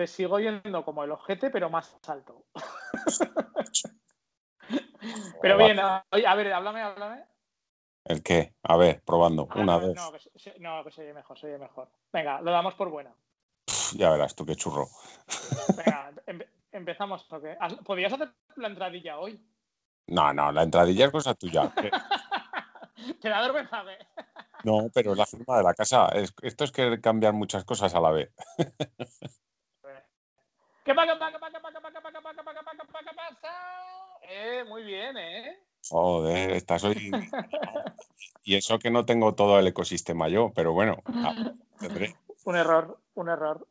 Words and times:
te 0.00 0.06
sigo 0.06 0.40
yendo 0.40 0.82
como 0.82 1.04
el 1.04 1.10
ojete, 1.10 1.50
pero 1.50 1.68
más 1.68 1.94
alto. 2.08 2.46
pero 5.42 5.58
bien, 5.58 5.78
a, 5.78 6.06
a 6.10 6.34
ver, 6.36 6.54
háblame, 6.54 6.80
háblame. 6.80 7.26
¿El 8.06 8.22
qué? 8.22 8.54
A 8.62 8.78
ver, 8.78 9.02
probando. 9.04 9.46
Ah, 9.50 9.60
Una 9.60 9.78
no, 9.78 9.88
vez. 9.88 9.96
No, 9.96 10.10
que, 10.10 10.18
se- 10.38 10.58
no, 10.58 10.82
que 10.82 10.90
se 10.90 11.02
oye 11.02 11.12
mejor, 11.12 11.38
se 11.38 11.48
oye 11.48 11.58
mejor. 11.58 11.90
Venga, 12.14 12.40
lo 12.40 12.50
damos 12.50 12.72
por 12.76 12.88
buena. 12.88 13.14
Ya 13.92 14.08
verás 14.08 14.34
tú 14.34 14.46
qué 14.46 14.56
churro. 14.56 14.88
Venga, 15.76 16.12
empe- 16.26 16.48
empezamos. 16.72 17.30
¿o 17.30 17.38
qué? 17.38 17.58
Haz- 17.60 17.76
¿Podrías 17.84 18.14
hacer 18.14 18.32
la 18.56 18.68
entradilla 18.68 19.18
hoy? 19.18 19.38
No, 20.06 20.32
no, 20.32 20.50
la 20.50 20.62
entradilla 20.62 21.04
es 21.04 21.12
cosa 21.12 21.34
tuya. 21.34 21.70
Te 23.20 23.28
da 23.28 23.42
vergüenza, 23.42 23.82
¿eh? 23.92 23.98
No, 24.64 24.88
pero 24.94 25.12
es 25.12 25.18
la 25.18 25.26
firma 25.26 25.58
de 25.58 25.62
la 25.62 25.74
casa. 25.74 26.08
Es- 26.14 26.32
esto 26.40 26.64
es 26.64 26.72
que 26.72 27.02
cambiar 27.02 27.34
muchas 27.34 27.66
cosas 27.66 27.94
a 27.94 28.00
la 28.00 28.12
vez. 28.12 28.30
¿Qué 30.84 30.94
pasa? 30.94 31.18
Pasa? 31.18 31.30
muy 34.68 34.82
bien, 34.82 35.16
¿eh? 35.16 35.58
Joder, 35.88 36.50
estás 36.52 36.84
hoy. 36.84 37.10
y 38.44 38.54
eso 38.56 38.78
que 38.78 38.90
no 38.90 39.04
tengo 39.04 39.34
todo 39.34 39.58
el 39.58 39.66
ecosistema 39.66 40.28
yo, 40.28 40.52
pero 40.54 40.72
bueno. 40.72 40.98
Un 42.44 42.56
error, 42.56 42.98
un 43.14 43.28
error. 43.28 43.66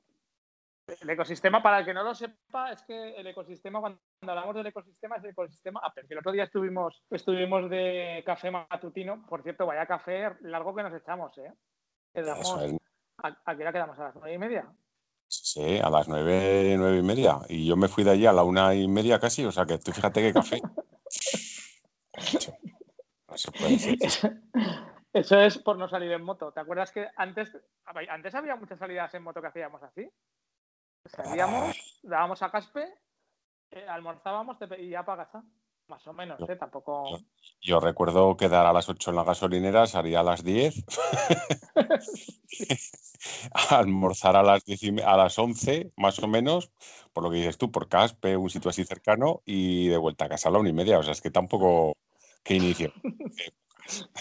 El 1.02 1.10
ecosistema, 1.10 1.62
para 1.62 1.80
el 1.80 1.86
que 1.86 1.94
no 1.94 2.04
lo 2.04 2.16
sepa, 2.16 2.72
es 2.72 2.82
que 2.82 3.16
el 3.16 3.28
ecosistema, 3.28 3.80
cuando 3.80 4.00
hablamos 4.22 4.56
del 4.56 4.68
ecosistema, 4.68 5.18
es 5.18 5.24
el 5.24 5.30
ecosistema 5.32 5.80
Apple. 5.84 6.08
Que 6.08 6.14
el 6.16 6.20
otro 6.20 6.32
día 6.32 6.46
estuvimos, 6.46 7.04
estuvimos 7.12 7.70
de 7.70 8.24
café 8.26 8.50
matutino. 8.50 9.24
Por 9.28 9.44
cierto, 9.44 9.68
vaya 9.68 9.86
café 9.86 10.36
largo 10.42 10.76
que 10.76 10.84
nos 10.84 10.94
echamos, 10.94 11.38
¿eh? 11.38 11.54
Quedamos, 12.14 12.64
es. 12.64 12.76
¿A, 13.18 13.38
¿A 13.46 13.56
qué 13.56 13.62
hora 13.62 13.74
quedamos? 13.74 14.00
¿A 14.00 14.06
las 14.06 14.16
nueve 14.16 14.34
y 14.34 14.38
media? 14.40 14.66
Sí, 15.30 15.78
a 15.78 15.92
las 15.92 16.08
nueve, 16.08 16.76
nueve 16.76 16.98
y 16.98 17.04
media. 17.04 17.40
Y 17.48 17.68
yo 17.68 17.78
me 17.78 17.88
fui 17.88 18.04
de 18.04 18.12
allí 18.12 18.26
a 18.26 18.34
la 18.34 18.44
una 18.44 18.74
y 18.74 18.88
media 18.88 19.20
casi, 19.20 19.46
o 19.46 19.52
sea 19.52 19.66
que 19.66 19.78
tú 19.78 19.92
fíjate 19.92 20.22
qué 20.22 20.34
café. 20.34 20.60
Macho, 22.18 22.52
No 23.28 23.38
se 23.38 23.52
puede 23.52 23.70
decir. 23.74 24.00
Eso, 24.02 24.30
eso 25.14 25.40
es 25.40 25.60
por 25.60 25.78
no 25.78 25.88
salir 25.88 26.12
en 26.12 26.24
moto. 26.24 26.52
¿Te 26.52 26.60
acuerdas 26.62 26.92
que 26.92 27.08
antes, 27.16 27.56
antes 27.86 28.34
había 28.34 28.56
muchas 28.56 28.80
salidas 28.80 29.14
en 29.14 29.22
moto 29.22 29.40
que 29.40 29.48
hacíamos 29.48 29.84
así? 29.84 30.10
Salíamos, 31.06 32.00
dábamos 32.02 32.42
a 32.42 32.50
Caspe, 32.50 32.92
eh, 33.70 33.86
almorzábamos 33.88 34.58
y 34.80 34.90
ya 34.90 35.06
para 35.06 35.26
casa. 35.26 35.44
Más 35.90 36.06
o 36.08 36.14
menos, 36.14 36.40
¿eh? 36.48 36.56
Tampoco. 36.56 37.18
Yo 37.62 37.80
recuerdo 37.80 38.38
quedar 38.38 38.66
a 38.68 38.72
las 38.74 38.88
8 38.90 39.10
en 39.10 39.16
la 39.16 39.24
gasolinera, 39.24 39.88
salía 39.88 40.20
a 40.20 40.24
las 40.24 40.44
10, 40.44 40.86
almorzar 43.72 44.36
a 44.36 44.44
las, 44.44 44.64
10 44.66 44.84
y 44.84 44.92
me- 44.92 45.04
a 45.04 45.18
las 45.18 45.38
11, 45.40 45.92
más 45.98 46.20
o 46.20 46.28
menos, 46.28 46.72
por 47.12 47.24
lo 47.24 47.30
que 47.32 47.38
dices 47.38 47.58
tú, 47.58 47.72
por 47.72 47.90
Caspe, 47.90 48.38
un 48.38 48.50
sitio 48.50 48.70
así 48.70 48.86
cercano, 48.86 49.42
y 49.46 49.88
de 49.88 49.98
vuelta 49.98 50.26
a 50.26 50.30
casa 50.30 50.50
a 50.50 50.52
la 50.52 50.60
una 50.60 50.70
y 50.70 50.74
media. 50.74 51.00
O 51.00 51.04
sea, 51.04 51.12
es 51.14 51.22
que 51.22 51.32
tampoco. 51.32 51.94
¿Qué 52.44 52.56
inicio? 52.56 52.92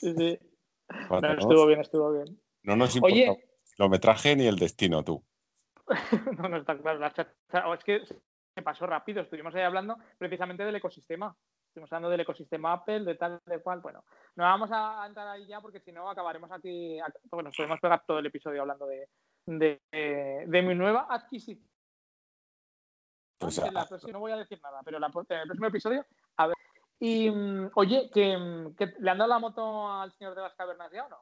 Sí, 0.00 0.14
sí. 0.16 0.38
No, 1.10 1.32
estuvo 1.32 1.66
bien, 1.66 1.80
estuvo 1.82 2.10
bien. 2.10 2.41
no 2.62 2.75
nos 2.75 2.94
importa 2.97 3.14
Oye. 3.14 3.27
el 3.28 3.75
kilometraje 3.77 4.34
ni 4.34 4.47
el 4.47 4.56
destino, 4.58 5.05
tú. 5.05 5.22
no, 6.38 6.48
no 6.48 6.56
está 6.56 6.78
claro. 6.78 6.98
La 6.98 7.12
chacha- 7.12 7.69
o 7.69 7.75
es 7.75 7.84
que 7.84 8.00
se 8.06 8.62
pasó 8.62 8.86
rápido. 8.86 9.20
Estuvimos 9.20 9.55
ahí 9.55 9.60
hablando 9.62 9.98
precisamente 10.16 10.64
del 10.64 10.77
ecosistema. 10.77 11.36
Estuvimos 11.78 11.92
hablando 11.92 12.10
del 12.10 12.20
ecosistema 12.20 12.72
Apple, 12.72 13.00
de 13.04 13.14
tal, 13.14 13.40
de 13.46 13.62
cual. 13.62 13.80
Bueno, 13.80 14.02
no 14.34 14.42
vamos 14.42 14.68
a 14.72 15.04
entrar 15.06 15.28
ahí 15.28 15.46
ya 15.46 15.60
porque 15.60 15.78
si 15.80 15.92
no 15.92 16.10
acabaremos 16.10 16.50
aquí. 16.50 16.98
Bueno, 17.30 17.50
nos 17.50 17.56
podemos 17.56 17.78
pegar 17.78 18.02
todo 18.04 18.18
el 18.18 18.26
episodio 18.26 18.62
hablando 18.62 18.84
de, 18.86 19.08
de, 19.46 19.80
de 20.46 20.62
mi 20.62 20.74
nueva 20.74 21.06
adquisición. 21.08 21.64
Pues, 23.38 23.58
En 23.58 23.72
la 23.75 23.86
próxima- 23.86 24.12
no 24.12 24.19
voy 24.19 24.32
a 24.32 24.36
decir 24.36 24.60
nada, 24.60 24.80
pero 24.84 24.98
la- 24.98 25.06
en 25.06 25.38
el 25.38 25.47
próximo 25.47 25.66
episodio, 25.69 26.04
a 26.36 26.48
ver. 26.48 26.56
Y 26.98 27.30
mm, 27.30 27.70
oye, 27.76 28.10
que, 28.12 28.36
mm, 28.36 28.74
que 28.74 28.92
le 28.98 29.10
han 29.10 29.19
dado 29.19 29.28
la 29.28 29.38
moto 29.38 29.88
al 29.88 30.10
señor 30.14 30.34
de 30.34 30.42
las 30.42 30.54
cavernas 30.56 30.91
ya 30.92 31.06
o 31.06 31.08
no? 31.08 31.19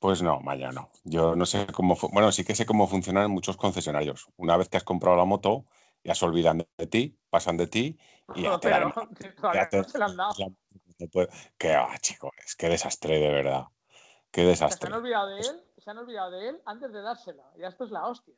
Pues 0.00 0.20
no, 0.20 0.40
Maya, 0.40 0.72
no. 0.72 0.90
Yo 1.04 1.36
no 1.36 1.46
sé 1.46 1.68
cómo, 1.72 1.96
bueno, 2.12 2.32
sí 2.32 2.44
que 2.44 2.56
sé 2.56 2.66
cómo 2.66 2.88
funcionan 2.88 3.30
muchos 3.30 3.56
concesionarios. 3.56 4.26
Una 4.36 4.56
vez 4.56 4.68
que 4.68 4.78
has 4.78 4.84
comprado 4.84 5.16
la 5.16 5.24
moto, 5.24 5.64
ya 6.02 6.16
se 6.16 6.24
olvidan 6.24 6.66
de 6.76 6.86
ti, 6.88 7.16
pasan 7.30 7.56
de 7.56 7.68
ti 7.68 7.98
y 8.34 8.42
ya 8.42 8.58
te 8.60 8.68
pero 8.68 8.92
dan- 8.94 9.14
que 9.14 9.28
todavía 9.30 9.62
ya 9.62 9.68
te- 9.68 9.76
no 9.78 9.84
se 9.84 9.98
le 9.98 10.04
han 10.04 10.16
dado. 10.16 10.34
no 10.98 11.08
puedo- 11.08 11.28
Qué 11.58 11.74
va, 11.76 11.96
chico, 11.98 12.32
es 12.44 12.56
que 12.56 12.68
desastre, 12.68 13.18
de 13.18 13.28
verdad. 13.30 13.64
Qué 14.30 14.42
Se 14.42 14.48
desastre. 14.48 14.88
han 14.88 14.94
olvidado 15.00 15.28
de 15.28 15.40
él, 15.40 15.64
se 15.78 15.90
han 15.90 15.98
olvidado 15.98 16.30
de 16.30 16.48
él 16.48 16.62
antes 16.66 16.92
de 16.92 17.00
dársela. 17.00 17.44
Ya 17.56 17.68
esto 17.68 17.84
es 17.84 17.90
la 17.90 18.06
hostia. 18.06 18.34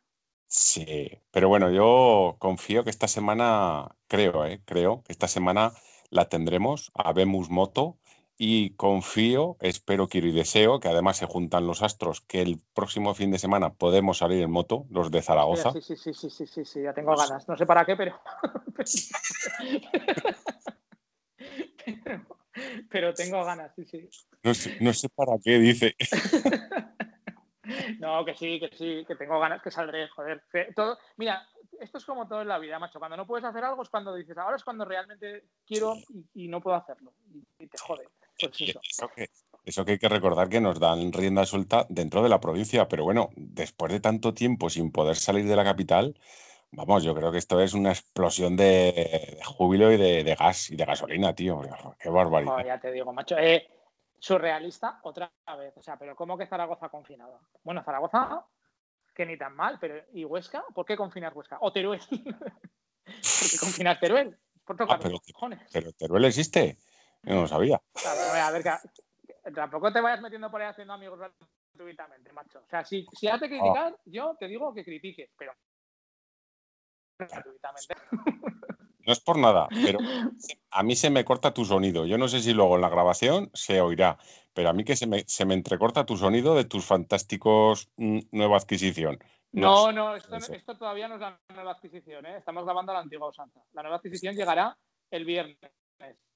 Sí, 0.47 1.11
pero 1.31 1.49
bueno, 1.49 1.71
yo 1.71 2.37
confío 2.39 2.83
que 2.85 2.91
esta 2.91 3.07
semana, 3.09 3.95
creo, 4.07 4.47
eh, 4.47 4.63
creo 4.65 5.03
que 5.03 5.13
esta 5.13 5.29
semana 5.29 5.73
la 6.11 6.29
tendremos 6.29 6.91
a 6.95 7.13
Vemus 7.13 7.51
Moto 7.51 7.99
y 8.41 8.71
confío, 8.77 9.57
espero, 9.59 10.09
quiero 10.09 10.29
y 10.29 10.33
deseo 10.33 10.79
que 10.79 10.87
además 10.87 11.17
se 11.17 11.27
juntan 11.27 11.67
los 11.67 11.83
astros, 11.83 12.21
que 12.21 12.41
el 12.41 12.61
próximo 12.73 13.13
fin 13.15 13.33
de 13.33 13.41
semana 13.41 13.75
podemos 13.75 14.19
salir 14.19 14.45
en 14.45 14.53
moto, 14.53 14.87
los 14.91 15.11
de 15.11 15.23
Zaragoza. 15.23 15.73
Sí, 15.73 15.83
sí, 15.83 15.97
sí, 15.97 16.15
sí, 16.15 16.31
sí, 16.31 16.47
sí, 16.47 16.65
sí, 16.65 16.83
ya 16.83 16.95
tengo 16.95 17.17
ganas. 17.17 17.49
No 17.49 17.57
sé 17.57 17.67
para 17.67 17.85
qué, 17.85 17.97
pero. 17.97 18.21
pero, 22.05 22.27
pero 22.89 23.13
tengo 23.13 23.45
ganas, 23.45 23.75
sí, 23.75 23.85
sí. 23.85 24.09
No 24.45 24.55
sé, 24.55 24.79
no 24.81 24.93
sé 24.93 25.09
para 25.09 25.33
qué, 25.43 25.59
dice. 25.59 25.97
No, 27.99 28.25
que 28.25 28.35
sí, 28.35 28.59
que 28.59 28.71
sí, 28.75 29.05
que 29.07 29.15
tengo 29.15 29.39
ganas, 29.39 29.61
que 29.61 29.71
saldré, 29.71 30.09
joder. 30.09 30.43
Que 30.51 30.73
todo, 30.75 30.97
mira, 31.19 31.47
esto 31.79 31.99
es 31.99 32.05
como 32.07 32.27
todo 32.27 32.41
en 32.41 32.49
la 32.49 32.59
vida, 32.59 32.79
macho. 32.79 32.99
Cuando 32.99 33.15
no 33.17 33.27
puedes 33.27 33.45
hacer 33.45 33.63
algo 33.63 33.83
es 33.83 33.91
cuando 33.91 34.15
dices, 34.15 34.39
ahora 34.39 34.57
es 34.57 34.65
cuando 34.65 34.87
realmente 34.87 35.45
quiero 35.67 35.95
y, 36.09 36.45
y 36.45 36.49
no 36.49 36.63
puedo 36.63 36.79
hacerlo. 36.79 37.13
Y, 37.31 37.47
y 37.59 37.67
te 37.67 37.77
jode. 37.77 38.09
Pues 38.41 38.61
eso. 38.61 38.81
Eso 38.89 39.09
que, 39.15 39.31
eso 39.65 39.85
que 39.85 39.93
hay 39.93 39.99
que 39.99 40.09
recordar 40.09 40.49
que 40.49 40.61
nos 40.61 40.79
dan 40.81 41.13
rienda 41.13 41.45
suelta 41.45 41.87
dentro 41.89 42.23
de 42.23 42.29
la 42.29 42.41
provincia, 42.41 42.89
pero 42.89 43.05
bueno, 43.05 43.31
después 43.37 43.93
de 43.93 44.01
tanto 44.01 44.35
tiempo 44.35 44.71
sin 44.71 44.93
poder 44.93 45.17
salir 45.17 45.47
de 45.47 45.57
la 45.57 45.65
capital, 45.65 46.19
vamos, 46.71 47.03
yo 47.03 47.15
creo 47.15 47.33
que 47.33 47.39
esto 47.39 47.61
es 47.61 47.75
una 47.75 47.91
explosión 47.91 48.57
de, 48.57 49.35
de 49.37 49.45
júbilo 49.45 49.93
y 49.93 49.97
de, 49.97 50.25
de 50.25 50.35
gas 50.35 50.71
y 50.71 50.77
de 50.77 50.85
gasolina, 50.85 51.35
tío. 51.35 51.61
Qué 51.99 52.09
barbaridad. 52.09 52.65
Ya 52.65 52.81
te 52.81 52.93
digo, 52.93 53.13
macho. 53.13 53.37
Eh, 53.39 53.69
surrealista 54.19 55.01
otra 55.03 55.31
vez. 55.59 55.77
O 55.77 55.83
sea, 55.83 55.97
pero 55.99 56.15
¿cómo 56.17 56.37
que 56.39 56.47
Zaragoza 56.47 56.89
confinada? 56.89 57.39
Bueno, 57.63 57.83
Zaragoza, 57.85 58.45
que 59.15 59.27
ni 59.27 59.37
tan 59.37 59.55
mal, 59.55 59.79
pero 59.81 60.03
¿y 60.13 60.25
Huesca? 60.25 60.65
¿Por 60.75 60.87
qué 60.87 60.97
confinas 60.97 61.35
Huesca? 61.35 61.59
¿O 61.61 61.73
Teruel? 61.73 62.01
¿Por 62.11 63.51
qué 63.51 63.59
confinas 63.59 63.99
Teruel? 64.01 64.37
Por 64.65 64.77
tocar 64.77 64.97
Ah, 64.97 65.01
pero- 65.03 65.13
los 65.13 65.23
cojones. 65.33 65.61
Pero 65.73 65.93
Teruel 65.93 66.25
existe. 66.27 66.77
No 67.29 67.43
lo 67.43 67.47
sabía. 67.47 67.81
A 68.05 68.51
ver, 68.51 68.65
tampoco 69.55 69.93
te 69.93 70.01
vayas 70.01 70.23
metiendo 70.23 70.51
por 70.51 70.63
ahí 70.63 70.69
haciendo 70.69 70.95
amigos 70.95 71.19
gratuitamente, 71.19 72.33
macho. 72.33 72.61
O 72.61 72.69
sea, 72.69 72.85
si, 72.85 73.07
si 73.13 73.29
has 73.29 73.41
de 73.41 73.49
criticar, 73.49 73.97
yo 74.07 74.35
te 74.39 74.49
digo 74.49 74.73
que 74.73 74.85
critiques, 74.85 75.31
pero 75.37 75.53
gratuitamente. 77.19 77.95
No 79.07 79.13
es 79.13 79.21
por 79.21 79.39
nada, 79.39 79.69
pero 79.71 79.99
a 80.71 80.83
mí 80.83 80.97
se 80.97 81.11
me 81.11 81.25
corta 81.25 81.53
tu 81.53 81.65
sonido. 81.65 82.07
Yo 82.07 82.19
no 82.19 82.29
sé 82.29 82.41
si 82.41 82.53
luego 82.53 82.77
en 82.77 82.83
la 82.83 82.89
grabación 82.89 83.51
se 83.53 83.81
oirá, 83.81 84.19
pero 84.55 84.71
a 84.71 84.73
mí 84.73 84.85
que 84.85 84.97
se 84.97 85.07
me, 85.07 85.25
se 85.27 85.45
me 85.45 85.55
entrecorta 85.55 86.07
tu 86.07 86.17
sonido 86.17 86.55
de 86.55 86.65
tus 86.65 86.85
fantásticos 86.85 87.91
mm, 87.97 88.21
nueva 88.33 88.57
adquisición. 88.57 89.19
No, 89.53 89.93
no, 89.93 90.15
esto 90.15 90.77
todavía 90.77 91.09
no 91.09 91.15
es 91.15 91.21
la 91.21 91.39
nueva 91.55 91.73
adquisición, 91.73 92.27
¿eh? 92.27 92.37
Estamos 92.37 92.65
grabando 92.65 92.93
la 92.93 93.01
antigua 93.01 93.29
usanza. 93.29 93.61
La 93.73 93.83
nueva 93.83 93.97
adquisición 93.97 94.35
llegará 94.35 94.77
el 95.11 95.25
viernes, 95.25 95.59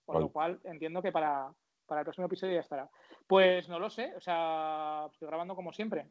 por 0.04 0.20
lo 0.20 0.28
cual 0.28 0.60
entiendo 0.64 1.02
que 1.02 1.12
para, 1.12 1.52
para 1.86 2.00
el 2.00 2.04
próximo 2.04 2.26
episodio 2.26 2.54
ya 2.54 2.60
estará. 2.60 2.90
Pues 3.26 3.69
no 3.69 3.78
lo 3.78 3.90
sé, 3.90 4.12
o 4.16 4.20
sea, 4.20 5.06
estoy 5.10 5.28
grabando 5.28 5.54
como 5.54 5.72
siempre. 5.72 6.06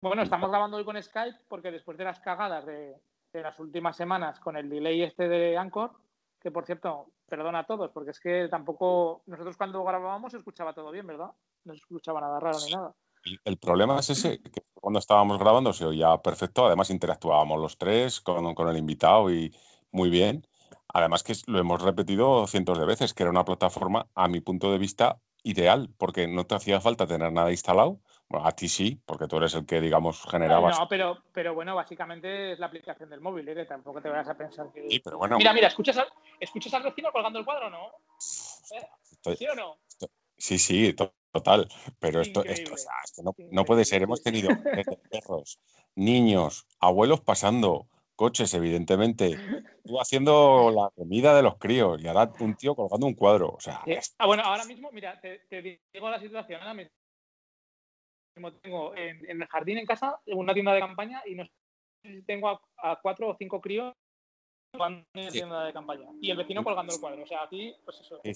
Bueno, 0.00 0.22
estamos 0.22 0.50
grabando 0.50 0.76
hoy 0.76 0.84
con 0.84 1.02
Skype 1.02 1.40
porque 1.48 1.70
después 1.70 1.96
de 1.96 2.04
las 2.04 2.20
cagadas 2.20 2.66
de, 2.66 2.96
de 3.32 3.42
las 3.42 3.58
últimas 3.58 3.96
semanas 3.96 4.40
con 4.40 4.56
el 4.56 4.68
delay 4.68 5.02
este 5.02 5.28
de 5.28 5.56
Anchor, 5.56 5.92
que 6.40 6.50
por 6.50 6.66
cierto, 6.66 7.10
perdona 7.28 7.60
a 7.60 7.66
todos, 7.66 7.90
porque 7.90 8.10
es 8.10 8.20
que 8.20 8.48
tampoco, 8.48 9.22
nosotros 9.26 9.56
cuando 9.56 9.82
grabábamos 9.84 10.32
se 10.32 10.38
escuchaba 10.38 10.72
todo 10.74 10.90
bien, 10.90 11.06
¿verdad? 11.06 11.30
No 11.64 11.72
se 11.74 11.80
escuchaba 11.80 12.20
nada 12.20 12.38
raro 12.38 12.58
ni 12.64 12.72
nada. 12.72 12.94
El, 13.24 13.40
el 13.44 13.56
problema 13.58 13.98
es 13.98 14.10
ese, 14.10 14.40
que 14.40 14.62
cuando 14.74 15.00
estábamos 15.00 15.38
grabando 15.38 15.72
se 15.72 15.84
oía 15.84 16.16
perfecto, 16.18 16.66
además 16.66 16.90
interactuábamos 16.90 17.60
los 17.60 17.76
tres 17.76 18.20
con, 18.20 18.54
con 18.54 18.68
el 18.68 18.76
invitado 18.76 19.30
y 19.32 19.52
muy 19.90 20.10
bien. 20.10 20.46
Además 20.96 21.22
que 21.22 21.34
lo 21.46 21.58
hemos 21.58 21.82
repetido 21.82 22.46
cientos 22.46 22.78
de 22.78 22.86
veces, 22.86 23.12
que 23.12 23.22
era 23.22 23.30
una 23.30 23.44
plataforma, 23.44 24.06
a 24.14 24.28
mi 24.28 24.40
punto 24.40 24.72
de 24.72 24.78
vista, 24.78 25.18
ideal, 25.42 25.90
porque 25.98 26.26
no 26.26 26.46
te 26.46 26.54
hacía 26.54 26.80
falta 26.80 27.06
tener 27.06 27.30
nada 27.32 27.50
instalado. 27.50 28.00
Bueno, 28.30 28.46
a 28.46 28.52
ti 28.52 28.66
sí, 28.66 28.98
porque 29.04 29.26
tú 29.26 29.36
eres 29.36 29.52
el 29.54 29.66
que, 29.66 29.82
digamos, 29.82 30.22
generabas. 30.22 30.78
No, 30.80 30.88
pero, 30.88 31.18
pero 31.34 31.54
bueno, 31.54 31.74
básicamente 31.74 32.52
es 32.52 32.58
la 32.58 32.68
aplicación 32.68 33.10
del 33.10 33.20
móvil, 33.20 33.46
¿eh? 33.46 33.54
que 33.54 33.66
tampoco 33.66 34.00
te 34.00 34.08
vayas 34.08 34.26
a 34.28 34.38
pensar 34.38 34.72
que. 34.72 34.88
Sí, 34.90 35.00
pero 35.00 35.18
bueno, 35.18 35.36
Mira, 35.36 35.52
mira, 35.52 35.68
¿escuchas 35.68 35.98
al, 35.98 36.08
¿escuchas 36.40 36.72
al 36.72 36.82
vecino 36.84 37.12
colgando 37.12 37.38
el 37.40 37.44
cuadro 37.44 37.66
o 37.66 37.70
no? 37.70 37.88
¿Eh? 38.74 38.88
estoy- 39.12 39.36
¿Sí 39.36 39.46
o 39.48 39.54
no? 39.54 39.76
sí, 40.38 40.58
sí, 40.58 40.94
to- 40.94 41.12
total. 41.30 41.68
Pero 41.98 42.22
esto, 42.22 42.40
esto, 42.40 42.50
Increíble. 42.52 42.72
o 42.72 42.76
sea, 42.78 42.92
esto 43.04 43.22
no, 43.22 43.34
no 43.50 43.64
puede 43.66 43.84
ser. 43.84 44.00
Hemos 44.02 44.22
tenido 44.22 44.48
perros, 45.10 45.60
niños, 45.94 46.66
abuelos 46.80 47.20
pasando, 47.20 47.86
coches, 48.16 48.52
evidentemente. 48.54 49.36
Tú 49.84 50.00
haciendo 50.00 50.72
la 50.72 50.90
comida 50.90 51.36
de 51.36 51.42
los 51.42 51.58
críos 51.58 52.02
y 52.02 52.08
ahora 52.08 52.32
un 52.40 52.56
tío 52.56 52.74
colgando 52.74 53.06
un 53.06 53.14
cuadro. 53.14 53.50
O 53.50 53.60
sea, 53.60 53.82
ah, 54.18 54.26
bueno, 54.26 54.42
ahora 54.42 54.64
mismo, 54.64 54.90
mira, 54.90 55.20
te, 55.20 55.40
digo 55.92 56.10
la 56.10 56.20
situación. 56.20 56.60
Ahora 56.60 56.74
mismo 56.74 56.90
tengo 58.60 58.94
en, 58.96 59.40
el 59.42 59.46
jardín 59.46 59.78
en 59.78 59.86
casa 59.86 60.20
una 60.26 60.52
tienda 60.52 60.74
de 60.74 60.80
campaña 60.80 61.22
y 61.24 61.36
no 61.36 61.44
sé 61.44 61.52
tengo 62.26 62.60
a, 62.78 63.00
cuatro 63.00 63.28
o 63.28 63.36
cinco 63.36 63.60
críos 63.60 63.94
en 64.72 65.04
la 65.14 65.30
tienda 65.30 65.64
de 65.64 65.72
campaña 65.72 66.08
y 66.20 66.30
el 66.30 66.36
vecino 66.36 66.62
colgando 66.62 66.94
el 66.94 67.00
cuadro. 67.00 67.22
O 67.22 67.26
sea, 67.26 67.44
aquí, 67.44 67.74
pues 67.84 68.00
eso. 68.00 68.20
Sí, 68.22 68.32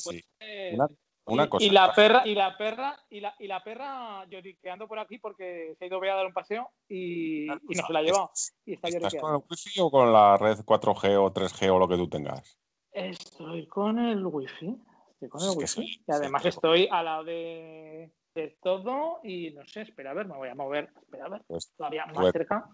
y, 1.61 1.71
la 1.71 1.93
perra, 1.93 2.23
y 2.27 2.35
la 2.35 2.57
perra, 2.57 2.99
y 3.09 3.21
la, 3.21 3.35
y 3.39 3.47
la 3.47 3.63
perra, 3.63 4.27
yo 4.29 4.41
quedando 4.63 4.89
por 4.89 4.99
aquí 4.99 5.19
porque 5.19 5.75
se 5.79 5.85
ha 5.85 5.89
ido 5.89 6.03
a 6.03 6.07
dar 6.07 6.27
un 6.27 6.33
paseo 6.33 6.71
y, 6.89 7.47
no 7.47 7.87
se 7.87 7.93
la 7.93 8.03
lleva. 8.03 8.31
Y 8.65 8.75
está 8.75 8.89
¿Estás 8.89 9.15
con 9.15 9.35
el 9.35 9.43
wifi 9.49 9.81
o 9.81 9.91
con 9.91 10.13
la 10.13 10.37
red 10.37 10.59
4G 10.59 11.17
o 11.19 11.33
3G 11.33 11.71
o 11.71 11.79
lo 11.79 11.89
que 11.89 11.97
tú 11.97 12.09
tengas? 12.09 12.59
Estoy 12.93 13.67
con 13.67 13.99
el 13.99 14.25
wifi. 14.27 14.77
Estoy 15.13 15.29
con 15.29 15.43
el 15.43 15.57
wifi. 15.57 15.83
y 15.83 16.13
además 16.13 16.45
estoy 16.45 16.89
al 16.91 17.05
lado 17.05 17.25
de, 17.25 18.11
de, 18.35 18.59
todo 18.63 19.21
y 19.23 19.51
no 19.51 19.67
sé, 19.67 19.83
espera 19.83 20.11
a 20.11 20.15
ver, 20.15 20.27
me 20.27 20.37
voy 20.37 20.49
a 20.49 20.55
mover. 20.55 20.93
Espera 21.01 21.27
a 21.27 21.29
ver. 21.29 21.43
Pues 21.47 21.73
todavía 21.77 22.07
más 22.07 22.33
cerca. 22.33 22.69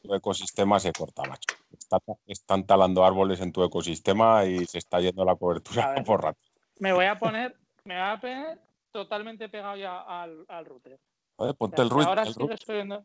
Tu 0.00 0.14
ecosistema 0.14 0.78
se 0.78 0.92
corta, 0.92 1.22
macho. 1.24 1.54
están 2.26 2.66
talando 2.66 3.04
árboles 3.04 3.40
en 3.40 3.52
tu 3.52 3.64
ecosistema 3.64 4.44
y 4.44 4.64
se 4.64 4.78
está 4.78 5.00
yendo 5.00 5.24
la 5.24 5.34
cobertura 5.34 5.94
por 6.06 6.22
rato. 6.22 6.38
Me 6.78 6.92
voy 6.92 7.06
a 7.06 7.18
poner 7.18 7.56
me 7.88 7.96
va 7.96 8.12
a 8.12 8.20
poner 8.20 8.60
totalmente 8.90 9.48
pegado 9.48 9.76
ya 9.76 10.02
al, 10.02 10.44
router. 10.66 11.00
ponte, 11.56 11.80
el, 11.80 11.88
router, 11.88 13.04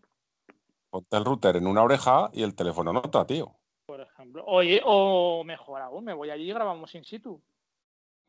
ponte 0.89 1.17
el 1.17 1.25
router 1.25 1.55
en 1.55 1.67
una 1.67 1.83
oreja 1.83 2.29
y 2.33 2.43
el 2.43 2.53
teléfono 2.53 2.91
en 2.91 2.97
otra, 2.97 3.25
tío. 3.25 3.55
Por 3.85 4.01
ejemplo. 4.01 4.43
Oye, 4.45 4.81
o 4.83 5.43
mejor 5.45 5.81
aún, 5.81 6.03
me 6.03 6.13
voy 6.13 6.29
allí 6.29 6.49
y 6.49 6.53
grabamos 6.53 6.93
in 6.95 7.05
situ. 7.05 7.41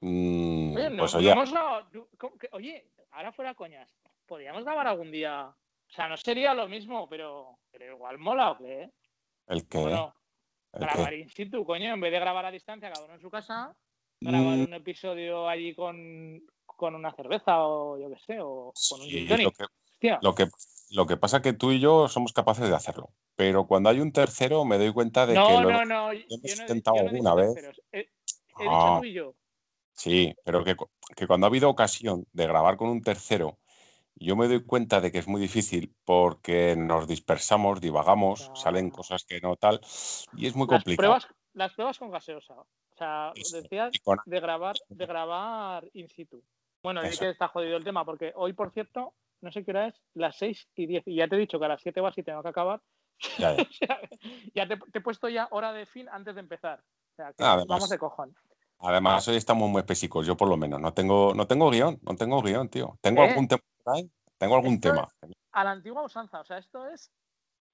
Mm, 0.00 0.76
oye, 0.76 0.96
pues 0.96 1.14
oye, 2.52 2.90
ahora 3.10 3.32
fuera 3.32 3.54
coñas, 3.54 3.92
podríamos 4.24 4.62
grabar 4.62 4.86
algún 4.86 5.10
día. 5.10 5.46
O 5.48 5.92
sea, 5.92 6.08
no 6.08 6.16
sería 6.16 6.54
lo 6.54 6.68
mismo, 6.68 7.08
pero, 7.08 7.58
pero 7.72 7.96
igual 7.96 8.18
mola 8.18 8.52
o 8.52 8.58
qué. 8.58 8.92
¿El 9.48 9.68
qué? 9.68 10.08
grabar 10.72 11.14
in 11.14 11.30
situ, 11.30 11.64
coño, 11.64 11.94
en 11.94 12.00
vez 12.00 12.12
de 12.12 12.20
grabar 12.20 12.46
a 12.46 12.52
distancia 12.52 12.92
cada 12.92 13.04
uno 13.04 13.14
en 13.14 13.20
su 13.20 13.30
casa, 13.30 13.74
grabar 14.24 14.58
un 14.58 14.74
episodio 14.74 15.48
allí 15.48 15.74
con, 15.74 16.42
una 16.80 17.14
cerveza 17.14 17.64
o 17.64 17.98
yo 17.98 18.10
qué 18.10 18.20
sé, 18.26 18.40
o 18.40 18.72
con 18.90 19.00
un 19.00 19.08
gin 19.08 19.28
lo, 19.28 19.52
que, 19.52 19.64
lo, 20.20 20.34
que, 20.34 20.48
lo 20.90 21.06
que 21.06 21.16
pasa 21.16 21.38
es 21.38 21.42
que 21.42 21.52
tú 21.52 21.72
y 21.72 21.80
yo 21.80 22.08
somos 22.08 22.32
capaces 22.32 22.68
de 22.68 22.74
hacerlo. 22.74 23.10
Pero 23.36 23.66
cuando 23.66 23.90
hay 23.90 24.00
un 24.00 24.12
tercero 24.12 24.64
me 24.64 24.78
doy 24.78 24.92
cuenta 24.92 25.26
de 25.26 25.34
que 25.34 25.40
lo 25.40 25.70
no, 25.70 25.84
no, 25.84 26.12
hemos 26.12 26.60
intentado 26.60 26.98
alguna 26.98 27.34
vez. 27.34 27.54
He, 27.92 27.98
dicho 27.98 28.70
ah. 28.70 28.98
tú 29.00 29.06
y 29.06 29.12
yo. 29.12 29.34
Sí, 29.94 30.34
pero 30.44 30.64
que, 30.64 30.76
cuando 31.26 31.46
ha 31.46 31.48
habido 31.48 31.70
ocasión 31.70 32.26
de 32.32 32.46
grabar 32.46 32.76
con 32.76 32.88
un 32.88 33.02
tercero, 33.02 33.58
yo 34.16 34.36
me 34.36 34.48
doy 34.48 34.64
cuenta 34.64 35.00
de 35.00 35.10
que 35.10 35.18
es 35.18 35.28
muy 35.28 35.40
difícil 35.40 35.94
porque 36.04 36.74
nos 36.76 37.06
dispersamos, 37.06 37.80
divagamos, 37.80 38.50
salen 38.54 38.90
cosas 38.90 39.24
que 39.24 39.40
no 39.40 39.56
tal, 39.56 39.80
y 40.36 40.46
es 40.46 40.56
muy 40.56 40.66
complicado. 40.66 41.18
las 41.52 41.72
pruebas 41.72 41.98
con 41.98 42.10
gaseosa. 42.10 42.54
O 42.94 42.96
sea, 42.96 43.32
decías 43.60 43.92
de 44.26 44.40
grabar, 44.40 44.76
de 44.88 45.06
grabar 45.06 45.88
in 45.94 46.08
situ. 46.08 46.42
Bueno, 46.82 47.02
es 47.02 47.18
que 47.18 47.30
está 47.30 47.48
jodido 47.48 47.76
el 47.76 47.84
tema, 47.84 48.04
porque 48.04 48.32
hoy, 48.36 48.52
por 48.52 48.70
cierto, 48.70 49.14
no 49.40 49.50
sé 49.50 49.64
qué 49.64 49.70
hora 49.70 49.88
es, 49.88 49.94
las 50.14 50.36
6 50.36 50.68
y 50.76 50.86
10. 50.86 51.08
Y 51.08 51.16
ya 51.16 51.28
te 51.28 51.36
he 51.36 51.38
dicho 51.38 51.58
que 51.58 51.64
a 51.64 51.68
las 51.68 51.80
7 51.80 52.00
vas 52.00 52.16
y 52.18 52.22
tengo 52.22 52.42
que 52.42 52.48
acabar. 52.48 52.80
Ya, 53.38 53.56
ya. 54.54 54.68
te, 54.68 54.78
he 54.92 55.00
puesto 55.00 55.28
ya 55.28 55.48
hora 55.50 55.72
de 55.72 55.86
fin 55.86 56.08
antes 56.10 56.34
de 56.34 56.40
empezar. 56.40 56.80
O 56.80 57.16
sea, 57.16 57.32
que 57.32 57.42
vamos 57.66 57.88
de 57.88 57.98
cojón. 57.98 58.34
Además, 58.80 59.26
hoy 59.28 59.36
estamos 59.36 59.68
muy 59.70 59.80
específicos, 59.80 60.26
yo 60.26 60.36
por 60.36 60.48
lo 60.48 60.56
menos. 60.56 60.80
No 60.80 60.92
tengo, 60.92 61.32
no 61.34 61.46
tengo 61.46 61.70
guion, 61.70 61.98
no 62.02 62.16
tengo 62.16 62.42
guion, 62.42 62.68
tío. 62.68 62.98
¿Tengo 63.00 63.22
¿Eh? 63.22 63.28
algún 63.28 63.48
tema? 63.48 63.62
Tengo 64.36 64.56
algún 64.56 64.80
tema. 64.80 65.08
A 65.52 65.64
la 65.64 65.70
antigua 65.70 66.02
usanza, 66.02 66.40
o 66.40 66.44
sea, 66.44 66.58
esto 66.58 66.86
es 66.88 67.10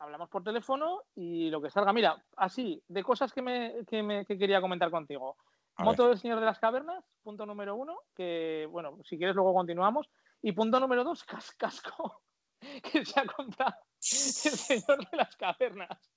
hablamos 0.00 0.28
por 0.28 0.42
teléfono 0.42 1.02
y 1.14 1.50
lo 1.50 1.60
que 1.60 1.70
salga. 1.70 1.92
Mira, 1.92 2.22
así, 2.36 2.82
de 2.88 3.04
cosas 3.04 3.32
que, 3.32 3.42
me, 3.42 3.84
que, 3.86 4.02
me, 4.02 4.24
que 4.24 4.36
quería 4.36 4.60
comentar 4.60 4.90
contigo. 4.90 5.36
Moto 5.78 6.08
del 6.08 6.18
Señor 6.18 6.40
de 6.40 6.46
las 6.46 6.58
Cavernas, 6.58 7.04
punto 7.22 7.46
número 7.46 7.74
uno, 7.74 8.00
que, 8.14 8.68
bueno, 8.70 8.98
si 9.04 9.16
quieres 9.16 9.34
luego 9.34 9.54
continuamos. 9.54 10.10
Y 10.42 10.52
punto 10.52 10.80
número 10.80 11.04
dos, 11.04 11.24
casco, 11.24 12.22
que 12.82 13.04
se 13.04 13.20
ha 13.20 13.26
comprado 13.26 13.76
el 13.96 14.02
Señor 14.02 15.08
de 15.10 15.16
las 15.16 15.36
Cavernas. 15.36 16.10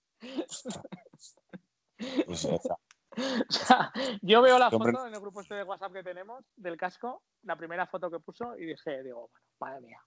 Pues 2.26 2.48
yo 4.22 4.42
veo 4.42 4.58
la 4.58 4.72
foto 4.72 5.08
en 5.08 5.14
el 5.14 5.20
grupo 5.20 5.42
este 5.42 5.56
de 5.56 5.64
WhatsApp 5.64 5.94
que 5.94 6.04
tenemos 6.04 6.44
del 6.56 6.78
casco, 6.78 7.24
la 7.44 7.56
primera 7.56 7.86
foto 7.86 8.10
que 8.10 8.20
puso, 8.20 8.58
y 8.58 8.66
dije, 8.66 9.04
digo, 9.04 9.30
bueno, 9.60 9.76
madre 9.76 9.82
mía. 9.82 10.00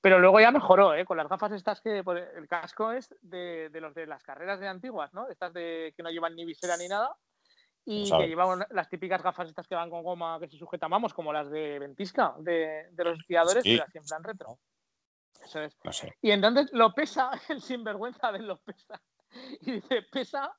Pero 0.00 0.18
luego 0.18 0.40
ya 0.40 0.50
mejoró, 0.50 0.94
¿eh? 0.94 1.04
Con 1.04 1.16
las 1.16 1.28
gafas 1.28 1.52
estas 1.52 1.80
que 1.80 1.98
el 1.98 2.48
casco 2.48 2.92
es 2.92 3.14
de, 3.20 3.70
los 3.74 3.94
de 3.94 4.06
las 4.06 4.22
carreras 4.22 4.60
de 4.60 4.68
antiguas, 4.68 5.12
¿no? 5.14 5.28
Estas 5.28 5.52
de 5.52 5.94
que 5.96 6.02
no 6.02 6.10
llevan 6.10 6.34
ni 6.34 6.44
visera 6.44 6.76
ni 6.76 6.88
nada. 6.88 7.14
Y 7.84 8.08
que 8.10 8.28
llevan 8.28 8.64
las 8.70 8.88
típicas 8.88 9.22
gafas 9.22 9.48
estas 9.48 9.66
que 9.66 9.74
van 9.74 9.90
con 9.90 10.04
goma 10.04 10.38
que 10.38 10.48
se 10.48 10.56
sujetan, 10.56 10.90
vamos, 10.90 11.12
como 11.12 11.32
las 11.32 11.50
de 11.50 11.80
Ventisca, 11.80 12.34
de, 12.38 12.88
los 12.96 13.18
esquiadores, 13.18 13.64
pero 13.64 13.82
así 13.82 13.98
en 13.98 14.04
plan 14.04 14.22
retro. 14.22 14.58
Eso 15.42 15.60
es. 15.60 15.76
Y 16.20 16.30
entonces 16.30 16.70
lo 16.72 16.94
pesa, 16.94 17.30
el 17.48 17.60
sinvergüenza 17.60 18.30
de 18.30 18.38
lo 18.38 18.58
pesa. 18.58 19.00
Y 19.62 19.72
dice, 19.72 20.02
pesa 20.12 20.54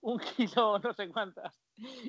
un 0.00 0.18
kilo 0.18 0.78
no 0.82 0.94
sé 0.94 1.08
cuántas. 1.08 1.60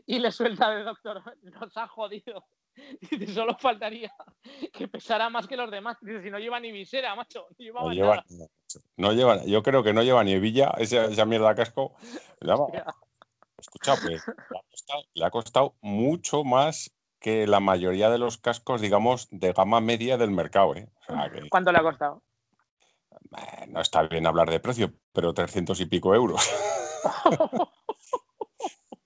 Y 0.06 0.20
le 0.20 0.32
suelta 0.32 0.70
de 0.72 0.84
doctor, 0.84 1.22
nos 1.42 1.78
ha 1.78 1.88
jodido. 1.88 2.46
Dice, 3.12 3.34
solo 3.34 3.58
faltaría 3.58 4.14
que 4.72 4.88
pesara 4.88 5.30
más 5.30 5.48
que 5.48 5.58
los 5.58 5.72
demás. 5.72 5.98
Dice, 6.02 6.22
si 6.22 6.30
no 6.30 6.40
lleva 6.40 6.60
ni 6.60 6.72
visera, 6.72 7.16
macho. 7.16 7.48
No 7.58 7.92
lleva, 7.92 8.24
no 8.98 9.14
lleva, 9.14 9.44
yo 9.46 9.64
creo 9.64 9.84
que 9.84 9.94
no 9.94 10.04
lleva 10.04 10.24
ni 10.24 10.34
hebilla, 10.34 10.74
esa, 10.78 11.06
esa 11.06 11.26
mierda 11.26 11.56
casco. 11.56 11.96
Escucha, 13.60 13.96
pues, 14.04 14.24
le 15.16 15.26
ha, 15.26 15.32
costado, 15.32 15.74
mucho 15.82 16.44
más 16.44 16.94
que 17.20 17.48
la 17.48 17.60
mayoría 17.60 18.12
de 18.12 18.20
los 18.20 18.38
cascos, 18.38 18.82
digamos, 18.82 19.28
de 19.32 19.52
gama 19.52 19.82
media 19.82 20.16
del 20.18 20.30
mercado. 20.30 20.76
¿eh? 20.76 20.88
¿Cuánto 21.50 21.72
le 21.72 21.80
ha 21.80 21.82
costado? 21.82 22.22
Eh, 23.36 23.66
no 23.68 23.82
está 23.82 24.04
bien 24.04 24.28
hablar 24.28 24.52
de 24.52 24.60
precio, 24.60 24.94
pero 25.12 25.34
300 25.34 25.80
y 25.82 25.86
pico 25.88 26.14
euros. 26.14 26.48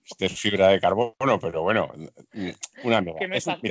Este 0.04 0.26
es 0.26 0.40
fibra 0.40 0.68
de 0.68 0.80
carbono, 0.80 1.40
pero 1.40 1.64
bueno, 1.64 1.92
una 2.84 3.02
mega. 3.02 3.20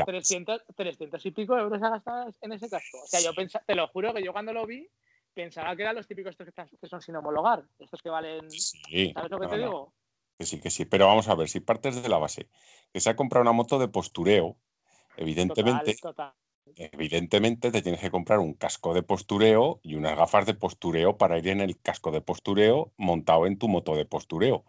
300, 0.06 1.26
y 1.26 1.30
pico 1.30 1.56
euros 1.56 1.82
ha 1.82 1.90
gastado 1.90 2.30
en 2.40 2.52
ese 2.52 2.68
casco. 2.68 2.99
O 3.02 3.06
sea, 3.06 3.20
yo 3.20 3.32
pensaba, 3.34 3.64
te 3.64 3.75
lo 3.75 3.87
juro 3.88 4.12
que 4.14 4.22
yo 4.22 4.32
cuando 4.32 4.52
lo 4.52 4.66
vi 4.66 4.88
pensaba 5.32 5.76
que 5.76 5.82
eran 5.82 5.94
los 5.94 6.06
típicos 6.06 6.32
estos 6.38 6.49
que, 6.80 6.88
son 6.88 7.00
sin 7.00 7.16
homologar, 7.16 7.62
estos 7.78 8.02
que 8.02 8.10
valen. 8.10 8.50
Sí, 8.50 9.12
¿Sabes 9.14 9.30
lo 9.30 9.38
que 9.38 9.46
te 9.46 9.58
digo? 9.58 9.92
Que 10.38 10.46
sí, 10.46 10.60
que 10.60 10.70
sí. 10.70 10.84
Pero 10.87 11.06
vamos 11.06 11.28
a 11.28 11.34
ver, 11.34 11.49
si 11.49 11.60
partes 11.60 12.02
de 12.02 12.08
la 12.08 12.18
base, 12.18 12.49
que 12.92 13.00
se 13.00 13.10
ha 13.10 13.16
comprado 13.16 13.42
una 13.42 13.52
moto 13.52 13.78
de 13.78 13.88
postureo, 13.88 14.56
evidentemente. 15.16 15.96
Evidentemente 16.76 17.70
te 17.70 17.82
tienes 17.82 18.00
que 18.00 18.10
comprar 18.10 18.38
un 18.38 18.54
casco 18.54 18.94
de 18.94 19.02
postureo 19.02 19.80
y 19.82 19.94
unas 19.94 20.16
gafas 20.16 20.46
de 20.46 20.54
postureo 20.54 21.16
para 21.16 21.38
ir 21.38 21.48
en 21.48 21.60
el 21.60 21.78
casco 21.80 22.10
de 22.10 22.20
postureo 22.20 22.92
montado 22.96 23.46
en 23.46 23.58
tu 23.58 23.68
moto 23.68 23.96
de 23.96 24.06
postureo. 24.06 24.64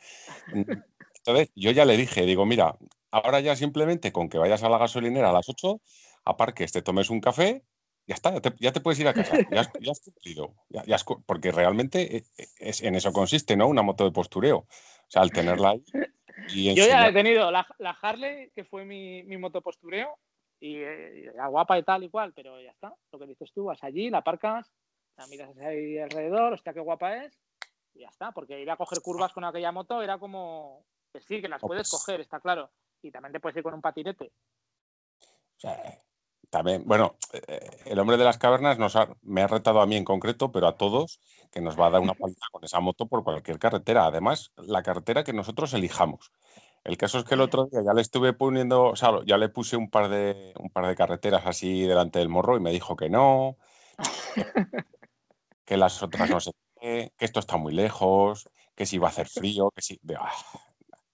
Entonces, 0.54 1.52
yo 1.56 1.72
ya 1.72 1.86
le 1.86 1.98
dije, 1.98 2.26
digo, 2.26 2.46
mira, 2.46 2.78
ahora 3.12 3.40
ya 3.40 3.56
simplemente 3.56 4.12
con 4.12 4.30
que 4.30 4.38
vayas 4.38 4.64
a 4.64 4.70
la 4.70 4.78
gasolinera 4.78 5.30
a 5.30 5.34
las 5.34 5.50
8, 5.50 5.82
aparques, 6.26 6.72
te 6.72 6.82
tomes 6.82 7.10
un 7.10 7.22
café, 7.22 7.64
ya 8.08 8.16
está, 8.16 8.34
ya 8.60 8.72
te, 8.72 8.82
puedes 8.82 9.00
ir 9.00 9.08
a 9.08 9.14
casa, 9.14 9.38
ya, 9.52 9.62
has, 9.62 10.00
cumplido, 10.00 10.56
porque 11.26 11.52
realmente 11.52 12.18
e, 12.18 12.26
e, 12.38 12.48
es, 12.60 12.82
en 12.82 12.96
eso 12.96 13.14
consiste, 13.14 13.56
¿no? 13.56 13.68
Una 13.68 13.84
moto 13.84 14.04
de 14.04 14.12
postureo. 14.12 14.58
O 14.58 14.68
sea, 15.08 15.22
al 15.22 15.32
tenerla 15.32 15.72
ahí. 15.72 15.84
yo 16.76 16.88
ya 16.88 17.08
he 17.08 17.14
tenido 17.14 17.52
la, 17.52 17.66
Harley, 18.02 18.50
que 18.56 18.66
fue 18.66 18.86
mi, 18.86 19.24
mi 19.24 19.38
moto 19.38 19.62
postureo, 19.62 20.18
y, 20.62 20.76
era 20.76 21.48
guapa 21.48 21.78
y 21.78 21.84
tal 21.84 22.04
y 22.04 22.10
cual, 22.10 22.32
pero 22.34 22.62
ya 22.62 22.72
está. 22.72 22.94
Lo 23.12 23.20
que 23.20 23.26
dices 23.26 23.52
tú, 23.52 23.66
vas 23.66 23.84
allí, 23.84 24.10
la 24.10 24.20
aparcas, 24.20 24.72
la 25.18 25.28
miras 25.28 25.58
ahí 25.58 25.98
alrededor, 25.98 26.54
hostia, 26.54 26.74
qué 26.74 26.80
guapa 26.80 27.26
es, 27.26 27.38
y 27.94 28.02
ya 28.02 28.08
está. 28.08 28.32
Porque 28.32 28.62
ir 28.62 28.70
a 28.70 28.78
coger 28.78 29.02
curvas 29.02 29.34
con 29.34 29.44
aquella 29.44 29.72
moto 29.72 30.02
era 30.02 30.20
como 30.20 30.86
que 31.12 31.20
sí, 31.20 31.42
que 31.42 31.50
las 31.50 31.62
puedes 31.62 31.90
coger, 31.90 32.22
está 32.22 32.40
claro. 32.40 32.72
Y 33.02 33.12
también 33.12 33.34
te 33.34 33.40
puedes 33.40 33.58
ir 33.58 33.64
con 33.64 33.74
un 33.74 33.82
patinete. 33.82 34.32
también, 36.50 36.84
bueno, 36.86 37.16
eh, 37.34 37.82
el 37.86 37.98
hombre 37.98 38.18
de 38.18 38.24
las 38.24 38.38
cavernas 38.38 38.78
nos 38.78 38.96
me 39.24 39.42
ha 39.42 39.48
retado 39.48 39.82
a 39.82 39.88
mí 39.88 39.96
en 39.96 40.06
concreto, 40.06 40.52
pero 40.52 40.68
a 40.68 40.78
todos, 40.78 41.20
que 41.52 41.60
nos 41.60 41.78
va 41.80 41.88
a 41.88 41.90
dar 41.90 42.02
una 42.02 42.14
paliza 42.14 42.46
con 42.52 42.64
esa 42.64 42.80
moto 42.80 43.08
por 43.08 43.24
cualquier 43.24 43.58
carretera. 43.58 44.06
Además, 44.06 44.52
la 44.58 44.84
carretera 44.84 45.24
que 45.24 45.34
nosotros 45.34 45.74
elijamos. 45.74 46.32
El 46.84 46.98
caso 46.98 47.20
es 47.20 47.26
que 47.26 47.36
el 47.36 47.42
otro 47.42 47.66
día 47.66 47.82
ya 47.86 47.94
le 47.94 48.02
estuve 48.02 48.34
poniendo, 48.34 48.86
o 48.86 48.96
sea, 48.96 49.12
ya 49.26 49.38
le 49.38 49.50
puse 49.50 49.78
un 49.78 49.90
par 49.90 50.10
de, 50.10 50.54
un 50.60 50.70
par 50.70 50.88
de 50.88 50.96
carreteras 50.96 51.44
así 51.46 51.82
delante 51.84 52.20
del 52.20 52.30
morro 52.30 52.58
y 52.58 52.60
me 52.60 52.72
dijo 52.72 52.96
que 52.96 53.10
no, 53.10 53.58
que 55.66 55.78
las 55.78 56.02
otras 56.02 56.30
no 56.30 56.40
sé 56.40 56.52
qué, 56.80 57.14
que 57.18 57.26
esto 57.26 57.40
está 57.40 57.58
muy 57.58 57.74
lejos, 57.74 58.50
que 58.76 58.86
si 58.86 58.98
va 58.98 59.08
a 59.08 59.12
hacer 59.12 59.28
frío, 59.28 59.72
que 59.76 59.82
si... 59.82 60.00
Ah, 60.18 60.32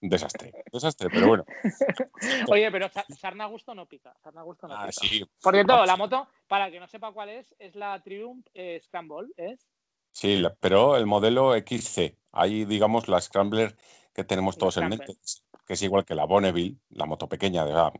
desastre, 0.00 0.52
desastre, 0.72 1.08
pero 1.10 1.28
bueno. 1.28 1.44
Oye, 2.48 2.70
pero 2.70 2.88
sarna 3.16 3.46
gusto 3.46 3.74
no 3.74 3.86
pica. 3.86 4.14
Sarna 4.22 4.42
gusto 4.42 4.68
no 4.68 4.74
ah, 4.74 4.86
pica. 4.86 4.92
sí. 4.92 5.24
Por 5.42 5.54
cierto, 5.54 5.84
la 5.84 5.96
moto, 5.96 6.28
para 6.46 6.70
que 6.70 6.80
no 6.80 6.86
sepa 6.86 7.12
cuál 7.12 7.30
es, 7.30 7.54
es 7.58 7.74
la 7.74 8.00
Triumph 8.02 8.46
eh, 8.54 8.80
Scramble, 8.82 9.28
¿es? 9.36 9.68
Sí, 10.12 10.42
pero 10.60 10.96
el 10.96 11.06
modelo 11.06 11.54
XC. 11.54 12.16
Ahí, 12.32 12.64
digamos, 12.64 13.08
la 13.08 13.20
Scrambler 13.20 13.76
que 14.18 14.24
tenemos 14.24 14.58
todos 14.58 14.76
en 14.78 14.88
mente, 14.88 15.16
que 15.64 15.74
es 15.74 15.82
igual 15.82 16.04
que 16.04 16.16
la 16.16 16.24
Bonneville, 16.24 16.76
la 16.90 17.06
moto 17.06 17.28
pequeña, 17.28 17.64
de 17.64 17.72
la, 17.72 17.92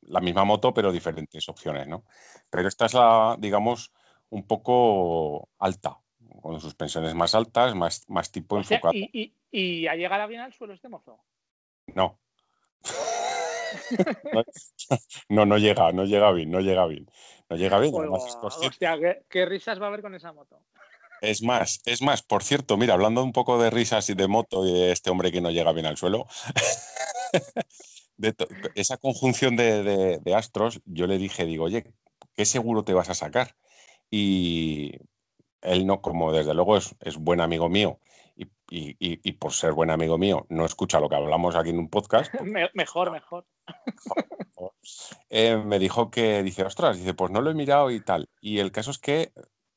la 0.00 0.20
misma 0.20 0.44
moto, 0.44 0.72
pero 0.72 0.90
diferentes 0.90 1.46
opciones, 1.50 1.86
¿no? 1.86 2.04
Pero 2.48 2.66
esta 2.66 2.86
es 2.86 2.94
la, 2.94 3.36
digamos, 3.38 3.92
un 4.30 4.46
poco 4.46 5.50
alta, 5.58 5.98
con 6.40 6.58
suspensiones 6.62 7.14
más 7.14 7.34
altas, 7.34 7.74
más, 7.74 8.08
más 8.08 8.32
tipo 8.32 8.56
enfocado. 8.56 8.94
¿y, 8.94 9.10
y, 9.12 9.34
y 9.50 9.86
a 9.86 9.96
llegar 9.96 10.26
bien 10.30 10.40
al 10.40 10.54
suelo 10.54 10.72
este 10.72 10.88
mozo? 10.88 11.20
No. 11.88 12.18
no, 15.28 15.44
no 15.44 15.58
llega, 15.58 15.92
no 15.92 16.06
llega 16.06 16.32
bien, 16.32 16.50
no 16.50 16.60
llega 16.60 16.86
bien. 16.86 17.10
No 17.50 17.56
llega 17.56 17.78
bien. 17.78 17.92
hostia, 17.94 18.98
¿qué, 19.28 19.44
risas 19.44 19.78
va 19.78 19.84
a 19.84 19.88
haber 19.88 20.00
con 20.00 20.14
esa 20.14 20.32
moto? 20.32 20.62
Es 21.24 21.42
más, 21.42 21.80
es 21.86 22.02
más, 22.02 22.22
por 22.22 22.42
cierto, 22.42 22.76
mira, 22.76 22.94
hablando 22.94 23.24
un 23.24 23.32
poco 23.32 23.60
de 23.60 23.70
risas 23.70 24.10
y 24.10 24.14
de 24.14 24.28
moto 24.28 24.66
y 24.66 24.72
de 24.72 24.92
este 24.92 25.10
hombre 25.10 25.32
que 25.32 25.40
no 25.40 25.50
llega 25.50 25.72
bien 25.72 25.86
al 25.86 25.96
suelo, 25.96 26.26
de 28.18 28.34
esa 28.74 28.98
conjunción 28.98 29.56
de, 29.56 30.20
astros, 30.36 30.80
yo 30.84 31.06
le 31.06 31.18
dije, 31.18 31.46
digo, 31.46 31.64
oye, 31.64 31.92
¿qué 32.34 32.44
seguro 32.44 32.84
te 32.84 32.92
vas 32.92 33.08
a 33.08 33.14
sacar? 33.14 33.56
Y 34.10 34.92
él 35.62 35.86
no, 35.86 36.02
como 36.02 36.30
desde 36.30 36.52
luego 36.52 36.76
es, 36.76 36.94
buen 37.18 37.40
amigo 37.40 37.68
mío 37.68 37.98
y, 38.68 39.32
por 39.32 39.52
ser 39.52 39.72
buen 39.72 39.90
amigo 39.90 40.18
mío 40.18 40.46
no 40.48 40.64
escucha 40.64 40.98
lo 40.98 41.08
que 41.08 41.16
hablamos 41.16 41.54
aquí 41.54 41.70
en 41.70 41.78
un 41.78 41.88
podcast. 41.88 42.34
Pues 42.36 42.50
mejor, 42.74 43.10
mejor. 43.10 43.46
Eh, 45.30 45.56
me 45.56 45.78
dijo 45.78 46.10
que, 46.10 46.42
dice, 46.42 46.64
ostras, 46.64 46.96
dice, 46.96 47.12
pues 47.12 47.30
no 47.30 47.40
lo 47.40 47.50
he 47.50 47.54
mirado 47.54 47.90
y 47.90 48.00
tal. 48.00 48.28
Y 48.40 48.60
el 48.60 48.70
caso 48.70 48.92
es 48.92 48.98
que, 48.98 49.32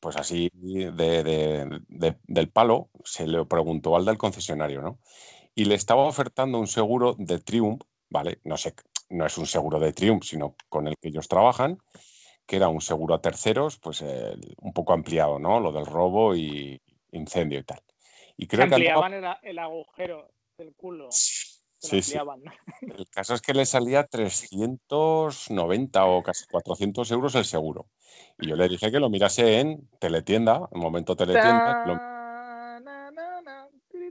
pues 0.07 0.15
así 0.15 0.49
del 0.53 2.49
palo, 2.53 2.89
se 3.03 3.27
le 3.27 3.43
preguntó 3.43 3.97
al 3.97 4.05
del 4.05 4.17
concesionario, 4.17 4.81
¿no? 4.81 4.99
Y 5.53 5.65
le 5.65 5.75
estaba 5.75 6.03
ofertando 6.03 6.59
un 6.59 6.67
seguro 6.67 7.17
de 7.19 7.39
Triumph 7.39 7.81
¿vale? 8.09 8.39
No 8.45 8.55
sé, 8.55 8.73
no 9.09 9.25
es 9.25 9.37
un 9.37 9.45
seguro 9.45 9.81
de 9.81 9.91
Triumph, 9.91 10.23
sino 10.23 10.55
con 10.69 10.87
el 10.87 10.95
que 10.97 11.09
ellos 11.09 11.27
trabajan, 11.27 11.79
que 12.45 12.55
era 12.55 12.69
un 12.69 12.79
seguro 12.79 13.15
a 13.15 13.21
terceros, 13.21 13.79
pues 13.79 14.01
un 14.01 14.71
poco 14.71 14.93
ampliado, 14.93 15.39
¿no? 15.39 15.59
Lo 15.59 15.73
del 15.73 15.85
robo 15.85 16.37
y 16.37 16.81
incendio 17.11 17.59
y 17.59 17.63
tal. 17.63 17.81
Y 18.37 18.47
creo 18.47 18.63
ampliaban 18.63 19.13
el, 19.41 19.59
agujero 19.59 20.31
del 20.57 20.73
culo. 20.73 21.09
Sí, 21.11 21.56
sí. 21.88 22.17
El 22.82 23.10
caso 23.10 23.34
es 23.34 23.41
que 23.41 23.53
le 23.53 23.65
salía 23.65 24.06
390 24.06 26.06
o 26.06 26.24
casi 26.24 26.46
400 26.48 27.12
euros 27.12 27.36
el 27.36 27.46
seguro. 27.46 27.88
Y 28.39 28.50
yo 28.50 28.56
le 28.56 28.67
dije 28.67 28.91
que 28.91 29.00
lo 29.00 29.10
mirase 29.10 29.60
en 29.60 29.88
teletienda, 30.00 30.67
en 30.72 30.79
momento 30.79 31.15
teletienda, 31.15 31.84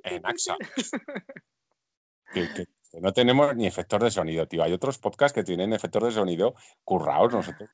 en 0.04 0.25
AXA. 0.25 0.56
que, 2.33 2.66
no 3.00 3.12
tenemos 3.12 3.54
ni 3.54 3.66
efectos 3.66 4.00
de 4.00 4.11
sonido, 4.11 4.47
tío. 4.47 4.62
Hay 4.62 4.73
otros 4.73 4.99
podcasts 4.99 5.35
que 5.35 5.45
tienen 5.45 5.73
efectos 5.73 6.04
de 6.04 6.11
sonido 6.12 6.54
currados 6.85 7.33
nosotros. 7.33 7.71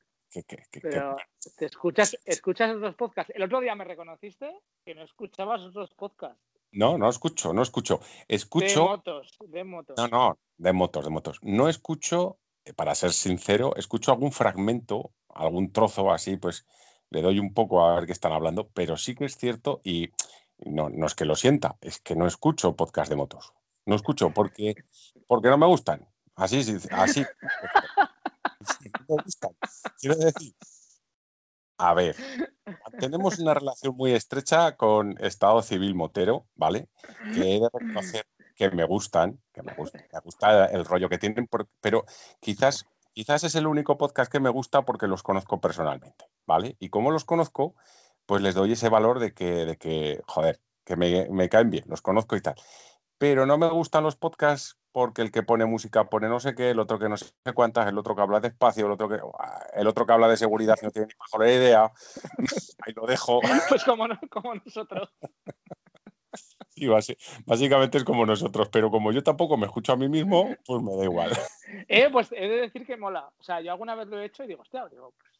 Pero 0.81 1.15
te 1.57 1.65
escuchas, 1.65 2.17
escuchas 2.25 2.75
otros 2.75 2.95
podcasts. 2.95 3.31
El 3.35 3.43
otro 3.43 3.59
día 3.59 3.75
me 3.75 3.83
reconociste 3.83 4.51
que 4.83 4.95
no 4.95 5.03
escuchabas 5.03 5.61
otros 5.61 5.93
podcasts. 5.93 6.52
No, 6.73 6.97
no 6.97 7.07
escucho, 7.07 7.53
no 7.53 7.61
escucho. 7.61 7.99
Escucho. 8.27 8.81
De 8.81 8.89
motos, 8.89 9.37
de 9.47 9.63
motos. 9.63 9.95
No, 9.97 10.07
no, 10.07 10.39
de 10.57 10.73
motos, 10.73 11.05
de 11.05 11.11
motos. 11.11 11.39
No 11.43 11.69
escucho, 11.69 12.39
eh, 12.65 12.73
para 12.73 12.95
ser 12.95 13.13
sincero, 13.13 13.75
escucho 13.75 14.11
algún 14.11 14.31
fragmento, 14.31 15.11
algún 15.29 15.71
trozo 15.71 16.11
así, 16.11 16.37
pues 16.37 16.65
le 17.11 17.21
doy 17.21 17.37
un 17.37 17.53
poco 17.53 17.85
a 17.85 17.95
ver 17.95 18.07
qué 18.07 18.11
están 18.11 18.31
hablando, 18.31 18.69
pero 18.73 18.97
sí 18.97 19.13
que 19.13 19.25
es 19.25 19.37
cierto 19.37 19.81
y 19.83 20.09
no, 20.57 20.89
no 20.89 21.05
es 21.05 21.13
que 21.13 21.25
lo 21.25 21.35
sienta, 21.35 21.77
es 21.79 21.99
que 21.99 22.15
no 22.15 22.25
escucho 22.25 22.75
podcast 22.75 23.09
de 23.09 23.17
motos. 23.17 23.53
No 23.85 23.95
escucho 23.95 24.31
porque, 24.31 24.75
porque 25.27 25.49
no 25.49 25.57
me 25.57 25.67
gustan. 25.67 26.07
Así, 26.35 26.59
así. 26.91 27.21
No 27.21 29.05
me 29.17 29.23
gustan. 29.23 29.51
Quiero 29.99 30.15
decir, 30.15 30.55
a 31.89 31.93
ver, 31.93 32.15
tenemos 32.99 33.39
una 33.39 33.53
relación 33.53 33.95
muy 33.95 34.13
estrecha 34.13 34.77
con 34.77 35.17
Estado 35.19 35.61
Civil 35.61 35.95
Motero, 35.95 36.47
¿vale? 36.55 36.87
Que 37.33 37.55
he 37.55 37.59
de 37.59 37.69
reconocer 37.73 38.25
que 38.55 38.71
me 38.71 38.85
gustan, 38.85 39.41
que 39.51 39.63
me 39.63 39.73
gusta, 39.73 39.99
me 40.11 40.19
gusta 40.21 40.65
el 40.67 40.85
rollo 40.85 41.09
que 41.09 41.17
tienen, 41.17 41.49
pero 41.81 42.05
quizás, 42.39 42.85
quizás 43.11 43.43
es 43.43 43.55
el 43.55 43.67
único 43.67 43.97
podcast 43.97 44.31
que 44.31 44.39
me 44.39 44.49
gusta 44.49 44.83
porque 44.83 45.07
los 45.07 45.23
conozco 45.23 45.59
personalmente, 45.59 46.25
¿vale? 46.45 46.77
Y 46.79 46.89
como 46.89 47.11
los 47.11 47.25
conozco, 47.25 47.75
pues 48.25 48.41
les 48.41 48.55
doy 48.55 48.71
ese 48.71 48.87
valor 48.89 49.19
de 49.19 49.33
que, 49.33 49.65
de 49.65 49.77
que 49.77 50.21
joder, 50.27 50.61
que 50.85 50.95
me, 50.95 51.27
me 51.29 51.49
caen 51.49 51.69
bien, 51.69 51.83
los 51.87 52.01
conozco 52.01 52.35
y 52.37 52.41
tal 52.41 52.55
pero 53.23 53.45
no 53.45 53.57
me 53.57 53.69
gustan 53.69 54.03
los 54.03 54.17
podcasts 54.17 54.77
porque 54.93 55.23
el 55.23 55.31
que 55.31 55.43
pone 55.43 55.65
música 55.65 56.05
pone 56.05 56.29
no 56.29 56.39
sé 56.39 56.55
qué, 56.55 56.69
el 56.69 56.79
otro 56.79 56.99
que 56.99 57.09
no 57.09 57.17
sé 57.17 57.33
cuántas, 57.53 57.87
el 57.87 57.97
otro 57.97 58.15
que 58.15 58.21
habla 58.21 58.39
despacio, 58.39 58.85
el 58.85 58.91
otro 58.93 59.09
que, 59.09 59.19
el 59.75 59.87
otro 59.87 60.05
que 60.05 60.13
habla 60.13 60.27
de 60.29 60.37
seguridad 60.37 60.77
no 60.81 60.91
tiene 60.91 61.07
ni 61.07 61.13
mejor 61.19 61.47
idea. 61.47 61.91
Ahí 62.85 62.93
lo 62.93 63.05
dejo. 63.05 63.41
Pues 63.69 63.83
como, 63.83 64.07
como 64.29 64.55
nosotros. 64.55 65.09
Sí, 66.75 66.87
básicamente 67.45 67.99
es 67.99 68.03
como 68.03 68.25
nosotros, 68.25 68.67
pero 68.69 68.89
como 68.89 69.11
yo 69.11 69.21
tampoco 69.21 69.57
me 69.57 69.67
escucho 69.67 69.93
a 69.93 69.95
mí 69.95 70.09
mismo, 70.09 70.55
pues 70.65 70.81
me 70.81 70.95
da 70.95 71.03
igual. 71.03 71.31
Eh, 71.87 72.09
pues 72.11 72.31
he 72.31 72.47
de 72.47 72.61
decir 72.61 72.83
que 72.87 72.97
mola. 72.97 73.31
O 73.37 73.43
sea, 73.43 73.61
yo 73.61 73.71
alguna 73.71 73.93
vez 73.93 74.07
lo 74.07 74.19
he 74.19 74.25
hecho 74.25 74.43
y 74.43 74.47
digo, 74.47 74.63
hostia, 74.63 74.87
digo, 74.87 75.13
pues 75.15 75.32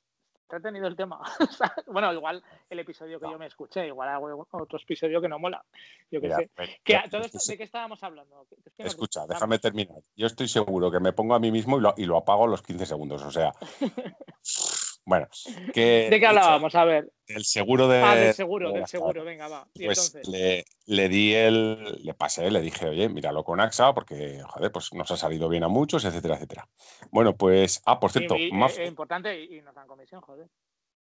he 0.57 0.62
tenido 0.62 0.88
el 0.88 0.95
tema. 0.95 1.19
bueno, 1.88 2.13
igual 2.13 2.43
el 2.69 2.79
episodio 2.79 3.19
que 3.19 3.29
yo 3.29 3.38
me 3.38 3.48
escuché, 3.48 3.88
igual 3.88 4.10
hago 4.10 4.48
otro 4.51 4.79
episodio 4.79 5.22
que 5.22 5.27
no 5.27 5.39
mola. 5.39 5.63
Yo 6.12 6.22
qué 6.22 6.29
sé. 6.29 6.50
¿De 6.55 7.57
qué 7.57 7.63
estábamos 7.63 8.03
hablando? 8.03 8.48
Escucha, 8.77 9.25
déjame 9.27 9.60
terminar. 9.60 10.01
Yo 10.15 10.27
estoy 10.27 10.48
seguro 10.48 10.91
que 10.91 11.00
me 11.00 11.13
pongo 11.13 11.36
a 11.36 11.39
mí 11.39 11.51
mismo 11.51 11.77
y 11.77 11.81
lo, 11.81 11.93
y 11.98 12.05
lo 12.05 12.17
apago 12.17 12.45
a 12.45 12.48
los 12.48 12.62
15 12.62 12.86
segundos. 12.86 13.24
O 13.24 13.31
sea. 13.31 13.51
Bueno, 15.05 15.27
¿de 15.75 16.17
qué 16.19 16.25
hablábamos? 16.25 16.75
A 16.75 16.86
ver. 16.86 17.12
El 17.27 17.43
seguro 17.43 17.88
de. 17.88 18.01
Ah, 18.01 18.15
del 18.15 18.33
seguro, 18.33 18.72
del 18.72 18.88
seguro, 18.88 19.24
venga, 19.24 19.48
va. 19.48 19.67
pues 19.74 20.15
le, 20.27 20.65
le, 20.86 21.10
di 21.10 21.33
el. 21.33 22.03
Le 22.03 22.13
pasé, 22.13 22.50
le 22.51 22.62
dije, 22.62 22.88
oye, 22.88 23.10
míralo 23.10 23.43
con 23.43 23.60
AXA, 23.60 23.93
porque, 23.93 24.41
joder, 24.45 24.72
pues 24.72 24.93
nos 24.93 25.10
ha 25.12 25.17
salido 25.17 25.50
bien 25.50 25.63
a 25.63 25.67
muchos, 25.67 26.05
etcétera, 26.05 26.36
etcétera. 26.36 26.67
Bueno, 27.12 27.36
pues. 27.36 27.81
Ah, 27.86 28.00
por 28.00 28.12
cierto. 28.12 28.36
más... 28.51 28.77
Es 28.77 28.88
importante 28.88 29.41
y, 29.41 29.62
nos 29.62 29.75
dan 29.75 29.88
comisión, 29.88 30.22
joder. 30.22 30.48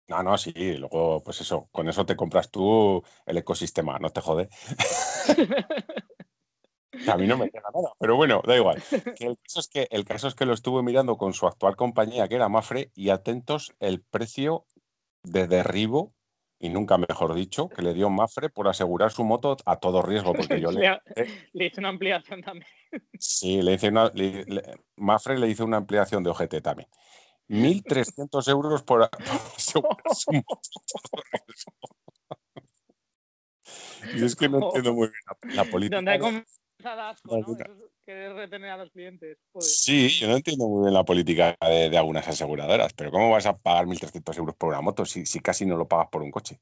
No, 0.07 0.21
no, 0.21 0.37
sí, 0.37 0.51
luego, 0.77 1.23
pues 1.23 1.39
eso, 1.39 1.69
con 1.71 1.87
eso 1.87 2.05
te 2.05 2.17
compras 2.17 2.51
tú 2.51 3.01
el 3.25 3.37
ecosistema, 3.37 3.99
no 3.99 4.09
te 4.09 4.19
jode. 4.19 4.49
a 7.07 7.17
mí 7.17 7.27
no 7.27 7.37
me 7.37 7.49
queda 7.49 7.69
nada, 7.73 7.93
pero 7.99 8.15
bueno, 8.15 8.41
da 8.45 8.55
igual. 8.55 8.81
el, 9.19 9.37
caso 9.37 9.59
es 9.59 9.67
que, 9.67 9.87
el 9.91 10.05
caso 10.05 10.27
es 10.27 10.35
que 10.35 10.45
lo 10.45 10.53
estuve 10.53 10.83
mirando 10.83 11.17
con 11.17 11.33
su 11.33 11.47
actual 11.47 11.75
compañía, 11.75 12.27
que 12.27 12.35
era 12.35 12.49
Mafre, 12.49 12.91
y 12.95 13.09
atentos 13.09 13.73
el 13.79 14.01
precio 14.01 14.65
de 15.23 15.47
derribo, 15.47 16.13
y 16.59 16.69
nunca 16.69 16.97
mejor 16.97 17.33
dicho, 17.33 17.67
que 17.69 17.81
le 17.81 17.93
dio 17.93 18.09
Mafre 18.09 18.49
por 18.49 18.67
asegurar 18.67 19.11
su 19.11 19.23
moto 19.23 19.57
a 19.65 19.77
todo 19.77 20.01
riesgo. 20.01 20.33
Porque 20.33 20.61
yo 20.61 20.71
le, 20.71 21.01
le, 21.53 21.65
hice 21.65 21.79
una 21.79 21.89
ampliación 21.89 22.41
también. 22.41 22.67
Sí, 23.19 23.61
le 23.61 23.73
hice 23.73 23.89
una, 23.89 24.11
Mafre 24.95 25.37
le 25.37 25.49
hizo 25.49 25.65
una 25.65 25.77
ampliación 25.77 26.23
de 26.23 26.29
OGT 26.29 26.61
también. 26.61 26.87
1.300 27.49 28.49
euros 28.49 28.83
por, 28.83 29.03
asegurar 29.03 30.15
su 30.15 30.31
moto 30.31 30.69
a 30.75 31.01
todo 31.09 31.23
riesgo. 31.31 31.73
Y 34.15 34.25
es 34.25 34.35
que 34.35 34.49
no 34.49 34.65
entiendo 34.65 34.93
muy 34.93 35.07
bien 35.07 35.55
la, 35.55 35.63
política 35.63 36.01
que 38.05 38.29
retener 38.29 38.69
a 38.69 38.77
los 38.77 38.91
clientes. 38.91 39.37
Sí, 39.59 40.09
yo 40.09 40.27
no 40.27 40.35
entiendo 40.35 40.67
muy 40.67 40.83
bien 40.83 40.93
la 40.93 41.05
política 41.05 41.55
de, 41.61 41.97
algunas 41.97 42.27
aseguradoras, 42.27 42.93
pero 42.93 43.11
¿cómo 43.11 43.29
vas 43.29 43.45
a 43.45 43.57
pagar 43.57 43.85
1.300 43.85 44.37
euros 44.37 44.55
por 44.55 44.69
una 44.69 44.81
moto 44.81 45.05
si, 45.05 45.25
si, 45.25 45.39
casi 45.39 45.65
no 45.65 45.77
lo 45.77 45.87
pagas 45.87 46.09
por 46.09 46.21
un 46.21 46.31
coche? 46.31 46.59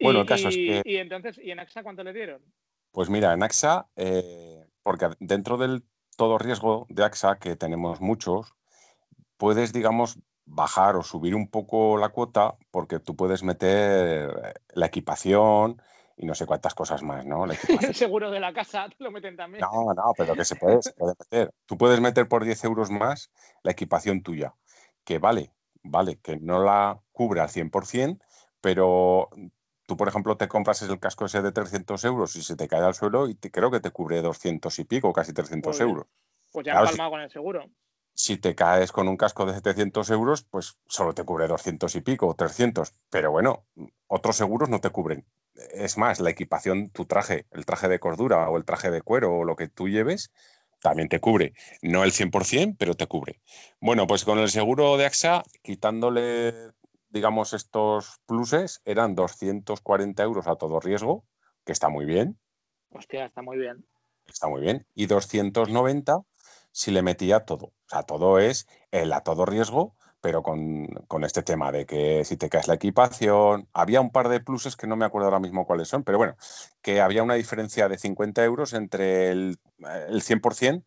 Bueno, 0.00 0.20
el 0.20 0.26
caso 0.26 0.48
es 0.48 0.56
que... 0.56 0.82
¿Y 0.84 0.96
entonces, 0.96 1.38
¿y 1.42 1.50
en 1.50 1.60
AXA 1.60 1.82
cuánto 1.82 2.04
le 2.04 2.12
dieron? 2.12 2.42
Pues 2.92 3.10
mira, 3.10 3.32
en 3.32 3.42
AXA, 3.42 3.88
eh, 3.96 4.64
porque 4.82 5.10
dentro 5.18 5.56
del 5.58 5.82
todo 6.16 6.38
riesgo 6.38 6.86
de 6.88 7.04
AXA, 7.04 7.38
que 7.38 7.56
tenemos 7.56 8.00
muchos, 8.00 8.54
puedes, 9.36 9.72
digamos, 9.72 10.18
bajar 10.46 10.96
o 10.96 11.02
subir 11.02 11.34
un 11.34 11.50
poco 11.50 11.98
la 11.98 12.08
cuota 12.10 12.56
porque 12.70 13.00
tú 13.00 13.16
puedes 13.16 13.42
meter 13.42 14.54
la 14.72 14.86
equipación, 14.86 15.82
y 16.16 16.26
no 16.26 16.34
sé 16.34 16.46
cuántas 16.46 16.74
cosas 16.74 17.02
más, 17.02 17.26
¿no? 17.26 17.44
El 17.82 17.94
seguro 17.94 18.30
de 18.30 18.40
la 18.40 18.52
casa 18.52 18.88
te 18.88 19.04
lo 19.04 19.10
meten 19.10 19.36
también. 19.36 19.60
No, 19.60 19.92
no, 19.92 20.12
pero 20.16 20.34
que 20.34 20.44
se 20.44 20.56
puede, 20.56 20.82
se 20.82 20.92
puede 20.92 21.14
meter. 21.18 21.54
Tú 21.66 21.76
puedes 21.76 22.00
meter 22.00 22.28
por 22.28 22.44
10 22.44 22.64
euros 22.64 22.90
más 22.90 23.30
la 23.62 23.72
equipación 23.72 24.22
tuya, 24.22 24.54
que 25.04 25.18
vale, 25.18 25.52
vale, 25.82 26.18
que 26.20 26.36
no 26.36 26.62
la 26.62 26.98
cubre 27.12 27.40
al 27.40 27.48
100%, 27.48 28.18
pero 28.60 29.28
tú, 29.86 29.96
por 29.96 30.08
ejemplo, 30.08 30.36
te 30.36 30.48
compras 30.48 30.82
el 30.82 30.98
casco 30.98 31.26
ese 31.26 31.42
de 31.42 31.52
300 31.52 32.04
euros 32.04 32.34
y 32.36 32.42
se 32.42 32.56
te 32.56 32.66
cae 32.66 32.82
al 32.82 32.94
suelo 32.94 33.28
y 33.28 33.34
te, 33.34 33.50
creo 33.50 33.70
que 33.70 33.80
te 33.80 33.90
cubre 33.90 34.22
200 34.22 34.78
y 34.78 34.84
pico, 34.84 35.12
casi 35.12 35.32
300 35.32 35.80
euros. 35.80 36.06
Pues 36.52 36.64
ya 36.64 36.72
claro, 36.72 36.86
palmado 36.86 37.10
con 37.10 37.20
el 37.20 37.30
seguro. 37.30 37.68
Si 38.14 38.38
te 38.38 38.54
caes 38.54 38.92
con 38.92 39.08
un 39.08 39.18
casco 39.18 39.44
de 39.44 39.52
700 39.52 40.08
euros, 40.08 40.42
pues 40.44 40.78
solo 40.86 41.12
te 41.12 41.24
cubre 41.24 41.46
200 41.46 41.94
y 41.96 42.00
pico 42.00 42.26
o 42.28 42.34
300. 42.34 42.94
Pero 43.10 43.30
bueno, 43.30 43.66
otros 44.06 44.36
seguros 44.36 44.70
no 44.70 44.80
te 44.80 44.88
cubren. 44.88 45.26
Es 45.72 45.96
más, 45.96 46.20
la 46.20 46.30
equipación, 46.30 46.90
tu 46.90 47.06
traje, 47.06 47.46
el 47.52 47.64
traje 47.64 47.88
de 47.88 47.98
cordura 47.98 48.48
o 48.48 48.56
el 48.56 48.64
traje 48.64 48.90
de 48.90 49.02
cuero 49.02 49.38
o 49.38 49.44
lo 49.44 49.56
que 49.56 49.68
tú 49.68 49.88
lleves, 49.88 50.32
también 50.80 51.08
te 51.08 51.20
cubre. 51.20 51.54
No 51.82 52.04
el 52.04 52.12
100%, 52.12 52.76
pero 52.78 52.94
te 52.94 53.06
cubre. 53.06 53.40
Bueno, 53.80 54.06
pues 54.06 54.24
con 54.24 54.38
el 54.38 54.50
seguro 54.50 54.96
de 54.96 55.06
AXA, 55.06 55.42
quitándole, 55.62 56.54
digamos, 57.08 57.52
estos 57.52 58.20
pluses, 58.26 58.82
eran 58.84 59.14
240 59.14 60.22
euros 60.22 60.46
a 60.46 60.56
todo 60.56 60.80
riesgo, 60.80 61.24
que 61.64 61.72
está 61.72 61.88
muy 61.88 62.04
bien. 62.04 62.38
Hostia, 62.90 63.26
está 63.26 63.42
muy 63.42 63.58
bien. 63.58 63.86
Está 64.26 64.48
muy 64.48 64.60
bien. 64.60 64.86
Y 64.94 65.06
290 65.06 66.22
si 66.76 66.90
le 66.90 67.02
metía 67.02 67.40
todo. 67.40 67.66
O 67.66 67.88
sea, 67.88 68.02
todo 68.02 68.38
es 68.38 68.66
el 68.90 69.12
a 69.12 69.22
todo 69.22 69.46
riesgo, 69.46 69.96
pero 70.26 70.42
con, 70.42 70.88
con, 71.06 71.22
este 71.22 71.44
tema 71.44 71.70
de 71.70 71.86
que 71.86 72.24
si 72.24 72.36
te 72.36 72.48
caes 72.48 72.66
la 72.66 72.74
equipación, 72.74 73.68
había 73.72 74.00
un 74.00 74.10
par 74.10 74.28
de 74.28 74.40
pluses 74.40 74.74
que 74.74 74.88
no 74.88 74.96
me 74.96 75.04
acuerdo 75.04 75.28
ahora 75.28 75.38
mismo 75.38 75.64
cuáles 75.64 75.86
son, 75.86 76.02
pero 76.02 76.18
bueno, 76.18 76.34
que 76.82 77.00
había 77.00 77.22
una 77.22 77.34
diferencia 77.34 77.88
de 77.88 77.96
50 77.96 78.42
euros 78.42 78.72
entre 78.72 79.30
el, 79.30 79.56
el 80.08 80.22
100% 80.22 80.82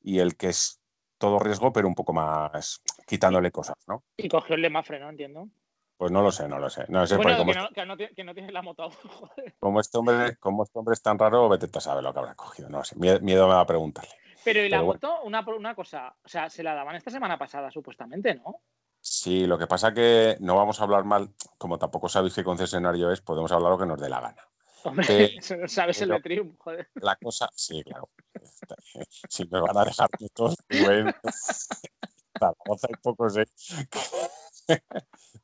y 0.00 0.18
el 0.18 0.36
que 0.36 0.48
es 0.48 0.80
todo 1.16 1.38
riesgo, 1.38 1.72
pero 1.72 1.86
un 1.86 1.94
poco 1.94 2.12
más 2.12 2.82
quitándole 3.06 3.52
cosas, 3.52 3.76
¿no? 3.86 4.02
Y 4.16 4.28
cogió 4.28 4.56
el 4.56 4.62
de 4.62 4.70
Mafre, 4.70 4.98
¿no? 4.98 5.10
Entiendo. 5.10 5.48
Pues 5.96 6.10
no 6.10 6.20
lo 6.20 6.32
sé, 6.32 6.48
no 6.48 6.58
lo 6.58 6.68
sé. 6.68 6.84
No 6.88 7.06
sé 7.06 7.18
bueno, 7.18 7.38
que, 7.38 7.54
no, 7.54 7.68
que, 7.68 7.86
no, 7.86 7.96
que, 7.96 8.24
no, 8.24 8.34
tiene 8.34 8.50
la 8.50 8.62
moto. 8.62 8.90
como, 9.60 9.78
este 9.78 9.96
hombre, 9.96 10.36
como 10.38 10.64
este 10.64 10.76
hombre 10.76 10.94
es 10.94 11.02
tan 11.02 11.20
raro, 11.20 11.48
vete 11.48 11.68
a 11.72 11.80
saber 11.80 12.02
lo 12.02 12.12
que 12.12 12.18
habrá 12.18 12.34
cogido. 12.34 12.68
No 12.68 12.82
sé, 12.82 12.96
miedo, 12.96 13.20
me 13.22 13.54
va 13.54 13.60
a 13.60 13.66
preguntarle. 13.66 14.10
Pero 14.44 14.64
y 14.64 14.68
la 14.68 14.82
moto, 14.82 15.22
una, 15.22 15.40
una 15.40 15.74
cosa, 15.74 16.14
o 16.22 16.28
sea, 16.28 16.50
se 16.50 16.62
la 16.62 16.74
daban 16.74 16.96
esta 16.96 17.10
semana 17.10 17.38
pasada, 17.38 17.70
supuestamente, 17.70 18.34
¿no? 18.34 18.62
Sí, 19.00 19.46
lo 19.46 19.58
que 19.58 19.66
pasa 19.66 19.92
que 19.92 20.36
no 20.40 20.56
vamos 20.56 20.80
a 20.80 20.84
hablar 20.84 21.04
mal, 21.04 21.30
como 21.58 21.78
tampoco 21.78 22.08
sabéis 22.08 22.34
qué 22.34 22.44
concesionario 22.44 23.10
es, 23.10 23.20
podemos 23.20 23.50
hablar 23.50 23.72
lo 23.72 23.78
que 23.78 23.86
nos 23.86 24.00
dé 24.00 24.08
la 24.08 24.20
gana. 24.20 24.48
Hombre, 24.84 25.40
sabes 25.68 26.02
el 26.02 26.10
de 26.10 26.20
Triumph, 26.20 26.56
joder. 26.58 26.88
La 26.94 27.16
cosa, 27.16 27.48
sí, 27.54 27.82
claro. 27.82 28.08
Si 29.28 29.46
me 29.46 29.60
van 29.60 29.76
a 29.76 29.84
dejar 29.84 30.08
todos, 30.34 30.56
bueno, 30.68 31.12
vamos 32.40 32.84
hay 32.84 32.94
pocos, 33.02 33.36
¿eh? 33.38 33.46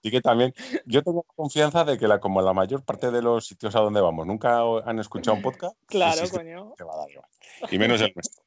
Y 0.03 0.11
que 0.11 0.21
también, 0.21 0.55
yo 0.87 1.03
tengo 1.03 1.25
confianza 1.35 1.85
de 1.85 1.99
que 1.99 2.07
la, 2.07 2.21
como 2.21 2.41
la 2.41 2.53
mayor 2.53 2.85
parte 2.85 3.11
de 3.11 3.21
los 3.21 3.47
sitios 3.47 3.75
a 3.75 3.81
donde 3.81 4.01
vamos 4.01 4.27
nunca 4.27 4.61
han 4.85 4.99
escuchado 4.99 5.37
un 5.37 5.43
podcast, 5.43 5.75
claro, 5.87 6.23
coño. 6.31 6.75
va 6.81 6.95
a 6.95 6.99
dar 6.99 7.11
igual. 7.11 7.29
Y 7.71 7.79
menos 7.79 8.01
el 8.01 8.13
nuestro. 8.15 8.45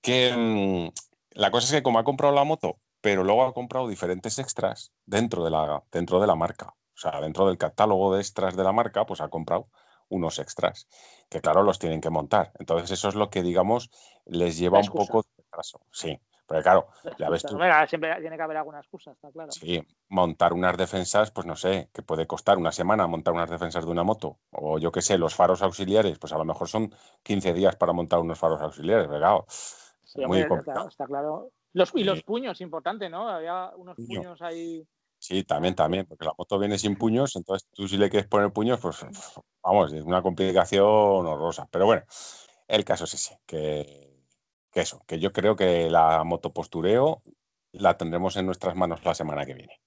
Que 0.00 0.32
mm, 0.36 0.92
la 1.32 1.50
cosa 1.50 1.66
es 1.66 1.72
que 1.72 1.82
como 1.82 1.98
ha 1.98 2.04
comprado 2.04 2.34
la 2.34 2.44
moto, 2.44 2.78
pero 3.00 3.24
luego 3.24 3.44
ha 3.44 3.52
comprado 3.52 3.88
diferentes 3.88 4.38
extras 4.38 4.92
dentro 5.06 5.44
de 5.44 5.50
la, 5.50 5.82
dentro 5.90 6.20
de 6.20 6.26
la 6.26 6.36
marca. 6.36 6.74
O 6.94 7.00
sea, 7.02 7.20
dentro 7.20 7.48
del 7.48 7.58
catálogo 7.58 8.14
de 8.14 8.20
extras 8.20 8.56
de 8.56 8.62
la 8.62 8.72
marca, 8.72 9.04
pues 9.04 9.20
ha 9.20 9.28
comprado 9.28 9.68
unos 10.08 10.38
extras, 10.38 10.88
que 11.28 11.40
claro, 11.40 11.62
los 11.62 11.78
tienen 11.78 12.00
que 12.00 12.10
montar. 12.10 12.52
Entonces, 12.58 12.90
eso 12.90 13.08
es 13.08 13.14
lo 13.14 13.30
que, 13.30 13.42
digamos, 13.42 13.90
les 14.26 14.58
lleva 14.58 14.78
un 14.78 14.88
poco 14.88 15.22
de 15.22 15.28
retraso. 15.42 15.80
Sí, 15.90 16.18
porque 16.52 16.64
claro, 16.64 16.88
ya 17.18 17.30
ves 17.30 17.42
tú. 17.44 17.58
siempre 17.88 18.14
tiene 18.20 18.36
que 18.36 18.42
haber 18.42 18.58
alguna 18.58 18.80
excusa, 18.80 19.12
está 19.12 19.32
claro. 19.32 19.50
Sí, 19.52 19.82
montar 20.10 20.52
unas 20.52 20.76
defensas, 20.76 21.30
pues 21.30 21.46
no 21.46 21.56
sé, 21.56 21.88
que 21.94 22.02
puede 22.02 22.26
costar 22.26 22.58
una 22.58 22.70
semana 22.70 23.06
montar 23.06 23.32
unas 23.32 23.48
defensas 23.48 23.86
de 23.86 23.90
una 23.90 24.02
moto. 24.02 24.38
O 24.50 24.78
yo 24.78 24.92
qué 24.92 25.00
sé, 25.00 25.16
los 25.16 25.34
faros 25.34 25.62
auxiliares, 25.62 26.18
pues 26.18 26.30
a 26.34 26.36
lo 26.36 26.44
mejor 26.44 26.68
son 26.68 26.94
15 27.22 27.54
días 27.54 27.76
para 27.76 27.94
montar 27.94 28.18
unos 28.18 28.38
faros 28.38 28.60
auxiliares, 28.60 29.08
¿verdad? 29.08 29.38
muy 30.26 30.46
complicado. 30.46 30.88
Está, 30.88 31.06
claro. 31.06 31.50
Los, 31.72 31.90
y 31.94 32.04
los 32.04 32.22
puños, 32.22 32.60
importante, 32.60 33.08
¿no? 33.08 33.30
Había 33.30 33.72
unos 33.76 33.96
puños 33.96 34.42
ahí. 34.42 34.86
Sí, 35.18 35.44
también, 35.44 35.74
también, 35.74 36.04
porque 36.04 36.26
la 36.26 36.34
moto 36.36 36.58
viene 36.58 36.76
sin 36.76 36.96
puños, 36.96 37.34
entonces 37.36 37.66
tú 37.72 37.88
si 37.88 37.96
le 37.96 38.10
quieres 38.10 38.28
poner 38.28 38.52
puños, 38.52 38.78
pues 38.78 39.06
vamos, 39.62 39.90
es 39.94 40.02
una 40.02 40.20
complicación 40.20 40.84
horrorosa. 40.84 41.66
Pero 41.70 41.86
bueno, 41.86 42.02
el 42.68 42.84
caso 42.84 43.04
es 43.04 43.14
ese, 43.14 43.38
que, 43.46 44.11
eso, 44.80 45.02
que 45.06 45.18
yo 45.18 45.32
creo 45.32 45.56
que 45.56 45.90
la 45.90 46.24
moto 46.24 46.52
postureo 46.52 47.22
la 47.72 47.96
tendremos 47.96 48.36
en 48.36 48.46
nuestras 48.46 48.74
manos 48.74 49.04
la 49.04 49.14
semana 49.14 49.44
que 49.46 49.54
viene. 49.54 49.80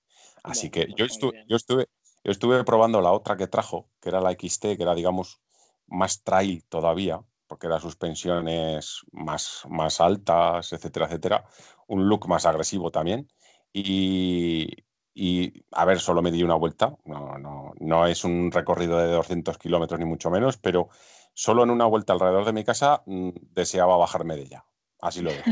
Así 0.43 0.69
que 0.69 0.86
pues 0.86 0.95
yo, 0.98 1.06
estuve, 1.06 1.45
yo, 1.48 1.56
estuve, 1.56 1.88
yo 2.24 2.32
estuve 2.32 2.63
probando 2.63 3.02
la 3.02 3.12
otra 3.12 3.36
que 3.36 3.48
trajo, 3.48 3.89
que 4.00 4.10
era 4.10 4.21
la 4.21 4.32
XT, 4.32 4.78
que 4.78 4.84
era, 4.84 4.93
digamos, 4.93 5.41
más 5.88 6.24
trail 6.24 6.63
todavía, 6.69 7.21
porque 7.48 7.67
las 7.67 7.82
suspensiones 7.82 9.02
más, 9.12 9.63
más 9.69 10.02
altas, 10.02 10.71
etcétera, 10.71 11.08
etcétera. 11.08 11.45
Un 11.88 12.08
look 12.08 12.28
más 12.28 12.45
agresivo 12.45 12.91
también. 12.91 13.28
Y, 13.74 14.69
y 15.13 15.63
a 15.71 15.86
ver, 15.86 16.00
solo 16.00 16.21
me 16.21 16.32
di 16.32 16.43
una 16.43 16.56
vuelta. 16.56 16.95
No, 17.06 17.38
no, 17.38 17.74
no 17.80 18.08
es 18.08 18.24
un 18.24 18.52
recorrido 18.52 19.00
de 19.00 19.08
200 19.08 19.58
kilómetros 19.58 20.00
ni 20.00 20.06
mucho 20.06 20.30
menos, 20.30 20.58
pero 20.58 20.89
solo 21.34 21.63
en 21.63 21.69
una 21.69 21.86
vuelta 21.86 22.13
alrededor 22.13 22.45
de 22.45 22.54
mi 22.54 22.63
casa 22.63 23.04
mm, 23.06 23.30
deseaba 23.52 23.98
bajarme 23.98 24.36
de 24.36 24.41
ella. 24.43 24.65
Así 25.06 25.22
lo 25.22 25.32
dejo. 25.32 25.52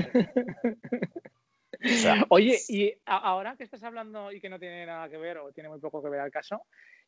Oye, 2.30 2.58
y 2.70 2.92
ahora 3.06 3.56
que 3.56 3.66
estás 3.66 3.84
hablando 3.84 4.32
y 4.32 4.42
que 4.42 4.50
no 4.50 4.58
tiene 4.58 4.84
nada 4.86 5.08
que 5.10 5.18
ver 5.18 5.38
o 5.38 5.52
tiene 5.52 5.70
muy 5.70 5.80
poco 5.80 6.02
que 6.02 6.10
ver 6.10 6.22
al 6.22 6.32
caso, 6.32 6.66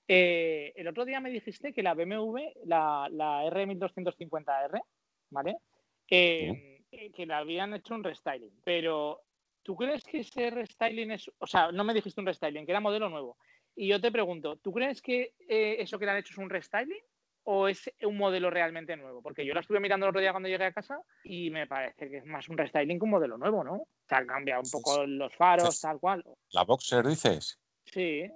eh, 0.08 0.72
el 0.76 0.88
otro 0.88 1.06
día 1.06 1.20
me 1.20 1.32
dijiste 1.32 1.74
que 1.74 1.82
la 1.82 1.96
BMW, 1.96 2.38
la, 2.66 3.08
la 3.12 3.44
R1250R, 3.46 4.80
¿vale? 5.32 5.58
Eh, 6.08 6.84
que 7.16 7.26
le 7.26 7.34
habían 7.34 7.74
hecho 7.74 7.96
un 7.96 8.04
restyling. 8.04 8.62
Pero, 8.64 9.22
¿tú 9.64 9.76
crees 9.76 10.04
que 10.04 10.20
ese 10.20 10.52
restyling 10.52 11.12
es. 11.12 11.32
O 11.40 11.48
sea, 11.48 11.72
no 11.72 11.84
me 11.84 11.96
dijiste 11.96 12.22
un 12.22 12.28
restyling, 12.28 12.66
que 12.66 12.72
era 12.72 12.80
modelo 12.80 13.10
nuevo. 13.10 13.38
Y 13.76 13.88
yo 13.88 14.00
te 14.00 14.12
pregunto, 14.12 14.58
¿tú 14.58 14.72
crees 14.72 15.02
que 15.02 15.34
eh, 15.50 15.78
eso 15.80 15.98
que 15.98 16.06
le 16.06 16.12
han 16.12 16.18
hecho 16.18 16.34
es 16.34 16.38
un 16.38 16.50
restyling? 16.50 17.02
¿O 17.48 17.68
es 17.68 17.92
un 18.02 18.18
modelo 18.18 18.50
realmente 18.50 18.98
nuevo? 18.98 19.22
Porque 19.22 19.46
yo 19.46 19.54
la 19.54 19.60
estuve 19.60 19.80
mirando 19.80 20.06
el 20.06 20.10
otro 20.10 20.20
día 20.20 20.32
cuando 20.32 20.50
llegué 20.50 20.66
a 20.66 20.74
casa 20.74 21.00
y 21.24 21.52
me 21.52 21.68
parece 21.68 22.10
que 22.10 22.18
es 22.18 22.26
más 22.26 22.50
un 22.50 22.58
restyling 22.58 22.98
que 22.98 23.04
un 23.04 23.12
modelo 23.12 23.38
nuevo, 23.38 23.64
¿no? 23.64 23.74
O 23.76 23.88
sea, 24.10 24.18
han 24.18 24.28
cambiado 24.28 24.62
un 24.64 24.72
poco 24.72 25.06
los 25.06 25.34
faros, 25.36 25.80
tal 25.80 26.00
cual. 26.00 26.24
¿La 26.52 26.64
Boxer 26.64 27.06
dices? 27.06 27.60
Sí. 27.86 28.28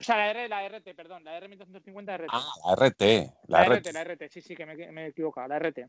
O 0.00 0.02
sea, 0.02 0.16
la, 0.16 0.30
R, 0.30 0.48
la 0.48 0.66
RT, 0.66 0.94
perdón, 0.96 1.22
la 1.22 1.38
R1250 1.38 2.18
RT. 2.18 2.28
Ah, 2.32 2.52
la 2.66 2.86
RT. 2.86 3.02
La, 3.48 3.64
RT, 3.66 3.92
la 3.92 4.04
RT, 4.04 4.28
sí, 4.30 4.40
sí, 4.40 4.56
que 4.56 4.64
me, 4.64 4.74
me, 4.90 5.04
he 5.04 5.08
equivocado, 5.08 5.48
la 5.48 5.58
RT. 5.58 5.80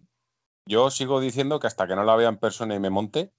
Yo 0.66 0.90
sigo 0.90 1.22
diciendo 1.22 1.58
que 1.58 1.68
hasta 1.68 1.88
que 1.88 1.96
no 1.96 2.04
la 2.04 2.18
vea 2.18 2.28
en 2.28 2.38
persona 2.38 2.76
y 2.76 2.80
me 2.82 2.90
monte, 2.90 3.32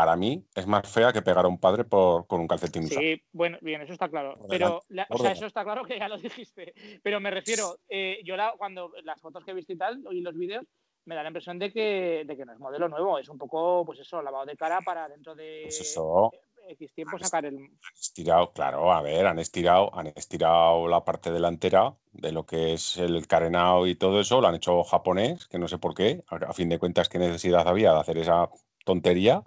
para 0.00 0.16
mí 0.16 0.42
es 0.54 0.66
más 0.66 0.90
fea 0.90 1.12
que 1.12 1.20
pegar 1.20 1.44
a 1.44 1.48
un 1.48 1.58
padre 1.60 1.84
por, 1.84 2.26
con 2.26 2.40
un 2.40 2.48
calcetín 2.48 2.84
usado. 2.84 3.02
Sí, 3.02 3.22
bueno, 3.32 3.58
bien, 3.60 3.82
eso 3.82 3.92
está 3.92 4.08
claro. 4.08 4.38
Pero, 4.48 4.80
o 5.10 5.18
sea, 5.18 5.32
eso 5.32 5.44
está 5.44 5.62
claro 5.62 5.84
que 5.84 5.98
ya 5.98 6.08
lo 6.08 6.16
dijiste. 6.18 6.72
Pero 7.02 7.20
me 7.20 7.30
refiero, 7.30 7.76
eh, 7.86 8.18
yo 8.24 8.34
la, 8.34 8.54
cuando 8.56 8.92
las 9.04 9.20
fotos 9.20 9.44
que 9.44 9.50
he 9.50 9.54
visto 9.54 9.74
y 9.74 9.76
tal, 9.76 10.02
y 10.10 10.22
los 10.22 10.34
vídeos, 10.34 10.64
me 11.04 11.14
da 11.14 11.22
la 11.22 11.28
impresión 11.28 11.58
de 11.58 11.70
que, 11.70 12.24
de 12.26 12.34
que 12.34 12.46
no 12.46 12.54
es 12.54 12.58
modelo 12.58 12.88
nuevo, 12.88 13.18
es 13.18 13.28
un 13.28 13.36
poco, 13.36 13.84
pues 13.84 13.98
eso, 13.98 14.22
lavado 14.22 14.46
de 14.46 14.56
cara 14.56 14.80
para 14.80 15.06
dentro 15.06 15.34
de. 15.34 15.64
Pues 15.64 15.82
eso 15.82 16.30
X 16.68 16.94
tiempo 16.94 17.18
sacar 17.18 17.44
el. 17.44 17.56
Han 17.56 17.70
estirado, 18.00 18.52
claro, 18.52 18.92
a 18.92 19.02
ver, 19.02 19.26
han 19.26 19.38
estirado, 19.38 19.94
han 19.94 20.06
estirado 20.08 20.88
la 20.88 21.04
parte 21.04 21.30
delantera 21.30 21.94
de 22.12 22.32
lo 22.32 22.46
que 22.46 22.74
es 22.74 22.96
el 22.96 23.26
carenado 23.26 23.86
y 23.86 23.94
todo 23.96 24.20
eso, 24.20 24.40
lo 24.40 24.48
han 24.48 24.54
hecho 24.54 24.82
japonés, 24.84 25.46
que 25.46 25.58
no 25.58 25.68
sé 25.68 25.78
por 25.78 25.94
qué, 25.94 26.22
a, 26.28 26.52
fin 26.52 26.68
de 26.68 26.78
cuentas, 26.78 27.08
qué 27.08 27.18
necesidad 27.18 27.66
había 27.68 27.92
de 27.92 28.00
hacer 28.00 28.18
esa 28.18 28.48
tontería. 28.84 29.42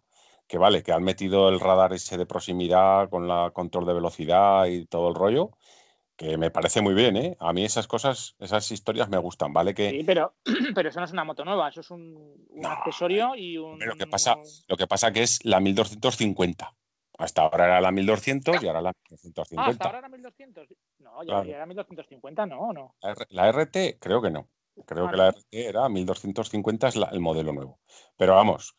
Que 0.48 0.58
vale, 0.58 0.84
que 0.84 0.92
han 0.92 1.04
metido 1.04 1.50
el 1.50 1.60
radar 1.60 1.94
ese 1.94 2.18
de 2.18 2.26
proximidad 2.26 3.10
con 3.10 3.28
la 3.28 3.52
control 3.54 3.86
de 3.86 3.94
velocidad 3.94 4.66
y 4.66 4.86
todo 4.86 5.10
el 5.10 5.16
rollo, 5.16 5.52
que 6.16 6.38
me 6.38 6.52
parece 6.52 6.82
muy 6.82 6.94
bien, 6.94 7.18
¿eh? 7.18 7.38
A 7.40 7.54
mí 7.54 7.66
esas 7.66 7.88
cosas, 7.88 8.36
esas 8.40 8.72
historias 8.72 9.10
me 9.10 9.18
gustan, 9.18 9.52
¿vale? 9.52 9.74
Que... 9.74 9.90
Sí, 9.90 10.04
pero, 10.04 10.36
pero 10.76 10.90
eso 10.90 11.00
no 11.00 11.06
es 11.06 11.12
una 11.12 11.24
moto 11.24 11.44
nueva, 11.44 11.70
eso 11.70 11.82
es 11.82 11.90
un, 11.90 12.48
accesorio 12.64 13.36
y 13.36 13.58
un... 13.58 13.80
Lo 13.80 13.96
que, 13.96 14.08
pasa, 14.08 14.38
lo 14.68 14.78
que 14.78 14.88
pasa 14.88 15.12
que 15.12 15.24
es 15.24 15.44
la 15.44 15.60
1250. 15.60 16.74
Hasta 17.18 17.44
ahora 17.44 17.66
era 17.66 17.82
la 17.82 17.92
1200 17.92 18.64
y 18.64 18.68
ahora 18.68 18.82
la 18.82 18.94
1250. 19.10 19.62
Ah, 19.62 19.70
hasta 19.70 19.86
ahora 19.86 20.00
era 20.00 20.10
1200. 20.10 20.68
No, 21.00 21.24
ya, 21.24 21.42
era 21.42 21.66
1250, 21.66 22.46
no, 22.48 22.74
no. 22.74 22.96
La, 23.30 23.52
RT, 23.52 24.00
creo 24.00 24.22
que 24.22 24.32
no. 24.32 24.50
Creo 24.86 25.08
ah, 25.08 25.12
que 25.12 25.18
la 25.18 25.32
RT 25.32 25.46
era 25.52 25.90
1250, 25.90 26.88
es 26.88 26.96
el 26.96 27.20
modelo 27.20 27.54
nuevo. 27.54 27.80
Pero 28.18 28.36
vamos, 28.36 28.76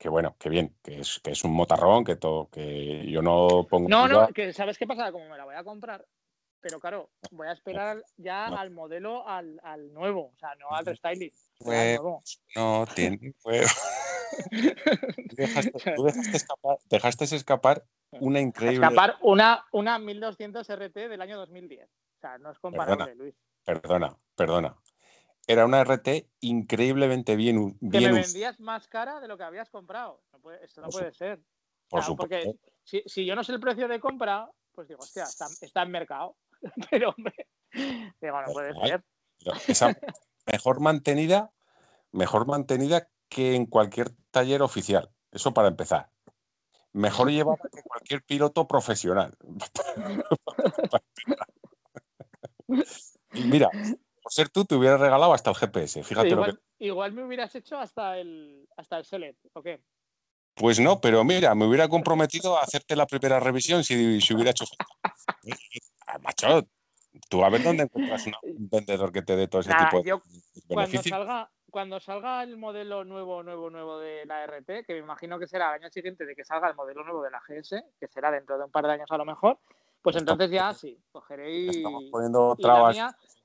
que 0.00 0.08
bueno, 0.08 0.34
que 0.38 0.48
bien, 0.48 0.74
que 0.82 1.00
es, 1.00 1.20
que 1.22 1.32
es 1.32 1.44
un 1.44 1.52
motarrón, 1.52 2.04
que 2.04 2.16
todo, 2.16 2.48
que 2.48 3.06
yo 3.06 3.20
no 3.20 3.66
pongo. 3.68 3.86
No, 3.86 4.08
no, 4.08 4.28
que 4.28 4.54
sabes 4.54 4.78
qué 4.78 4.86
pasa, 4.86 5.12
como 5.12 5.28
me 5.28 5.36
la 5.36 5.44
voy 5.44 5.54
a 5.54 5.62
comprar, 5.62 6.06
pero 6.58 6.80
claro, 6.80 7.10
voy 7.30 7.48
a 7.48 7.52
esperar 7.52 8.02
ya 8.16 8.46
al 8.46 8.70
modelo, 8.70 9.28
al, 9.28 9.60
al, 9.62 9.92
nuevo, 9.92 10.32
o 10.34 10.38
sea, 10.38 10.54
no 10.54 10.70
al 10.70 10.86
restyling. 10.86 11.30
no 12.56 12.86
tiene 12.94 13.34
dejaste, 15.36 15.94
tú 15.94 16.04
dejaste 16.04 16.36
escapar, 16.36 16.78
dejaste 16.88 17.24
escapar 17.24 17.84
una 18.12 18.40
increíble. 18.40 18.86
Escapar 18.86 19.18
una, 19.20 19.66
una 19.72 19.98
1200 19.98 20.66
RT 20.66 20.94
del 20.94 21.20
año 21.20 21.36
2010. 21.36 21.86
O 21.86 22.20
sea, 22.22 22.38
no 22.38 22.52
es 22.52 22.58
comparable, 22.58 23.14
Luis. 23.16 23.34
Perdona, 23.64 24.16
perdona. 24.34 24.74
Era 25.50 25.66
una 25.66 25.80
RT 25.80 26.30
increíblemente 26.42 27.34
bien. 27.34 27.76
bien 27.80 27.90
que 27.90 28.12
me 28.12 28.20
vendías 28.20 28.60
más 28.60 28.86
cara 28.86 29.18
de 29.18 29.26
lo 29.26 29.36
que 29.36 29.42
habías 29.42 29.68
comprado. 29.68 30.22
esto 30.62 30.80
no 30.80 30.88
puede 30.90 31.12
ser. 31.12 31.40
Por 31.88 32.04
supuesto. 32.04 32.36
Porque 32.36 32.56
si, 32.84 33.02
si, 33.04 33.26
yo 33.26 33.34
no 33.34 33.42
sé 33.42 33.50
el 33.50 33.58
precio 33.58 33.88
de 33.88 33.98
compra, 33.98 34.48
pues 34.70 34.86
digo, 34.86 35.00
hostia, 35.00 35.24
está, 35.24 35.46
está 35.60 35.82
en 35.82 35.90
mercado. 35.90 36.36
Pero, 36.92 37.10
hombre, 37.10 37.48
digo, 37.72 38.40
no 38.40 38.52
puede 38.52 38.74
ser. 38.74 39.02
Esa 39.66 39.92
mejor 40.46 40.78
mantenida, 40.78 41.50
mejor 42.12 42.46
mantenida 42.46 43.08
que 43.28 43.56
en 43.56 43.66
cualquier 43.66 44.12
taller 44.30 44.62
oficial. 44.62 45.10
Eso 45.32 45.52
para 45.52 45.66
empezar. 45.66 46.12
Mejor 46.92 47.28
llevada 47.32 47.68
que 47.72 47.82
cualquier 47.82 48.22
piloto 48.22 48.68
profesional. 48.68 49.36
mira, 53.32 53.68
por 54.30 54.34
ser 54.34 54.48
tú, 54.48 54.64
te 54.64 54.76
hubiera 54.76 54.96
regalado 54.96 55.34
hasta 55.34 55.50
el 55.50 55.56
GPS. 55.56 56.04
Fíjate 56.04 56.28
igual, 56.28 56.50
lo 56.50 56.56
que... 56.56 56.62
igual 56.78 57.12
me 57.12 57.24
hubieras 57.24 57.52
hecho 57.56 57.76
hasta 57.78 58.16
el, 58.16 58.68
hasta 58.76 58.98
el 58.98 59.04
Select, 59.04 59.44
¿o 59.54 59.62
qué? 59.62 59.82
Pues 60.54 60.78
no, 60.78 61.00
pero 61.00 61.24
mira, 61.24 61.54
me 61.56 61.66
hubiera 61.66 61.88
comprometido 61.88 62.56
a 62.56 62.62
hacerte 62.62 62.94
la 62.94 63.06
primera 63.06 63.40
revisión 63.40 63.82
si, 63.82 64.20
si 64.20 64.34
hubiera 64.34 64.52
hecho. 64.52 64.64
Macho, 66.22 66.64
tú 67.28 67.44
a 67.44 67.50
ver 67.50 67.64
dónde 67.64 67.84
encuentras 67.84 68.24
un 68.26 68.34
vendedor 68.70 69.10
que 69.10 69.22
te 69.22 69.34
dé 69.34 69.48
todo 69.48 69.62
ese 69.62 69.72
tipo 69.74 70.02
de 70.02 70.20
cuando 70.68 71.02
salga, 71.02 71.50
cuando 71.70 72.00
salga 72.00 72.42
el 72.44 72.56
modelo 72.56 73.04
nuevo, 73.04 73.42
nuevo, 73.42 73.68
nuevo 73.68 73.98
de 73.98 74.26
la 74.26 74.46
RT, 74.46 74.86
que 74.86 74.92
me 74.92 74.98
imagino 74.98 75.40
que 75.40 75.48
será 75.48 75.74
el 75.74 75.82
año 75.82 75.90
siguiente 75.90 76.24
de 76.24 76.36
que 76.36 76.44
salga 76.44 76.68
el 76.68 76.76
modelo 76.76 77.02
nuevo 77.02 77.22
de 77.22 77.30
la 77.30 77.40
GS, 77.40 77.82
que 77.98 78.06
será 78.06 78.30
dentro 78.30 78.58
de 78.58 78.64
un 78.64 78.70
par 78.70 78.86
de 78.86 78.92
años 78.92 79.10
a 79.10 79.16
lo 79.16 79.24
mejor, 79.24 79.58
pues 80.02 80.16
entonces 80.16 80.50
ya 80.50 80.72
sí, 80.72 80.98
cogeré 81.12 81.50
y. 81.52 81.68
Estamos 81.68 82.04
poniendo 82.10 82.56
trabas. 82.56 82.96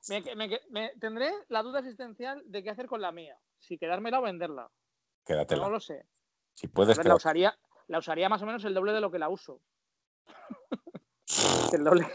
Me, 0.08 0.90
tendré 1.00 1.32
la 1.48 1.62
duda 1.62 1.80
existencial 1.80 2.42
de 2.46 2.62
qué 2.62 2.70
hacer 2.70 2.86
con 2.86 3.00
la 3.00 3.12
mía. 3.12 3.38
Si 3.58 3.78
quedármela 3.78 4.20
o 4.20 4.22
venderla. 4.22 4.70
Quédatela. 5.24 5.64
No 5.64 5.70
lo 5.70 5.80
sé. 5.80 6.06
Si 6.54 6.68
puedes. 6.68 7.02
la, 7.04 7.14
usaría, 7.14 7.58
la 7.88 7.98
usaría 7.98 8.28
más 8.28 8.42
o 8.42 8.46
menos 8.46 8.64
el 8.64 8.74
doble 8.74 8.92
de 8.92 9.00
lo 9.00 9.10
que 9.10 9.18
la 9.18 9.28
uso. 9.28 9.60
que, 11.70 11.76
el 11.76 11.84
doble, 11.84 12.06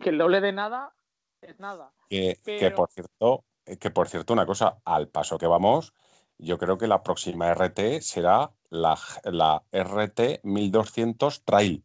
que 0.00 0.10
el 0.10 0.18
doble 0.18 0.40
de 0.40 0.52
nada 0.52 0.94
es 1.40 1.58
nada. 1.58 1.92
Que, 2.08 2.38
que, 2.44 2.70
por 2.70 2.90
cierto, 2.90 3.44
que 3.80 3.90
por 3.90 4.08
cierto, 4.08 4.32
una 4.32 4.46
cosa, 4.46 4.78
al 4.84 5.08
paso 5.08 5.38
que 5.38 5.46
vamos, 5.46 5.92
yo 6.38 6.58
creo 6.58 6.78
que 6.78 6.86
la 6.86 7.02
próxima 7.02 7.52
RT 7.52 8.00
será 8.00 8.52
la, 8.70 8.98
la 9.24 9.62
RT 9.72 10.42
1200 10.42 11.44
Trail. 11.44 11.84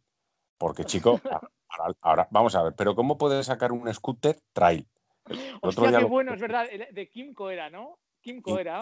Porque, 0.57 0.85
chico, 0.85 1.19
Ahora, 2.01 2.27
vamos 2.31 2.55
a 2.55 2.63
ver, 2.63 2.73
pero 2.75 2.95
¿cómo 2.95 3.17
puedes 3.17 3.45
sacar 3.45 3.71
un 3.71 3.93
scooter 3.93 4.39
trail? 4.53 4.87
Hostia, 5.61 5.99
qué 5.99 6.05
bueno, 6.05 6.33
es 6.33 6.41
verdad. 6.41 6.67
De 6.91 7.09
Kimco 7.09 7.49
era, 7.49 7.69
¿no? 7.69 7.99
Kimco 8.21 8.59
era. 8.59 8.81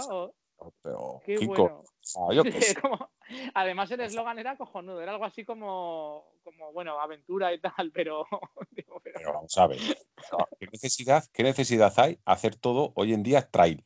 Pero, 0.82 1.22
qué 1.24 1.38
bueno. 1.46 1.84
además, 3.54 3.92
el 3.92 4.02
eslogan 4.02 4.40
era 4.40 4.58
cojonudo, 4.58 5.02
era 5.02 5.12
algo 5.12 5.26
así 5.26 5.46
como, 5.46 6.26
como 6.44 6.72
bueno, 6.74 7.00
aventura 7.00 7.54
y 7.54 7.60
tal, 7.60 7.92
pero. 7.94 8.26
pero... 9.04 9.34
vamos 9.34 9.58
a 9.58 9.68
ver. 9.68 9.78
¿qué, 10.60 10.68
necesidad, 10.72 11.24
¿Qué 11.32 11.44
necesidad 11.44 11.94
hay 11.98 12.20
hacer 12.26 12.56
todo 12.56 12.92
hoy 12.96 13.14
en 13.14 13.24
día 13.24 13.48
trail? 13.50 13.84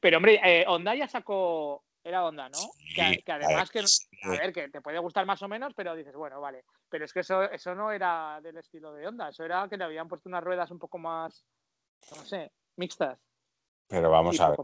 Pero, 0.00 0.16
hombre, 0.16 0.40
eh, 0.42 0.64
Honda 0.66 0.94
ya 0.94 1.08
sacó 1.08 1.84
era 2.02 2.24
onda, 2.24 2.48
¿no? 2.48 2.58
que, 2.94 3.20
además 3.26 3.68
que, 3.68 3.80
a 3.80 4.30
ver, 4.30 4.52
que 4.52 4.68
te 4.68 4.80
puede 4.80 5.00
gustar 5.00 5.26
más 5.26 5.42
o 5.42 5.48
menos, 5.48 5.74
pero 5.74 5.96
dices, 5.96 6.14
bueno, 6.14 6.40
vale. 6.40 6.64
Pero 6.88 7.04
es 7.04 7.12
que 7.12 7.20
eso, 7.20 7.42
eso 7.50 7.74
no 7.74 7.90
era 7.90 8.40
del 8.40 8.56
estilo 8.58 8.92
de 8.92 9.08
onda, 9.08 9.30
eso 9.30 9.44
era 9.44 9.66
que 9.68 9.76
le 9.76 9.82
habían 9.82 10.06
puesto 10.06 10.28
unas 10.28 10.44
ruedas 10.44 10.70
un 10.70 10.78
poco 10.78 10.98
más, 10.98 11.44
no 12.16 12.24
sé, 12.24 12.50
mixtas. 12.76 13.18
Pero 13.88 14.10
vamos 14.10 14.40
a 14.40 14.50
ver, 14.50 14.58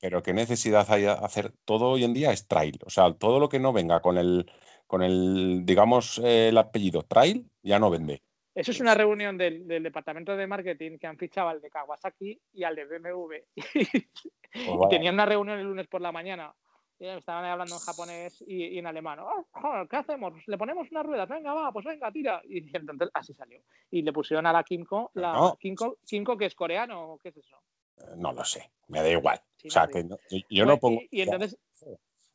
pero 0.00 0.22
qué 0.22 0.32
necesidad 0.32 0.86
hay 0.88 1.02
de 1.02 1.10
hacer 1.10 1.52
todo 1.64 1.90
hoy 1.90 2.04
en 2.04 2.14
día 2.14 2.32
es 2.32 2.48
trail, 2.48 2.78
o 2.86 2.90
sea, 2.90 3.12
todo 3.12 3.38
lo 3.38 3.50
que 3.50 3.58
no 3.58 3.72
venga 3.72 4.00
con 4.00 4.16
el, 4.16 4.50
con 4.86 5.02
el, 5.02 5.66
digamos, 5.66 6.18
el 6.24 6.56
apellido 6.56 7.02
trail, 7.02 7.50
ya 7.62 7.78
no 7.78 7.90
vende. 7.90 8.22
Eso 8.54 8.70
es 8.70 8.80
una 8.80 8.94
reunión 8.94 9.36
del, 9.36 9.66
departamento 9.66 10.34
de 10.34 10.46
marketing 10.46 10.96
que 10.96 11.06
han 11.06 11.18
fichado 11.18 11.50
al 11.50 11.60
de 11.60 11.68
Kawasaki 11.68 12.40
y 12.54 12.64
al 12.64 12.74
de 12.74 12.84
BMW. 12.86 13.34
Pues 14.56 14.78
y 14.86 14.88
tenían 14.88 15.16
una 15.16 15.26
reunión 15.26 15.58
el 15.58 15.66
lunes 15.66 15.86
por 15.86 16.00
la 16.00 16.12
mañana 16.12 16.54
estaban 16.98 17.44
hablando 17.44 17.74
en 17.74 17.80
japonés 17.80 18.42
y, 18.46 18.78
en 18.78 18.86
alemán. 18.86 19.18
Oh, 19.20 19.86
¿Qué 19.88 19.96
hacemos? 19.96 20.32
¿Le 20.46 20.58
ponemos 20.58 20.90
unas 20.90 21.06
ruedas? 21.06 21.28
Venga, 21.28 21.52
va, 21.52 21.72
pues 21.72 21.84
venga, 21.84 22.10
tira. 22.10 22.40
Y 22.44 22.58
entonces 22.76 23.10
así 23.14 23.34
salió. 23.34 23.60
Y 23.90 24.02
le 24.02 24.12
pusieron 24.12 24.46
a 24.46 24.52
la 24.52 24.62
Kimco, 24.62 25.10
la 25.14 25.54
Kimco, 25.58 25.98
Kimco, 26.06 26.36
que 26.36 26.46
es 26.46 26.54
coreano 26.54 27.12
o 27.12 27.18
qué 27.18 27.28
es 27.28 27.36
eso. 27.36 27.56
Eh, 27.98 28.14
no 28.16 28.32
lo 28.32 28.44
sé, 28.44 28.70
me 28.88 29.02
da 29.02 29.10
igual. 29.10 29.40
o 29.64 29.70
sea, 29.70 29.86
que 29.86 30.06
yo, 30.50 30.66
no 30.66 30.78
pongo. 30.78 31.00
Y, 31.10 31.22
entonces... 31.22 31.58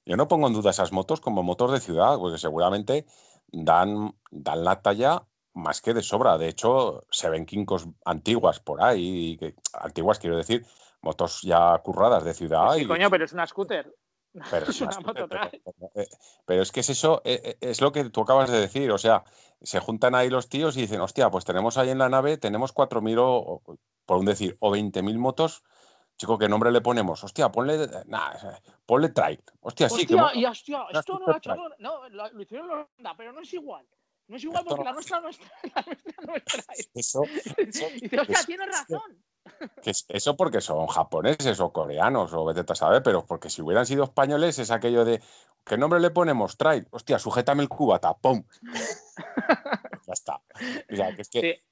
Yo 0.03 0.17
no 0.17 0.27
pongo 0.27 0.47
en 0.47 0.53
duda 0.53 0.71
esas 0.71 0.91
motos 0.91 1.21
como 1.21 1.43
motos 1.43 1.71
de 1.71 1.79
ciudad, 1.79 2.17
porque 2.17 2.39
seguramente 2.39 3.05
dan, 3.51 4.15
dan 4.31 4.63
la 4.63 4.81
talla 4.81 5.27
más 5.53 5.81
que 5.81 5.93
de 5.93 6.01
sobra. 6.01 6.37
De 6.37 6.47
hecho, 6.47 7.05
se 7.11 7.29
ven 7.29 7.45
Kinkos 7.45 7.87
antiguas 8.05 8.59
por 8.59 8.81
ahí, 8.81 9.37
que, 9.37 9.55
antiguas 9.73 10.17
quiero 10.17 10.37
decir, 10.37 10.65
motos 11.01 11.41
ya 11.43 11.77
curradas 11.79 12.23
de 12.23 12.33
ciudad. 12.33 12.73
Sí, 12.73 12.85
coño, 12.85 13.09
pero 13.09 13.25
es 13.25 13.33
una 13.33 13.45
scooter. 13.45 13.93
Pero 14.49 14.65
es, 14.69 14.81
eh, 14.81 14.87
pero, 16.45 16.61
es 16.61 16.71
que 16.71 16.79
es 16.79 16.89
eso, 16.89 17.21
eh, 17.25 17.41
eh, 17.43 17.57
es 17.61 17.81
lo 17.81 17.91
que 17.91 18.09
tú 18.09 18.21
acabas 18.21 18.49
de 18.49 18.59
decir, 18.59 18.91
o 18.91 18.97
sea, 18.97 19.23
se 19.61 19.79
juntan 19.79 20.15
ahí 20.15 20.29
los 20.29 20.49
tíos 20.49 20.77
y 20.77 20.81
dicen, 20.81 21.01
hostia, 21.01 21.29
pues 21.29 21.45
tenemos 21.45 21.77
ahí 21.77 21.89
en 21.89 21.97
la 21.97 22.09
nave, 22.09 22.37
tenemos 22.37 22.73
4.000 22.73 23.17
o, 23.19 23.61
por 24.05 24.17
un 24.17 24.25
decir, 24.25 24.57
o 24.59 24.71
20.000 24.71 25.17
motos, 25.17 25.63
chico, 26.17 26.37
¿qué 26.37 26.47
nombre 26.47 26.71
le 26.71 26.81
ponemos? 26.81 27.23
Hostia, 27.23 27.51
ponle, 27.51 27.87
ponle 28.85 29.09
trail. 29.09 29.43
Hostia, 29.59 29.89
sí. 29.89 30.05
Que, 30.05 30.15
y 30.35 30.45
hostia, 30.45 30.85
esto 30.91 31.19
no 31.19 31.27
lo 31.27 31.33
ha 31.33 31.37
hecho, 31.37 31.55
no, 31.79 32.09
lo, 32.09 32.41
hicieron 32.41 32.67
los 32.67 32.87
pero 33.17 33.33
no 33.33 33.41
es 33.41 33.53
igual. 33.53 33.85
No 34.27 34.37
es 34.37 34.43
igual 34.43 34.63
porque 34.65 34.83
la 34.85 34.93
nuestra 34.93 35.19
no 35.19 35.29
es, 35.29 35.39
la 35.75 35.81
nuestra 35.81 36.13
no 36.25 36.35
es 36.35 36.43
trail. 36.45 36.89
Eso, 36.93 37.23
y 37.25 37.65
dice, 37.65 38.19
hostia, 38.19 38.43
tienes 38.45 38.67
razón. 38.67 39.21
Que 39.81 39.91
eso 40.09 40.35
porque 40.35 40.61
son 40.61 40.87
japoneses 40.87 41.59
o 41.59 41.71
coreanos 41.71 42.33
o 42.33 42.45
vete 42.45 42.63
a 42.67 42.75
saber, 42.75 43.03
pero 43.03 43.25
porque 43.25 43.49
si 43.49 43.61
hubieran 43.61 43.85
sido 43.85 44.03
españoles 44.03 44.59
es 44.59 44.71
aquello 44.71 45.05
de 45.05 45.21
¿qué 45.65 45.77
nombre 45.77 45.99
le 45.99 46.09
ponemos? 46.09 46.57
Trail. 46.57 46.87
Hostia, 46.91 47.19
sujétame 47.19 47.63
el 47.63 47.69
cubata, 47.69 48.13
¡pum! 48.13 48.43
ya 50.07 50.13
está. 50.13 50.41
O 50.91 50.95
sea, 50.95 51.15
que 51.15 51.21
es 51.21 51.29
que, 51.29 51.63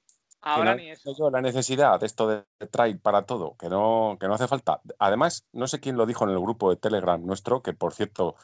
Ahora 0.42 0.74
ni 0.74 0.90
eso. 0.90 1.14
Yo 1.18 1.30
la 1.30 1.42
necesidad 1.42 2.00
de 2.00 2.06
esto 2.06 2.26
de 2.26 2.44
trail 2.70 2.98
para 2.98 3.26
todo, 3.26 3.56
que 3.58 3.68
no, 3.68 4.16
que 4.18 4.26
no 4.26 4.34
hace 4.34 4.48
falta. 4.48 4.80
Además, 4.98 5.46
no 5.52 5.66
sé 5.66 5.80
quién 5.80 5.96
lo 5.96 6.06
dijo 6.06 6.24
en 6.24 6.30
el 6.30 6.40
grupo 6.40 6.70
de 6.70 6.76
Telegram 6.76 7.22
nuestro, 7.24 7.62
que 7.62 7.74
por 7.74 7.92
cierto, 7.92 8.36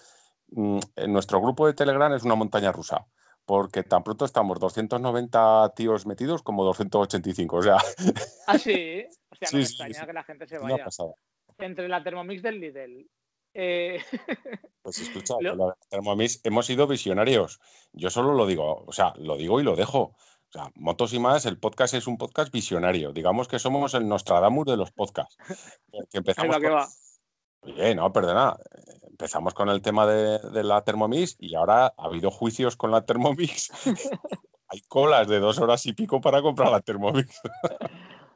mm, 0.51 0.79
en 0.96 1.12
nuestro 1.12 1.40
grupo 1.40 1.66
de 1.66 1.72
Telegram 1.72 2.12
es 2.12 2.22
una 2.22 2.35
montaña 2.35 2.70
rusa 2.70 3.07
porque 3.46 3.85
tan 3.85 4.02
pronto 4.02 4.24
estamos 4.24 4.59
290 4.59 5.72
tíos 5.76 6.04
metidos 6.04 6.42
como 6.42 6.64
285, 6.64 7.56
o 7.56 7.62
sea... 7.62 7.78
Ah, 8.46 8.59
sí, 8.59 9.06
o 9.30 9.37
sea, 9.37 9.48
no 9.52 9.59
me 9.59 9.62
extraña 9.62 10.06
que 10.06 10.12
la 10.12 10.24
gente 10.24 10.46
se 10.46 10.59
vaya. 10.59 10.87
Entre 11.59 11.88
la 11.88 12.02
Thermomix 12.02 12.42
del 12.42 12.61
Lidl... 12.61 13.09
Eh... 13.54 14.02
Pues 14.82 15.00
escucha, 15.00 15.35
la 15.40 15.76
Thermomix 15.88 16.40
hemos 16.44 16.66
sido 16.66 16.87
visionarios. 16.87 17.59
Yo 17.92 18.09
solo 18.09 18.35
lo 18.35 18.46
digo, 18.46 18.85
o 18.87 18.92
sea, 18.92 19.14
lo 19.16 19.37
digo 19.37 19.61
y 19.61 19.64
lo 19.64 19.74
dejo. 19.74 20.14
O 20.48 20.52
sea, 20.52 20.70
Motos 20.76 21.12
y 21.12 21.18
más, 21.18 21.44
el 21.44 21.59
podcast 21.59 21.94
es 21.94 22.06
un 22.06 22.18
podcast 22.18 22.52
visionario. 22.52 23.12
Digamos 23.12 23.48
que 23.48 23.59
somos 23.59 23.94
el 23.94 24.06
Nostradamus 24.06 24.66
de 24.66 24.76
los 24.76 24.92
podcasts. 24.92 25.37
Que 26.11 26.18
empezamos 26.18 26.59
que 26.59 26.68
va. 26.68 26.88
Oye, 27.62 27.95
no, 27.95 28.12
perdona 28.12 28.57
empezamos 29.16 29.55
con 29.55 29.71
el 29.71 29.81
tema 29.81 30.07
de, 30.07 30.62
la 30.62 30.85
Thermomix 30.85 31.37
y 31.40 31.55
ahora 31.55 31.87
ha 31.87 32.05
habido 32.05 32.31
juicios 32.31 32.77
con 32.77 32.90
la 32.90 33.07
Thermomix. 33.07 33.71
Hay 34.69 34.83
colas 34.83 35.27
de 35.27 35.40
dos 35.40 35.59
horas 35.59 35.87
y 35.87 35.95
pico 35.95 36.21
para 36.21 36.42
comprar 36.42 36.71
la 36.71 36.83
Thermomix. 36.83 37.40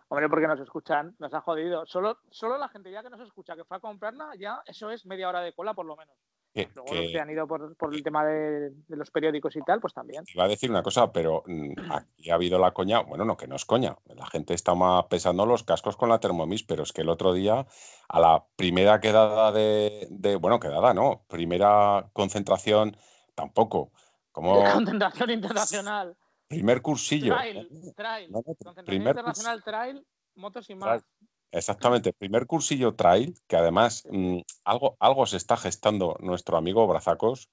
Hombre, 0.09 0.31
porque 0.31 0.49
nos 0.49 0.59
escuchan, 0.59 1.15
nos 1.19 1.35
ha 1.35 1.43
jodido. 1.43 1.85
Solo, 1.85 2.17
solo 2.31 2.57
la 2.57 2.69
gente 2.69 2.91
ya 2.91 3.03
que 3.03 3.11
nos 3.11 3.21
escucha, 3.21 3.55
que 3.57 3.65
fue 3.65 3.77
a 3.77 3.81
comprarla, 3.81 4.31
ya 4.39 4.63
eso 4.65 4.91
es 4.91 5.05
media 5.05 5.29
hora 5.29 5.43
de 5.43 5.53
cola 5.53 5.75
por 5.75 5.85
lo 5.85 5.97
menos. 5.97 6.17
Luego 6.55 6.95
los 6.95 7.13
que 7.13 7.21
han 7.21 7.31
ido 7.31 7.47
por, 7.47 7.95
el 7.95 8.03
tema 8.03 8.25
de, 8.25 8.73
los 8.89 9.11
periódicos 9.11 9.55
y 9.55 9.63
tal, 9.63 9.81
pues 9.81 9.95
también. 9.95 10.25
Iba 10.35 10.45
a 10.45 10.49
decir 10.49 10.71
una 10.71 10.83
cosa, 10.83 11.13
pero 11.13 11.45
mm, 11.47 11.73
aquí 11.93 12.31
ha 12.31 12.35
habido 12.35 12.59
la 12.59 12.73
coña, 12.73 13.01
bueno, 13.01 13.25
no, 13.25 13.37
que 13.37 13.47
no 13.47 13.57
es 13.57 13.65
coña. 13.65 13.97
La 14.07 14.27
gente 14.27 14.55
está 14.55 14.75
más 14.75 15.05
pesando 15.07 15.47
los 15.47 15.63
cascos 15.63 15.97
con 15.97 16.09
la 16.09 16.19
Thermomix, 16.19 16.65
pero 16.65 16.83
es 16.83 16.93
que 16.93 17.03
el 17.03 17.09
otro 17.09 17.33
día, 17.33 17.67
a 18.09 18.21
la 18.21 18.45
primera 18.57 19.01
quedada 19.01 19.53
de, 19.53 20.39
bueno, 20.41 20.59
quedada, 20.59 20.93
no, 20.93 21.25
primera 21.29 22.11
concentración, 22.13 22.97
tampoco. 23.35 23.93
Como... 24.33 24.63
Concentración 24.73 25.31
internacional. 25.31 26.17
Primer 26.49 26.83
cursillo. 26.83 27.35
Trail, 27.35 27.69
trail. 27.95 28.33
concentración 28.33 28.97
internacional, 28.97 29.63
trail, 29.63 30.07
motos 30.35 30.69
y 30.69 30.75
más. 30.75 31.05
Exactamente, 31.53 32.13
primer 32.13 32.47
cursillo 32.47 32.95
trail, 32.95 33.35
que 33.49 33.57
además 33.57 34.05
mm, 34.11 34.39
algo, 34.65 34.97
algo 35.01 35.27
se 35.27 35.37
está 35.37 35.57
gestando 35.57 36.17
nuestro 36.21 36.57
amigo 36.57 36.87
Brazacos. 36.87 37.51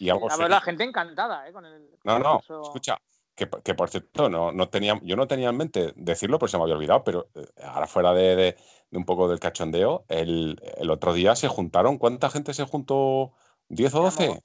Y 0.00 0.08
algo 0.08 0.28
la 0.28 0.60
gente 0.60 0.82
encantada, 0.82 1.48
¿eh? 1.48 1.52
Con 1.52 1.64
el, 1.64 1.88
no, 2.02 2.18
no, 2.18 2.40
escucha, 2.62 2.98
que, 3.36 3.46
por 3.46 3.90
cierto, 3.90 4.30
no, 4.30 4.50
no 4.50 4.68
tenía, 4.70 4.98
yo 5.02 5.14
no 5.14 5.28
tenía 5.28 5.50
en 5.50 5.56
mente 5.58 5.92
decirlo, 5.94 6.38
pero 6.38 6.48
se 6.48 6.56
me 6.56 6.62
había 6.62 6.74
olvidado, 6.74 7.04
pero 7.04 7.28
eh, 7.34 7.46
ahora 7.62 7.86
fuera 7.86 8.14
de, 8.14 8.56
un 8.92 9.04
poco 9.04 9.28
del 9.28 9.40
cachondeo, 9.40 10.06
el, 10.08 10.58
otro 10.90 11.12
día 11.12 11.36
se 11.36 11.46
juntaron, 11.46 11.98
¿cuánta 11.98 12.30
gente 12.30 12.54
se 12.54 12.64
juntó? 12.64 13.32
¿10 13.68 13.94
o 13.94 14.02
12? 14.04 14.42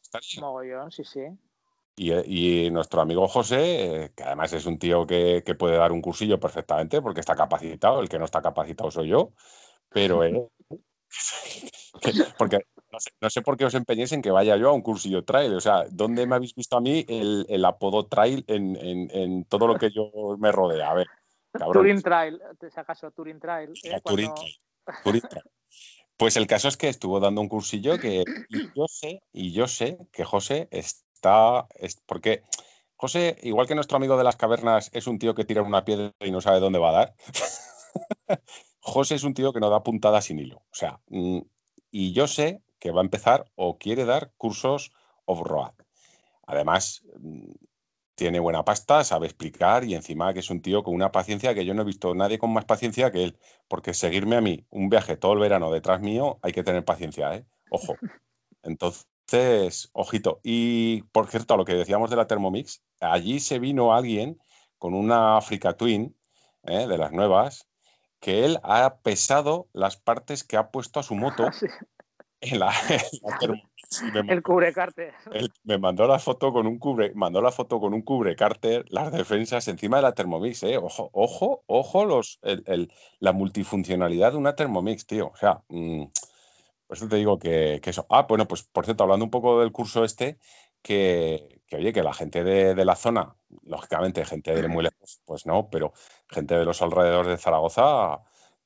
sí, 0.91 1.03
sí. 1.05 1.21
Y, 1.95 2.69
nuestro 2.71 3.01
amigo 3.01 3.27
José, 3.27 4.03
eh, 4.03 4.11
que 4.15 4.23
además 4.23 4.53
es 4.53 4.65
un 4.65 4.79
tío 4.79 5.05
que, 5.05 5.43
puede 5.57 5.77
dar 5.77 5.91
un 5.91 6.01
cursillo 6.01 6.39
perfectamente 6.39 7.01
porque 7.01 7.19
está 7.19 7.35
capacitado, 7.35 7.99
el 7.99 8.09
que 8.09 8.17
no 8.17 8.25
está 8.25 8.41
capacitado 8.41 8.89
soy 8.89 9.09
yo, 9.09 9.33
pero 9.89 10.21
porque 12.37 12.59
no 13.21 13.29
sé, 13.29 13.41
por 13.41 13.57
qué 13.57 13.65
os 13.65 13.73
empeñéis 13.73 14.11
en 14.11 14.21
que 14.21 14.31
vaya 14.31 14.57
yo 14.57 14.69
a 14.69 14.73
un 14.73 14.81
cursillo 14.81 15.23
trail. 15.23 15.53
O 15.53 15.61
sea, 15.61 15.85
¿dónde 15.91 16.25
me 16.25 16.35
habéis 16.35 16.55
visto 16.55 16.77
a 16.77 16.81
mí 16.81 17.05
el, 17.07 17.65
apodo 17.65 18.07
trail 18.07 18.43
en, 18.47 19.45
todo 19.45 19.67
lo 19.67 19.75
que 19.75 19.91
yo 19.91 20.11
me 20.37 20.51
rodea? 20.51 20.91
A 20.91 20.93
ver, 20.93 21.07
Turing 21.73 22.01
Trail, 22.01 22.41
si 22.59 22.79
acaso 22.79 23.11
Turing 23.11 23.39
Trail. 23.39 23.71
¿eh? 23.83 24.01
Turing, 24.03 24.31
Trail. 24.33 25.43
Pues 26.17 26.37
el 26.37 26.47
caso 26.47 26.67
es 26.67 26.77
que 26.77 26.89
estuvo 26.89 27.19
dando 27.19 27.41
un 27.41 27.49
cursillo 27.49 27.97
que 27.97 28.23
yo 28.75 28.85
sé, 28.87 29.23
y 29.31 29.53
yo 29.53 29.67
sé 29.67 29.97
que 30.11 30.23
José 30.23 30.67
está, 31.21 31.67
es, 31.75 32.01
porque 32.07 32.41
José, 32.95 33.37
igual 33.43 33.67
que 33.67 33.75
nuestro 33.75 33.97
amigo 33.97 34.17
de 34.17 34.23
las 34.23 34.35
cavernas, 34.35 34.89
es 34.93 35.05
un 35.05 35.19
tío 35.19 35.35
que 35.35 35.45
tira 35.45 35.61
una 35.61 35.85
piedra 35.85 36.13
y 36.19 36.31
no 36.31 36.41
sabe 36.41 36.59
dónde 36.59 36.79
va 36.79 36.89
a 36.89 36.93
dar. 36.93 37.15
José 38.79 39.15
es 39.15 39.23
un 39.23 39.35
tío 39.35 39.53
que 39.53 39.59
no 39.59 39.69
da 39.69 39.83
puntadas 39.83 40.25
sin 40.25 40.39
hilo. 40.39 40.57
O 40.57 40.75
sea, 40.75 40.99
mm, 41.09 41.39
y 41.91 42.13
yo 42.13 42.27
sé 42.27 42.61
que 42.79 42.91
va 42.91 43.01
a 43.01 43.03
empezar 43.03 43.45
o 43.55 43.77
quiere 43.77 44.05
dar 44.05 44.31
cursos 44.37 44.91
off-road. 45.25 45.73
Además, 46.47 47.03
mm, 47.19 47.51
tiene 48.15 48.39
buena 48.39 48.65
pasta, 48.65 49.03
sabe 49.03 49.27
explicar 49.27 49.83
y 49.83 49.95
encima 49.95 50.33
que 50.33 50.39
es 50.39 50.49
un 50.49 50.61
tío 50.61 50.83
con 50.83 50.93
una 50.95 51.11
paciencia 51.11 51.53
que 51.53 51.65
yo 51.65 51.73
no 51.73 51.83
he 51.83 51.85
visto 51.85 52.13
nadie 52.15 52.39
con 52.39 52.53
más 52.53 52.65
paciencia 52.65 53.11
que 53.11 53.23
él. 53.23 53.37
Porque 53.67 53.93
seguirme 53.93 54.37
a 54.37 54.41
mí 54.41 54.65
un 54.69 54.89
viaje 54.89 55.17
todo 55.17 55.33
el 55.33 55.39
verano 55.39 55.71
detrás 55.71 56.01
mío 56.01 56.39
hay 56.41 56.51
que 56.51 56.63
tener 56.63 56.83
paciencia, 56.83 57.35
¿eh? 57.35 57.45
Ojo. 57.69 57.95
Entonces, 58.63 59.07
ojito. 59.93 60.39
Y 60.43 61.03
por 61.11 61.27
cierto, 61.27 61.53
a 61.53 61.57
lo 61.57 61.65
que 61.65 61.73
decíamos 61.73 62.09
de 62.09 62.15
la 62.15 62.27
Thermomix, 62.27 62.83
allí 62.99 63.39
se 63.39 63.59
vino 63.59 63.93
alguien 63.93 64.39
con 64.77 64.93
una 64.93 65.37
Africa 65.37 65.73
Twin 65.73 66.15
¿eh? 66.63 66.87
de 66.87 66.97
las 66.97 67.11
nuevas 67.11 67.67
que 68.19 68.45
él 68.45 68.59
ha 68.63 68.97
pesado 68.97 69.67
las 69.73 69.97
partes 69.97 70.43
que 70.43 70.57
ha 70.57 70.69
puesto 70.69 70.99
a 70.99 71.03
su 71.03 71.15
moto 71.15 71.49
en 72.41 72.59
la, 72.59 72.71
el 74.27 74.41
cubre 74.41 74.73
cárter. 74.73 75.13
me 75.63 75.77
mandó 75.77 76.07
la 76.07 76.17
foto 76.17 76.53
con 76.53 76.65
un 76.65 76.79
cubre, 76.79 77.11
mandó 77.13 77.41
la 77.41 77.51
foto 77.51 77.79
con 77.79 77.93
un 77.93 78.03
cubre 78.03 78.35
cárter, 78.35 78.85
las 78.89 79.11
defensas 79.11 79.67
encima 79.67 79.97
de 79.97 80.03
la 80.03 80.13
Thermomix, 80.13 80.63
¿eh? 80.63 80.77
Ojo, 80.77 81.09
ojo, 81.13 81.63
ojo 81.67 82.05
los, 82.05 82.39
el, 82.43 82.91
la 83.19 83.33
multifuncionalidad 83.33 84.31
de 84.31 84.37
una 84.37 84.55
Thermomix, 84.55 85.05
tío. 85.05 85.27
O 85.27 85.35
sea, 85.35 85.61
mm, 85.69 86.05
por 86.91 86.97
eso 86.97 87.07
te 87.07 87.15
digo 87.15 87.39
que, 87.39 87.79
eso. 87.85 88.05
Ah, 88.09 88.25
bueno, 88.27 88.45
pues 88.49 88.63
por 88.63 88.83
cierto, 88.83 89.03
hablando 89.03 89.23
un 89.23 89.31
poco 89.31 89.61
del 89.61 89.71
curso 89.71 90.03
este, 90.03 90.37
que, 90.81 91.61
que 91.65 91.77
oye, 91.77 91.93
que 91.93 92.03
la 92.03 92.13
gente 92.13 92.43
de, 92.43 92.75
de, 92.75 92.83
la 92.83 92.97
zona, 92.97 93.33
lógicamente, 93.63 94.25
gente 94.25 94.53
de 94.53 94.67
muy 94.67 94.83
lejos, 94.83 95.21
pues 95.23 95.45
no, 95.45 95.69
pero 95.69 95.93
gente 96.27 96.53
de 96.53 96.65
los 96.65 96.81
alrededores 96.81 97.31
de 97.31 97.37
Zaragoza, 97.37 98.19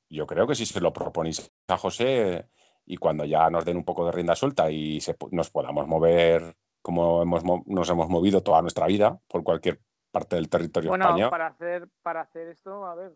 yo 0.10 0.26
creo 0.26 0.48
que 0.48 0.56
si 0.56 0.66
se 0.66 0.82
lo 0.82 0.92
proponéis 0.92 1.52
a 1.68 1.78
José 1.78 2.50
y 2.84 2.98
cuando 2.98 3.26
ya 3.26 3.48
nos 3.52 3.64
den 3.64 3.78
un 3.78 3.86
poco 3.86 4.08
de 4.08 4.12
rienda 4.12 4.36
suelta 4.36 4.72
y 4.72 4.98
nos 5.30 5.52
podamos 5.52 5.86
mover 5.86 6.58
como 6.82 7.22
hemos, 7.22 7.44
nos 7.68 7.90
hemos 7.92 8.10
movido 8.10 8.42
toda 8.42 8.64
nuestra 8.64 8.88
vida 8.88 9.20
por 9.28 9.44
cualquier 9.44 9.82
parte 10.10 10.36
del 10.36 10.50
territorio 10.50 10.90
bueno, 10.90 11.06
español. 11.06 11.30
Para 11.30 11.46
hacer, 11.46 11.90
para 12.02 12.22
hacer 12.22 12.48
esto, 12.48 12.88
a 12.88 12.96
ver, 12.96 13.12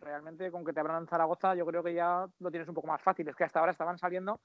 realmente 0.00 0.50
con 0.50 0.64
que 0.64 0.72
te 0.72 0.80
abran 0.80 1.02
en 1.02 1.08
Zaragoza, 1.08 1.54
yo 1.54 1.66
creo 1.66 1.82
que 1.82 1.94
ya 1.94 2.26
lo 2.38 2.50
tienes 2.50 2.68
un 2.68 2.74
poco 2.74 2.88
más 2.88 3.02
fácil. 3.02 3.28
Es 3.28 3.36
que 3.36 3.44
hasta 3.44 3.60
ahora 3.60 3.72
estaban 3.72 3.98
saliendo 3.98 4.40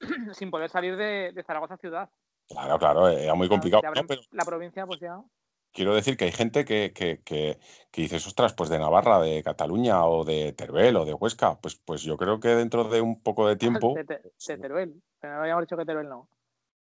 sin 0.32 0.50
poder 0.50 0.70
salir 0.70 0.96
de, 0.96 1.44
Zaragoza 1.46 1.76
ciudad. 1.76 2.10
Claro, 2.48 2.78
claro, 2.78 3.08
era 3.08 3.34
muy 3.34 3.48
complicado. 3.48 3.82
La 4.32 4.44
provincia, 4.44 4.86
pues 4.86 5.00
ya 5.00 5.22
quiero 5.74 5.94
decir 5.94 6.16
que 6.16 6.24
hay 6.24 6.32
gente 6.32 6.64
que, 6.64 6.92
que, 6.94 7.20
que, 7.22 7.58
que, 7.90 8.02
dices, 8.02 8.26
ostras, 8.26 8.54
pues 8.54 8.70
de 8.70 8.78
Navarra, 8.78 9.20
de 9.20 9.42
Cataluña 9.42 10.06
o 10.06 10.24
de 10.24 10.52
Teruel 10.52 10.96
o 10.96 11.04
de 11.04 11.12
Huesca, 11.12 11.58
pues, 11.60 11.74
pues 11.74 12.02
yo 12.02 12.16
creo 12.16 12.40
que 12.40 12.48
dentro 12.48 12.84
de 12.84 13.02
un 13.02 13.20
poco 13.20 13.46
de 13.46 13.56
tiempo... 13.56 13.94
de, 14.06 14.56
Teruel, 14.56 15.02
pero 15.20 15.34
no 15.34 15.40
habíamos 15.40 15.64
dicho 15.64 15.76
que 15.76 15.84
Teruel 15.84 16.08
no. 16.08 16.28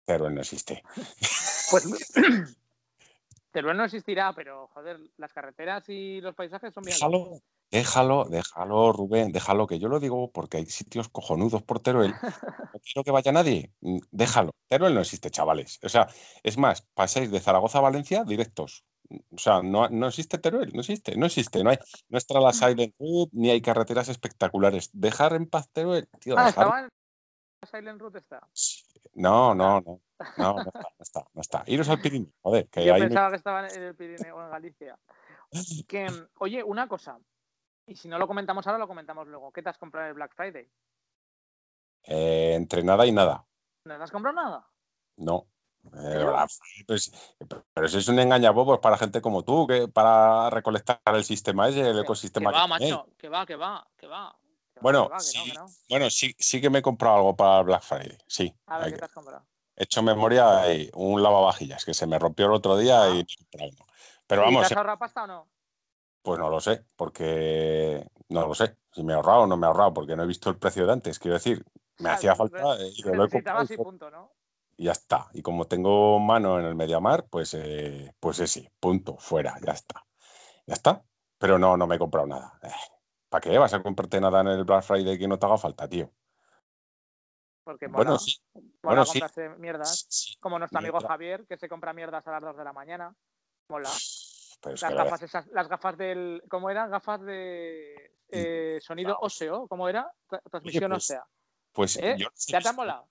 Teruel 0.05 0.35
no 0.35 0.41
existe. 0.41 0.83
pues 1.71 2.13
Teruel 3.53 3.77
no 3.77 3.85
existirá, 3.85 4.35
pero 4.35 4.67
joder, 4.69 4.99
las 5.17 5.33
carreteras 5.33 5.89
y 5.89 6.21
los 6.21 6.35
paisajes 6.35 6.75
son 6.75 6.83
bien... 6.83 6.97
Déjalo, 6.97 7.41
déjalo, 7.71 8.93
Rubén, 8.93 9.33
déjalo, 9.33 9.67
que 9.67 9.79
yo 9.79 9.89
lo 9.89 10.01
digo 10.01 10.31
porque 10.33 10.59
hay 10.59 10.67
sitios 10.67 11.09
cojonudos 11.09 11.63
por 11.63 11.81
Teruel. 11.81 12.13
No 12.13 12.21
quiero 12.85 13.05
que 13.05 13.11
vaya 13.11 13.33
nadie. 13.33 13.73
Mm, 13.81 13.99
déjalo. 14.11 14.53
Teruel 14.69 14.95
no 14.95 15.01
existe, 15.01 15.31
chavales. 15.31 15.79
O 15.83 15.89
sea, 15.89 16.09
es 16.43 16.59
más, 16.59 16.83
pasáis 16.95 17.31
de 17.31 17.41
Zaragoza 17.41 17.79
a 17.79 17.83
Valencia 17.83 18.25
directos. 18.25 18.85
O 19.31 19.39
sea, 19.39 19.63
no, 19.63 19.89
no 19.89 20.09
existe 20.09 20.39
Teruel, 20.39 20.73
no 20.73 20.81
existe, 20.81 21.17
no 21.17 21.27
existe. 21.27 21.65
No 21.65 21.71
hay 21.71 21.79
nuestra 22.09 22.41
la 22.41 22.53
Silent 22.53 22.95
Route, 22.99 23.31
ni 23.33 23.51
hay 23.51 23.61
carreteras 23.61 24.09
espectaculares. 24.09 24.91
Dejar 24.93 25.35
en 25.35 25.47
paz 25.47 25.69
Teruel, 25.73 26.09
tío. 26.21 26.37
Ah, 26.39 26.49
estaba 26.49 26.81
en 26.83 26.89
Silent 27.69 28.01
Route 28.01 28.19
está. 28.19 28.41
No, 29.15 29.55
no, 29.55 29.81
no. 29.81 30.01
No, 30.37 30.55
no 30.55 30.61
está, 30.61 30.81
no 30.81 31.03
está, 31.03 31.25
no 31.35 31.41
está. 31.41 31.65
Iros 31.67 31.89
al 31.89 32.01
Pirineo, 32.01 32.31
joder. 32.43 32.69
Que 32.69 32.85
Yo 32.85 32.95
pensaba 32.95 33.31
que 33.31 33.37
estaba 33.37 33.67
en 33.67 33.83
el 33.83 33.95
Pirineo 33.97 34.37
o 34.37 34.43
en 34.43 34.51
Galicia. 34.51 34.99
Que, 35.89 36.07
oye, 36.39 36.63
una 36.63 36.87
cosa. 36.89 37.19
Y 37.87 37.97
si 37.97 38.09
no 38.09 38.19
lo 38.19 38.27
comentamos 38.27 38.67
ahora, 38.67 38.79
lo 38.79 38.89
comentamos 38.89 39.27
luego. 39.27 39.53
¿Qué 39.53 39.63
te 39.63 39.71
has 39.71 39.79
comprado 39.79 40.07
en 40.07 40.11
el 40.11 40.15
Black 40.15 40.35
Friday? 40.35 40.71
Eh, 42.05 42.55
entre 42.55 42.83
nada 42.83 43.07
y 43.07 43.13
nada. 43.13 43.45
¿No 43.85 43.97
te 43.97 44.03
has 44.03 44.11
comprado 44.11 44.37
nada? 44.37 44.69
No. 45.17 45.47
Eh, 45.95 46.27
pues, 46.87 47.11
pero 47.73 47.87
eso 47.87 47.99
es 47.99 48.09
un 48.09 48.19
engañabobos 48.19 48.81
para 48.81 48.99
gente 48.99 49.23
como 49.23 49.43
tú, 49.43 49.67
que 49.67 49.89
para 49.89 50.51
recolectar 50.51 51.01
el 51.07 51.25
sistema 51.25 51.69
ese, 51.69 51.89
el 51.89 52.01
ecosistema. 52.01 52.53
Que 52.53 52.59
va, 52.59 52.67
macho, 52.67 53.09
que 53.17 53.29
va, 53.29 53.47
que 53.47 53.57
va, 53.57 53.87
que 53.97 54.07
va. 54.07 54.39
bueno, 54.83 55.11
sí, 55.19 55.53
bueno 55.89 56.11
sí, 56.11 56.35
sí 56.39 56.61
que 56.61 56.69
me 56.69 56.81
he 56.81 56.83
comprado 56.83 57.17
algo 57.17 57.37
para 57.37 57.61
el 57.61 57.65
Black 57.65 57.83
Friday, 57.83 58.19
sí. 58.27 58.55
A 58.67 58.79
ver, 58.79 58.93
¿qué 58.93 58.99
te 58.99 59.05
has 59.07 59.13
comprado? 59.13 59.47
He 59.75 59.85
hecho 59.85 60.03
memoria 60.03 60.71
y 60.73 60.91
un 60.95 61.23
lavavajillas 61.23 61.85
que 61.87 61.95
se 61.95 62.07
me 62.07 62.19
rompió 62.19 62.47
el 62.47 62.53
otro 62.53 62.77
día 62.77 63.09
y 63.09 63.21
ah. 63.21 63.85
Pero 64.27 64.43
vamos. 64.43 64.69
¿Te 64.69 64.75
has 64.75 64.77
ahorrado 64.77 64.99
pasta 64.99 65.25
o 65.25 65.27
no? 65.27 65.49
Pues 66.23 66.39
no 66.39 66.51
lo 66.51 66.61
sé, 66.61 66.85
porque 66.97 68.07
no 68.29 68.47
lo 68.47 68.55
sé. 68.55 68.77
Si 68.93 69.03
me 69.03 69.13
he 69.13 69.17
ahorrado 69.17 69.43
o 69.43 69.47
no 69.47 69.57
me 69.57 69.67
he 69.67 69.69
ahorrado, 69.69 69.95
porque 69.95 70.17
no 70.17 70.23
he 70.23 70.27
visto 70.27 70.51
el 70.51 70.59
precio 70.59 70.87
de 70.87 70.93
antes. 70.93 71.19
Quiero 71.19 71.35
decir, 71.35 71.65
me 71.99 72.11
hacía 72.11 72.35
falta 72.35 72.77
y 72.81 73.03
lo 73.03 73.25
he 73.25 73.29
comprado. 73.29 73.67
Y, 73.69 73.77
punto, 73.77 74.11
¿no? 74.11 74.31
y 74.81 74.85
ya 74.85 74.93
está. 74.93 75.29
Y 75.35 75.43
como 75.43 75.67
tengo 75.67 76.19
mano 76.19 76.59
en 76.59 76.65
el 76.65 76.75
Mediamar, 76.75 77.29
pues, 77.29 77.53
eh, 77.53 78.15
pues 78.19 78.39
sí, 78.39 78.67
punto, 78.81 79.19
fuera, 79.19 79.55
ya 79.63 79.73
está. 79.73 80.07
Ya 80.67 80.73
está. 80.73 81.05
Pero 81.37 81.59
no, 81.59 81.77
no 81.77 81.87
me 81.87 81.97
he 81.97 81.99
comprado 81.99 82.27
nada. 82.27 82.59
Eh, 82.63 82.71
¿Para 83.29 83.43
qué 83.43 83.59
vas 83.59 83.75
a 83.75 83.83
comprarte 83.83 84.19
nada 84.23 84.41
en 84.41 84.49
el 84.49 84.65
Black 84.65 84.83
Friday 84.83 85.19
que 85.19 85.29
no 85.29 85.39
te 85.39 85.45
haga 85.45 85.59
falta, 85.59 85.87
tío? 85.87 86.11
Porque 87.63 87.89
bueno, 87.89 88.19
sí. 88.19 88.41
bueno, 88.83 89.05
comprarse 89.05 89.51
mierdas. 89.51 90.39
como 90.41 90.59
nuestro 90.59 90.79
amigo 90.79 90.99
Javier, 90.99 91.47
que 91.47 91.59
se 91.59 91.69
compra 91.69 91.93
mierdas 91.93 92.27
a 92.27 92.31
las 92.31 92.43
2 92.43 92.57
de 92.57 92.65
la 92.65 92.73
mañana. 92.73 93.15
Mola 93.69 93.91
las 94.65 94.95
gafas 94.95 95.23
esas, 95.23 95.47
las 95.49 95.69
gafas 95.69 95.97
del. 95.97 96.43
¿Cómo 96.49 96.71
eran? 96.71 96.91
Gafas 96.91 97.23
de 97.23 98.13
eh, 98.29 98.79
sonido 98.81 99.17
óseo, 99.21 99.67
¿cómo 99.69 99.89
era? 99.89 100.11
Transmisión 100.51 100.91
pues, 100.91 101.05
ósea. 101.05 101.25
Pues 101.73 101.97
¿Eh? 101.97 102.17
¿Ya 102.49 102.61
te 102.61 102.69
han 102.69 102.77
molado? 102.77 103.09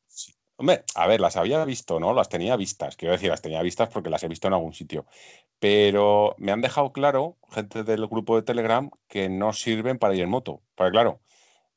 Hombre, 0.57 0.83
a 0.95 1.07
ver, 1.07 1.21
las 1.21 1.37
había 1.37 1.63
visto, 1.63 2.01
¿no? 2.01 2.13
Las 2.13 2.27
tenía 2.27 2.57
vistas. 2.57 2.97
Quiero 2.97 3.13
decir, 3.13 3.29
las 3.29 3.41
tenía 3.41 3.61
vistas 3.61 3.87
porque 3.87 4.09
las 4.09 4.23
he 4.23 4.27
visto 4.27 4.47
en 4.47 4.53
algún 4.53 4.73
sitio. 4.73 5.05
Pero 5.57 6.35
me 6.37 6.51
han 6.51 6.59
dejado 6.59 6.91
claro, 6.91 7.37
gente 7.49 7.83
del 7.85 8.07
grupo 8.07 8.35
de 8.35 8.41
Telegram, 8.41 8.91
que 9.07 9.29
no 9.29 9.53
sirven 9.53 9.97
para 9.97 10.15
ir 10.15 10.23
en 10.23 10.29
moto. 10.29 10.61
Porque, 10.75 10.91
claro, 10.91 11.21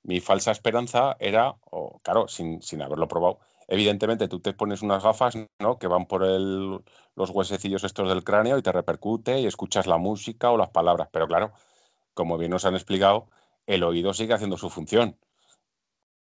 mi 0.03 0.21
falsa 0.21 0.51
esperanza 0.51 1.17
era, 1.21 1.55
o 1.71 2.01
claro, 2.01 2.27
sin, 2.27 2.61
sin 2.61 2.83
haberlo 2.83 3.07
probado, 3.07 3.39
evidentemente 3.69 4.29
tú 4.29 4.41
te 4.41 4.53
pones 4.53 4.83
unas 4.83 5.03
gafas 5.03 5.37
¿no? 5.59 5.79
que 5.79 5.87
van 5.87 6.07
por 6.07 6.25
el, 6.25 6.81
los 7.15 7.31
huesecillos 7.31 7.85
estos 7.85 8.09
del 8.09 8.25
cráneo 8.25 8.59
y 8.59 8.63
te 8.63 8.73
repercute 8.73 9.41
y 9.41 9.47
escuchas 9.47 9.87
la 9.87 9.99
música 9.99 10.51
o 10.51 10.57
las 10.57 10.71
palabras. 10.71 11.09
Pero 11.13 11.27
claro, 11.27 11.53
como 12.15 12.39
bien 12.39 12.51
nos 12.51 12.65
han 12.65 12.75
explicado, 12.75 13.29
el 13.67 13.83
oído 13.83 14.13
sigue 14.15 14.35
haciendo 14.35 14.57
su 14.57 14.71
función. 14.71 15.17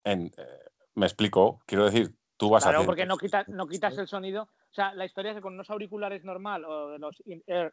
En, 0.03 0.31
eh, 0.37 0.69
me 0.95 1.05
explico, 1.05 1.59
quiero 1.65 1.85
decir, 1.85 2.15
tú 2.37 2.49
vas 2.49 2.65
a... 2.65 2.69
Claro, 2.69 2.85
porque 2.85 3.05
no 3.05 3.17
quitas, 3.17 3.47
no 3.47 3.67
quitas 3.67 3.97
el 3.97 4.07
sonido. 4.07 4.43
O 4.43 4.73
sea, 4.73 4.93
la 4.93 5.05
historia 5.05 5.31
es 5.31 5.35
que 5.37 5.41
con 5.41 5.53
unos 5.53 5.69
auriculares 5.69 6.23
normal 6.23 6.63
o 6.65 6.91
de 6.91 6.99
los 6.99 7.21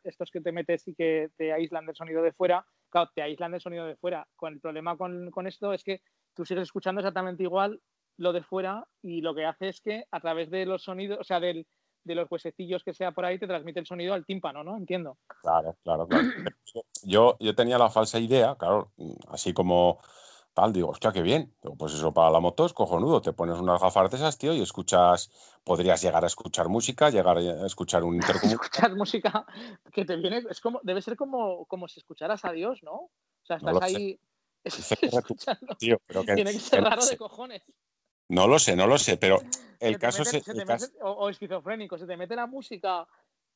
estos 0.02 0.30
que 0.30 0.40
te 0.40 0.52
metes 0.52 0.86
y 0.88 0.94
que 0.94 1.30
te 1.36 1.52
aíslan 1.52 1.86
del 1.86 1.94
sonido 1.94 2.22
de 2.22 2.32
fuera, 2.32 2.66
claro, 2.90 3.10
te 3.14 3.22
aíslan 3.22 3.52
del 3.52 3.60
sonido 3.60 3.86
de 3.86 3.96
fuera. 3.96 4.26
Con 4.34 4.54
el 4.54 4.60
problema 4.60 4.96
con, 4.96 5.30
con 5.30 5.46
esto 5.46 5.72
es 5.72 5.84
que 5.84 6.02
tú 6.34 6.44
sigues 6.44 6.64
escuchando 6.64 7.00
exactamente 7.00 7.44
igual 7.44 7.80
lo 8.18 8.32
de 8.32 8.42
fuera 8.42 8.86
y 9.02 9.22
lo 9.22 9.34
que 9.34 9.46
hace 9.46 9.68
es 9.68 9.80
que 9.80 10.04
a 10.10 10.20
través 10.20 10.50
de 10.50 10.66
los 10.66 10.82
sonidos, 10.82 11.18
o 11.20 11.24
sea, 11.24 11.40
del, 11.40 11.66
de 12.04 12.14
los 12.14 12.30
huesecillos 12.30 12.82
que 12.84 12.94
sea 12.94 13.12
por 13.12 13.24
ahí 13.24 13.38
te 13.38 13.46
transmite 13.46 13.80
el 13.80 13.86
sonido 13.86 14.14
al 14.14 14.26
tímpano, 14.26 14.62
¿no? 14.62 14.76
Entiendo. 14.76 15.18
Claro, 15.42 15.76
claro, 15.82 16.06
claro. 16.06 16.24
Yo, 17.04 17.36
yo 17.38 17.54
tenía 17.54 17.78
la 17.78 17.90
falsa 17.90 18.18
idea, 18.18 18.56
claro, 18.56 18.92
así 19.28 19.52
como 19.54 20.00
tal, 20.52 20.72
digo, 20.72 20.88
hostia, 20.88 21.12
qué 21.12 21.22
bien. 21.22 21.54
pues 21.78 21.94
eso 21.94 22.12
para 22.12 22.30
la 22.30 22.40
moto 22.40 22.66
es 22.66 22.72
cojonudo. 22.72 23.20
Te 23.20 23.32
pones 23.32 23.60
unas 23.60 23.80
gafas 23.80 24.10
de 24.10 24.16
esas, 24.16 24.36
tío, 24.36 24.52
y 24.52 24.60
escuchas, 24.60 25.30
podrías 25.62 26.02
llegar 26.02 26.24
a 26.24 26.26
escuchar 26.26 26.68
música, 26.68 27.10
llegar 27.10 27.38
a 27.38 27.64
escuchar 27.66 28.02
un 28.02 28.14
intercomunicador. 28.16 28.64
escuchar 28.64 28.96
música 28.96 29.46
que 29.92 30.04
te 30.04 30.16
viene, 30.16 30.42
es 30.50 30.60
como, 30.60 30.80
debe 30.82 31.00
ser 31.00 31.16
como, 31.16 31.64
como 31.66 31.86
si 31.86 32.00
escucharas 32.00 32.44
a 32.44 32.50
Dios, 32.50 32.82
¿no? 32.82 32.94
O 32.94 33.10
sea, 33.44 33.56
estás 33.58 33.80
ahí 33.82 34.18
escuchando. 34.64 35.76
Tío, 35.78 35.98
pero 36.04 36.24
que, 36.24 36.34
Tiene 36.34 36.52
que 36.52 36.58
ser 36.58 36.82
raro 36.82 37.06
de 37.06 37.16
cojones. 37.16 37.62
No 38.28 38.46
lo 38.46 38.58
sé, 38.58 38.76
no 38.76 38.86
lo 38.86 38.98
sé, 38.98 39.16
pero 39.16 39.40
el 39.80 39.98
caso 39.98 40.22
es. 40.22 40.42
o, 41.00 41.28
esquizofrénico, 41.28 41.98
se 41.98 42.06
te 42.06 42.16
mete 42.16 42.36
la 42.36 42.46
música, 42.46 43.06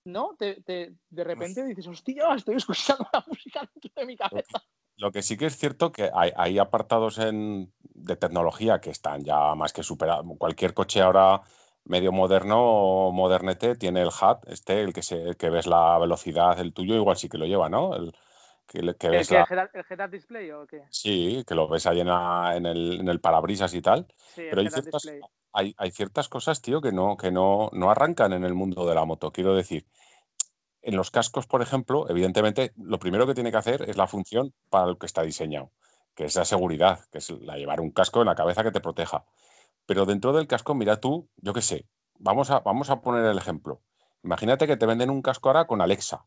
¿no? 0.05 0.35
Te, 0.39 0.63
de 0.65 1.25
repente 1.25 1.65
dices, 1.65 1.87
hostia, 1.87 2.35
estoy 2.35 2.57
escuchando 2.57 3.07
la 3.13 3.25
música 3.27 3.61
dentro 3.61 3.91
de 3.95 4.07
mi 4.07 4.17
cabeza. 4.17 4.63
Lo 4.97 5.11
que 5.11 5.23
sí 5.23 5.37
que 5.37 5.47
es 5.47 5.57
cierto 5.57 5.91
que 5.91 6.11
hay, 6.15 6.59
apartados 6.59 7.19
en, 7.19 7.73
de 7.81 8.17
tecnología 8.17 8.81
que 8.81 8.91
están 8.91 9.25
ya 9.25 9.55
más 9.55 9.73
que 9.73 9.83
superados. 9.83 10.27
Cualquier 10.39 10.75
coche 10.75 11.01
ahora 11.01 11.43
medio 11.85 12.13
moderno 12.13 12.59
o 12.61 13.13
modernete 13.13 13.75
tiene 13.75 14.03
el 14.03 14.09
HUD, 14.09 14.49
este, 14.49 14.83
el 14.83 14.93
que, 14.93 15.03
se, 15.03 15.35
que 15.37 15.51
ves 15.51 15.67
la 15.67 15.99
velocidad, 15.99 16.61
el 16.61 16.73
tuyo 16.73 16.95
igual 16.95 17.17
sí 17.17 17.29
que 17.29 17.39
lo 17.39 17.47
lleva, 17.47 17.69
¿no? 17.69 17.97
El, 17.97 18.15
que, 18.67 19.09
ves 19.11 19.31
el, 19.31 19.45
la... 19.99 20.09
display 20.09 20.51
o 20.51 20.67
qué? 20.67 20.83
Sí, 20.91 21.45
que 21.47 21.55
lo 21.55 21.69
ves 21.69 21.87
ahí 21.87 22.01
en, 22.01 22.09
el, 22.09 23.01
en 23.01 23.09
el, 23.09 23.21
parabrisas 23.21 23.75
y 23.75 23.83
tal. 23.83 24.07
Sí, 24.35 24.43
Pero 24.49 24.61
hay 24.61 24.71
ciertas, 24.71 25.09
hay, 25.53 25.75
hay 25.77 25.91
ciertas, 25.91 26.29
cosas, 26.29 26.63
tío, 26.63 26.81
que, 26.81 26.93
no, 26.93 27.17
que 27.17 27.31
no, 27.31 27.71
no 27.73 27.91
arrancan 27.91 28.33
en 28.33 28.45
el 28.45 28.55
mundo 28.55 28.87
de 28.87 28.95
la 28.95 29.05
moto. 29.05 29.31
Quiero 29.33 29.55
decir, 29.55 29.87
en 30.83 30.97
los 30.97 31.11
cascos, 31.11 31.47
por 31.47 31.63
ejemplo, 31.63 32.09
evidentemente, 32.09 32.73
lo 32.77 32.99
primero 32.99 33.27
que 33.27 33.35
tiene 33.35 33.51
que 33.51 33.57
hacer 33.57 33.83
es 33.89 33.97
la 33.97 34.07
función 34.07 34.53
para 34.69 34.87
lo 34.87 34.99
que 34.99 35.07
está 35.07 35.23
diseñado, 35.23 35.71
que 36.15 36.25
es 36.25 36.35
la 36.35 36.45
seguridad, 36.45 37.01
que 37.11 37.19
es 37.19 37.31
la 37.31 37.57
llevar 37.57 37.81
un 37.81 37.91
casco 37.91 38.21
en 38.21 38.27
la 38.27 38.35
cabeza 38.35 38.65
que 38.65 38.73
te 38.73 38.81
proteja. 38.81 39.25
Pero 39.87 40.07
dentro 40.07 40.33
del 40.33 40.47
casco, 40.47 40.75
mira 40.75 40.99
tú, 40.99 41.29
yo 41.37 41.53
qué 41.53 41.63
sé, 41.63 41.87
vamos 42.19 42.51
a, 42.51 42.61
vamos 42.61 42.91
a 42.91 43.01
poner 43.01 43.25
el 43.27 43.39
ejemplo. 43.39 43.81
Imagínate 44.25 44.67
que 44.67 44.77
te 44.77 44.87
venden 44.87 45.11
un 45.11 45.23
casco 45.23 45.49
ahora 45.49 45.67
con 45.67 45.81
Alexa 45.81 46.25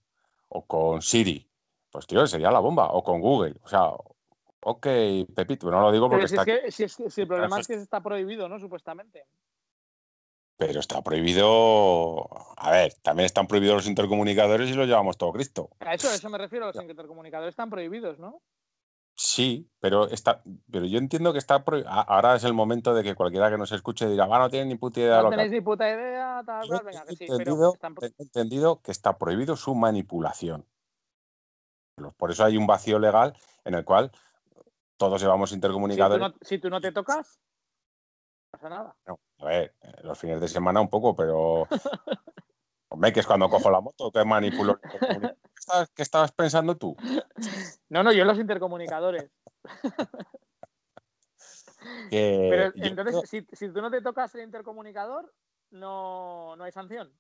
o 0.48 0.66
con 0.66 1.02
Siri. 1.02 1.50
Pues 1.96 2.08
tío, 2.08 2.28
sería 2.28 2.52
la 2.52 2.60
bomba. 2.60 2.90
O 2.92 3.02
con 3.04 3.22
Google. 3.22 3.56
O 3.64 3.70
sea, 3.70 3.92
ok, 4.62 4.88
Pepito, 5.34 5.72
no 5.72 5.80
lo 5.80 5.94
digo 5.94 6.10
porque 6.10 6.26
está... 6.26 6.44
si, 6.70 6.90
si 6.90 7.22
el 7.22 7.28
problema 7.28 7.58
es 7.58 7.68
que 7.68 7.76
está 7.76 8.02
prohibido, 8.02 8.50
¿no? 8.50 8.60
Supuestamente. 8.60 9.26
Pero 10.58 10.82
está 10.82 11.02
prohibido. 11.02 12.28
A 12.58 12.72
ver, 12.72 12.94
también 13.02 13.26
están 13.26 13.48
prohibidos 13.48 13.78
los 13.78 13.88
intercomunicadores 13.88 14.70
y 14.70 14.74
los 14.74 14.88
llevamos 14.88 15.18
todo 15.18 15.32
Cristo. 15.32 15.70
A 15.80 15.94
eso, 15.94 16.12
eso 16.12 16.30
me 16.30 16.38
refiero, 16.38 16.66
los 16.66 16.76
intercomunicadores 16.76 17.54
están 17.54 17.70
prohibidos, 17.70 18.20
¿no? 18.20 18.42
Sí, 19.18 19.70
pero 19.80 20.10
está, 20.10 20.44
pero 20.70 20.86
yo 20.86 20.98
entiendo 20.98 21.32
que 21.32 21.40
está 21.40 21.64
prohibido. 21.64 21.90
Ahora 21.90 22.36
es 22.36 22.44
el 22.44 22.54
momento 22.54 22.94
de 22.94 23.04
que 23.04 23.16
cualquiera 23.16 23.50
que 23.50 23.58
nos 23.58 23.72
escuche 23.72 24.10
diga, 24.10 24.26
va, 24.26 24.38
no 24.40 24.50
tienen 24.50 24.68
ni 24.68 24.76
puta 24.76 25.00
idea. 25.00 25.22
No 25.22 25.30
tenéis 25.30 25.52
ni 25.52 25.62
puta 25.62 25.90
idea, 25.90 26.44
tal, 26.46 26.68
cual, 26.68 26.84
venga, 26.84 27.06
que 27.06 27.16
sí, 27.16 27.26
pero 27.38 27.74
He 28.02 28.24
entendido 28.24 28.82
que 28.82 28.92
está 28.92 29.18
prohibido 29.18 29.56
su 29.56 29.74
manipulación. 29.76 30.66
Por 32.18 32.32
eso 32.32 32.44
hay 32.44 32.58
un 32.58 32.68
vacío 32.68 33.00
legal 33.00 33.34
en 33.64 33.76
el 33.76 33.86
cual 33.86 34.12
todos 34.98 35.22
llevamos 35.22 35.52
intercomunicadores. 35.52 36.34
si 36.42 36.60
tú 36.60 36.70
no 36.70 36.82
te 36.82 36.92
tocas, 36.92 37.40
pasa 38.52 38.70
nada. 38.70 38.96
No, 39.08 39.20
a 39.40 39.46
ver, 39.46 39.76
eh, 39.82 39.94
los 40.04 40.20
fines 40.20 40.42
de 40.42 40.48
semana 40.48 40.82
un 40.82 40.90
poco, 40.90 41.16
pero. 41.16 41.68
Hombre, 42.90 43.12
que 43.12 43.20
es 43.20 43.28
cuando 43.28 43.50
cojo 43.50 43.72
la 43.72 43.82
moto, 43.82 44.12
que 44.12 44.24
manipulo. 44.24 44.80
¿Qué 45.96 46.04
estabas, 46.04 46.32
pensando 46.32 46.78
tú? 46.78 46.96
No, 47.90 48.04
no, 48.04 48.14
yo 48.14 48.24
los 48.24 48.38
intercomunicadores. 48.38 49.32
pero 52.10 52.72
entonces, 52.76 53.30
si, 53.30 53.46
si, 53.52 53.70
tú 53.70 53.82
no 53.82 53.92
te 53.92 54.02
tocas 54.02 54.34
el 54.36 54.44
intercomunicador, 54.44 55.34
no, 55.72 56.56
no 56.56 56.64
hay 56.64 56.72
sanción. 56.72 57.12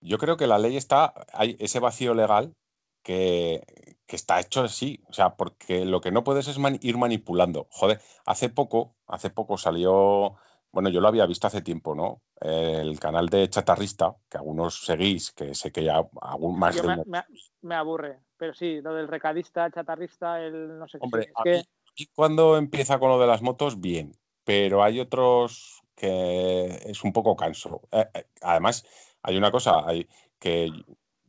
Yo 0.00 0.18
creo 0.18 0.36
que 0.36 0.46
la 0.46 0.58
ley 0.58 0.76
está, 0.76 1.12
hay 1.32 1.56
ese 1.60 1.78
vacío 1.78 2.14
legal 2.14 2.56
que, 3.02 3.62
está 4.08 4.40
hecho 4.40 4.62
así. 4.62 5.02
O 5.08 5.12
sea, 5.12 5.36
porque 5.36 5.84
lo 5.84 6.00
que 6.00 6.10
no 6.10 6.24
puedes 6.24 6.48
es 6.48 6.58
ir 6.80 6.98
manipulando. 6.98 7.68
Joder, 7.70 8.00
hace 8.26 8.48
poco, 8.48 8.96
hace 9.06 9.30
poco 9.30 9.56
salió, 9.56 10.36
bueno, 10.72 10.88
yo 10.88 11.00
lo 11.00 11.08
había 11.08 11.26
visto 11.26 11.46
hace 11.46 11.62
tiempo, 11.62 11.94
¿no? 11.94 12.22
El 12.40 12.98
canal 12.98 13.28
de 13.28 13.48
Chatarrista, 13.48 14.16
que 14.28 14.38
algunos 14.38 14.84
seguís, 14.84 15.32
que 15.32 15.54
sé 15.54 15.70
que 15.70 15.84
ya 15.84 16.02
algún 16.20 16.58
más 16.58 16.76
de 16.76 17.24
me, 17.62 17.74
aburre, 17.74 18.20
pero 18.36 18.54
sí, 18.54 18.80
lo 18.80 18.94
del 18.94 19.06
recadista, 19.06 19.70
chatarrista, 19.70 20.40
el 20.40 20.78
no 20.78 20.88
sé 20.88 20.98
qué. 20.98 21.04
Hombre, 21.04 21.32
y 21.94 22.06
cuando 22.06 22.56
empieza 22.56 22.98
con 22.98 23.10
lo 23.10 23.20
de 23.20 23.26
las 23.26 23.42
motos, 23.42 23.80
bien, 23.80 24.12
pero 24.44 24.82
hay 24.82 25.00
otros 25.00 25.82
que 25.94 26.80
es 26.86 27.04
un 27.04 27.12
poco 27.12 27.36
canso. 27.36 27.82
Eh, 27.92 28.08
eh, 28.14 28.24
además, 28.40 28.86
hay 29.22 29.36
una 29.36 29.50
cosa, 29.50 29.86
hay 29.86 30.08
que 30.38 30.70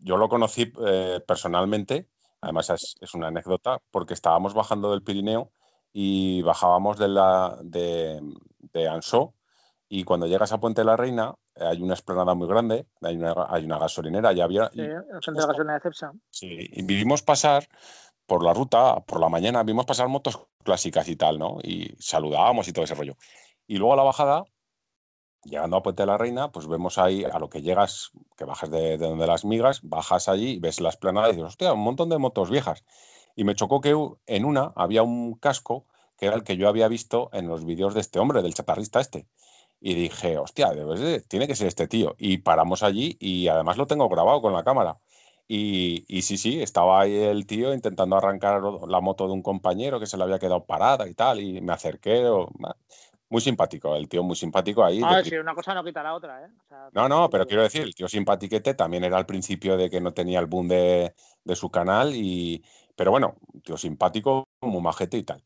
yo 0.01 0.17
lo 0.17 0.29
conocí 0.29 0.71
eh, 0.85 1.21
personalmente, 1.25 2.09
además 2.41 2.69
es, 2.69 3.13
una 3.13 3.27
anécdota, 3.27 3.79
porque 3.91 4.13
estábamos 4.13 4.53
bajando 4.53 4.91
del 4.91 5.03
Pirineo 5.03 5.51
y 5.93 6.41
bajábamos 6.41 6.97
de, 6.97 7.07
la, 7.07 7.57
de, 7.61 8.21
de 8.73 8.87
Ansó 8.87 9.33
y 9.87 10.03
cuando 10.03 10.25
llegas 10.25 10.51
a 10.53 10.59
Puente 10.59 10.81
de 10.81 10.85
la 10.85 10.97
Reina 10.97 11.35
hay 11.55 11.81
una 11.81 11.93
esplanada 11.93 12.33
muy 12.33 12.47
grande, 12.47 12.87
hay 13.01 13.17
una, 13.17 13.35
hay 13.49 13.65
una 13.65 13.77
gasolinera, 13.77 14.31
ya 14.31 14.45
había... 14.45 14.69
Sí, 14.69 14.79
el 14.79 15.33
de 15.35 15.45
gasolina 15.45 15.73
de 15.73 15.79
Cepsa. 15.81 16.11
Sí, 16.29 16.69
y 16.71 16.81
vivimos 16.83 17.21
pasar 17.21 17.67
por 18.25 18.43
la 18.43 18.53
ruta, 18.53 19.01
por 19.01 19.19
la 19.19 19.27
mañana, 19.27 19.63
vimos 19.63 19.85
pasar 19.85 20.07
motos 20.07 20.39
clásicas 20.63 21.09
y 21.09 21.17
tal, 21.17 21.37
¿no? 21.37 21.57
Y 21.61 21.93
saludábamos 21.99 22.67
y 22.67 22.73
todo 22.73 22.85
ese 22.85 22.95
rollo. 22.95 23.15
Y 23.67 23.77
luego 23.77 23.93
a 23.93 23.97
la 23.97 24.03
bajada 24.03 24.43
llegando 25.43 25.77
a 25.77 25.83
Puente 25.83 26.03
de 26.03 26.07
la 26.07 26.17
Reina, 26.17 26.51
pues 26.51 26.67
vemos 26.67 26.97
ahí 26.97 27.23
a 27.23 27.39
lo 27.39 27.49
que 27.49 27.61
llegas, 27.61 28.11
que 28.37 28.45
bajas 28.45 28.69
de, 28.69 28.97
donde 28.97 29.27
las 29.27 29.45
migas, 29.45 29.81
bajas 29.83 30.29
allí, 30.29 30.59
ves 30.59 30.79
la 30.81 30.89
esplanada 30.89 31.29
y 31.29 31.31
dices, 31.31 31.47
hostia, 31.47 31.73
un 31.73 31.81
montón 31.81 32.09
de 32.09 32.17
motos 32.17 32.49
viejas. 32.49 32.83
Y 33.35 33.43
me 33.43 33.55
chocó 33.55 33.81
que 33.81 33.95
en 34.27 34.45
una 34.45 34.73
había 34.75 35.03
un 35.03 35.35
casco 35.35 35.85
que 36.17 36.27
era 36.27 36.35
el 36.35 36.43
que 36.43 36.55
yo 36.57 36.69
había 36.69 36.87
visto 36.87 37.29
en 37.33 37.47
los 37.47 37.65
vídeos 37.65 37.95
de 37.95 38.01
este 38.01 38.19
hombre, 38.19 38.43
del 38.43 38.53
chatarrista 38.53 39.01
este. 39.01 39.27
Y 39.79 39.95
dije, 39.95 40.37
hostia, 40.37 40.71
tiene 41.27 41.47
que 41.47 41.55
ser 41.55 41.67
este 41.67 41.87
tío. 41.87 42.15
Y 42.19 42.37
paramos 42.39 42.83
allí 42.83 43.17
y 43.19 43.47
además 43.47 43.77
lo 43.77 43.87
tengo 43.87 44.07
grabado 44.07 44.39
con 44.41 44.53
la 44.53 44.63
cámara. 44.63 44.99
Y, 45.47 46.05
y, 46.07 46.21
sí, 46.21 46.37
sí, 46.37 46.61
estaba 46.61 47.01
ahí 47.01 47.15
el 47.15 47.47
tío 47.47 47.73
intentando 47.73 48.15
arrancar 48.15 48.61
la 48.87 49.01
moto 49.01 49.25
de 49.27 49.33
un 49.33 49.41
compañero 49.41 49.99
que 49.99 50.05
se 50.05 50.15
le 50.17 50.23
había 50.23 50.39
quedado 50.39 50.65
parada 50.65 51.07
y 51.09 51.15
tal. 51.15 51.41
Y 51.41 51.59
me 51.61 51.73
acerqué. 51.73 52.23
Muy 53.31 53.41
simpático, 53.41 53.95
el 53.95 54.09
tío 54.09 54.23
muy 54.23 54.35
simpático 54.35 54.83
ahí. 54.83 55.01
Ah, 55.03 55.23
sí, 55.23 55.35
una 55.37 55.55
cosa 55.55 55.73
no 55.73 55.85
quita 55.85 56.03
la 56.03 56.13
otra, 56.13 56.45
¿eh? 56.45 56.49
no, 56.91 57.07
no, 57.07 57.29
pero 57.29 57.47
quiero 57.47 57.63
decir, 57.63 57.83
el 57.83 57.95
tío 57.95 58.09
simpatiquete 58.09 58.73
también 58.73 59.05
era 59.05 59.17
al 59.17 59.25
principio 59.25 59.77
de 59.77 59.89
que 59.89 60.01
no 60.01 60.13
tenía 60.13 60.39
el 60.39 60.47
boom 60.47 60.67
de, 60.67 61.13
su 61.55 61.71
canal, 61.71 62.13
y 62.13 62.61
pero 62.93 63.11
bueno, 63.11 63.35
tío 63.63 63.77
simpático, 63.77 64.49
muy 64.59 64.81
majete 64.81 65.17
y 65.17 65.23
tal. 65.23 65.41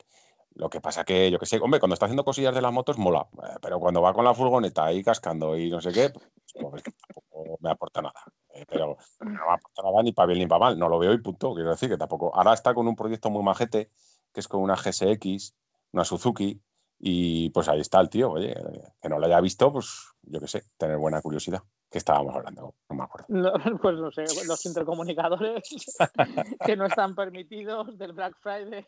Lo 0.55 0.69
que 0.69 0.81
pasa 0.81 1.03
que, 1.03 1.29
yo 1.29 1.37
que 1.37 1.45
sé, 1.45 1.59
hombre, 1.59 1.79
cuando 1.79 1.93
está 1.93 2.07
haciendo 2.07 2.25
cosillas 2.25 2.55
de 2.55 2.61
las 2.61 2.73
motos 2.73 2.97
mola, 2.97 3.27
eh, 3.43 3.57
pero 3.61 3.79
cuando 3.79 4.01
va 4.01 4.13
con 4.13 4.25
la 4.25 4.33
furgoneta 4.33 4.85
ahí 4.85 5.03
cascando 5.03 5.55
y 5.55 5.69
no 5.69 5.79
sé 5.79 5.91
qué, 5.91 6.09
pues, 6.09 6.25
pues 6.53 6.83
tampoco 6.83 7.57
me 7.59 7.69
aporta 7.69 8.01
nada. 8.01 8.23
Eh, 8.55 8.65
pero 8.67 8.97
no 9.19 9.29
me 9.29 9.53
aporta 9.53 9.83
nada 9.83 10.01
ni 10.01 10.11
para 10.11 10.27
bien 10.27 10.39
ni 10.39 10.47
para 10.47 10.59
mal, 10.59 10.79
no 10.79 10.89
lo 10.89 10.97
veo 10.97 11.13
y 11.13 11.21
punto. 11.21 11.53
Quiero 11.53 11.69
decir 11.69 11.89
que 11.89 11.97
tampoco. 11.97 12.33
Ahora 12.33 12.53
está 12.53 12.73
con 12.73 12.87
un 12.87 12.95
proyecto 12.95 13.29
muy 13.29 13.43
majete, 13.43 13.91
que 14.33 14.39
es 14.39 14.47
con 14.47 14.61
una 14.61 14.75
GSX, 14.75 15.53
una 15.91 16.03
Suzuki, 16.03 16.61
y 16.99 17.49
pues 17.49 17.67
ahí 17.67 17.81
está 17.81 17.99
el 17.99 18.09
tío, 18.09 18.31
oye, 18.31 18.55
que 19.01 19.09
no 19.09 19.19
lo 19.19 19.25
haya 19.25 19.41
visto, 19.41 19.71
pues 19.71 20.07
yo 20.23 20.39
qué 20.39 20.47
sé, 20.47 20.63
tener 20.77 20.97
buena 20.97 21.21
curiosidad. 21.21 21.61
¿Qué 21.89 21.99
estábamos 21.99 22.35
hablando? 22.35 22.73
No 22.89 22.95
me 22.95 23.03
acuerdo. 23.03 23.27
pues 23.81 23.95
no 23.95 24.11
sé, 24.11 24.23
los 24.45 24.65
intercomunicadores 24.65 25.63
que 26.65 26.75
no 26.75 26.85
están 26.85 27.15
permitidos 27.15 27.97
del 27.97 28.13
Black 28.13 28.35
Friday. 28.41 28.85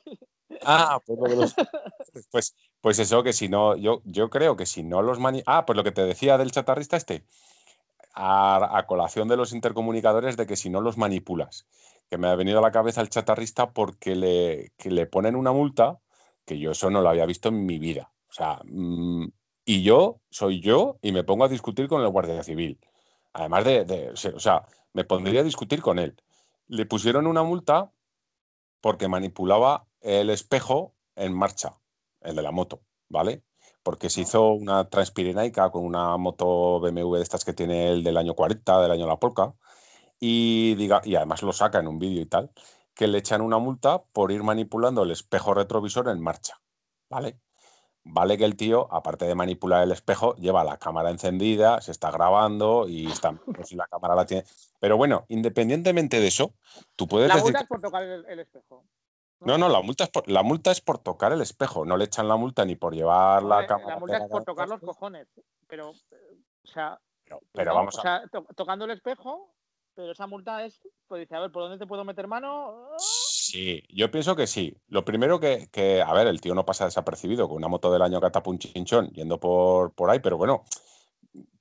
Ah, 0.63 0.99
pues, 1.05 1.55
pues, 2.31 2.55
pues, 2.81 2.99
eso, 2.99 3.23
que 3.23 3.33
si 3.33 3.49
no, 3.49 3.75
yo, 3.75 4.01
yo 4.05 4.29
creo 4.29 4.55
que 4.55 4.65
si 4.65 4.83
no 4.83 5.01
los 5.01 5.19
mani 5.19 5.43
Ah, 5.45 5.65
pues 5.65 5.77
lo 5.77 5.83
que 5.83 5.91
te 5.91 6.03
decía 6.03 6.37
del 6.37 6.51
chatarrista 6.51 6.97
este, 6.97 7.23
a, 8.13 8.83
colación 8.87 9.27
de 9.27 9.37
los 9.37 9.53
intercomunicadores, 9.53 10.37
de 10.37 10.47
que 10.47 10.55
si 10.55 10.69
no 10.69 10.81
los 10.81 10.97
manipulas, 10.97 11.67
que 12.09 12.17
me 12.17 12.27
ha 12.27 12.35
venido 12.35 12.59
a 12.59 12.61
la 12.63 12.71
cabeza 12.71 13.01
el 13.01 13.09
chatarrista 13.09 13.71
porque 13.71 14.15
le, 14.15 14.71
que 14.77 14.89
le 14.89 15.05
ponen 15.05 15.35
una 15.35 15.51
multa 15.51 15.99
que 16.47 16.57
yo 16.57 16.71
eso 16.71 16.89
no 16.89 17.01
lo 17.01 17.09
había 17.09 17.27
visto 17.27 17.49
en 17.49 17.65
mi 17.65 17.77
vida. 17.77 18.11
O 18.29 18.33
sea, 18.33 18.61
mm, 18.65 19.27
y 19.65 19.83
yo 19.83 20.21
soy 20.31 20.61
yo 20.61 20.97
y 21.01 21.11
me 21.11 21.23
pongo 21.23 21.45
a 21.45 21.49
discutir 21.49 21.87
con 21.87 22.01
el 22.01 22.09
guardia 22.09 22.41
civil. 22.43 22.79
Además 23.33 23.65
de, 23.65 24.13
o 24.33 24.39
sea, 24.39 24.65
me 24.93 25.03
pondría 25.03 25.41
a 25.41 25.43
discutir 25.43 25.81
con 25.81 25.99
él. 25.99 26.15
Le 26.67 26.85
pusieron 26.85 27.27
una 27.27 27.43
multa 27.43 27.91
porque 28.81 29.07
manipulaba 29.07 29.85
el 30.01 30.29
espejo 30.29 30.95
en 31.15 31.33
marcha, 31.33 31.77
el 32.21 32.35
de 32.35 32.41
la 32.41 32.51
moto, 32.51 32.81
¿vale? 33.09 33.43
porque 33.87 34.09
se 34.09 34.19
hizo 34.19 34.51
una 34.51 34.89
transpirenaica 34.89 35.71
con 35.71 35.85
una 35.85 36.17
moto 36.17 36.81
BMW 36.81 37.15
de 37.15 37.23
estas 37.23 37.45
que 37.45 37.53
tiene 37.53 37.89
el 37.89 38.03
del 38.03 38.17
año 38.17 38.33
40, 38.33 38.81
del 38.81 38.91
año 38.91 39.07
La 39.07 39.15
Polka, 39.15 39.53
y, 40.19 40.75
diga, 40.75 40.99
y 41.05 41.15
además 41.15 41.41
lo 41.41 41.53
saca 41.53 41.79
en 41.79 41.87
un 41.87 41.97
vídeo 41.97 42.21
y 42.21 42.25
tal, 42.25 42.51
que 42.97 43.07
le 43.07 43.19
echan 43.19 43.41
una 43.41 43.57
multa 43.59 44.01
por 44.03 44.31
ir 44.31 44.43
manipulando 44.43 45.03
el 45.03 45.11
espejo 45.11 45.53
retrovisor 45.53 46.09
en 46.09 46.19
marcha, 46.21 46.59
¿vale? 47.09 47.39
Vale 48.09 48.37
que 48.37 48.45
el 48.45 48.55
tío, 48.55 48.87
aparte 48.93 49.25
de 49.25 49.35
manipular 49.35 49.83
el 49.83 49.91
espejo, 49.91 50.33
lleva 50.35 50.63
la 50.63 50.77
cámara 50.77 51.09
encendida, 51.09 51.81
se 51.81 51.91
está 51.91 52.09
grabando 52.09 52.87
y 52.87 53.05
está, 53.07 53.33
si 53.63 53.75
la 53.75 53.85
cámara 53.87 54.15
la 54.15 54.25
tiene. 54.25 54.45
Pero 54.79 54.97
bueno, 54.97 55.25
independientemente 55.27 56.19
de 56.19 56.27
eso, 56.27 56.53
tú 56.95 57.07
puedes 57.07 57.27
La 57.27 57.35
decir. 57.35 57.47
multa 57.51 57.59
es 57.61 57.67
por 57.67 57.81
tocar 57.81 58.03
el, 58.03 58.25
el 58.25 58.39
espejo. 58.39 58.85
No, 59.41 59.57
no, 59.57 59.69
la 59.69 59.81
multa, 59.81 60.05
es 60.05 60.09
por, 60.09 60.27
la 60.27 60.41
multa 60.41 60.71
es 60.71 60.81
por 60.81 60.97
tocar 60.97 61.31
el 61.33 61.41
espejo. 61.41 61.85
No 61.85 61.95
le 61.97 62.05
echan 62.05 62.27
la 62.27 62.37
multa 62.37 62.65
ni 62.65 62.75
por 62.75 62.95
llevar 62.95 63.43
la 63.43 63.55
Hombre, 63.57 63.67
cámara. 63.67 63.93
La 63.95 63.99
multa 63.99 64.17
es 64.17 64.27
por 64.29 64.43
tocar 64.45 64.67
los 64.67 64.79
cojones. 64.81 65.27
Pero, 65.67 65.89
o 65.91 65.95
sea, 66.63 66.99
Pero, 67.23 67.41
pero 67.51 67.71
no, 67.71 67.75
vamos 67.77 67.95
o 67.97 67.99
a. 67.99 68.01
sea, 68.01 68.23
to- 68.31 68.47
tocando 68.55 68.85
el 68.85 68.91
espejo, 68.91 69.53
pero 69.97 70.11
esa 70.11 70.27
multa 70.27 70.63
es, 70.63 70.79
pues 71.07 71.21
dice, 71.21 71.35
a 71.35 71.39
ver, 71.39 71.51
¿por 71.51 71.63
dónde 71.63 71.79
te 71.79 71.87
puedo 71.87 72.05
meter 72.05 72.27
mano? 72.27 72.87
Sí, 72.99 73.81
yo 73.89 74.11
pienso 74.11 74.35
que 74.35 74.45
sí. 74.45 74.77
Lo 74.89 75.03
primero 75.03 75.39
que, 75.39 75.69
que, 75.71 76.03
a 76.03 76.13
ver, 76.13 76.27
el 76.27 76.39
tío 76.39 76.53
no 76.53 76.65
pasa 76.67 76.85
desapercibido 76.85 77.47
con 77.47 77.57
una 77.57 77.67
moto 77.67 77.91
del 77.91 78.03
año 78.03 78.21
catapun 78.21 78.59
chinchón 78.59 79.09
yendo 79.09 79.39
por, 79.39 79.93
por 79.95 80.11
ahí, 80.11 80.19
pero 80.19 80.37
bueno, 80.37 80.63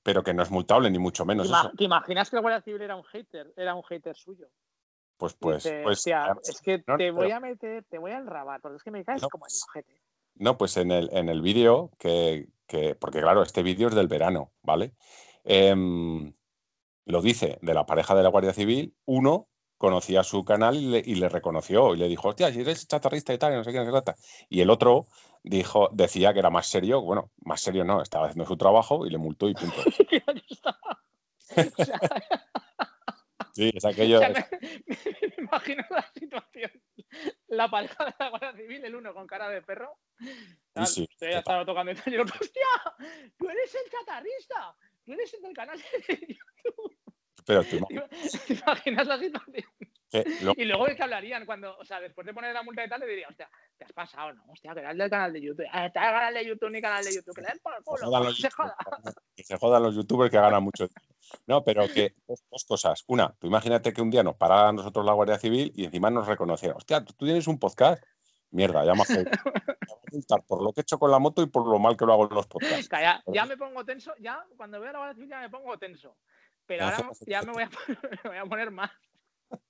pero 0.03 0.23
que 0.23 0.35
no 0.35 0.43
es 0.43 0.51
multable 0.51 0.91
ni 0.91 0.99
mucho 0.99 1.25
menos 1.25 1.47
¿Te, 1.47 1.53
ima- 1.55 1.61
eso. 1.61 1.73
te 1.79 1.85
imaginas 1.85 2.29
que 2.29 2.37
el 2.37 2.43
Guardia 2.43 2.61
Civil 2.61 2.83
era 2.83 2.95
un 2.97 3.05
hater? 3.05 3.55
Era 3.57 3.75
un 3.75 3.83
hater 3.85 4.15
suyo. 4.15 4.49
Pues, 5.17 5.33
pues, 5.33 5.65
Dice, 5.65 5.81
pues, 5.83 5.99
"Hostia, 6.01 6.25
además- 6.25 6.49
es 6.51 6.61
que 6.61 6.85
no, 6.87 6.99
te 6.99 7.11
voy 7.11 7.25
pero- 7.29 7.37
a 7.37 7.41
meter, 7.41 7.85
te 7.89 7.97
voy 7.99 8.11
a 8.11 8.19
enrabar, 8.19 8.61
porque 8.61 8.77
es 8.77 8.83
que 8.83 8.91
me 8.91 9.03
caes 9.03 9.23
No, 9.23 9.31
como 9.31 9.47
el 9.47 9.49
pues, 9.51 9.65
ojete. 9.67 10.03
No, 10.35 10.59
pues 10.59 10.77
en 10.77 10.91
el, 10.91 11.09
en 11.15 11.31
el 11.31 11.41
vídeo, 11.41 11.91
que, 11.99 12.49
que- 12.67 12.95
porque 12.97 13.23
claro, 13.23 13.43
este 13.43 13.63
vídeo 13.63 13.89
es 13.89 13.95
del 13.95 14.09
verano, 14.09 14.53
¿vale? 14.61 14.93
Em, 15.45 16.35
lo 17.07 17.23
dice 17.23 17.59
de 17.63 17.75
la 17.75 17.87
pareja 17.87 18.15
de 18.15 18.23
la 18.23 18.29
Guardia 18.29 18.53
Civil, 18.53 18.95
uno 19.05 19.49
conocía 19.79 20.23
su 20.23 20.45
canal 20.45 20.77
y 20.77 20.87
le, 20.87 21.03
y 21.05 21.15
le 21.17 21.29
reconoció 21.29 21.95
y 21.95 21.99
le 21.99 22.09
dijo, 22.09 22.29
hostia, 22.29 22.53
si 22.53 22.61
eres 22.61 22.87
chatarrista 22.89 23.33
y 23.33 23.39
tal, 23.39 23.53
y 23.53 23.57
no 23.57 23.65
sé 23.65 23.73
no 23.73 23.85
sé 23.85 23.91
cuánta". 23.91 24.17
Y 24.49 24.61
el 24.61 24.71
otro 24.71 25.07
dijo, 25.43 25.89
decía 25.93 26.33
que 26.33 26.41
era 26.41 26.51
más 26.51 26.67
serio, 26.67 27.01
bueno, 27.03 27.31
más 27.45 27.61
serio 27.61 27.85
no, 27.85 28.03
estaba 28.03 28.27
haciendo 28.27 28.47
su 28.47 28.57
trabajo 28.57 29.07
y 29.07 29.11
le 29.11 29.19
multó 29.19 29.49
y 29.49 29.55
punto. 29.55 29.77
Sí, 33.57 33.73
es 33.75 33.87
aquello. 33.87 34.19
o 34.19 34.21
sea, 34.21 34.49
me, 34.61 34.69
me 34.87 35.35
imagino 35.39 35.83
la 35.89 36.07
situación. 36.13 36.71
La 37.47 37.71
pareja 37.71 38.05
de 38.05 38.15
la 38.19 38.29
Guardia 38.29 38.53
Civil, 38.53 38.85
el 38.85 38.95
uno 38.95 39.15
con 39.15 39.27
cara 39.27 39.49
de 39.49 39.63
perro. 39.63 39.99
Sí, 40.85 41.09
usted 41.11 41.31
ya 41.31 41.39
estaba 41.39 41.65
tocando 41.65 41.91
y 41.93 42.15
el 42.15 42.21
otro, 42.21 42.37
¡hostia! 42.41 42.67
¡Tú 43.39 43.49
eres 43.49 43.75
el 43.75 43.91
chatarrista! 43.91 44.77
¡Tú 45.07 45.13
eres 45.13 45.33
el 45.35 45.41
del 45.43 45.55
canal 45.55 45.79
de 45.79 45.85
Pero 47.47 47.63
tú 47.63 47.77
ima- 47.77 48.09
¿Te 48.47 48.55
imaginas 48.55 49.07
la 49.07 49.19
situación? 49.19 49.65
que 50.11 50.25
lo- 50.43 50.53
Y 50.57 50.65
luego 50.65 50.87
de 50.87 50.97
qué 50.97 51.03
hablarían 51.05 51.47
cuando, 51.47 51.77
o 51.79 51.85
sea, 51.85 52.01
después 52.01 52.27
de 52.27 52.35
poner 52.35 52.53
la 52.53 52.63
multa 52.65 52.85
y 52.85 52.89
tal, 52.89 52.99
le 53.01 53.07
diría, 53.07 53.29
hostia, 53.29 53.49
te 53.77 53.85
has 53.85 53.93
pasado, 53.93 54.33
¿no? 54.33 54.45
Hostia, 54.49 54.73
que 54.75 54.81
era 54.81 54.91
el 54.91 54.99
del 54.99 55.09
canal 55.11 55.33
de 55.33 55.41
YouTube. 55.41 55.67
Ah, 55.71 55.87
está 55.87 56.09
el 56.09 56.15
canal 56.15 56.35
de 56.35 56.45
YouTube 56.47 56.71
ni 56.71 56.81
canal 56.83 57.05
de 57.05 57.15
YouTube. 57.15 57.35
Que 57.37 57.43
le 57.43 57.47
den 57.49 57.59
por 57.61 57.73
el 57.75 57.79
se 57.79 57.85
culo. 57.85 58.07
jodan 58.07 58.25
los 58.25 58.37
Se 58.39 58.51
joda. 58.51 58.77
que 59.37 59.43
se 59.45 59.57
jodan 59.59 59.83
los 59.85 59.95
youtubers 59.95 60.31
que 60.31 60.37
ganan 60.39 60.63
mucho 60.63 60.89
dinero. 60.89 61.07
No, 61.47 61.63
pero 61.65 61.87
que 61.89 62.15
dos, 62.27 62.43
dos 62.51 62.65
cosas. 62.65 63.05
Una, 63.07 63.33
tú 63.39 63.47
imagínate 63.47 63.93
que 63.93 64.03
un 64.03 64.11
día 64.11 64.23
nos 64.25 64.37
parara 64.37 64.69
a 64.71 64.73
nosotros 64.73 65.05
la 65.07 65.13
Guardia 65.13 65.39
Civil 65.39 65.71
y 65.75 65.85
encima 65.85 66.11
nos 66.11 66.27
reconociera. 66.27 66.75
Hostia, 66.75 67.05
tú, 67.05 67.13
tú 67.15 67.25
tienes 67.27 67.47
un 67.47 67.59
podcast. 67.61 68.03
Mierda, 68.51 68.85
ya 68.85 68.95
me 68.95 69.03
multar 70.17 70.43
por 70.45 70.63
lo 70.63 70.73
que 70.73 70.81
he 70.81 70.83
hecho 70.83 70.99
con 70.99 71.11
la 71.11 71.19
moto 71.19 71.43
y 71.43 71.47
por 71.47 71.67
lo 71.67 71.79
mal 71.79 71.97
que 71.97 72.05
lo 72.07 72.13
hago 72.15 72.29
en 72.29 72.35
los 72.35 72.47
podcasts. 72.47 72.89
Ya, 73.01 73.23
ya 73.27 73.47
me 73.47 73.57
pongo 73.57 73.85
tenso, 73.85 74.13
ya 74.19 74.45
cuando 74.57 74.81
veo 74.81 74.93
la 74.93 74.99
Guardia 74.99 75.15
Civil 75.15 75.31
ya 75.31 75.41
me 75.41 75.51
pongo 75.51 75.79
tenso. 75.79 76.17
Pero 76.67 76.81
Ya 76.81 76.97
ahora 76.97 77.11
ya 77.27 77.43
me 77.43 77.53
voy 77.53 77.63
a, 77.63 77.71
me 78.25 78.31
voy 78.31 78.39
a 78.39 78.45
poner 78.47 78.71
más. 78.71 78.91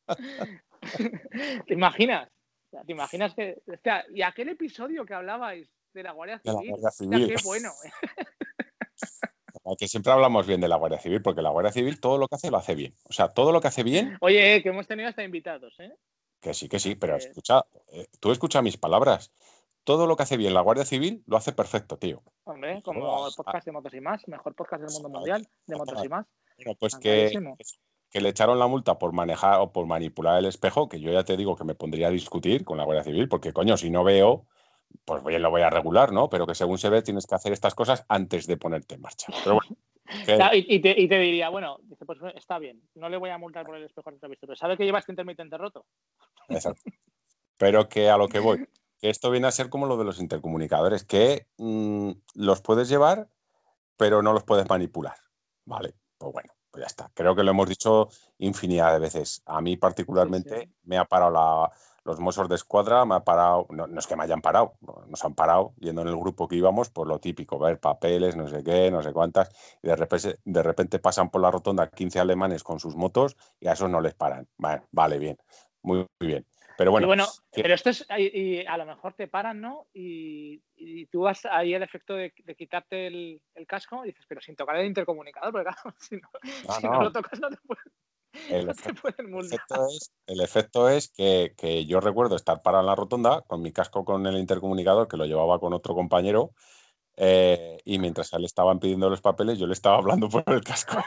¿Te 1.67 1.75
imaginas? 1.75 2.29
O 2.29 2.71
sea, 2.71 2.83
¿Te 2.85 2.93
imaginas 2.93 3.35
que. 3.35 3.59
Hostia, 3.67 4.05
¿y 4.15 4.23
aquel 4.23 4.49
episodio 4.49 5.05
que 5.05 5.15
hablabais 5.15 5.69
de 5.93 6.03
la 6.03 6.13
Guardia 6.13 6.41
De 6.43 6.53
la 6.53 6.59
Civil? 6.59 6.71
Guardia 6.71 6.91
Civil. 6.91 7.29
qué 7.29 7.37
bueno. 7.45 7.71
Que 9.79 9.89
siempre 9.89 10.13
hablamos 10.13 10.47
bien 10.47 10.61
de 10.61 10.69
la 10.69 10.77
Guardia 10.77 11.01
Civil, 11.01 11.23
porque 11.23 11.43
la 11.43 11.51
Guardia 11.51 11.73
Civil 11.73 11.99
todo 12.01 12.19
lo 12.19 12.29
que 12.29 12.37
hace 12.37 12.51
lo 12.53 12.57
hace 12.59 12.75
bien. 12.77 12.95
O 13.05 13.13
sea, 13.13 13.29
todo 13.29 13.51
lo 13.51 13.61
que 13.61 13.67
hace 13.69 13.83
bien, 13.83 14.17
Oye, 14.21 14.55
eh, 14.57 14.63
que 14.63 14.69
hemos 14.69 14.87
tenido 14.87 15.09
hasta 15.09 15.25
invitados, 15.25 15.75
¿eh? 15.81 15.93
que 16.41 16.55
sí, 16.55 16.69
que 16.69 16.79
sí, 16.79 16.95
pero 16.95 17.15
Eh. 17.15 17.19
escucha, 17.19 17.65
eh, 17.89 18.07
tú 18.21 18.31
escucha 18.31 18.63
mis 18.63 18.77
palabras. 18.77 19.33
Todo 19.87 20.09
lo 20.09 20.17
que 20.17 20.25
hace 20.25 20.37
bien 20.37 20.53
la 20.53 20.63
Guardia 20.63 20.85
Civil 20.85 21.23
lo 21.29 21.37
hace 21.37 21.53
perfecto, 21.53 21.97
tío. 21.97 22.21
Hombre, 22.43 22.83
como 22.83 23.29
el 23.29 23.33
podcast 23.37 23.65
de 23.65 23.71
Motos 23.71 23.95
y 23.95 24.01
Más, 24.01 24.27
mejor 24.27 24.53
podcast 24.57 24.83
del 24.83 24.93
mundo 24.93 25.09
mundial 25.09 25.47
de 25.65 25.77
Motos 25.77 26.05
y 26.05 26.09
Más. 26.09 26.27
Bueno, 26.57 26.75
pues 26.81 26.95
Ah, 26.97 26.99
que, 26.99 28.21
le 28.21 28.29
echaron 28.29 28.59
la 28.59 28.67
multa 28.67 28.99
por 28.99 29.13
manejar 29.13 29.61
o 29.61 29.71
por 29.71 29.87
manipular 29.87 30.41
el 30.41 30.47
espejo, 30.47 30.89
que 30.89 30.99
yo 30.99 31.13
ya 31.13 31.23
te 31.23 31.37
digo 31.37 31.55
que 31.55 31.63
me 31.63 31.77
pondría 31.77 32.09
a 32.09 32.11
discutir 32.11 32.65
con 32.65 32.79
la 32.79 32.85
Guardia 32.85 33.05
Civil, 33.05 33.29
porque 33.29 33.53
coño, 33.53 33.77
si 33.77 33.89
no 33.91 34.03
veo, 34.03 34.49
pues 35.05 35.23
bien 35.23 35.41
lo 35.41 35.51
voy 35.51 35.63
a 35.63 35.71
regular, 35.71 36.11
¿no? 36.11 36.29
Pero 36.29 36.49
que 36.49 36.57
según 36.57 36.79
se 36.79 36.91
ve 36.91 37.03
tienes 37.03 37.25
que 37.25 37.37
hacer 37.37 37.53
estas 37.53 37.77
cosas 37.77 38.05
antes 38.09 38.49
de 38.49 38.57
ponerte 38.57 38.97
en 38.97 39.03
marcha. 39.03 39.33
Pero 39.45 39.61
bueno, 39.61 39.77
que- 40.53 40.65
y, 40.67 40.81
te, 40.81 41.01
y 41.01 41.07
te 41.07 41.19
diría, 41.21 41.49
bueno, 41.49 41.79
dice, 41.83 42.05
pues 42.05 42.19
está 42.35 42.59
bien, 42.59 42.83
no 42.97 43.09
le 43.09 43.19
voy 43.19 43.31
a 43.31 43.39
multar 43.39 43.65
por 43.65 43.77
el 43.77 43.85
espejo 43.85 44.11
retrovisor, 44.11 44.49
pero 44.49 44.57
¿sabe 44.57 44.77
que 44.77 44.85
lleva 44.85 44.99
este 44.99 45.13
intermitente 45.13 45.57
roto? 45.57 45.87
Exacto. 46.49 46.91
Pero 47.57 47.89
que 47.89 48.11
a 48.11 48.17
lo 48.17 48.27
que 48.27 48.41
voy, 48.41 48.67
que 49.01 49.11
esto 49.11 49.31
viene 49.31 49.47
a 49.49 49.53
ser 49.53 49.69
como 49.71 49.87
lo 49.87 49.97
de 49.97 50.05
los 50.05 50.21
intercomunicadores, 50.21 51.05
que 51.05 51.49
mm, 51.59 52.11
los 52.35 52.61
puedes 52.63 52.89
llevar, 52.89 53.29
pero 53.97 54.23
no 54.23 54.33
los 54.33 54.45
puedes 54.45 54.69
manipular. 54.69 55.17
Vale, 55.65 55.95
pues 56.19 56.33
bueno, 56.33 56.53
pues 56.71 56.83
ya 56.83 56.87
está. 56.87 57.11
Creo 57.15 57.35
que 57.35 57.43
lo 57.43 57.51
hemos 57.51 57.69
dicho 57.69 58.09
infinidad 58.39 58.93
de 58.93 58.99
veces. 59.01 59.43
A 59.47 59.61
mí 59.61 59.77
particularmente 59.77 60.61
Sí, 60.61 60.67
sí. 60.67 60.75
me 60.85 60.99
ha 60.99 61.05
parado 61.05 61.31
la- 61.33 61.71
los 62.05 62.21
mozos 62.21 62.49
de 62.49 62.55
escuadra, 62.55 63.05
me 63.05 63.17
ha 63.17 63.25
parado, 63.25 63.67
no, 63.71 63.89
no 63.89 63.99
es 63.99 64.07
que 64.07 64.15
me 64.15 64.23
hayan 64.23 64.41
parado, 64.41 64.75
nos 65.09 65.25
han 65.25 65.35
parado 65.35 65.75
yendo 65.81 66.03
en 66.03 66.09
el 66.09 66.17
grupo 66.17 66.47
que 66.47 66.55
íbamos, 66.55 66.89
pues 66.91 67.09
lo 67.09 67.19
típico, 67.19 67.59
ver 67.59 67.81
papeles, 67.81 68.37
no 68.37 68.47
sé 68.49 68.63
qué, 68.63 68.93
no 68.93 69.03
sé 69.03 69.13
cuántas, 69.13 69.49
y 69.83 69.89
de 69.89 69.97
repente, 69.97 70.39
de 70.45 70.63
repente 70.63 70.99
pasan 71.01 71.31
por 71.31 71.41
la 71.41 71.51
rotonda 71.51 71.91
15 71.91 72.21
alemanes 72.21 72.63
con 72.63 72.79
sus 72.79 72.95
motos 72.95 73.37
y 73.59 73.67
a 73.67 73.73
esos 73.73 73.91
no 73.91 74.01
les 74.01 74.15
paran. 74.15 74.47
Vale, 74.57 74.83
vale 74.93 75.19
bien, 75.19 75.37
muy, 75.83 75.99
muy 76.21 76.29
bien. 76.29 76.47
Pero 76.77 76.91
Bueno, 76.91 77.07
bueno, 77.07 77.23
y 77.25 77.27
bueno, 77.27 77.45
que- 77.53 77.63
pero 77.63 77.75
esto 77.75 77.91
es, 77.91 78.07
y, 78.19 78.41
y 78.61 78.67
a 78.67 78.77
lo 78.77 78.87
mejor 78.87 79.15
te 79.15 79.29
paran, 79.29 79.61
¿no? 79.61 79.87
Y, 79.95 80.63
y 80.77 81.07
tú 81.07 81.21
vas 81.23 81.45
ahí 81.47 81.75
el 81.75 81.83
efecto 81.83 82.15
de, 82.15 82.33
de 82.37 82.55
quitarte 82.55 83.07
el, 83.07 83.41
el 83.55 83.67
casco 83.67 84.05
y 84.05 84.09
dices, 84.09 84.25
pero 84.29 84.41
sin 84.41 84.57
tocar 84.57 84.77
el 84.77 84.87
intercomunicador, 84.87 85.53
porque 85.53 85.65
claro, 85.71 85.97
si 86.01 86.17
no, 86.17 86.29
No, 86.69 86.75
si 86.75 86.83
no 86.85 86.93
no. 86.93 87.03
lo 87.05 87.13
tocas 87.13 87.41
no 87.41 87.51
te 87.51 87.57
pueden, 87.67 87.93
El 88.51 88.67
no 88.67 88.73
efecto, 88.73 89.09
el 89.09 89.47
efecto 89.47 89.87
es, 89.87 90.13
el 90.27 90.41
efecto 90.41 90.89
es 90.89 91.09
que, 91.11 91.55
que 91.57 91.87
yo 91.87 92.01
recuerdo 92.01 92.37
estar 92.37 92.61
parado 92.63 92.83
en 92.83 92.87
la 92.89 92.95
rotonda 92.95 93.43
con 93.43 93.63
mi 93.63 93.73
casco 93.73 94.05
con 94.05 94.27
el 94.27 94.37
intercomunicador 94.37 95.09
que 95.09 95.17
lo 95.17 95.25
llevaba 95.25 95.59
con 95.59 95.73
otro 95.73 95.95
compañero 95.95 96.53
eh, 97.17 97.79
y 97.85 97.99
mientras 97.99 98.33
a 98.35 98.37
él 98.37 98.45
estaban 98.45 98.79
pidiendo 98.79 99.09
los 99.09 99.23
papeles 99.23 99.59
yo 99.59 99.67
le 99.67 99.73
estaba 99.73 99.97
hablando 99.97 100.29
por 100.29 100.45
el 100.47 100.63
casco 100.63 100.99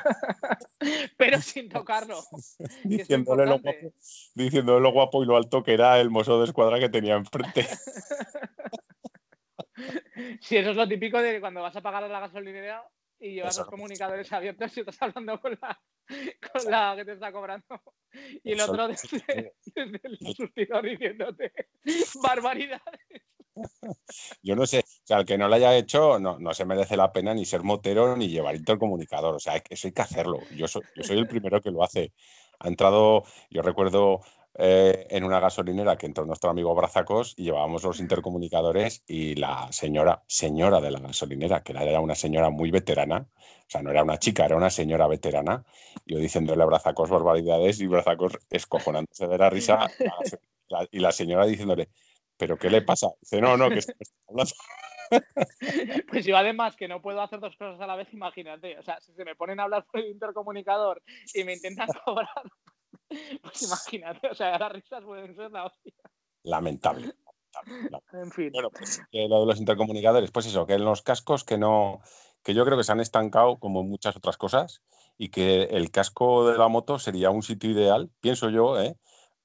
Pero 1.18 1.40
sin 1.42 1.70
tocarlo. 1.70 2.20
diciéndole 2.84 3.46
lo, 3.46 3.60
guapo, 3.60 3.94
diciéndole 4.34 4.82
lo 4.82 4.92
guapo 4.92 5.24
y 5.24 5.26
lo 5.28 5.38
alto 5.38 5.62
que 5.62 5.74
era 5.74 6.00
el 6.00 6.10
mozo 6.10 6.40
de 6.40 6.46
escuadra 6.46 6.80
que 6.80 6.90
tenía 6.90 7.16
enfrente. 7.16 7.68
Sí, 10.42 10.58
eso 10.58 10.72
es 10.72 10.76
lo 10.76 10.88
típico 10.88 11.22
de 11.22 11.40
cuando 11.40 11.62
vas 11.62 11.76
a 11.76 11.82
pagar 11.82 12.04
a 12.04 12.08
la 12.10 12.20
gasolinera 12.20 12.84
y 13.20 13.36
llevas 13.36 13.54
Eso. 13.54 13.62
los 13.62 13.70
comunicadores 13.70 14.32
abiertos 14.34 14.76
y 14.76 14.80
estás 14.82 15.02
hablando 15.02 15.40
con 15.40 15.58
la, 15.62 15.82
con 16.52 16.72
la 16.72 16.94
que 16.98 17.06
te 17.06 17.14
está 17.14 17.32
cobrando. 17.32 17.82
Y 18.44 18.52
el 18.54 18.60
Eso- 18.60 18.72
otro 18.72 18.88
desde, 18.90 19.54
desde 19.76 20.00
el 20.04 20.18
surtidor 20.36 20.84
diciéndote 20.84 21.54
barbaridades. 22.22 23.00
Yo 24.42 24.56
no 24.56 24.66
sé, 24.66 24.80
o 24.80 25.08
sea, 25.08 25.20
el 25.20 25.26
que 25.26 25.38
no 25.38 25.48
lo 25.48 25.56
haya 25.56 25.76
hecho 25.76 26.20
no, 26.20 26.38
no 26.40 26.54
se 26.54 26.66
merece 26.66 26.98
la 26.98 27.12
pena 27.12 27.34
ni 27.34 27.46
ser 27.46 27.64
motero 27.64 28.16
ni 28.16 28.30
llevar 28.30 28.56
intercomunicador. 28.56 29.36
O 29.36 29.40
sea, 29.40 29.62
eso 29.70 29.88
hay 29.88 29.94
que 29.94 30.02
hacerlo. 30.02 30.40
Yo 30.56 30.68
soy, 30.68 30.82
yo 30.96 31.04
soy 31.04 31.18
el 31.18 31.28
primero 31.28 31.62
que 31.62 31.72
lo 31.72 31.84
hace. 31.84 32.14
Ha 32.60 32.68
entrado, 32.68 33.24
yo 33.50 33.62
recuerdo 33.62 34.22
eh, 34.62 35.08
en 35.12 35.24
una 35.24 35.40
gasolinera 35.40 35.98
que 35.98 36.06
entró 36.06 36.26
nuestro 36.26 36.50
amigo 36.50 36.76
Brazacos 36.76 37.34
y 37.38 37.44
llevábamos 37.44 37.84
los 37.84 38.00
intercomunicadores 38.02 39.04
y 39.08 39.36
la 39.36 39.72
señora, 39.72 40.24
señora 40.28 40.82
de 40.82 40.92
la 40.92 41.00
gasolinera, 41.00 41.64
que 41.64 41.72
era 41.72 42.02
una 42.02 42.16
señora 42.16 42.50
muy 42.50 42.70
veterana, 42.70 43.28
o 43.30 43.70
sea, 43.70 43.82
no 43.82 43.92
era 43.92 44.04
una 44.04 44.18
chica, 44.18 44.46
era 44.46 44.58
una 44.58 44.70
señora 44.70 45.08
veterana, 45.08 45.64
yo 46.06 46.18
diciéndole 46.18 46.62
a 46.62 46.66
Brazacos 46.66 47.10
barbaridades 47.10 47.80
y 47.80 47.88
Brazacos 47.88 48.38
escojonándose 48.50 49.28
de 49.28 49.38
la 49.38 49.50
risa 49.50 49.88
y 50.92 51.00
la 51.00 51.12
señora 51.12 51.46
diciéndole, 51.46 51.90
¿pero 52.40 52.58
qué 52.58 52.70
le 52.70 52.82
pasa? 52.82 53.10
Dice, 53.20 53.42
no, 53.42 53.58
no, 53.58 53.70
que 53.70 53.80
está 53.80 53.94
hablando 54.28 54.54
Pues 56.10 56.26
yo 56.26 56.38
además 56.38 56.76
que 56.76 56.88
no 56.88 57.02
puedo 57.02 57.22
hacer 57.22 57.40
dos 57.40 57.56
cosas 57.58 57.80
a 57.82 57.88
la 57.88 57.96
vez, 57.96 58.08
imagínate. 58.14 58.78
O 58.80 58.84
sea, 58.84 59.00
si 59.02 59.14
se 59.14 59.26
me 59.26 59.36
ponen 59.36 59.60
a 59.60 59.64
hablar 59.64 59.86
por 59.86 60.00
el 60.00 60.08
intercomunicador 60.08 61.04
y 61.34 61.44
me 61.44 61.54
intentan 61.54 61.90
cobrar, 62.06 62.44
pues 63.44 63.62
imagínate. 63.64 64.30
O 64.30 64.36
sea, 64.36 64.58
las 64.58 64.72
risas 64.72 65.04
pueden 65.04 65.36
ser 65.36 65.52
la 65.52 65.66
hostia. 65.66 65.94
lamentable. 66.44 67.14
En 68.14 68.32
fin. 68.32 68.52
Bueno, 68.54 68.70
pues 68.70 69.02
lo 69.12 69.40
de 69.42 69.46
los 69.46 69.60
intercomunicadores, 69.60 70.32
pues 70.32 70.46
eso, 70.46 70.66
que 70.66 70.76
en 70.76 70.86
los 70.86 71.02
cascos 71.02 71.44
que 71.44 71.58
no, 71.58 72.00
que 72.44 72.54
yo 72.54 72.64
creo 72.64 72.78
que 72.78 72.84
se 72.84 72.92
han 72.92 73.02
estancado 73.02 73.58
como 73.58 73.84
muchas 73.84 74.16
otras 74.16 74.38
cosas 74.38 74.82
y 75.18 75.30
que 75.30 75.64
el 75.64 75.92
casco 75.92 76.50
de 76.50 76.58
la 76.58 76.68
moto 76.68 77.00
sería 77.00 77.32
un 77.32 77.42
sitio 77.42 77.72
ideal, 77.72 78.10
pienso 78.22 78.50
yo, 78.50 78.80
¿eh? 78.80 78.96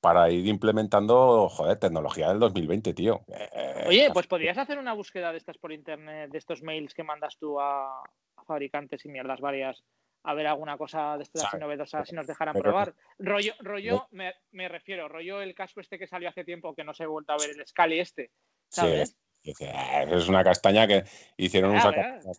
Para 0.04 0.28
ir 0.28 0.46
implementando, 0.46 1.48
joder, 1.48 1.78
tecnología 1.78 2.28
del 2.28 2.38
2020, 2.38 2.92
tío. 2.92 3.24
Eh, 3.26 3.84
Oye, 3.86 4.10
pues 4.12 4.26
podrías 4.26 4.58
hacer 4.58 4.76
una 4.76 4.92
búsqueda 4.92 5.32
de 5.32 5.38
estas 5.38 5.56
por 5.56 5.72
internet, 5.72 6.30
de 6.30 6.36
estos 6.36 6.62
mails 6.62 6.92
que 6.92 7.02
mandas 7.02 7.38
tú 7.38 7.58
a, 7.58 8.02
fabricantes 8.46 9.02
y 9.06 9.08
mierdas 9.08 9.40
varias, 9.40 9.82
a 10.24 10.34
ver 10.34 10.46
alguna 10.46 10.76
cosa 10.76 11.16
de 11.16 11.22
estas 11.22 11.54
novedosas 11.58 12.06
si 12.06 12.14
nos 12.14 12.26
dejaran 12.26 12.54
probar. 12.54 12.94
Rollo, 13.18 13.54
rollo 13.60 14.06
me, 14.10 14.68
refiero, 14.68 15.08
rollo 15.08 15.40
el 15.40 15.54
casco 15.54 15.80
este 15.80 15.98
que 15.98 16.06
salió 16.06 16.28
hace 16.28 16.44
tiempo, 16.44 16.74
que 16.74 16.84
no 16.84 16.92
se 16.92 17.04
ha 17.04 17.06
vuelto 17.06 17.32
a 17.32 17.38
ver, 17.38 17.58
el 17.58 17.66
Scali 17.66 17.98
este, 17.98 18.30
¿sabes? 18.68 19.16
Sí, 19.42 19.54
es 19.56 20.28
una 20.28 20.44
castaña 20.44 20.86
que 20.86 21.04
hicieron 21.38 21.70
un 21.70 21.80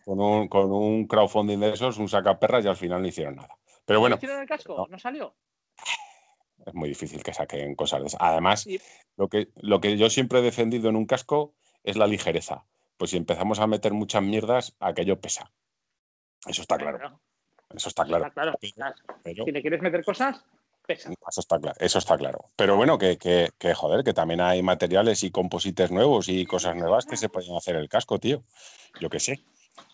con, 0.04 0.20
un, 0.20 0.46
con 0.46 0.72
un 0.72 1.08
crowdfunding 1.08 1.58
de 1.58 1.70
esos, 1.70 1.98
un 1.98 2.08
sacaperras 2.08 2.64
y 2.64 2.68
al 2.68 2.76
final 2.76 3.02
no 3.02 3.08
hicieron 3.08 3.34
nada. 3.34 3.58
Pero 3.84 3.98
bueno. 3.98 4.14
¿No 4.14 4.18
hicieron 4.18 4.40
el 4.40 4.46
casco? 4.46 4.86
¿No 4.88 5.00
salió? 5.00 5.34
Es 6.66 6.74
muy 6.74 6.88
difícil 6.88 7.22
que 7.22 7.32
saquen 7.32 7.74
cosas 7.74 8.00
de 8.00 8.06
esas. 8.08 8.20
Además, 8.20 8.66
lo, 9.16 9.28
que, 9.28 9.48
lo 9.56 9.80
que 9.80 9.96
yo 9.96 10.10
siempre 10.10 10.40
he 10.40 10.42
defendido 10.42 10.88
en 10.88 10.96
un 10.96 11.06
casco 11.06 11.54
es 11.84 11.96
la 11.96 12.06
ligereza. 12.06 12.66
Pues 12.96 13.12
si 13.12 13.16
empezamos 13.16 13.60
a 13.60 13.66
meter 13.66 13.92
muchas 13.92 14.22
mierdas, 14.22 14.74
aquello 14.80 15.20
pesa. 15.20 15.52
Eso 16.46 16.62
está 16.62 16.76
claro. 16.76 17.20
Eso 17.74 17.88
está 17.88 18.04
claro. 18.04 18.30
si 18.60 19.52
le 19.52 19.60
quieres 19.60 19.80
meter 19.80 20.04
cosas, 20.04 20.44
pesa. 20.86 21.10
Eso 21.10 21.40
está 21.40 21.58
claro. 21.58 21.76
Eso 21.78 21.98
está 21.98 22.16
claro. 22.16 22.50
Pero 22.56 22.76
bueno, 22.76 22.98
que, 22.98 23.16
que, 23.16 23.50
que, 23.58 23.74
joder, 23.74 24.04
que 24.04 24.14
también 24.14 24.40
hay 24.40 24.62
materiales 24.62 25.22
y 25.22 25.30
composites 25.30 25.90
nuevos 25.90 26.28
y 26.28 26.46
cosas 26.46 26.76
nuevas 26.76 27.06
que 27.06 27.16
se 27.16 27.28
pueden 27.28 27.54
hacer 27.56 27.76
el 27.76 27.88
casco, 27.88 28.18
tío. 28.18 28.42
Yo 29.00 29.08
qué 29.08 29.20
sé. 29.20 29.44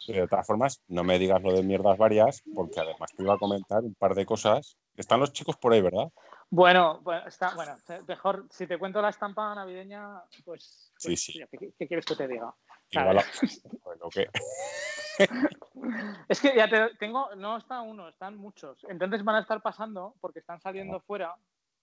De 0.06 0.26
todas 0.26 0.46
formas, 0.46 0.80
no 0.88 1.04
me 1.04 1.18
digas 1.18 1.42
lo 1.42 1.52
de 1.52 1.62
mierdas 1.62 1.98
varias, 1.98 2.42
porque 2.54 2.80
además 2.80 3.10
te 3.16 3.22
iba 3.22 3.34
a 3.34 3.38
comentar 3.38 3.82
un 3.82 3.94
par 3.94 4.14
de 4.14 4.26
cosas. 4.26 4.76
Están 4.96 5.20
los 5.20 5.32
chicos 5.32 5.56
por 5.56 5.72
ahí, 5.72 5.80
¿verdad? 5.80 6.08
Bueno, 6.52 7.02
está, 7.26 7.54
bueno, 7.54 7.74
mejor 8.06 8.46
si 8.50 8.66
te 8.66 8.76
cuento 8.76 9.00
la 9.00 9.08
estampa 9.08 9.54
navideña, 9.54 10.20
pues, 10.44 10.92
sí, 10.98 11.08
pues, 11.08 11.22
sí. 11.22 11.40
¿qué, 11.78 11.88
quieres 11.88 12.04
que 12.04 12.14
te 12.14 12.28
diga? 12.28 12.54
es 16.28 16.40
que 16.42 16.54
ya 16.54 16.68
te, 16.68 16.94
tengo, 16.96 17.34
no 17.36 17.56
está 17.56 17.80
uno, 17.80 18.06
están 18.06 18.36
muchos. 18.36 18.84
Entonces 18.86 19.24
van 19.24 19.36
a 19.36 19.40
estar 19.40 19.62
pasando 19.62 20.14
porque 20.20 20.40
están 20.40 20.60
saliendo 20.60 21.00
fuera 21.00 21.34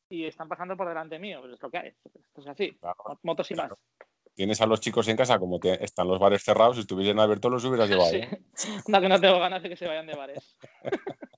y 0.08 0.28
están 0.28 0.48
pasando 0.48 0.78
por 0.78 0.88
delante 0.88 1.18
mío. 1.18 1.40
Pues 1.42 1.54
es 1.54 1.62
lo 1.64 1.72
que 1.72 1.78
hay. 1.80 1.96
Esto 2.06 2.42
es 2.42 2.48
así. 2.48 2.80
Motos 3.24 3.50
y 3.50 3.56
más. 3.56 3.72
Tienes 4.36 4.62
a 4.62 4.68
los 4.68 4.82
chicos 4.82 5.08
en 5.08 5.18
casa 5.18 5.40
como 5.40 5.60
que 5.60 5.80
están 5.82 6.08
los 6.08 6.20
bares 6.20 6.44
cerrados. 6.44 6.76
Si 6.76 6.82
estuviesen 6.82 7.20
abiertos 7.20 7.52
los 7.52 7.66
hubieras 7.66 7.90
llevado. 7.90 8.14
¿eh? 8.14 8.44
no, 8.88 9.02
que 9.02 9.10
no 9.10 9.20
tengo 9.20 9.40
ganas 9.40 9.64
de 9.64 9.70
que 9.70 9.76
se 9.76 9.88
vayan 9.88 10.06
de 10.06 10.16
bares. 10.16 10.56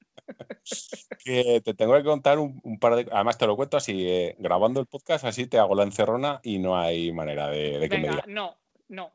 que 1.24 1.62
te 1.62 1.74
tengo 1.74 1.96
que 1.96 2.04
contar 2.04 2.40
un, 2.40 2.80
par 2.80 2.96
de. 2.96 3.08
Además, 3.12 3.38
te 3.38 3.48
lo 3.48 3.56
cuento 3.56 3.78
así, 3.78 4.08
eh, 4.08 4.36
grabando 4.40 4.80
el 4.80 4.88
podcast, 4.88 5.26
así 5.26 5.48
te 5.48 5.58
hago 5.58 5.76
la 5.76 5.84
encerrona 5.84 6.40
y 6.44 6.60
no 6.60 6.78
hay 6.78 7.12
manera 7.12 7.50
de, 7.50 7.88
que 7.90 7.98
me 7.98 8.10
digas. 8.10 8.28
No, 8.28 8.58
no. 8.90 9.12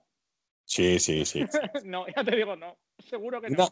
Sí, 0.65 0.99
sí, 0.99 1.25
sí. 1.25 1.45
no, 1.85 2.07
ya 2.09 2.25
te 2.25 2.37
digo, 2.37 2.57
no. 2.57 2.77
Seguro 2.99 3.41
que 3.41 3.51
no. 3.51 3.69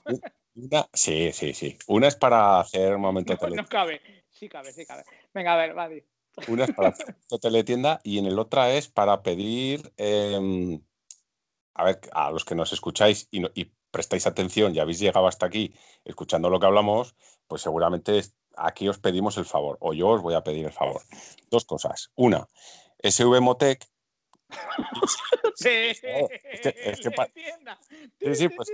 sí, 0.92 1.32
sí, 1.32 1.54
sí. 1.54 1.76
Una 1.88 2.08
es 2.08 2.16
para 2.16 2.60
hacer 2.60 2.94
un 2.94 3.00
momento 3.00 3.36
no, 3.40 3.56
No 3.56 3.66
cabe. 3.66 4.00
Sí 4.30 4.48
cabe, 4.48 4.72
sí 4.72 4.84
cabe. 4.84 5.04
Venga, 5.32 5.54
a 5.54 5.56
ver, 5.56 5.74
Vadi. 5.74 6.04
Una 6.48 6.64
es 6.64 6.72
para 6.72 6.88
hacer 6.88 7.16
teletienda 7.40 8.00
y 8.04 8.18
en 8.18 8.26
el 8.26 8.38
otra 8.38 8.72
es 8.72 8.88
para 8.88 9.22
pedir. 9.22 9.92
Em, 9.96 10.80
a 11.74 11.84
ver, 11.84 12.00
a 12.12 12.30
los 12.30 12.44
que 12.44 12.54
nos 12.54 12.72
escucháis 12.72 13.28
y, 13.30 13.44
y 13.60 13.72
prestáis 13.94 14.26
atención 14.26 14.74
y 14.74 14.80
habéis 14.80 14.98
llegado 14.98 15.28
hasta 15.28 15.46
aquí 15.46 15.72
escuchando 16.04 16.50
lo 16.50 16.58
que 16.58 16.66
hablamos, 16.66 17.14
pues 17.46 17.62
seguramente 17.62 18.22
aquí 18.56 18.88
os 18.88 18.98
pedimos 18.98 19.38
el 19.38 19.44
favor, 19.44 19.78
o 19.80 19.94
yo 19.94 20.08
os 20.08 20.20
voy 20.20 20.34
a 20.34 20.42
pedir 20.42 20.66
el 20.66 20.72
favor. 20.72 21.00
Dos 21.50 21.64
cosas. 21.64 22.10
Una, 22.16 22.44
SV 23.02 23.40
Motec. 23.40 23.86
Sí, 25.56 25.94
sí, 28.34 28.48
pues 28.48 28.68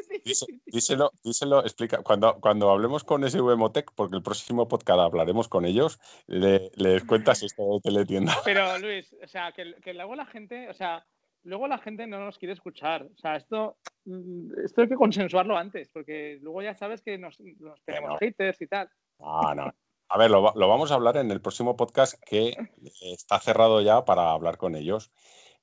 díselo, 0.67 1.13
díselo, 1.23 1.61
explica. 1.61 2.03
Cuando, 2.03 2.41
cuando 2.41 2.71
hablemos 2.71 3.05
con 3.05 3.29
SV 3.29 3.57
Motec, 3.57 3.93
porque 3.95 4.17
el 4.17 4.23
próximo 4.23 4.69
podcast 4.69 5.01
hablaremos 5.01 5.49
con 5.49 5.67
ellos, 5.67 6.01
le, 6.27 6.71
les 6.77 7.05
cuentas 7.05 7.43
esto 7.43 7.63
de 7.75 7.81
teletienda. 7.81 8.37
Pero 8.45 8.79
Luis, 8.79 9.15
o 9.23 9.29
sea, 9.29 9.53
que, 9.53 9.75
que 9.83 9.93
luego 9.93 10.15
la 10.15 10.27
gente, 10.27 10.69
o 10.71 10.75
sea, 10.75 11.07
luego 11.45 11.69
la 11.69 11.79
gente 11.79 12.07
no 12.07 12.25
nos 12.25 12.39
quiere 12.39 12.55
escuchar. 12.55 13.03
O 13.03 13.17
sea, 13.17 13.37
esto, 13.37 13.79
mm, 14.05 14.61
esto 14.65 14.83
hay 14.83 14.89
que 14.89 14.95
consensuarlo 14.95 15.57
antes, 15.57 15.89
porque 15.89 16.39
luego 16.43 16.63
ya 16.63 16.75
sabes 16.75 17.03
que 17.03 17.19
nos, 17.19 17.39
tenemos 17.85 18.19
haters 18.19 18.61
y 18.61 18.67
tal. 18.67 18.91
No, 19.19 19.55
no. 19.55 19.75
A 20.13 20.19
ver, 20.19 20.31
lo, 20.31 20.43
vamos 20.43 20.91
a 20.91 20.95
hablar 20.95 21.17
en 21.19 21.31
el 21.31 21.41
próximo 21.41 21.77
podcast 21.77 22.21
que 22.25 22.57
está 23.01 23.39
cerrado 23.39 23.81
ya 23.81 24.05
para 24.05 24.33
hablar 24.33 24.57
con 24.57 24.75
ellos. 24.75 25.13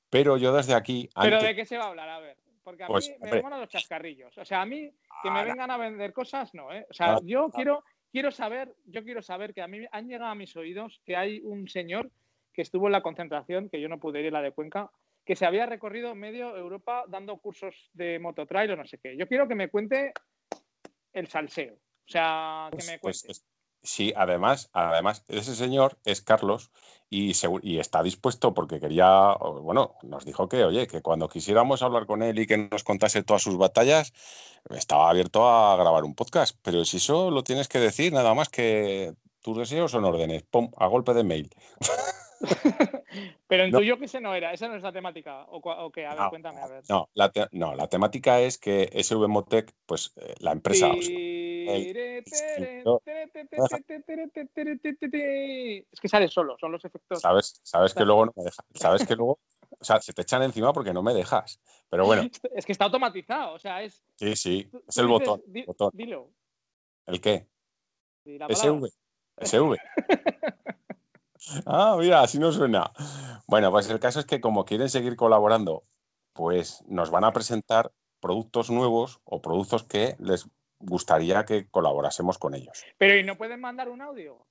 Pero 0.09 0.37
yo 0.37 0.53
desde 0.53 0.73
aquí. 0.73 1.09
¿Pero 1.21 1.41
de 1.41 1.53
qué 1.53 1.65
se 1.65 1.77
va 1.77 1.85
a 1.85 1.87
hablar? 1.89 2.09
A 2.09 2.19
ver. 2.19 2.37
Porque 2.63 2.83
a 2.83 2.87
pues, 2.87 3.09
mí 3.09 3.29
me 3.29 3.39
a 3.39 3.59
los 3.59 3.69
chascarrillos. 3.69 4.37
O 4.37 4.45
sea, 4.45 4.61
a 4.61 4.65
mí 4.65 4.89
que 5.23 5.31
me 5.31 5.43
vengan 5.43 5.71
a 5.71 5.77
vender 5.77 6.13
cosas, 6.13 6.53
no, 6.53 6.71
¿eh? 6.73 6.85
O 6.89 6.93
sea, 6.93 7.19
yo 7.23 7.49
quiero, 7.49 7.83
quiero 8.11 8.31
saber, 8.31 8.73
yo 8.85 9.03
quiero 9.03 9.21
saber 9.21 9.53
que 9.53 9.61
a 9.61 9.67
mí 9.67 9.85
han 9.91 10.07
llegado 10.07 10.31
a 10.31 10.35
mis 10.35 10.55
oídos 10.55 11.01
que 11.05 11.15
hay 11.15 11.39
un 11.41 11.67
señor 11.67 12.11
que 12.53 12.61
estuvo 12.61 12.87
en 12.87 12.93
la 12.93 13.01
concentración, 13.01 13.69
que 13.69 13.79
yo 13.79 13.87
no 13.87 13.99
pude 13.99 14.21
ir 14.21 14.27
a 14.27 14.31
la 14.31 14.41
de 14.41 14.51
Cuenca, 14.51 14.91
que 15.27 15.35
se 15.35 15.45
había 15.45 15.65
recorrido 15.65 16.15
medio 16.15 16.55
Europa 16.55 17.03
dando 17.09 17.37
cursos 17.37 17.89
de 17.91 18.17
mototrail 18.17 18.71
o 18.71 18.77
no 18.77 18.87
sé 18.87 18.97
qué. 18.97 19.17
Yo 19.17 19.27
quiero 19.27 19.45
que 19.45 19.55
me 19.55 19.69
cuente 19.69 20.13
el 21.11 21.27
salseo. 21.27 21.73
O 21.73 22.09
sea, 22.09 22.69
que 22.71 22.77
pues, 22.77 22.87
me 22.87 22.99
pues, 22.99 23.21
cuente. 23.23 23.41
sí, 23.83 24.13
además, 24.15 24.69
además, 24.71 25.25
ese 25.27 25.53
señor 25.53 25.99
es 26.05 26.21
Carlos 26.21 26.71
y, 27.09 27.33
y, 27.61 27.79
está 27.79 28.01
dispuesto 28.03 28.53
porque 28.53 28.79
quería, 28.79 29.33
bueno, 29.33 29.95
nos 30.03 30.23
dijo 30.23 30.47
que, 30.47 30.63
oye, 30.63 30.87
que 30.87 31.01
cuando 31.01 31.27
quisiéramos 31.27 31.81
hablar 31.81 32.05
con 32.05 32.23
él 32.23 32.39
y 32.39 32.47
que 32.47 32.57
nos 32.57 32.85
contase 32.85 33.21
todas 33.23 33.43
sus 33.43 33.57
batallas, 33.57 34.13
estaba 34.69 35.09
abierto 35.09 35.49
a 35.49 35.75
grabar 35.75 36.05
un 36.05 36.15
podcast. 36.15 36.57
Pero 36.61 36.85
si 36.85 36.97
eso 36.97 37.31
lo 37.31 37.43
tienes 37.43 37.67
que 37.67 37.79
decir, 37.79 38.13
nada 38.13 38.33
más 38.33 38.47
que 38.47 39.13
tus 39.41 39.57
deseos 39.57 39.91
son 39.91 40.05
órdenes, 40.05 40.43
pum, 40.43 40.71
a 40.77 40.87
golpe 40.87 41.13
de 41.13 41.25
mail. 41.25 41.49
Pero 43.47 43.63
en 43.63 43.71
no. 43.71 43.79
tuyo 43.79 43.97
que 43.97 44.05
ese 44.05 44.21
no 44.21 44.35
era, 44.35 44.53
esa 44.53 44.67
no 44.67 44.75
es 44.75 44.83
la 44.83 44.91
temática. 44.91 45.45
O, 45.49 45.61
a 45.71 45.89
ver, 45.89 46.29
cuéntame, 46.29 46.59
a 46.61 46.67
ver. 46.67 46.83
No 46.89 47.09
la, 47.13 47.31
no, 47.51 47.75
la 47.75 47.87
temática 47.87 48.39
es 48.39 48.57
que 48.57 48.89
SV 48.93 49.27
Motec, 49.27 49.73
pues 49.85 50.13
eh, 50.17 50.35
la 50.39 50.51
empresa. 50.51 50.91
Es 50.93 51.07
que 55.99 56.07
sale 56.07 56.27
solo, 56.27 56.57
son 56.59 56.71
los 56.71 56.83
efectos. 56.85 57.19
Sabes, 57.21 57.59
sabes 57.63 57.93
que 57.93 58.05
luego 58.05 58.25
no 58.25 58.33
me 58.35 58.43
dejas. 58.43 58.65
Sabes 58.73 59.05
que 59.05 59.15
luego. 59.15 59.39
O 59.79 59.83
sea, 59.83 59.99
se 59.99 60.13
te 60.13 60.21
echan 60.21 60.43
encima 60.43 60.71
porque 60.73 60.93
no 60.93 61.03
me 61.03 61.13
dejas. 61.13 61.59
Pero 61.89 62.05
bueno. 62.05 62.29
Es 62.55 62.65
que 62.65 62.71
está 62.71 62.85
automatizado, 62.85 63.53
o 63.53 63.59
sea, 63.59 63.83
es. 63.83 64.03
Sí, 64.15 64.35
sí, 64.35 64.69
es 64.87 64.97
el 64.97 65.07
botón, 65.07 65.41
botón. 65.65 65.91
Dilo. 65.93 66.31
¿El 67.05 67.21
qué? 67.21 67.47
SV. 68.25 68.89
SV. 69.41 69.77
Ah, 71.65 71.95
mira, 71.99 72.21
así 72.21 72.39
no 72.39 72.51
suena. 72.51 72.91
Bueno, 73.47 73.71
pues 73.71 73.89
el 73.89 73.99
caso 73.99 74.19
es 74.19 74.25
que 74.25 74.41
como 74.41 74.65
quieren 74.65 74.89
seguir 74.89 75.15
colaborando, 75.15 75.83
pues 76.33 76.83
nos 76.87 77.09
van 77.11 77.23
a 77.23 77.33
presentar 77.33 77.91
productos 78.19 78.69
nuevos 78.69 79.21
o 79.23 79.41
productos 79.41 79.83
que 79.83 80.15
les 80.19 80.49
gustaría 80.79 81.45
que 81.45 81.67
colaborásemos 81.69 82.37
con 82.37 82.55
ellos. 82.55 82.83
Pero 82.97 83.17
¿y 83.17 83.23
no 83.23 83.37
pueden 83.37 83.61
mandar 83.61 83.89
un 83.89 84.01
audio? 84.01 84.45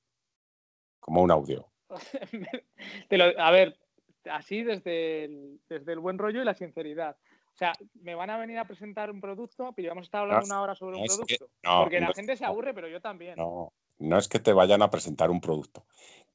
Como 1.01 1.22
un 1.22 1.30
audio. 1.30 1.68
a 3.38 3.51
ver, 3.51 3.78
así 4.30 4.62
desde 4.62 5.24
el, 5.24 5.61
desde 5.68 5.92
el 5.92 6.01
buen 6.01 6.18
rollo 6.18 6.42
y 6.42 6.44
la 6.44 6.55
sinceridad. 6.55 7.16
O 7.55 7.59
sea, 7.59 7.72
me 8.03 8.14
van 8.14 8.28
a 8.28 8.36
venir 8.36 8.59
a 8.59 8.66
presentar 8.66 9.11
un 9.11 9.20
producto, 9.20 9.72
pero 9.74 9.88
vamos 9.88 10.03
a 10.03 10.07
estar 10.09 10.22
hablando 10.22 10.44
una 10.44 10.61
hora 10.61 10.74
sobre 10.74 10.99
un 10.99 11.07
producto. 11.07 11.49
porque 11.62 12.01
la 12.01 12.12
gente 12.12 12.36
se 12.36 12.44
aburre, 12.44 12.74
pero 12.74 12.88
yo 12.88 13.01
también. 13.01 13.36
No, 13.36 13.72
no 13.99 14.18
es 14.18 14.28
que 14.28 14.40
te 14.40 14.53
vayan 14.53 14.82
a 14.82 14.90
presentar 14.90 15.30
un 15.30 15.40
producto. 15.40 15.86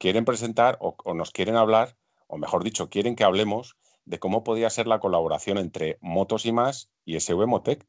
Quieren 0.02 0.26
presentar 0.26 0.80
o, 0.82 0.96
nos 1.14 1.30
quieren 1.30 1.56
hablar, 1.56 1.96
o 2.26 2.40
mejor 2.40 2.64
dicho, 2.64 2.90
quieren 2.90 3.16
que 3.16 3.24
hablemos 3.24 3.78
de 4.04 4.18
cómo 4.18 4.44
podía 4.44 4.72
ser 4.72 4.88
la 4.88 5.00
colaboración 5.00 5.60
entre 5.60 6.00
Motos 6.02 6.48
y 6.48 6.52
más 6.52 6.90
y 7.06 7.20
SV 7.20 7.46
Motec. 7.46 7.88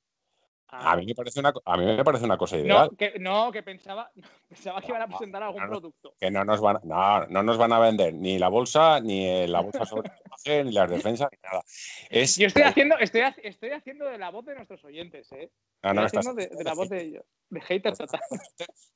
A, 0.75 0.97
mí 0.97 1.05
me 1.05 1.15
parece 1.15 1.39
una, 1.39 1.53
a 1.67 1.77
mí 1.77 1.85
me 1.85 2.03
parece 2.03 2.25
una 2.25 2.39
cosa 2.39 2.57
ideal. 2.57 2.89
No, 2.91 2.97
que, 2.97 3.19
no, 3.19 3.53
que 3.53 3.63
pensaba, 3.63 4.11
pensaba 4.49 4.81
que 4.81 4.89
iban 4.89 5.03
a 5.03 5.07
presentar 5.07 5.43
algún 5.43 5.67
producto. 5.69 6.15
Que 6.19 6.31
no 6.31 6.47
nos, 6.47 6.63
van, 6.63 6.79
no, 6.85 7.27
no 7.27 7.43
nos 7.43 7.59
van 7.59 7.75
a 7.75 7.79
vender 7.79 8.15
ni 8.15 8.39
la 8.39 8.49
bolsa, 8.49 8.99
ni 9.01 9.47
la 9.47 9.61
bolsa 9.63 9.85
sobre 9.85 10.11
ni 10.65 10.73
las 10.73 10.91
defensas, 10.91 11.29
ni 11.31 11.39
nada. 11.43 11.63
Yo 12.11 12.47
estoy 12.47 12.63
haciendo, 12.63 12.97
estoy, 12.99 13.23
estoy 13.43 13.71
haciendo 13.71 14.07
de 14.07 14.17
la 14.17 14.31
voz 14.31 14.47
de 14.47 14.55
nuestros 14.55 14.83
oyentes, 14.85 15.31
¿eh? 15.33 15.51
Ah, 15.83 15.93
no, 15.93 16.07
estás... 16.07 16.35
de, 16.35 16.49
la 16.65 16.73
voz 16.73 16.89
de 16.89 17.03
ellos, 17.03 17.25
de 17.51 17.61
haters 17.61 17.99
total. 17.99 18.21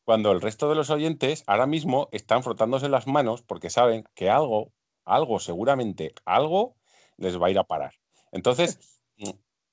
Cuando 0.04 0.32
el 0.32 0.40
resto 0.40 0.70
de 0.70 0.76
los 0.76 0.88
oyentes 0.88 1.44
ahora 1.46 1.66
mismo 1.66 2.08
están 2.10 2.42
frotándose 2.42 2.88
las 2.88 3.06
manos 3.06 3.42
porque 3.42 3.68
saben 3.68 4.04
que 4.14 4.30
algo, 4.30 4.72
algo 5.04 5.40
seguramente, 5.40 6.14
algo 6.24 6.76
les 7.18 7.40
va 7.40 7.48
a 7.48 7.50
ir 7.50 7.58
a 7.58 7.64
parar. 7.64 7.92
Entonces, 8.32 8.95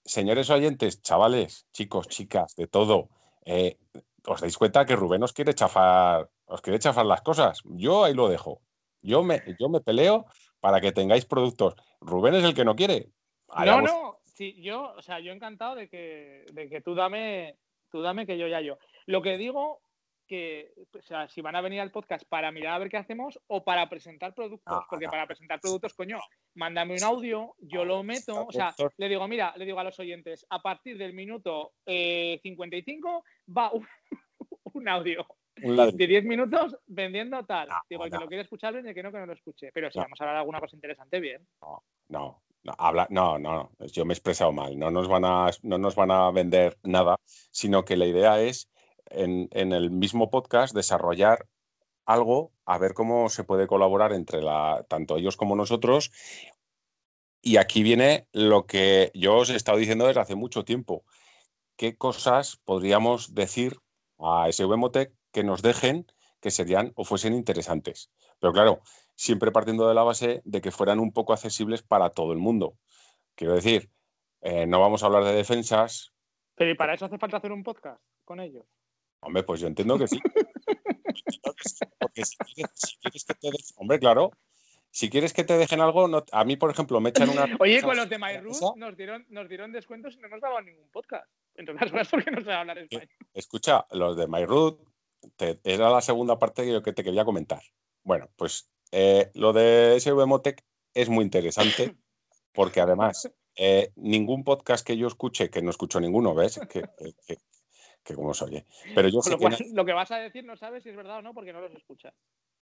señores 0.05 0.49
oyentes, 0.49 1.01
chavales, 1.01 1.67
chicos, 1.71 2.07
chicas, 2.07 2.55
de 2.55 2.67
todo, 2.67 3.09
eh, 3.45 3.77
os 4.25 4.41
dais 4.41 4.57
cuenta 4.57 4.85
que 4.85 4.95
Rubén 4.95 5.23
os 5.23 5.33
quiere 5.33 5.53
chafar, 5.53 6.29
os 6.45 6.61
quiere 6.61 6.79
chafar 6.79 7.05
las 7.05 7.21
cosas. 7.21 7.61
Yo 7.65 8.03
ahí 8.03 8.13
lo 8.13 8.29
dejo. 8.29 8.61
Yo 9.01 9.23
me, 9.23 9.41
yo 9.59 9.67
me 9.69 9.81
peleo 9.81 10.25
para 10.59 10.79
que 10.79 10.93
tengáis 10.93 11.25
productos. 11.25 11.75
Rubén 11.99 12.35
es 12.35 12.43
el 12.43 12.53
que 12.53 12.63
no 12.63 12.75
quiere. 12.75 13.09
no, 13.65 13.81
no, 13.81 14.19
sí, 14.23 14.61
yo, 14.61 14.93
o 14.97 15.01
sea, 15.01 15.19
yo 15.19 15.33
encantado 15.33 15.75
de 15.75 15.89
que, 15.89 16.45
de 16.53 16.69
que 16.69 16.81
tú 16.81 16.95
dame, 16.95 17.57
tú 17.91 18.01
dame 18.01 18.25
que 18.25 18.37
yo 18.37 18.47
ya 18.47 18.61
yo. 18.61 18.77
Lo 19.05 19.21
que 19.21 19.37
digo 19.37 19.81
que, 20.33 20.73
o 20.97 21.01
sea, 21.03 21.27
si 21.27 21.41
van 21.41 21.55
a 21.55 21.61
venir 21.61 21.79
al 21.79 21.91
podcast 21.91 22.27
para 22.27 22.51
mirar 22.51 22.73
a 22.73 22.79
ver 22.79 22.89
qué 22.89 22.97
hacemos 22.97 23.39
o 23.45 23.63
para 23.63 23.87
presentar 23.87 24.33
productos, 24.33 24.83
porque 24.89 25.05
para 25.05 25.27
presentar 25.27 25.59
productos, 25.59 25.93
coño, 25.93 26.17
mándame 26.55 26.95
un 26.95 27.03
audio, 27.03 27.53
yo 27.59 27.85
lo 27.85 28.01
meto, 28.01 28.47
o 28.47 28.51
sea, 28.51 28.73
le 28.97 29.09
digo, 29.09 29.27
mira, 29.27 29.53
le 29.57 29.65
digo 29.65 29.79
a 29.79 29.83
los 29.83 29.99
oyentes, 29.99 30.43
a 30.49 30.59
partir 30.59 30.97
del 30.97 31.13
minuto 31.13 31.73
55 31.85 33.23
eh, 33.27 33.51
va 33.55 33.71
un, 33.73 34.87
audio 34.89 35.23
de 35.55 36.07
10 36.07 36.25
minutos 36.25 36.75
vendiendo 36.87 37.45
tal. 37.45 37.69
digo, 37.87 38.05
el 38.05 38.11
que 38.11 38.17
lo 38.17 38.27
quiere 38.27 38.41
escuchar 38.41 38.73
bien 38.73 38.87
y 38.87 38.89
el 38.89 38.95
que 38.95 39.03
no, 39.03 39.11
que 39.11 39.19
no 39.19 39.27
lo 39.27 39.33
escuche. 39.33 39.69
Pero 39.71 39.91
si 39.91 39.99
vamos 39.99 40.19
a 40.19 40.23
hablar 40.23 40.37
de 40.37 40.39
alguna 40.39 40.59
cosa 40.59 40.75
interesante, 40.75 41.19
bien. 41.19 41.47
No, 41.61 41.83
no, 42.09 42.43
no, 42.63 42.73
habla, 42.79 43.05
no, 43.11 43.37
no, 43.37 43.69
yo 43.91 44.03
me 44.03 44.13
he 44.13 44.17
expresado 44.17 44.51
mal. 44.51 44.79
No 44.79 44.89
nos 44.89 45.07
van 45.07 45.25
a, 45.25 45.51
no 45.61 45.77
nos 45.77 45.95
van 45.95 46.09
a 46.09 46.31
vender 46.31 46.79
nada, 46.81 47.17
sino 47.51 47.85
que 47.85 47.97
la 47.97 48.07
idea 48.07 48.41
es 48.41 48.72
en, 49.13 49.73
el 49.73 49.91
mismo 49.91 50.29
podcast 50.29 50.75
desarrollar 50.75 51.47
algo, 52.05 52.51
a 52.65 52.77
ver 52.77 52.93
cómo 52.93 53.29
se 53.29 53.43
puede 53.43 53.67
colaborar 53.67 54.13
entre 54.13 54.41
la, 54.41 54.85
tanto 54.89 55.17
ellos 55.17 55.37
como 55.37 55.55
nosotros. 55.55 56.11
Y 57.41 57.57
aquí 57.57 57.83
viene 57.83 58.27
lo 58.31 58.65
que 58.65 59.11
yo 59.13 59.37
os 59.37 59.49
he 59.49 59.55
estado 59.55 59.77
diciendo 59.77 60.07
desde 60.07 60.21
hace 60.21 60.35
mucho 60.35 60.63
tiempo. 60.63 61.03
¿Qué 61.75 61.97
cosas 61.97 62.57
podríamos 62.63 63.33
decir 63.33 63.77
a 64.19 64.51
SVMotec 64.51 65.13
que 65.31 65.43
nos 65.43 65.61
dejen 65.61 66.05
que 66.39 66.51
serían 66.51 66.93
o 66.95 67.03
fuesen 67.03 67.33
interesantes? 67.33 68.11
Pero 68.39 68.53
claro, 68.53 68.81
siempre 69.15 69.51
partiendo 69.51 69.87
de 69.87 69.93
la 69.93 70.03
base 70.03 70.41
de 70.45 70.61
que 70.61 70.71
fueran 70.71 70.99
un 70.99 71.11
poco 71.11 71.33
accesibles 71.33 71.83
para 71.83 72.09
todo 72.09 72.31
el 72.31 72.39
mundo. 72.39 72.77
Quiero 73.35 73.55
decir, 73.55 73.89
eh, 74.41 74.67
no 74.67 74.79
vamos 74.79 75.03
a 75.03 75.07
hablar 75.07 75.23
de 75.23 75.33
defensas. 75.33 76.13
Pero 76.55 76.71
¿y 76.71 76.75
para 76.75 76.93
eso 76.93 77.05
hace 77.05 77.17
falta 77.17 77.37
hacer 77.37 77.51
un 77.51 77.63
podcast 77.63 78.01
con 78.25 78.39
ellos? 78.39 78.65
Hombre, 79.25 79.43
pues 79.43 79.61
yo 79.61 79.67
entiendo 79.67 79.97
que 79.97 80.07
sí. 80.07 80.19
Porque 81.99 82.25
si 82.25 82.37
quieres, 82.37 82.97
que 83.27 83.33
te 83.33 83.47
dejen, 83.51 83.75
hombre, 83.77 83.99
claro, 83.99 84.31
si 84.91 85.09
quieres 85.09 85.33
que 85.33 85.43
te 85.43 85.57
dejen 85.57 85.81
algo, 85.81 86.23
a 86.31 86.45
mí, 86.45 86.55
por 86.55 86.69
ejemplo, 86.69 86.99
me 87.01 87.09
echan 87.09 87.29
una. 87.29 87.45
Oye, 87.59 87.81
con 87.81 87.97
los 87.97 88.09
de 88.09 88.19
MyRoot 88.19 88.75
nos 88.77 88.95
dieron, 88.95 89.25
nos 89.29 89.49
dieron 89.49 89.71
descuentos 89.71 90.15
y 90.15 90.17
no 90.19 90.27
nos 90.27 90.41
daban 90.41 90.65
ningún 90.65 90.89
podcast. 90.89 91.27
Entonces, 91.55 92.09
¿por 92.09 92.23
qué 92.23 92.31
no 92.31 92.43
se 92.43 92.51
hablar 92.51 92.77
español? 92.77 93.09
Escucha, 93.33 93.85
los 93.91 94.17
de 94.17 94.27
MyRoot 94.27 94.79
era 95.63 95.89
la 95.89 96.01
segunda 96.01 96.37
parte 96.37 96.63
que 96.63 96.71
yo 96.71 96.83
que 96.83 96.93
te 96.93 97.03
quería 97.03 97.25
comentar. 97.25 97.61
Bueno, 98.03 98.29
pues 98.35 98.69
eh, 98.91 99.31
lo 99.33 99.53
de 99.53 99.99
SVMotec 99.99 100.63
es 100.93 101.09
muy 101.09 101.23
interesante 101.23 101.95
porque 102.51 102.81
además 102.81 103.31
eh, 103.55 103.91
ningún 103.95 104.43
podcast 104.43 104.85
que 104.85 104.97
yo 104.97 105.07
escuche, 105.07 105.49
que 105.49 105.61
no 105.61 105.69
escucho 105.69 105.99
ninguno, 105.99 106.35
¿ves? 106.35 106.59
Que, 106.69 106.83
que 107.25 107.37
como 108.15 108.33
se 108.33 108.45
oye. 108.45 108.65
Pero 108.93 109.07
yo 109.09 109.19
lo 109.73 109.85
que 109.85 109.93
vas 109.93 110.11
a 110.11 110.17
decir 110.17 110.43
no 110.43 110.57
sabes 110.57 110.83
si 110.83 110.89
es 110.89 110.95
verdad 110.95 111.19
o 111.19 111.21
no 111.21 111.33
porque 111.33 111.53
no 111.53 111.61
los 111.61 111.73
escuchas. 111.73 112.13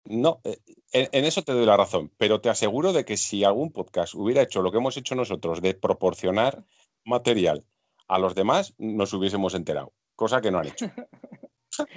No, 0.05 0.41
eh, 0.45 0.59
en, 0.93 1.25
eso 1.25 1.43
te 1.43 1.53
doy 1.53 1.65
la 1.65 1.79
razón, 1.79 2.13
pero 2.19 2.41
te 2.41 2.51
aseguro 2.51 2.93
de 2.93 3.05
que 3.07 3.17
si 3.17 3.43
algún 3.43 3.73
podcast 3.73 4.15
hubiera 4.15 4.43
hecho 4.43 4.61
lo 4.61 4.71
que 4.71 4.77
hemos 4.77 4.97
hecho 4.99 5.15
nosotros 5.15 5.63
de 5.63 5.75
proporcionar 5.75 6.63
material 7.05 7.65
a 8.07 8.19
los 8.19 8.35
demás, 8.35 8.75
nos 8.77 9.15
hubiésemos 9.15 9.55
enterado, 9.55 9.95
cosa 10.15 10.43
que 10.43 10.51
no 10.51 10.59
han 10.59 10.69
hecho. 10.69 10.87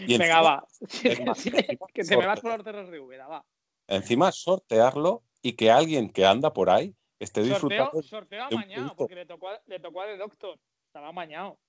Venga, 0.07 0.41
va. 0.41 0.67
que 1.93 2.03
te 2.03 2.17
me 2.17 2.25
vas 2.25 2.39
por 2.39 2.55
los 2.55 2.63
cerros 2.63 2.89
de 2.89 2.99
Úbeda, 2.99 3.27
va. 3.27 3.45
Encima, 3.87 4.31
sortearlo 4.31 5.23
y 5.41 5.53
que 5.53 5.69
alguien 5.69 6.09
que 6.09 6.25
anda 6.25 6.53
por 6.53 6.69
ahí 6.69 6.95
esté 7.19 7.43
disfrutando. 7.43 8.01
Sorteo 8.01 8.45
amañado, 8.45 8.95
porque 8.95 9.15
le 9.15 9.25
tocó, 9.25 9.49
le 9.65 9.79
tocó 9.79 10.01
a 10.01 10.05
The 10.05 10.17
Doctor. 10.17 10.59
Estaba 10.87 11.09
amañado. 11.09 11.59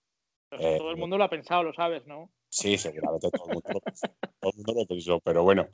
Eh, 0.52 0.76
todo 0.78 0.90
el 0.90 0.96
mundo 0.96 1.18
lo 1.18 1.24
ha 1.24 1.30
pensado, 1.30 1.62
lo 1.62 1.72
sabes, 1.72 2.06
¿no? 2.06 2.30
Sí, 2.48 2.78
seguramente 2.78 3.30
todo 3.30 3.46
el 3.48 3.54
mundo 3.54 3.70
lo 3.74 3.80
pensó, 3.80 4.06
todo 4.40 4.50
el 4.50 4.56
mundo 4.56 4.74
lo 4.74 4.86
pensó, 4.86 5.20
pero 5.20 5.42
bueno, 5.42 5.68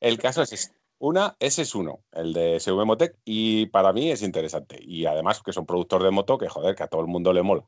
el 0.00 0.18
caso 0.18 0.42
es 0.42 0.74
Una, 0.98 1.36
ese 1.38 1.62
es 1.62 1.74
uno, 1.74 2.00
el 2.12 2.32
de 2.32 2.60
SV 2.60 2.84
Motec, 2.84 3.16
y 3.24 3.66
para 3.66 3.92
mí 3.92 4.10
es 4.10 4.22
interesante. 4.22 4.78
Y 4.82 5.06
además 5.06 5.42
que 5.42 5.52
son 5.52 5.64
productor 5.64 6.02
de 6.02 6.10
moto 6.10 6.36
que, 6.36 6.48
joder, 6.48 6.74
que 6.74 6.82
a 6.82 6.88
todo 6.88 7.00
el 7.00 7.06
mundo 7.06 7.32
le 7.32 7.42
mola. 7.42 7.64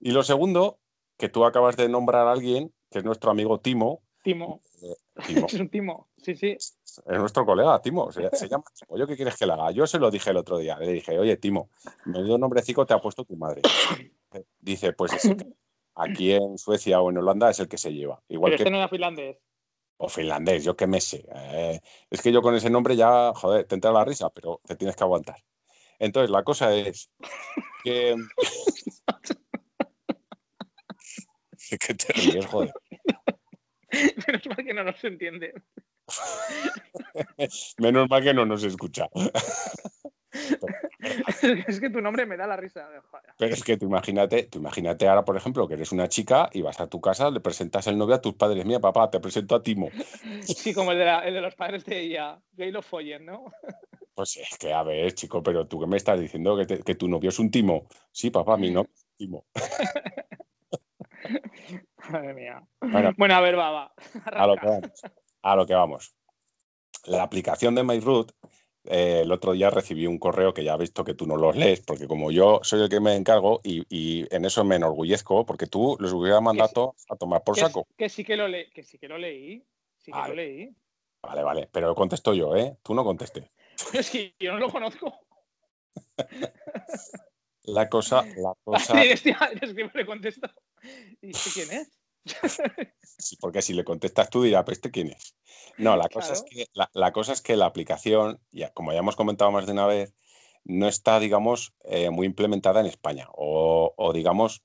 Y 0.00 0.10
lo 0.10 0.22
segundo, 0.22 0.78
que 1.16 1.28
tú 1.28 1.44
acabas 1.44 1.76
de 1.76 1.88
nombrar 1.88 2.26
a 2.26 2.32
alguien, 2.32 2.72
que 2.90 2.98
es 2.98 3.04
nuestro 3.04 3.30
amigo 3.30 3.60
Timo. 3.60 4.02
Timo. 4.22 4.60
Eh, 4.82 4.96
Timo. 5.26 5.46
es 5.48 5.54
un 5.54 5.68
Timo, 5.68 6.08
sí, 6.16 6.34
sí. 6.34 6.50
Es 6.50 6.74
nuestro 7.06 7.46
colega, 7.46 7.80
Timo. 7.80 8.10
Se, 8.10 8.22
llama 8.22 8.64
Timo. 8.74 8.98
¿Yo 8.98 9.06
qué 9.06 9.16
quieres 9.16 9.36
que 9.36 9.46
le 9.46 9.52
haga? 9.52 9.70
Yo 9.70 9.86
se 9.86 9.98
lo 9.98 10.10
dije 10.10 10.30
el 10.30 10.38
otro 10.38 10.58
día. 10.58 10.78
Le 10.78 10.92
dije, 10.92 11.18
oye, 11.18 11.36
Timo, 11.36 11.70
menudo 12.06 12.36
nombrecito 12.36 12.84
te 12.84 12.94
ha 12.94 13.00
puesto 13.00 13.24
tu 13.24 13.36
madre. 13.36 13.62
Dice, 14.60 14.92
pues 14.92 15.12
ese 15.12 15.36
aquí 16.00 16.32
en 16.32 16.58
Suecia 16.58 17.00
o 17.00 17.10
en 17.10 17.18
Holanda 17.18 17.50
es 17.50 17.60
el 17.60 17.68
que 17.68 17.78
se 17.78 17.92
lleva. 17.92 18.22
Igual 18.28 18.52
Pero 18.52 18.56
que... 18.56 18.62
este 18.62 18.70
no 18.70 18.78
era 18.78 18.88
finlandés. 18.88 19.36
O 19.98 20.08
finlandés, 20.08 20.64
yo 20.64 20.76
qué 20.76 20.86
me 20.86 21.00
sé. 21.00 21.26
Eh, 21.34 21.80
es 22.08 22.22
que 22.22 22.32
yo 22.32 22.40
con 22.40 22.54
ese 22.54 22.70
nombre 22.70 22.96
ya, 22.96 23.32
joder, 23.34 23.66
te 23.66 23.74
entra 23.74 23.92
la 23.92 24.04
risa, 24.04 24.30
pero 24.30 24.60
te 24.64 24.74
tienes 24.76 24.96
que 24.96 25.04
aguantar. 25.04 25.36
Entonces, 25.98 26.30
la 26.30 26.42
cosa 26.42 26.74
es 26.74 27.10
que... 27.84 28.16
¿Qué 31.78 31.94
te 31.94 32.12
ríes, 32.14 32.46
joder? 32.46 32.72
Menos 34.26 34.46
mal 34.46 34.64
que 34.64 34.74
no 34.74 34.84
nos 34.84 35.04
entiende. 35.04 35.52
Menos 37.78 38.08
mal 38.08 38.22
que 38.22 38.34
no 38.34 38.46
nos 38.46 38.64
escucha. 38.64 39.08
es 41.66 41.80
que 41.80 41.90
tu 41.90 42.00
nombre 42.00 42.26
me 42.26 42.36
da 42.36 42.46
la 42.46 42.56
risa. 42.56 42.88
Pero 43.36 43.54
es 43.54 43.64
que 43.64 43.76
tú 43.76 43.86
imagínate, 43.86 44.44
tú 44.44 44.58
imagínate 44.58 45.08
ahora, 45.08 45.24
por 45.24 45.36
ejemplo, 45.36 45.66
que 45.66 45.74
eres 45.74 45.92
una 45.92 46.08
chica 46.08 46.48
y 46.52 46.62
vas 46.62 46.80
a 46.80 46.88
tu 46.88 47.00
casa, 47.00 47.30
le 47.30 47.40
presentas 47.40 47.86
el 47.86 47.98
novio 47.98 48.14
a 48.14 48.20
tus 48.20 48.34
padres. 48.34 48.64
Mira, 48.64 48.80
papá, 48.80 49.10
te 49.10 49.20
presento 49.20 49.54
a 49.54 49.62
Timo. 49.62 49.90
Sí, 50.42 50.72
como 50.72 50.92
el 50.92 50.98
de, 50.98 51.40
los 51.40 51.54
padres 51.54 51.84
de 51.84 52.00
ella. 52.00 52.40
Gay 52.52 52.70
lo 52.70 52.82
follen, 52.82 53.26
¿no? 53.26 53.52
Pues 54.14 54.36
es 54.36 54.58
que, 54.58 54.72
a 54.72 54.82
ver, 54.82 55.12
chico, 55.14 55.42
pero 55.42 55.66
tú 55.66 55.80
que 55.80 55.86
me 55.86 55.96
estás 55.96 56.20
diciendo 56.20 56.56
que, 56.56 56.94
tu 56.94 57.08
novio 57.08 57.30
es 57.30 57.38
un 57.38 57.50
Timo. 57.50 57.88
Sí, 58.12 58.30
papá, 58.30 58.56
mi 58.56 58.70
no 58.70 58.86
Timo. 59.16 59.46
Madre 62.10 62.34
mía. 62.34 62.62
Bueno, 62.80 63.34
a 63.34 63.40
ver, 63.40 63.58
va, 63.58 63.70
va. 63.70 63.92
A 64.24 64.46
lo 64.46 64.56
que 64.56 64.66
vamos. 64.66 64.90
A 65.42 65.56
lo 65.56 65.66
que 65.66 65.74
vamos. 65.74 66.14
La 67.06 67.22
aplicación 67.22 67.74
de 67.74 67.82
MyRoot 67.82 68.32
eh, 68.84 69.20
el 69.22 69.32
otro 69.32 69.52
día 69.52 69.70
recibí 69.70 70.06
un 70.06 70.18
correo 70.18 70.54
que 70.54 70.64
ya 70.64 70.74
he 70.74 70.78
visto 70.78 71.04
que 71.04 71.14
tú 71.14 71.26
no 71.26 71.36
los 71.36 71.54
lees, 71.56 71.80
porque 71.80 72.06
como 72.06 72.30
yo 72.30 72.60
soy 72.62 72.82
el 72.82 72.88
que 72.88 73.00
me 73.00 73.14
encargo 73.14 73.60
y, 73.62 74.26
en 74.34 74.44
eso 74.44 74.64
me 74.64 74.76
enorgullezco, 74.76 75.44
porque 75.44 75.66
tú 75.66 75.96
les 76.00 76.12
hubiera 76.12 76.40
mandado 76.40 76.94
a 77.08 77.16
tomar 77.16 77.44
por 77.44 77.58
saco. 77.58 77.86
Que 77.96 78.08
sí 78.08 78.24
que 78.24 78.36
lo, 78.36 78.48
leí, 78.48 78.70
que 78.70 78.82
sí 78.82 78.98
que 78.98 79.08
lo 79.08 79.18
leí. 79.18 79.62
Sí 79.98 80.12
que 80.12 80.18
vale. 80.18 80.28
lo 80.28 80.34
leí. 80.34 80.74
Vale, 81.22 81.42
vale, 81.42 81.68
pero 81.70 81.94
contesto 81.94 82.32
yo, 82.32 82.56
¿eh? 82.56 82.78
Tú 82.82 82.94
no 82.94 83.04
contestes. 83.04 83.44
Es 83.94 84.10
que 84.10 84.34
yo 84.38 84.52
no 84.52 84.58
lo 84.58 84.70
conozco. 84.70 85.12
la 87.64 87.88
cosa, 87.88 88.24
la 88.36 88.54
cosa. 88.64 89.02
es 89.02 89.22
que 89.22 89.90
le 89.94 90.06
contesto. 90.06 90.48
¿Y 91.20 91.30
este 91.30 91.50
quién 91.50 91.80
es? 91.80 91.99
Porque 93.40 93.62
si 93.62 93.72
le 93.72 93.84
contestas 93.84 94.30
tú 94.30 94.42
dirás, 94.42 94.64
¿este 94.68 94.90
quién 94.90 95.08
es? 95.08 95.34
No, 95.78 95.96
la 95.96 96.08
cosa, 96.08 96.34
es 96.34 96.42
que, 96.42 96.66
la, 96.92 97.12
cosa 97.12 97.32
es 97.32 97.40
que 97.40 97.56
la 97.56 97.66
aplicación, 97.66 98.40
ya, 98.52 98.70
como 98.72 98.92
ya 98.92 98.98
hemos 98.98 99.16
comentado 99.16 99.50
más 99.50 99.66
de 99.66 99.72
una 99.72 99.86
vez, 99.86 100.14
no 100.64 100.88
está, 100.88 101.18
digamos, 101.20 101.72
eh, 101.84 102.10
muy 102.10 102.26
implementada 102.26 102.80
en 102.80 102.86
España. 102.86 103.28
O, 103.32 104.12
digamos, 104.12 104.62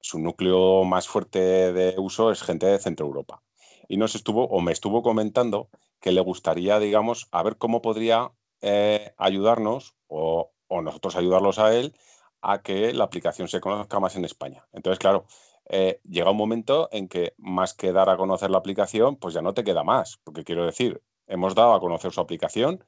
su 0.00 0.18
núcleo 0.18 0.84
más 0.84 1.06
fuerte 1.06 1.72
de 1.72 1.94
uso 1.98 2.32
es 2.32 2.42
gente 2.42 2.66
de 2.66 2.78
Centro 2.78 3.06
Europa. 3.06 3.42
Y 3.88 3.96
nos 3.96 4.14
estuvo, 4.14 4.44
o 4.46 4.60
me 4.60 4.72
estuvo 4.72 5.02
comentando 5.02 5.68
que 6.00 6.12
le 6.12 6.20
gustaría, 6.20 6.78
digamos, 6.78 7.28
a 7.30 7.42
ver 7.42 7.56
cómo 7.56 7.82
podría 7.82 8.32
eh, 8.60 9.14
ayudarnos 9.18 9.94
o, 10.08 10.52
o 10.68 10.82
nosotros 10.82 11.16
ayudarlos 11.16 11.58
a 11.58 11.74
él 11.76 11.94
a 12.42 12.62
que 12.62 12.94
la 12.94 13.04
aplicación 13.04 13.48
se 13.48 13.60
conozca 13.60 14.00
más 14.00 14.16
en 14.16 14.24
España. 14.24 14.66
Entonces, 14.72 14.98
claro, 14.98 15.26
eh, 15.72 16.00
llega 16.02 16.32
un 16.32 16.36
momento 16.36 16.88
en 16.90 17.06
que 17.06 17.32
más 17.38 17.74
que 17.74 17.92
dar 17.92 18.10
a 18.10 18.16
conocer 18.16 18.50
la 18.50 18.58
aplicación, 18.58 19.14
pues 19.14 19.34
ya 19.34 19.40
no 19.40 19.54
te 19.54 19.62
queda 19.62 19.84
más, 19.84 20.18
porque 20.24 20.42
quiero 20.42 20.66
decir, 20.66 21.00
hemos 21.28 21.54
dado 21.54 21.74
a 21.74 21.80
conocer 21.80 22.10
su 22.10 22.20
aplicación. 22.20 22.84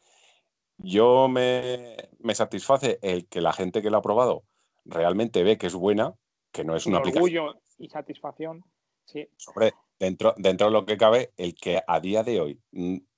Yo 0.79 1.29
me, 1.29 1.97
satisface 2.35 2.99
el 3.01 3.29
que 3.29 3.41
la 3.41 3.53
gente 3.53 3.83
que 3.83 3.91
la 3.91 3.99
ha 3.99 4.03
probado 4.03 4.43
realmente 4.85 5.45
ve 5.45 5.59
que 5.59 5.69
es 5.69 5.77
buena, 5.77 6.15
que 6.51 6.65
no 6.65 6.75
es 6.75 6.87
una 6.87 6.99
aplicación. 6.99 7.23
Orgullo 7.23 7.63
y 7.79 7.89
satisfacción, 7.89 8.65
sí. 9.05 9.29
Sobre, 9.37 9.75
dentro, 10.01 10.35
dentro 10.37 10.67
de 10.67 10.73
lo 10.73 10.85
que 10.85 10.97
cabe, 10.97 11.33
el 11.37 11.55
que 11.55 11.81
a 11.87 12.01
día 12.01 12.25
de 12.25 12.41
hoy 12.41 12.61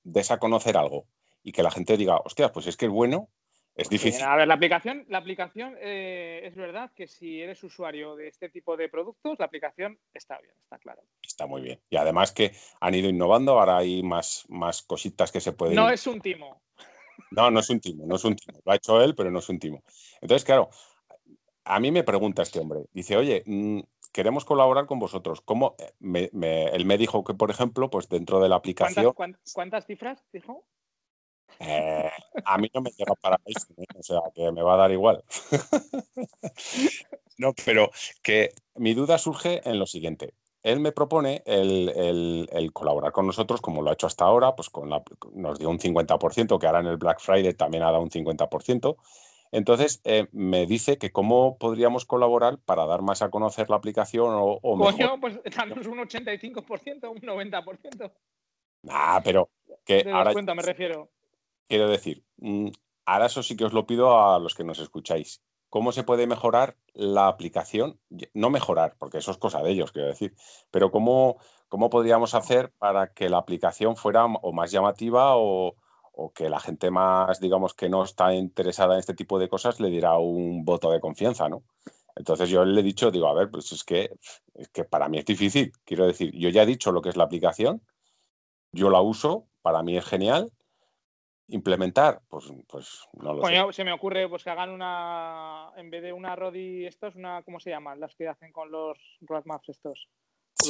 des 0.02 0.30
a 0.30 0.38
conocer 0.38 0.76
algo 0.76 1.06
y 1.42 1.52
que 1.52 1.62
la 1.62 1.70
gente 1.70 1.96
diga, 1.96 2.18
hostia, 2.22 2.52
pues 2.52 2.66
es 2.66 2.76
que 2.76 2.84
es 2.84 2.92
bueno, 2.92 3.30
Es 3.74 3.88
difícil. 3.88 4.22
a 4.22 4.36
ver, 4.36 4.46
la 4.46 4.54
aplicación, 4.54 5.04
la 5.08 5.18
aplicación 5.18 5.76
eh, 5.80 6.42
es 6.44 6.54
verdad 6.54 6.92
que 6.94 7.08
si 7.08 7.40
eres 7.40 7.62
usuario 7.64 8.14
de 8.14 8.28
este 8.28 8.48
tipo 8.48 8.76
de 8.76 8.88
productos, 8.88 9.38
la 9.38 9.46
aplicación 9.46 9.98
está 10.12 10.38
bien, 10.38 10.54
está 10.62 10.78
claro. 10.78 11.02
Está 11.22 11.46
muy 11.46 11.62
bien. 11.62 11.80
Y 11.90 11.96
además 11.96 12.30
que 12.30 12.52
han 12.80 12.94
ido 12.94 13.08
innovando, 13.08 13.58
ahora 13.58 13.78
hay 13.78 14.02
más, 14.02 14.44
más 14.48 14.82
cositas 14.82 15.32
que 15.32 15.40
se 15.40 15.52
pueden. 15.52 15.74
No 15.74 15.90
es 15.90 16.06
un 16.06 16.20
timo. 16.20 16.62
No, 17.30 17.50
no 17.50 17.60
es 17.60 17.70
un 17.70 17.80
timo, 17.80 18.06
no 18.06 18.16
es 18.16 18.24
un 18.24 18.36
timo. 18.36 18.60
Lo 18.64 18.72
ha 18.72 18.76
hecho 18.76 19.02
él, 19.02 19.14
pero 19.16 19.30
no 19.30 19.40
es 19.40 19.48
un 19.48 19.58
timo. 19.58 19.82
Entonces, 20.20 20.44
claro, 20.44 20.70
a 21.64 21.80
mí 21.80 21.90
me 21.90 22.04
pregunta 22.04 22.42
este 22.42 22.60
hombre, 22.60 22.84
dice, 22.92 23.16
oye, 23.16 23.42
mm, 23.44 23.80
queremos 24.12 24.44
colaborar 24.44 24.86
con 24.86 24.98
vosotros. 25.00 25.40
¿Cómo? 25.40 25.74
Me, 25.98 26.30
él 26.32 26.86
me 26.86 26.96
dijo 26.96 27.24
que, 27.24 27.34
por 27.34 27.50
ejemplo, 27.50 27.90
pues 27.90 28.08
dentro 28.08 28.40
de 28.40 28.48
la 28.48 28.56
aplicación... 28.56 29.12
¿Cuántas, 29.52 29.86
cifras 29.86 30.24
dijo? 30.32 30.64
Eh, 31.60 32.10
a 32.44 32.58
mí 32.58 32.70
no 32.74 32.80
me 32.80 32.90
llega 32.90 33.14
para 33.14 33.40
eso, 33.44 33.68
¿eh? 33.76 33.84
o 33.96 34.02
sea, 34.02 34.20
que 34.34 34.50
me 34.52 34.62
va 34.62 34.74
a 34.74 34.78
dar 34.78 34.92
igual. 34.92 35.22
no, 37.38 37.54
pero 37.64 37.90
que 38.22 38.50
mi 38.76 38.94
duda 38.94 39.18
surge 39.18 39.60
en 39.68 39.78
lo 39.78 39.86
siguiente. 39.86 40.34
Él 40.62 40.80
me 40.80 40.92
propone 40.92 41.42
el, 41.44 42.70
colaborar 42.72 43.12
con 43.12 43.26
nosotros, 43.26 43.60
como 43.60 43.82
lo 43.82 43.90
ha 43.90 43.92
hecho 43.92 44.06
hasta 44.06 44.24
ahora, 44.24 44.56
pues 44.56 44.70
con 44.70 44.88
nos 45.34 45.58
dio 45.58 45.68
un 45.68 45.78
50%, 45.78 46.58
que 46.58 46.66
ahora 46.66 46.80
en 46.80 46.86
el 46.86 46.96
Black 46.96 47.20
Friday 47.20 47.52
también 47.52 47.82
ha 47.82 47.92
dado 47.92 48.02
un 48.02 48.10
50%. 48.10 48.96
Entonces, 49.52 50.00
eh, 50.04 50.26
me 50.32 50.66
dice 50.66 50.96
que 50.96 51.12
cómo 51.12 51.58
podríamos 51.58 52.06
colaborar 52.06 52.58
para 52.58 52.86
dar 52.86 53.02
más 53.02 53.20
a 53.22 53.30
conocer 53.30 53.68
la 53.70 53.76
aplicación 53.76 54.34
o, 54.34 54.58
o 54.60 54.78
Coño, 54.78 55.20
pues 55.20 55.38
damos 55.54 55.86
un 55.86 55.98
85%, 55.98 57.10
un 57.10 57.20
90%. 57.20 58.12
Ah, 58.88 59.20
pero 59.22 59.50
que 59.84 60.04
ahora... 60.10 60.32
cuenta, 60.32 60.54
me 60.54 60.62
refiero. 60.62 61.10
Quiero 61.68 61.88
decir, 61.88 62.24
mm, 62.36 62.68
ahora 63.06 63.26
eso 63.26 63.42
sí 63.42 63.56
que 63.56 63.64
os 63.64 63.72
lo 63.72 63.86
pido 63.86 64.18
a 64.20 64.38
los 64.38 64.54
que 64.54 64.64
nos 64.64 64.78
escucháis. 64.78 65.42
¿Cómo 65.70 65.90
se 65.92 66.04
puede 66.04 66.26
mejorar 66.26 66.76
la 66.92 67.26
aplicación? 67.26 67.98
No 68.32 68.50
mejorar, 68.50 68.94
porque 68.98 69.18
eso 69.18 69.32
es 69.32 69.38
cosa 69.38 69.60
de 69.62 69.72
ellos, 69.72 69.90
quiero 69.90 70.08
decir, 70.08 70.36
pero 70.70 70.92
¿cómo, 70.92 71.38
cómo 71.68 71.90
podríamos 71.90 72.34
hacer 72.34 72.72
para 72.78 73.12
que 73.12 73.28
la 73.28 73.38
aplicación 73.38 73.96
fuera 73.96 74.24
o 74.26 74.52
más 74.52 74.70
llamativa 74.70 75.36
o, 75.36 75.76
que 76.32 76.48
la 76.48 76.60
gente 76.60 76.92
más, 76.92 77.40
digamos, 77.40 77.74
que 77.74 77.88
no 77.88 78.04
está 78.04 78.32
interesada 78.32 78.94
en 78.94 79.00
este 79.00 79.14
tipo 79.14 79.40
de 79.40 79.48
cosas 79.48 79.80
le 79.80 79.90
diera 79.90 80.16
un 80.16 80.64
voto 80.64 80.92
de 80.92 81.00
confianza, 81.00 81.48
¿no? 81.48 81.64
Entonces 82.14 82.48
yo 82.48 82.64
le 82.64 82.80
he 82.80 82.84
dicho, 82.84 83.10
digo, 83.10 83.26
a 83.26 83.34
ver, 83.34 83.50
pues 83.50 83.72
es 83.72 83.82
que, 83.82 84.10
es 84.54 84.68
que 84.68 84.84
para 84.84 85.08
mí 85.08 85.18
es 85.18 85.24
difícil. 85.24 85.72
Quiero 85.84 86.06
decir, 86.06 86.30
yo 86.32 86.50
ya 86.50 86.62
he 86.62 86.66
dicho 86.66 86.92
lo 86.92 87.02
que 87.02 87.08
es 87.08 87.16
la 87.16 87.24
aplicación, 87.24 87.82
yo 88.70 88.90
la 88.90 89.00
uso, 89.00 89.48
para 89.62 89.82
mí 89.82 89.96
es 89.96 90.04
genial. 90.04 90.52
Implementar, 91.48 92.22
pues, 92.28 92.52
pues 92.66 93.06
no 93.14 93.34
lo 93.34 93.44
sé. 93.44 93.72
Se 93.72 93.84
me 93.84 93.92
ocurre 93.92 94.28
pues 94.28 94.42
que 94.42 94.50
hagan 94.50 94.70
una, 94.70 95.70
en 95.76 95.90
vez 95.90 96.02
de 96.02 96.12
una 96.12 96.34
Rodi, 96.34 96.86
estos, 96.86 97.14
una, 97.16 97.42
¿cómo 97.42 97.60
se 97.60 97.70
llaman? 97.70 98.00
Las 98.00 98.14
que 98.14 98.28
hacen 98.28 98.50
con 98.50 98.70
los 98.70 98.98
roadmaps 99.20 99.68
estos 99.68 100.08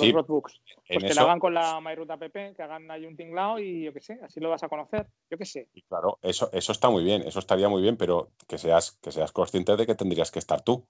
los 0.01 0.13
roadbooks. 0.13 0.61
Pues 0.89 1.05
que 1.05 1.15
lo 1.15 1.21
hagan 1.23 1.39
con 1.39 1.55
la 1.55 1.81
MyRoot 1.81 2.11
app, 2.11 2.33
que 2.33 2.63
hagan 2.63 2.91
ahí 2.91 3.07
un 3.07 3.17
tinglao 3.17 3.59
y 3.59 3.85
yo 3.85 3.93
qué 3.93 4.01
sé, 4.01 4.19
así 4.23 4.41
lo 4.41 4.51
vas 4.51 4.63
a 4.63 4.69
conocer, 4.69 5.07
yo 5.31 5.39
qué 5.39 5.45
sé. 5.45 5.69
Y 5.75 5.83
claro, 5.83 6.19
eso, 6.23 6.51
eso 6.53 6.73
está 6.73 6.91
muy 6.91 7.05
bien, 7.05 7.23
eso 7.23 7.39
estaría 7.39 7.69
muy 7.69 7.83
bien, 7.83 7.97
pero 7.97 8.33
que 8.49 8.59
seas, 8.59 8.99
que 9.03 9.13
seas 9.13 9.33
consciente 9.33 9.77
de 9.77 9.87
que 9.87 9.95
tendrías 9.95 10.31
que 10.31 10.39
estar 10.39 10.63
tú. 10.63 10.87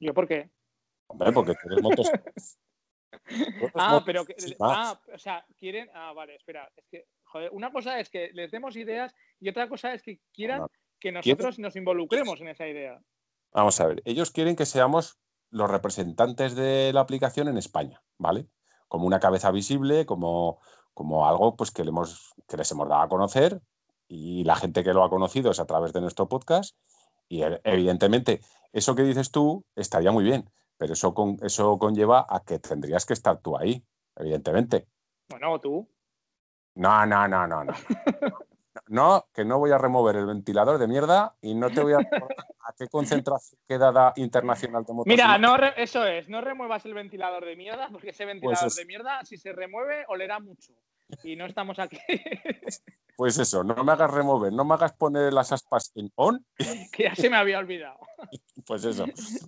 ¿Yo 0.00 0.14
por 0.14 0.26
qué? 0.26 0.50
Hombre, 1.08 1.32
porque 1.32 1.54
tienes 1.54 1.82
motos. 1.82 2.10
ah, 3.74 4.02
pero 4.04 4.24
que, 4.24 4.34
ah, 4.60 4.98
o 5.12 5.18
sea, 5.18 5.44
quieren, 5.58 5.90
ah, 5.94 6.12
vale, 6.12 6.36
espera, 6.36 6.70
es 6.76 6.86
que, 6.88 7.06
joder, 7.32 7.50
una 7.52 7.72
cosa 7.72 7.98
es 7.98 8.10
que 8.10 8.30
les 8.34 8.50
demos 8.50 8.76
ideas 8.76 9.14
y 9.40 9.48
otra 9.48 9.68
cosa 9.68 9.94
es 9.94 10.02
que 10.02 10.20
quieran 10.32 10.66
que 11.00 11.10
nosotros 11.10 11.58
nos 11.58 11.74
involucremos 11.74 12.40
en 12.40 12.48
esa 12.48 12.68
idea. 12.68 13.00
Vamos 13.52 13.80
a 13.80 13.86
ver, 13.86 14.02
ellos 14.04 14.30
quieren 14.30 14.54
que 14.54 14.66
seamos 14.66 15.18
los 15.50 15.70
representantes 15.70 16.54
de 16.54 16.92
la 16.92 17.00
aplicación 17.00 17.48
en 17.48 17.58
España, 17.58 18.02
¿vale? 18.18 18.46
Como 18.86 19.06
una 19.06 19.18
cabeza 19.18 19.50
visible, 19.50 20.06
como, 20.06 20.60
como 20.94 21.26
algo 21.26 21.56
pues, 21.56 21.70
que, 21.70 21.82
le 21.82 21.90
hemos, 21.90 22.34
que 22.46 22.56
les 22.56 22.70
hemos 22.70 22.88
dado 22.88 23.02
a 23.02 23.08
conocer 23.08 23.60
y 24.06 24.44
la 24.44 24.56
gente 24.56 24.84
que 24.84 24.92
lo 24.92 25.02
ha 25.02 25.10
conocido 25.10 25.50
es 25.50 25.58
a 25.58 25.66
través 25.66 25.92
de 25.92 26.00
nuestro 26.00 26.28
podcast. 26.28 26.76
Y 27.28 27.42
e, 27.42 27.60
evidentemente, 27.64 28.40
eso 28.72 28.94
que 28.94 29.02
dices 29.02 29.30
tú 29.30 29.64
estaría 29.74 30.12
muy 30.12 30.24
bien, 30.24 30.50
pero 30.76 30.92
eso, 30.92 31.14
con, 31.14 31.38
eso 31.42 31.78
conlleva 31.78 32.26
a 32.28 32.44
que 32.44 32.58
tendrías 32.58 33.06
que 33.06 33.14
estar 33.14 33.40
tú 33.40 33.56
ahí, 33.56 33.84
evidentemente. 34.16 34.86
Bueno, 35.28 35.58
tú. 35.60 35.88
No, 36.74 37.06
no, 37.06 37.28
no, 37.28 37.46
no, 37.46 37.64
no. 37.64 37.72
No, 38.88 39.26
que 39.32 39.44
no 39.44 39.58
voy 39.58 39.70
a 39.70 39.78
remover 39.78 40.16
el 40.16 40.26
ventilador 40.26 40.78
de 40.78 40.88
mierda 40.88 41.34
y 41.40 41.54
no 41.54 41.70
te 41.70 41.82
voy 41.82 41.92
a 41.92 41.98
a 41.98 42.72
qué 42.78 42.88
concentración 42.88 43.60
quedada 43.66 44.12
internacional 44.16 44.84
de 44.84 44.94
Mira, 45.04 45.38
no 45.38 45.56
eso 45.76 46.06
es, 46.06 46.28
no 46.28 46.40
remuevas 46.40 46.84
el 46.86 46.94
ventilador 46.94 47.44
de 47.44 47.56
mierda, 47.56 47.88
porque 47.90 48.10
ese 48.10 48.24
pues 48.24 48.34
ventilador 48.34 48.72
de 48.72 48.84
mierda, 48.84 49.24
si 49.24 49.36
se 49.36 49.52
remueve, 49.52 50.04
olerá 50.08 50.38
mucho. 50.38 50.72
Y 51.22 51.36
no 51.36 51.46
estamos 51.46 51.78
aquí. 51.78 51.98
Pues 53.14 53.38
eso, 53.38 53.62
no 53.62 53.84
me 53.84 53.92
hagas 53.92 54.10
remover, 54.10 54.52
no 54.52 54.64
me 54.64 54.72
hagas 54.74 54.94
poner 54.94 55.34
las 55.34 55.52
aspas 55.52 55.92
en 55.94 56.10
on. 56.16 56.44
Que 56.92 57.04
ya 57.04 57.14
se 57.14 57.28
me 57.28 57.36
había 57.36 57.58
olvidado. 57.58 57.98
Pues 58.66 58.84
eso, 58.84 59.04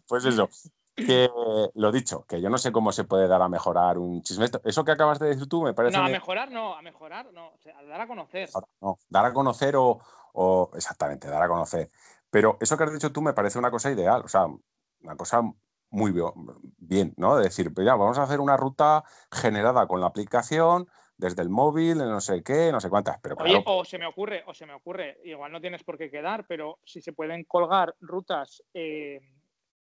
pues 0.07 0.25
eso. 0.27 0.51
Que 0.97 1.29
lo 1.75 1.91
dicho, 1.91 2.25
que 2.27 2.41
yo 2.41 2.49
no 2.49 2.59
sé 2.59 2.71
cómo 2.71 2.93
se 2.93 3.05
puede 3.05 3.27
dar 3.27 3.43
a 3.43 3.49
mejorar 3.49 3.99
un 3.99 4.23
chisme. 4.23 4.47
Eso 4.65 4.85
que 4.85 4.93
acabas 4.93 5.19
de 5.19 5.29
decir 5.29 5.49
tú 5.49 5.63
me 5.63 5.75
parece. 5.75 5.97
No, 5.97 6.05
a 6.05 6.09
mejorar 6.09 6.51
no, 6.53 6.75
a 6.75 6.83
mejorar 6.83 7.33
no, 7.33 7.53
a 7.77 7.83
dar 7.85 8.01
a 8.03 8.07
conocer. 8.07 8.49
No, 8.81 8.99
dar 9.09 9.27
a 9.27 9.33
conocer 9.33 9.75
o, 9.77 9.99
o, 10.35 10.71
exactamente, 10.75 11.29
dar 11.29 11.43
a 11.43 11.49
conocer. 11.49 11.91
Pero 12.31 12.59
eso 12.61 12.77
que 12.77 12.85
has 12.85 12.93
dicho 12.93 13.13
tú 13.13 13.23
me 13.23 13.33
parece 13.33 13.59
una 13.59 13.71
cosa 13.71 13.91
ideal, 13.91 14.23
o 14.25 14.29
sea, 14.29 14.47
una 15.03 15.17
cosa 15.17 15.43
muy 15.91 16.13
bien, 16.79 17.15
¿no? 17.17 17.37
De 17.37 17.45
decir, 17.45 17.73
ya, 17.77 17.95
vamos 17.95 18.19
a 18.19 18.25
hacer 18.25 18.41
una 18.41 18.57
ruta 18.57 19.05
generada 19.31 19.87
con 19.87 20.01
la 20.01 20.07
aplicación, 20.07 20.89
desde 21.17 21.43
el 21.43 21.49
móvil, 21.49 21.99
no 21.99 22.21
sé 22.21 22.43
qué, 22.43 22.73
no 22.73 22.81
sé 22.81 22.91
cuántas. 22.91 23.21
Pero 23.21 23.37
Oye, 23.39 23.63
o 23.65 23.85
se 23.85 23.99
me 23.99 24.07
ocurre, 24.07 24.43
o 24.47 24.55
se 24.55 24.67
me 24.67 24.75
ocurre, 24.75 25.21
igual 25.25 25.53
no 25.53 25.61
tienes 25.61 25.85
por 25.85 25.97
qué 25.97 26.11
quedar, 26.11 26.47
pero 26.47 26.81
si 26.85 27.01
se 27.01 27.13
pueden 27.13 27.45
colgar 27.45 27.95
rutas 28.01 28.63
eh, 28.75 29.21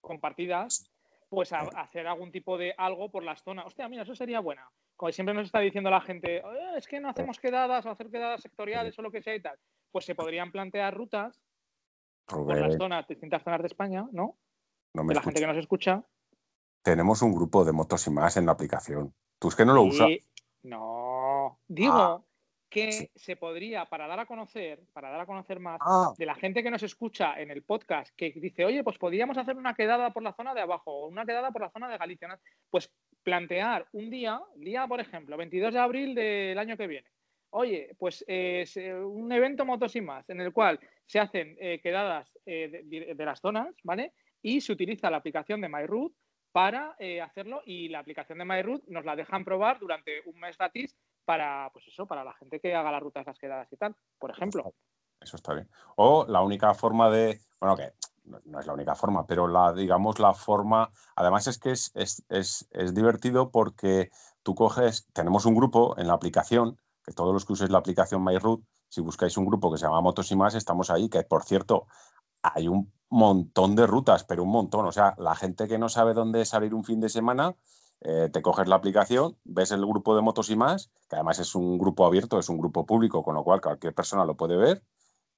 compartidas, 0.00 0.89
pues 1.30 1.52
hacer 1.52 2.08
algún 2.08 2.32
tipo 2.32 2.58
de 2.58 2.74
algo 2.76 3.10
por 3.10 3.22
las 3.22 3.42
zonas. 3.42 3.64
Hostia, 3.64 3.88
mira, 3.88 4.02
eso 4.02 4.16
sería 4.16 4.40
buena. 4.40 4.68
Como 4.96 5.12
siempre 5.12 5.32
nos 5.32 5.46
está 5.46 5.60
diciendo 5.60 5.88
la 5.88 6.00
gente, 6.00 6.42
es 6.76 6.86
que 6.88 7.00
no 7.00 7.08
hacemos 7.08 7.38
quedadas 7.38 7.86
o 7.86 7.90
hacer 7.90 8.10
quedadas 8.10 8.42
sectoriales 8.42 8.98
o 8.98 9.02
lo 9.02 9.12
que 9.12 9.22
sea 9.22 9.36
y 9.36 9.40
tal. 9.40 9.56
Pues 9.92 10.04
se 10.04 10.16
podrían 10.16 10.50
plantear 10.50 10.92
rutas 10.92 11.40
por 12.26 12.58
las 12.58 12.76
zonas, 12.76 13.06
distintas 13.06 13.44
zonas 13.44 13.60
de 13.60 13.68
España, 13.68 14.06
¿no? 14.10 14.36
no 14.92 15.04
me 15.04 15.10
de 15.10 15.14
la 15.14 15.22
gente 15.22 15.40
que 15.40 15.46
nos 15.46 15.56
escucha. 15.56 16.04
Tenemos 16.82 17.22
un 17.22 17.32
grupo 17.32 17.64
de 17.64 17.72
motos 17.72 18.06
y 18.08 18.10
más 18.10 18.36
en 18.36 18.46
la 18.46 18.52
aplicación. 18.52 19.14
¿Tú 19.38 19.48
es 19.48 19.54
que 19.54 19.64
no 19.64 19.72
lo 19.72 19.82
usas? 19.82 20.08
No. 20.64 21.60
Digo 21.68 21.94
ah, 21.94 22.24
que 22.70 23.10
se 23.16 23.36
podría, 23.36 23.84
para 23.86 24.06
dar 24.06 24.20
a 24.20 24.26
conocer, 24.26 24.80
para 24.92 25.10
dar 25.10 25.20
a 25.20 25.26
conocer 25.26 25.58
más, 25.58 25.80
ah. 25.84 26.14
de 26.16 26.24
la 26.24 26.36
gente 26.36 26.62
que 26.62 26.70
nos 26.70 26.82
escucha 26.82 27.38
en 27.40 27.50
el 27.50 27.62
podcast, 27.62 28.14
que 28.16 28.30
dice, 28.30 28.64
oye, 28.64 28.84
pues 28.84 28.96
podríamos 28.96 29.36
hacer 29.36 29.56
una 29.56 29.74
quedada 29.74 30.12
por 30.12 30.22
la 30.22 30.32
zona 30.32 30.54
de 30.54 30.60
abajo 30.60 30.92
o 30.92 31.08
una 31.08 31.26
quedada 31.26 31.50
por 31.50 31.62
la 31.62 31.70
zona 31.70 31.88
de 31.88 31.98
Galicia. 31.98 32.38
Pues 32.70 32.90
plantear 33.22 33.86
un 33.92 34.08
día, 34.08 34.40
día, 34.54 34.86
por 34.86 35.00
ejemplo, 35.00 35.36
22 35.36 35.74
de 35.74 35.80
abril 35.80 36.14
del 36.14 36.58
año 36.58 36.76
que 36.76 36.86
viene, 36.86 37.08
oye, 37.50 37.94
pues 37.98 38.24
es 38.26 38.76
eh, 38.76 38.94
un 38.94 39.30
evento 39.32 39.64
motos 39.64 39.96
y 39.96 40.00
más, 40.00 40.28
en 40.30 40.40
el 40.40 40.52
cual 40.52 40.78
se 41.06 41.18
hacen 41.18 41.56
eh, 41.60 41.80
quedadas 41.82 42.38
eh, 42.46 42.82
de, 42.84 43.24
las 43.24 43.40
zonas, 43.40 43.74
¿vale? 43.82 44.12
Y 44.40 44.60
se 44.60 44.72
utiliza 44.72 45.10
la 45.10 45.18
aplicación 45.18 45.60
de 45.60 45.68
MyRoute 45.68 46.14
para 46.52 46.96
hacerlo 47.22 47.62
y 47.64 47.88
la 47.88 48.00
aplicación 48.00 48.38
de 48.38 48.44
MyRoute 48.44 48.90
nos 48.90 49.04
la 49.04 49.14
dejan 49.14 49.44
probar 49.44 49.78
durante 49.78 50.20
un 50.24 50.40
mes 50.40 50.58
gratis 50.58 50.96
para, 51.30 51.70
pues 51.72 51.86
eso, 51.86 52.06
para 52.06 52.24
la 52.24 52.32
gente 52.32 52.58
que 52.58 52.74
haga 52.74 52.90
las 52.90 53.00
rutas, 53.00 53.24
las 53.24 53.38
quedadas 53.38 53.72
y 53.72 53.76
tal, 53.76 53.94
por 54.18 54.32
ejemplo. 54.32 54.74
Eso 55.20 55.36
está 55.36 55.54
bien. 55.54 55.70
O 55.94 56.26
la 56.26 56.42
única 56.42 56.74
forma 56.74 57.08
de, 57.08 57.40
bueno, 57.60 57.76
que 57.76 57.92
no 58.46 58.58
es 58.58 58.66
la 58.66 58.72
única 58.72 58.96
forma, 58.96 59.28
pero 59.28 59.46
la, 59.46 59.72
digamos, 59.72 60.18
la 60.18 60.34
forma, 60.34 60.90
además 61.14 61.46
es 61.46 61.60
que 61.60 61.70
es, 61.70 61.92
es, 61.94 62.24
es, 62.30 62.68
es 62.72 62.94
divertido 62.94 63.52
porque 63.52 64.10
tú 64.42 64.56
coges, 64.56 65.06
tenemos 65.12 65.46
un 65.46 65.54
grupo 65.54 65.96
en 65.98 66.08
la 66.08 66.14
aplicación 66.14 66.80
que 67.04 67.12
todos 67.12 67.32
los 67.32 67.46
que 67.46 67.52
uséis 67.52 67.70
la 67.70 67.78
aplicación 67.78 68.24
MyRoot, 68.24 68.64
si 68.88 69.00
buscáis 69.00 69.36
un 69.36 69.46
grupo 69.46 69.70
que 69.70 69.78
se 69.78 69.86
llama 69.86 70.00
Motos 70.00 70.32
y 70.32 70.36
más, 70.36 70.56
estamos 70.56 70.90
ahí, 70.90 71.08
que 71.08 71.22
por 71.22 71.44
cierto, 71.44 71.86
hay 72.42 72.66
un 72.66 72.92
montón 73.08 73.76
de 73.76 73.86
rutas, 73.86 74.24
pero 74.24 74.42
un 74.42 74.50
montón. 74.50 74.84
O 74.84 74.90
sea, 74.90 75.14
la 75.16 75.36
gente 75.36 75.68
que 75.68 75.78
no 75.78 75.88
sabe 75.88 76.12
dónde 76.12 76.44
salir 76.44 76.74
un 76.74 76.82
fin 76.82 76.98
de 76.98 77.08
semana, 77.08 77.54
eh, 78.00 78.30
te 78.32 78.42
coges 78.42 78.68
la 78.68 78.76
aplicación, 78.76 79.38
ves 79.44 79.70
el 79.72 79.84
grupo 79.84 80.16
de 80.16 80.22
motos 80.22 80.50
y 80.50 80.56
más, 80.56 80.90
que 81.08 81.16
además 81.16 81.38
es 81.38 81.54
un 81.54 81.78
grupo 81.78 82.06
abierto, 82.06 82.38
es 82.38 82.48
un 82.48 82.58
grupo 82.58 82.86
público, 82.86 83.22
con 83.22 83.34
lo 83.34 83.44
cual 83.44 83.60
cualquier 83.60 83.94
persona 83.94 84.24
lo 84.24 84.36
puede 84.36 84.56
ver, 84.56 84.82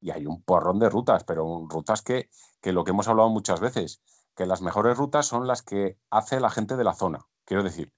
y 0.00 0.10
hay 0.10 0.26
un 0.26 0.42
porrón 0.42 0.78
de 0.78 0.88
rutas, 0.90 1.24
pero 1.24 1.66
rutas 1.68 2.02
que, 2.02 2.28
que 2.60 2.72
lo 2.72 2.84
que 2.84 2.90
hemos 2.90 3.08
hablado 3.08 3.28
muchas 3.28 3.60
veces, 3.60 4.02
que 4.36 4.46
las 4.46 4.62
mejores 4.62 4.96
rutas 4.96 5.26
son 5.26 5.46
las 5.46 5.62
que 5.62 5.98
hace 6.10 6.40
la 6.40 6.50
gente 6.50 6.76
de 6.76 6.84
la 6.84 6.94
zona. 6.94 7.26
Quiero 7.44 7.62
decir, 7.62 7.92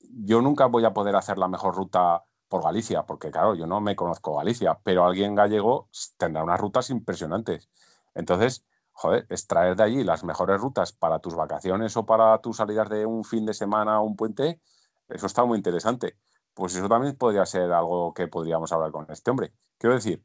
yo 0.00 0.40
nunca 0.42 0.66
voy 0.66 0.84
a 0.84 0.92
poder 0.92 1.16
hacer 1.16 1.38
la 1.38 1.48
mejor 1.48 1.74
ruta 1.74 2.24
por 2.48 2.64
Galicia, 2.64 3.04
porque 3.04 3.30
claro, 3.30 3.54
yo 3.54 3.66
no 3.66 3.80
me 3.80 3.96
conozco 3.96 4.36
Galicia, 4.36 4.80
pero 4.82 5.04
alguien 5.04 5.34
gallego 5.34 5.88
tendrá 6.16 6.42
unas 6.42 6.60
rutas 6.60 6.90
impresionantes. 6.90 7.70
Entonces, 8.14 8.64
joder, 9.00 9.26
extraer 9.30 9.76
de 9.76 9.82
allí 9.82 10.04
las 10.04 10.24
mejores 10.24 10.60
rutas 10.60 10.92
para 10.92 11.20
tus 11.20 11.34
vacaciones 11.34 11.96
o 11.96 12.04
para 12.04 12.38
tus 12.42 12.58
salidas 12.58 12.90
de 12.90 13.06
un 13.06 13.24
fin 13.24 13.46
de 13.46 13.54
semana 13.54 13.98
o 13.98 14.04
un 14.04 14.14
puente, 14.14 14.60
eso 15.08 15.26
está 15.26 15.42
muy 15.46 15.56
interesante. 15.56 16.18
Pues 16.52 16.74
eso 16.74 16.86
también 16.86 17.16
podría 17.16 17.46
ser 17.46 17.72
algo 17.72 18.12
que 18.12 18.28
podríamos 18.28 18.70
hablar 18.72 18.90
con 18.90 19.06
este 19.10 19.30
hombre. 19.30 19.54
Quiero 19.78 19.94
decir, 19.94 20.22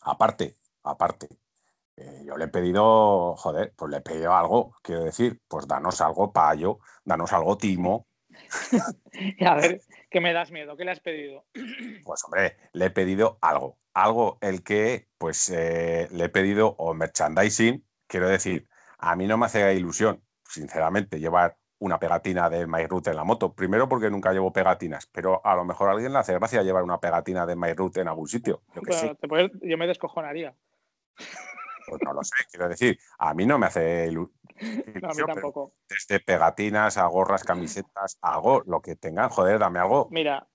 aparte, 0.00 0.56
aparte, 0.84 1.28
eh, 1.96 2.22
yo 2.24 2.38
le 2.38 2.46
he 2.46 2.48
pedido, 2.48 3.36
joder, 3.36 3.74
pues 3.76 3.90
le 3.90 3.98
he 3.98 4.00
pedido 4.00 4.32
algo, 4.32 4.74
quiero 4.82 5.04
decir, 5.04 5.42
pues 5.46 5.68
danos 5.68 6.00
algo, 6.00 6.32
payo, 6.32 6.78
danos 7.04 7.30
algo, 7.34 7.58
timo. 7.58 8.06
a 9.46 9.54
ver, 9.56 9.82
¿qué 10.12 10.20
me 10.20 10.32
das 10.32 10.52
miedo? 10.52 10.76
¿Qué 10.76 10.84
le 10.84 10.92
has 10.92 11.00
pedido? 11.00 11.46
Pues 12.04 12.22
hombre, 12.24 12.56
le 12.72 12.86
he 12.86 12.90
pedido 12.90 13.38
algo, 13.40 13.78
algo 13.94 14.38
el 14.40 14.62
que, 14.62 15.08
pues 15.18 15.50
eh, 15.50 16.08
le 16.12 16.24
he 16.24 16.28
pedido 16.28 16.74
o 16.78 16.94
merchandising, 16.94 17.84
quiero 18.06 18.28
decir, 18.28 18.68
a 18.98 19.16
mí 19.16 19.26
no 19.26 19.38
me 19.38 19.46
hace 19.46 19.74
ilusión, 19.74 20.22
sinceramente, 20.44 21.18
llevar 21.18 21.56
una 21.78 21.98
pegatina 21.98 22.48
de 22.48 22.66
MyRoot 22.66 23.08
en 23.08 23.16
la 23.16 23.24
moto. 23.24 23.54
Primero 23.54 23.88
porque 23.88 24.10
nunca 24.10 24.32
llevo 24.32 24.52
pegatinas, 24.52 25.06
pero 25.06 25.44
a 25.44 25.56
lo 25.56 25.64
mejor 25.64 25.88
a 25.88 25.92
alguien 25.92 26.12
le 26.12 26.18
hace 26.18 26.34
gracia 26.34 26.62
llevar 26.62 26.84
una 26.84 27.00
pegatina 27.00 27.44
de 27.46 27.56
MyRoot 27.56 27.96
en 27.96 28.08
algún 28.08 28.28
sitio. 28.28 28.62
Yo, 28.74 29.48
yo 29.62 29.78
me 29.78 29.86
descojonaría. 29.86 30.54
Pues 31.88 32.00
no 32.04 32.12
lo 32.12 32.22
sé, 32.22 32.34
quiero 32.50 32.68
decir, 32.68 32.98
a 33.18 33.34
mí 33.34 33.46
no 33.46 33.58
me 33.58 33.66
hace 33.66 34.06
ilusión. 34.06 34.38
No, 35.02 35.08
a 35.10 35.14
mí 35.14 35.22
tampoco. 35.26 35.74
Desde 35.88 36.20
pegatinas 36.20 36.96
a 36.96 37.06
gorras, 37.06 37.44
camisetas, 37.44 38.18
algo, 38.20 38.62
lo 38.66 38.80
que 38.80 38.96
tengan, 38.96 39.28
joder, 39.28 39.58
dame 39.58 39.78
algo. 39.78 40.08
Mira, 40.10 40.48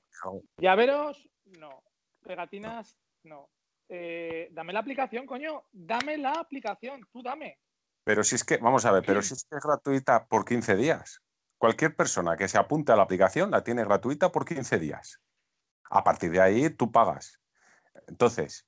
llaveros, 0.58 1.30
no. 1.46 1.84
Pegatinas, 2.24 2.98
no. 3.24 3.50
Eh, 3.90 4.50
dame 4.52 4.74
la 4.74 4.80
aplicación, 4.80 5.26
coño. 5.26 5.64
Dame 5.72 6.18
la 6.18 6.34
aplicación, 6.34 7.02
tú 7.12 7.22
dame. 7.22 7.60
Pero 8.04 8.24
si 8.24 8.36
es 8.36 8.44
que, 8.44 8.58
vamos 8.58 8.86
a 8.86 8.92
ver, 8.92 9.04
pero 9.06 9.22
si 9.22 9.34
es 9.34 9.46
que 9.50 9.58
es 9.58 9.64
gratuita 9.64 10.28
por 10.28 10.46
15 10.46 10.76
días. 10.76 11.22
Cualquier 11.58 11.96
persona 11.96 12.38
que 12.38 12.48
se 12.48 12.58
apunte 12.58 12.92
a 12.92 12.96
la 12.96 13.04
aplicación 13.04 13.52
la 13.52 13.64
tiene 13.64 13.84
gratuita 13.84 14.32
por 14.32 14.46
15 14.46 14.78
días. 14.80 15.22
A 15.90 16.04
partir 16.04 16.32
de 16.32 16.42
ahí 16.42 16.70
tú 16.70 16.92
pagas. 16.92 17.40
Entonces, 18.08 18.68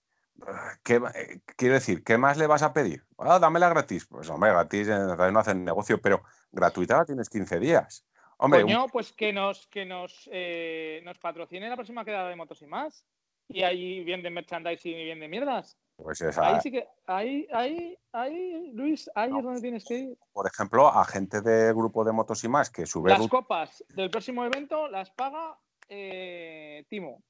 ¿qué, 0.84 1.02
eh, 1.16 1.42
quiero 1.56 1.76
decir, 1.76 2.04
¿qué 2.04 2.18
más 2.18 2.38
le 2.38 2.48
vas 2.48 2.64
a 2.64 2.74
pedir? 2.74 3.04
Ah, 3.18 3.40
dámela 3.40 3.70
gratis. 3.70 4.06
Pues 4.06 4.30
hombre, 4.30 4.52
gratis 4.52 4.88
no 4.88 5.40
hacen 5.40 5.64
negocio, 5.64 6.02
pero 6.02 6.24
gratuita 6.52 6.98
la 6.98 7.06
tienes 7.06 7.30
15 7.30 7.60
días. 7.60 8.06
Hombre, 8.38 8.62
Coño, 8.62 8.88
pues 8.88 9.12
que 9.12 9.34
nos, 9.34 9.68
que 9.68 9.86
nos, 9.86 10.30
eh, 10.32 11.02
nos 11.04 11.20
patrocine 11.20 11.70
la 11.70 11.76
próxima 11.76 12.06
quedada 12.06 12.30
de 12.30 12.38
motos 12.38 12.62
y 12.62 12.68
más. 12.68 13.06
Y 13.50 13.64
ahí 13.64 14.04
de 14.04 14.30
merchandising 14.30 14.96
y 14.96 15.04
bien 15.04 15.20
de 15.20 15.28
mierdas. 15.28 15.78
Pues 15.98 16.22
ahí 16.38 16.62
sí 16.62 16.72
que, 16.72 16.88
ahí, 17.08 17.48
ahí, 17.52 17.98
ahí, 18.14 18.72
Luis, 18.74 19.10
ahí 19.16 19.32
es 19.36 19.44
donde 19.44 19.60
tienes 19.60 19.84
que 19.84 19.96
ir. 19.96 20.18
Por 20.32 20.48
ejemplo, 20.48 20.88
a 20.88 21.04
gente 21.04 21.42
de 21.42 21.74
grupo 21.74 22.06
de 22.06 22.14
motos 22.14 22.44
y 22.46 22.48
más 22.48 22.70
que 22.70 22.86
sube. 22.86 23.10
Las 23.10 23.28
copas 23.28 23.84
del 23.90 24.10
próximo 24.10 24.46
evento 24.46 24.88
las 24.88 25.10
paga 25.10 25.58
eh, 25.90 26.86
Timo. 26.88 27.22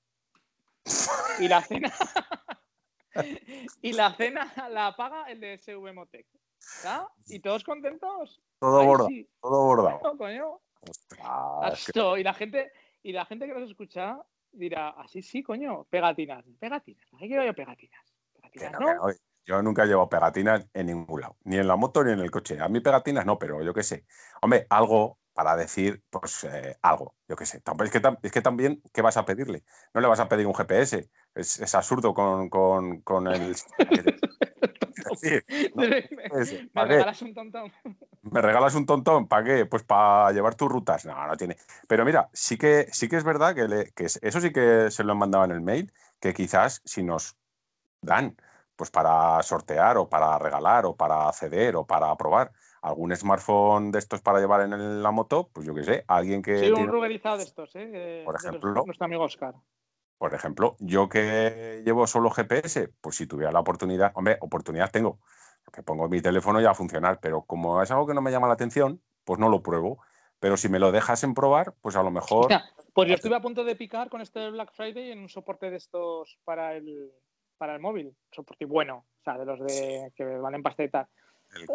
Y 1.39 1.47
la 1.47 1.61
cena. 1.61 1.91
y 3.81 3.93
la 3.93 4.13
cena 4.13 4.53
la 4.69 4.95
paga 4.95 5.23
el 5.29 5.39
de 5.39 5.57
SV 5.57 5.93
Motec. 5.93 6.27
¿Y 7.27 7.39
todos 7.39 7.63
contentos? 7.63 8.41
Todo 8.59 8.85
bordado. 8.85 9.09
Todo 9.41 9.65
bordado. 9.65 10.17
coño. 10.17 10.59
Y 12.17 12.23
la 12.23 12.33
gente, 12.33 12.71
y 13.03 13.11
la 13.11 13.25
gente 13.25 13.47
que 13.47 13.53
nos 13.53 13.69
escucha 13.69 14.19
dirá, 14.51 14.89
así 14.89 15.21
sí, 15.21 15.43
coño, 15.43 15.85
pegatinas, 15.89 16.45
pegatinas. 16.59 17.05
¿Para 17.09 17.21
qué 17.21 17.27
quiero 17.27 17.45
yo 17.45 17.53
pegatinas? 17.53 18.05
Yo 19.45 19.61
nunca 19.61 19.85
llevo 19.85 20.07
pegatinas 20.07 20.67
en 20.73 20.87
ningún 20.87 21.21
lado, 21.21 21.37
ni 21.43 21.57
en 21.57 21.67
la 21.67 21.75
moto 21.75 22.03
ni 22.03 22.11
en 22.11 22.19
el 22.19 22.29
coche. 22.29 22.59
A 22.59 22.69
mí 22.69 22.81
pegatinas 22.81 23.25
no, 23.25 23.39
pero 23.39 23.63
yo 23.63 23.73
qué 23.73 23.83
sé. 23.83 24.05
Hombre, 24.41 24.67
algo 24.69 25.17
para 25.33 25.55
decir, 25.55 26.03
pues 26.09 26.43
eh, 26.43 26.77
algo, 26.81 27.15
yo 27.27 27.35
qué 27.35 27.45
sé. 27.45 27.61
Es 27.83 27.91
que, 27.91 28.01
es 28.23 28.31
que 28.31 28.41
también, 28.41 28.81
¿qué 28.93 29.01
vas 29.01 29.17
a 29.17 29.25
pedirle? 29.25 29.63
No 29.93 30.01
le 30.01 30.07
vas 30.07 30.19
a 30.19 30.27
pedir 30.27 30.45
un 30.45 30.53
GPS. 30.53 31.09
Es, 31.39 31.75
absurdo 31.75 32.13
con, 32.13 32.49
con, 32.49 33.27
el... 33.27 33.55
me 36.73 36.85
regalas 36.85 37.21
un 37.21 37.33
tontón. 37.33 37.71
¿Me 38.21 38.41
regalas 38.41 38.75
un 38.75 38.85
tontón? 38.85 39.27
¿Para 39.27 39.43
qué? 39.43 39.65
Pues 39.65 39.83
para 39.83 40.31
llevar 40.31 40.55
tus 40.55 40.69
rutas. 40.69 41.05
No, 41.05 41.27
no 41.27 41.37
tiene. 41.37 41.57
Pero 41.87 42.05
mira, 42.05 42.29
sí 42.33 42.57
que, 42.57 42.87
sí 42.91 43.07
que 43.07 43.17
es 43.17 43.23
verdad 43.23 43.55
que, 43.55 43.91
que 43.95 44.05
eso 44.05 44.41
sí 44.41 44.51
que 44.51 44.91
se 44.91 45.03
lo 45.03 45.13
han 45.13 45.17
mandado 45.17 45.45
en 45.45 45.51
el 45.51 45.61
mail, 45.61 45.91
que 46.19 46.33
quizás 46.33 46.81
si 46.85 47.03
nos 47.03 47.37
dan 48.01 48.35
pues 48.75 48.91
para 48.91 49.41
sortear 49.43 49.97
o 49.97 50.07
para 50.07 50.39
regalar 50.39 50.85
o 50.85 50.95
para 50.95 51.31
ceder 51.33 51.75
o 51.75 51.85
para 51.85 52.15
probar 52.15 52.51
algún 52.81 53.13
smartphone 53.13 53.91
de 53.91 53.99
estos 53.99 54.21
para 54.21 54.39
llevar 54.39 54.61
en 54.61 55.03
la 55.03 55.11
moto, 55.11 55.49
pues 55.51 55.67
yo 55.67 55.75
qué 55.75 55.83
sé, 55.83 56.05
alguien 56.07 56.41
que... 56.41 56.59
Sí, 56.59 56.71
un 56.71 56.87
ruberizado 56.87 57.37
de 57.37 57.43
estos, 57.43 57.71
¿eh? 57.75 58.23
Por 58.25 58.35
ejemplo... 58.35 58.83
nuestro 58.85 59.05
amigo 59.05 59.23
Oscar. 59.23 59.55
Por 60.19 60.33
ejemplo, 60.33 60.75
yo 60.79 61.07
que 61.07 61.81
llevo 61.85 62.05
solo 62.05 62.29
GPS, 62.29 62.89
pues 62.99 63.15
si 63.15 63.25
tuviera 63.25 63.53
la 63.53 63.61
oportunidad, 63.61 64.11
hombre, 64.15 64.37
oportunidad 64.41 64.91
tengo, 64.91 65.21
que 65.71 65.81
pongo 65.81 66.09
mi 66.09 66.21
teléfono 66.21 66.59
ya 66.59 66.71
a 66.71 66.75
funcionar, 66.75 67.21
pero 67.21 67.43
como 67.43 67.81
es 67.81 67.89
algo 67.89 68.05
que 68.05 68.13
no 68.13 68.21
me 68.21 68.29
llama 68.29 68.47
la 68.47 68.53
atención, 68.53 69.01
pues 69.23 69.39
no 69.39 69.47
lo 69.47 69.63
pruebo. 69.63 70.03
Pero 70.41 70.57
si 70.57 70.67
me 70.67 70.77
lo 70.77 70.91
dejas 70.91 71.23
en 71.23 71.33
probar, 71.33 71.73
pues 71.81 71.95
a 71.95 72.03
lo 72.03 72.11
mejor... 72.11 72.49
pues 72.93 73.07
yo 73.07 73.15
estuve 73.15 73.35
a 73.35 73.41
punto 73.41 73.63
de 73.63 73.77
picar 73.77 74.09
con 74.09 74.19
este 74.19 74.51
Black 74.51 74.73
Friday 74.73 75.11
en 75.11 75.19
un 75.19 75.29
soporte 75.29 75.71
de 75.71 75.77
estos 75.77 76.37
para 76.43 76.75
el, 76.75 77.13
para 77.57 77.73
el 77.73 77.79
móvil, 77.79 78.13
soporte 78.29 78.65
bueno, 78.65 79.05
o 79.21 79.23
sea, 79.23 79.37
de 79.37 79.45
los 79.45 79.61
de 79.61 80.11
que 80.17 80.25
valen 80.25 80.63
pasta 80.63 80.83
y 80.83 80.89
tal. 80.89 81.07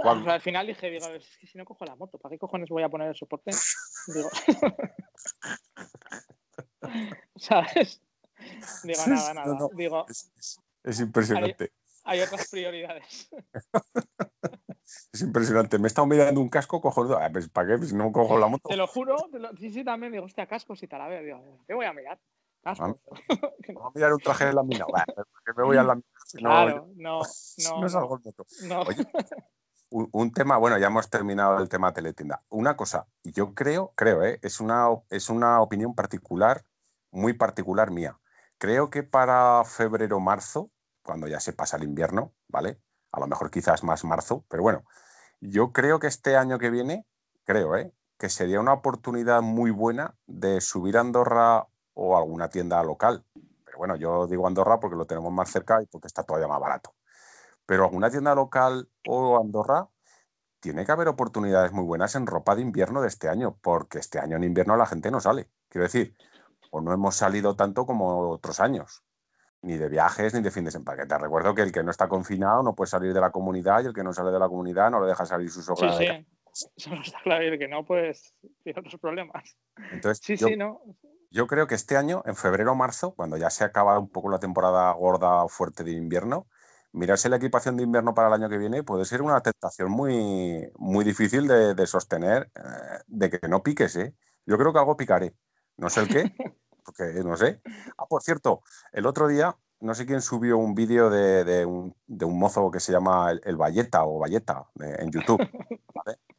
al 0.05 0.41
final 0.43 0.67
dije, 0.67 0.91
digo, 0.91 1.09
es 1.09 1.39
que 1.39 1.47
si 1.47 1.57
no 1.57 1.65
cojo 1.65 1.87
la 1.87 1.97
moto, 1.97 2.19
¿para 2.19 2.35
qué 2.35 2.39
cojones 2.39 2.69
voy 2.69 2.83
a 2.83 2.91
poner 2.91 3.09
el 3.09 3.17
soporte? 3.17 3.53
Digo, 4.15 4.29
¿sabes? 7.37 8.04
Digo, 8.83 9.03
nada, 9.07 9.35
nada. 9.35 9.69
Digo, 9.75 10.07
es, 10.83 11.01
impresionante. 11.01 11.73
Hay, 12.05 12.21
otras 12.21 12.49
prioridades. 12.51 13.31
es 15.13 15.21
impresionante. 15.21 15.79
Me 15.79 15.85
he 15.85 15.89
estado 15.89 16.07
mirando 16.07 16.41
un 16.41 16.49
casco, 16.49 16.81
cojo. 16.81 17.17
Ah, 17.17 17.31
pues, 17.33 17.49
¿Para 17.49 17.69
qué? 17.69 17.79
Pues 17.79 17.93
no 17.93 18.13
cojo 18.13 18.39
la 18.39 18.49
moto. 18.49 18.69
Te 18.69 18.77
lo 18.77 18.87
juro. 18.87 19.17
sí, 19.59 19.71
sí, 19.71 19.85
también. 19.85 20.13
Digo, 20.13 20.25
hostia, 20.25 20.47
cascos 20.47 20.83
y 20.83 20.89
tal. 20.89 21.01
A 21.01 21.09
ver, 21.09 21.25
digo, 21.25 21.65
¿qué 21.67 21.75
voy 21.75 21.87
a 21.87 21.93
mirar? 21.93 22.21
Vamos 22.65 22.81
a 23.69 23.91
mirar 23.95 24.13
un 24.13 24.21
traje 24.21 24.47
de 24.47 24.53
laminado. 24.55 24.93
que 25.45 25.53
me 25.57 25.65
voy 25.65 25.77
a 25.77 25.83
la 25.83 26.01
Claro, 26.33 26.89
no, 26.97 27.21
no. 27.21 27.81
No 27.81 27.89
salgo 27.89 28.21
moto. 28.25 28.47
Oye, 28.87 29.07
un, 29.91 30.33
tema, 30.33 30.57
bueno, 30.57 30.77
ya 30.79 30.89
hemos 30.89 31.09
terminado 31.09 31.59
el 31.59 31.69
tema 31.69 31.93
teletienda. 31.93 32.43
Una 32.49 32.77
cosa, 32.77 33.07
yo 33.23 33.55
creo, 33.55 33.93
creo, 33.95 34.25
¿eh? 34.25 34.41
es, 34.43 34.61
una, 34.61 34.89
es 35.11 35.29
una 35.29 35.61
opinión 35.61 35.95
particular, 35.95 36.65
muy 37.13 37.35
particular 37.35 37.93
mía. 37.93 38.19
Creo 38.59 38.91
que 38.91 39.03
para 39.03 39.63
febrero 39.65 40.21
marzo, 40.21 40.71
cuando 41.03 41.29
ya 41.29 41.41
se 41.41 41.53
pasa 41.53 41.77
el 41.77 41.85
invierno, 41.85 42.33
¿vale? 42.49 42.81
A 43.13 43.21
lo 43.21 43.27
mejor 43.27 43.51
quizás 43.51 43.85
más 43.85 44.05
marzo, 44.05 44.45
pero 44.49 44.63
bueno, 44.63 44.85
yo 45.41 45.73
creo 45.73 45.99
que 45.99 46.07
este 46.07 46.37
año 46.37 46.59
que 46.59 46.71
viene, 46.71 47.07
creo, 47.45 47.77
¿eh? 47.77 47.93
que 48.19 48.29
sería 48.29 48.61
una 48.61 48.73
oportunidad 48.73 49.43
muy 49.43 49.71
buena 49.71 50.15
de 50.27 50.61
subir 50.61 50.97
a 50.97 51.01
Andorra 51.01 51.67
o 51.95 52.17
alguna 52.17 52.49
tienda 52.49 52.83
local. 52.83 53.25
Pero 53.65 53.79
bueno, 53.79 53.97
yo 53.97 54.27
digo 54.27 54.47
Andorra 54.47 54.81
porque 54.81 54.97
lo 54.97 55.07
tenemos 55.07 55.33
más 55.33 55.51
cerca 55.51 55.83
y 55.83 55.87
porque 55.87 56.07
está 56.07 56.23
todavía 56.23 56.49
más 56.49 56.61
barato. 56.61 56.95
Pero 57.67 57.85
alguna 57.85 58.11
tienda 58.11 58.35
local 58.35 58.89
o 59.07 59.39
Andorra 59.39 59.89
tiene 60.61 60.87
que 60.87 60.93
haber 60.93 61.09
oportunidades 61.09 61.73
muy 61.73 61.85
buenas 61.85 62.15
en 62.15 62.27
ropa 62.27 62.55
de 62.55 62.63
invierno 62.63 63.03
de 63.03 63.09
este 63.09 63.29
año, 63.29 63.59
porque 63.61 63.99
este 63.99 64.19
año 64.19 64.37
en 64.37 64.45
invierno 64.45 64.77
la 64.77 64.87
gente 64.87 65.11
no 65.11 65.21
sale. 65.21 65.51
Quiero 65.69 65.85
decir, 65.85 66.17
o 66.75 66.81
no 66.81 66.93
hemos 66.93 67.15
salido 67.15 67.55
tanto 67.55 67.87
como 67.87 68.31
otros 68.31 68.59
años, 68.59 69.05
ni 69.63 69.77
de 69.77 69.89
viajes 69.89 70.35
ni 70.35 70.43
de 70.43 70.51
fin 70.51 70.65
de 70.65 70.73
semana. 70.73 71.01
Que 71.01 71.07
te 71.07 71.17
recuerdo 71.17 71.55
que 71.55 71.63
el 71.63 71.71
que 71.71 71.85
no 71.85 71.93
está 71.93 72.09
confinado 72.09 72.65
no 72.65 72.75
puede 72.75 72.91
salir 72.91 73.15
de 73.15 73.21
la 73.21 73.31
comunidad 73.31 73.85
y 73.85 73.87
el 73.87 73.95
que 73.95 74.03
no 74.03 74.13
sale 74.13 74.33
de 74.33 74.41
la 74.41 74.49
comunidad 74.49 74.91
no 74.91 75.01
le 75.01 75.07
deja 75.07 75.25
salir 75.25 75.49
sus 75.51 75.69
obras. 75.69 75.97
Sí, 75.97 76.05
sí. 76.05 76.27
Eso 76.77 76.95
está 77.05 77.21
claro, 77.23 77.45
y 77.45 77.47
el 77.47 77.59
que 77.61 77.69
no, 77.69 77.85
pues 77.85 78.35
tiene 78.65 78.81
otros 78.81 79.01
problemas. 79.01 79.57
Entonces, 79.93 80.21
sí, 80.25 80.37
sí, 80.37 80.57
no. 80.57 80.81
Yo 81.31 81.47
creo 81.47 81.69
que 81.69 81.77
este 81.77 81.97
año, 81.97 82.25
en 82.27 82.35
febrero 82.35 82.73
o 82.73 82.75
marzo, 82.75 83.15
cuando 83.15 83.37
ya 83.37 83.51
se 83.51 83.63
acaba 83.63 83.97
un 83.97 84.11
poco 84.11 84.29
la 84.29 84.41
temporada 84.41 84.91
gorda 84.95 85.45
o 85.45 85.49
fuerte 85.49 85.85
de 85.85 85.93
invierno, 85.93 86.49
mirarse 86.91 87.29
la 87.29 87.37
equipación 87.37 87.77
de 87.77 87.85
invierno 87.85 88.15
para 88.15 88.29
el 88.29 88.35
año 88.35 88.49
que 88.49 88.59
viene 88.59 88.83
puede 88.83 89.05
ser 89.05 89.23
una 89.23 89.41
tentación 89.41 89.93
muy, 89.93 90.69
muy 90.77 91.05
difícil 91.05 91.47
de, 91.47 91.87
sostener, 91.87 92.51
eh, 92.57 92.99
de 93.07 93.31
que 93.31 93.49
no 93.49 93.63
piques. 93.63 93.95
¿eh? 93.95 94.15
Yo 94.45 94.59
creo 94.59 94.73
que 94.73 94.81
algo 94.81 94.97
picaré. 94.97 95.35
No 95.77 95.91
sé 95.91 96.03
el 96.03 96.09
qué, 96.09 96.23
porque 96.85 97.05
no 97.25 97.37
sé. 97.37 97.61
Ah, 97.99 98.07
por 98.07 98.23
cierto, 98.23 98.63
el 98.93 99.07
otro 99.07 99.29
día, 99.29 99.57
no 99.81 99.95
sé 99.95 100.07
quién 100.07 100.21
subió 100.21 100.59
un 100.59 100.75
vídeo 100.75 101.11
de, 101.11 101.65
un, 101.65 101.95
mozo 102.39 102.71
que 102.71 102.81
se 102.81 102.93
llama 102.93 103.31
el, 103.31 103.57
Valleta 103.57 104.05
o 104.05 104.19
Valleta 104.19 104.69
en 104.81 105.11
YouTube. 105.11 105.41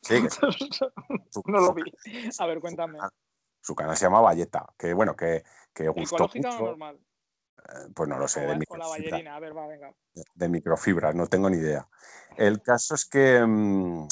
Sí, 0.02 0.16
no 1.46 1.60
lo 1.60 1.74
vi. 1.74 1.84
A 2.40 2.46
ver, 2.46 2.60
cuéntame 2.60 3.00
su 3.66 3.76
canal 3.76 3.98
se 3.98 4.06
llama 4.06 4.22
Valleta, 4.22 4.68
que 4.78 4.94
bueno, 4.94 5.16
que, 5.16 5.44
que 5.74 5.90
gustó 5.90 6.18
¿Ecológica 6.18 6.56
o 6.58 6.66
normal? 6.68 7.00
pues 7.96 8.08
no 8.08 8.20
lo 8.20 8.28
sé, 8.28 8.46
O, 8.46 8.50
de 8.50 8.58
microfibra. 8.58 8.90
ballerina, 8.90 9.36
a 9.36 9.40
ver, 9.40 9.58
va, 9.58 9.66
venga. 9.66 9.92
de 10.36 10.50
microfibra, 10.50 11.14
no 11.14 11.26
tengo 11.26 11.50
ni 11.50 11.58
idea. 11.58 11.90
El 12.38 12.62
caso 12.62 12.94
es 12.94 13.06
que, 13.06 13.44
mm, 13.44 14.08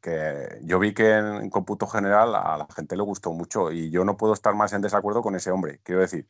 que 0.00 0.58
yo 0.62 0.78
vi 0.78 0.94
que 0.94 1.12
en, 1.16 1.26
en 1.36 1.50
cómputo 1.50 1.86
general 1.86 2.34
a 2.34 2.56
la 2.56 2.66
gente 2.74 2.96
le 2.96 3.02
gustó 3.02 3.32
mucho 3.32 3.72
y 3.72 3.90
yo 3.90 4.04
no 4.04 4.16
puedo 4.16 4.32
estar 4.32 4.54
más 4.54 4.72
en 4.72 4.82
desacuerdo 4.82 5.22
con 5.22 5.34
ese 5.34 5.50
hombre. 5.50 5.80
Quiero 5.82 6.00
decir, 6.00 6.28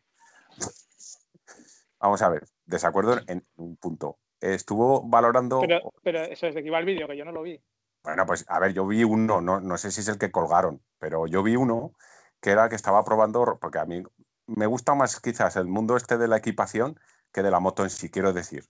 vamos 2.00 2.22
a 2.22 2.28
ver, 2.28 2.46
desacuerdo 2.66 3.18
en, 3.26 3.46
un 3.57 3.76
punto. 3.76 4.18
Estuvo 4.40 5.03
valorando, 5.03 5.61
Pero, 5.61 5.92
pero 6.03 6.22
eso 6.22 6.48
es 6.48 6.55
de 6.55 6.62
que 6.62 6.68
iba 6.68 6.78
el 6.78 6.84
vídeo, 6.84 7.07
que 7.07 7.16
yo 7.16 7.24
no 7.24 7.32
lo 7.32 7.42
vi. 7.42 7.62
bueno, 8.03 8.26
pues 8.26 8.44
a 8.48 8.59
ver, 8.59 8.72
yo 8.72 8.86
vi 8.86 9.05
uno, 9.05 9.40
no, 9.40 9.61
no 9.61 9.78
sé 9.78 9.92
si 9.92 10.00
es 10.00 10.09
el 10.09 10.18
que 10.18 10.32
colgaron, 10.32 10.82
pero 10.98 11.26
yo 11.26 11.42
vi 11.42 11.55
uno 11.55 11.92
que 12.40 12.50
era 12.50 12.64
el 12.64 12.70
que 12.70 12.76
estaba 12.76 13.05
probando, 13.05 13.59
porque 13.61 13.78
a 13.78 13.84
mí 13.84 14.03
me 14.46 14.66
gusta 14.66 14.94
más 14.94 15.20
quizás 15.20 15.55
el 15.55 15.66
mundo 15.66 15.96
este 15.96 16.18
de 16.18 16.26
la 16.26 16.38
equipación 16.38 16.98
que 17.32 17.42
de 17.42 17.53
la 17.53 17.61
moto 17.61 17.84
en 17.84 17.90
sí, 17.90 18.11
quiero 18.11 18.32
decir. 18.32 18.64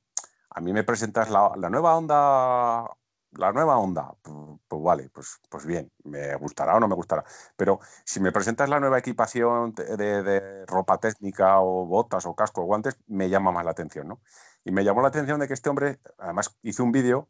A 0.51 0.61
mí 0.61 0.75
me 0.75 0.85
presentas 0.85 1.31
la, 1.31 1.53
la 1.57 1.71
nueva 1.71 1.97
onda, 1.97 2.85
la 3.33 3.53
nueva 3.53 3.79
onda, 3.79 4.15
pues, 4.23 4.83
vale, 4.83 5.09
pues, 5.11 5.41
pues 5.49 5.67
bien, 5.67 5.91
me 6.05 6.35
gustará 6.37 6.77
o 6.77 6.81
no 6.81 6.89
me 6.89 6.95
gustará. 6.95 7.25
Pero 7.57 7.81
si 8.05 8.21
me 8.21 8.33
presentas 8.33 8.69
la 8.69 8.81
nueva 8.81 8.99
equipación 8.99 9.73
de, 9.73 10.65
ropa 10.67 10.99
técnica 10.99 11.61
o 11.61 11.87
botas 11.87 12.27
o 12.27 12.35
casco 12.35 12.63
o 12.63 12.65
guantes, 12.65 12.99
me 13.07 13.29
llama 13.31 13.53
más 13.53 13.65
la 13.65 13.71
atención, 13.73 14.09
¿no? 14.09 14.21
Y 14.65 14.73
me 14.73 14.85
llamó 14.85 15.03
la 15.03 15.09
atención 15.09 15.41
de 15.41 15.49
que 15.49 15.55
este 15.55 15.71
hombre, 15.71 16.01
además, 16.19 16.57
hizo 16.63 16.85
un 16.85 16.93
vídeo 16.93 17.29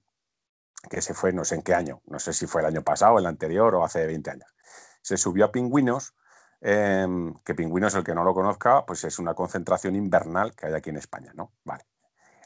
que 0.90 1.00
se 1.02 1.14
fue 1.14 1.32
no 1.32 1.44
sé 1.44 1.56
en 1.56 1.62
qué 1.62 1.74
año, 1.74 2.02
no 2.06 2.18
sé 2.18 2.32
si 2.32 2.46
fue 2.46 2.62
el 2.62 2.66
año 2.66 2.82
pasado, 2.82 3.18
el 3.18 3.26
anterior 3.26 3.74
o 3.74 3.84
hace 3.84 4.06
20 4.06 4.30
años. 4.30 4.54
Se 5.02 5.16
subió 5.16 5.46
a 5.46 5.52
Pingüinos, 5.52 6.14
eh, 6.60 7.06
que 7.44 7.54
Pingüinos, 7.54 7.94
el 7.94 8.04
que 8.04 8.14
no 8.14 8.24
lo 8.24 8.34
conozca, 8.34 8.84
pues 8.86 9.04
es 9.04 9.18
una 9.18 9.34
concentración 9.34 9.96
invernal 9.96 10.54
que 10.54 10.66
hay 10.66 10.74
aquí 10.74 10.90
en 10.90 10.96
España, 10.96 11.32
¿no? 11.34 11.52
Vale. 11.64 11.91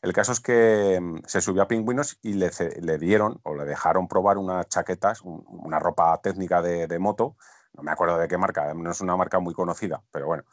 El 0.07 0.13
caso 0.13 0.31
es 0.33 0.41
que 0.41 0.99
mm, 1.01 1.19
se 1.27 1.41
subió 1.41 1.63
a 1.63 1.69
Pingüinos 1.69 2.19
y 2.23 2.35
le, 2.35 2.51
dieron 2.99 3.41
o 3.43 3.55
le 3.57 3.65
dejaron 3.65 4.07
probar 4.09 4.39
unas 4.39 4.69
chaquetas, 4.69 5.21
un- 5.23 5.45
una 5.49 5.79
ropa 5.81 6.21
técnica 6.23 6.63
de, 6.63 6.99
moto, 6.99 7.37
no 7.75 7.83
me 7.83 7.91
acuerdo 7.91 8.17
de 8.19 8.29
qué 8.29 8.39
marca, 8.39 8.73
no 8.75 8.91
es 8.91 9.01
una 9.01 9.17
marca 9.17 9.41
muy 9.41 9.53
conocida, 9.55 10.03
pero 10.13 10.27
bueno. 10.27 10.45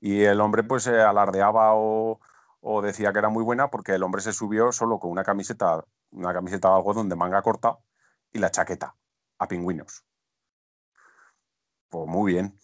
Y 0.00 0.22
el 0.22 0.40
hombre 0.40 0.62
pues 0.64 0.86
eh, 0.86 1.00
alardeaba 1.02 1.74
o, 1.74 2.20
o 2.60 2.82
decía 2.82 3.12
que 3.12 3.18
era 3.18 3.28
muy 3.30 3.42
buena 3.44 3.68
porque 3.70 3.94
el 3.94 4.02
hombre 4.04 4.22
se 4.22 4.32
subió 4.32 4.70
solo 4.72 4.98
con 5.00 5.10
una 5.10 5.24
camiseta, 5.24 5.84
una 6.12 6.32
camiseta 6.32 6.68
de 6.70 6.74
algodón 6.76 7.08
de 7.08 7.16
manga 7.16 7.42
corta 7.42 7.78
y 8.32 8.38
la 8.38 8.50
chaqueta 8.50 8.94
a 9.38 9.48
pingüinos. 9.48 10.04
Pues 11.88 12.06
muy 12.08 12.32
bien. 12.32 12.58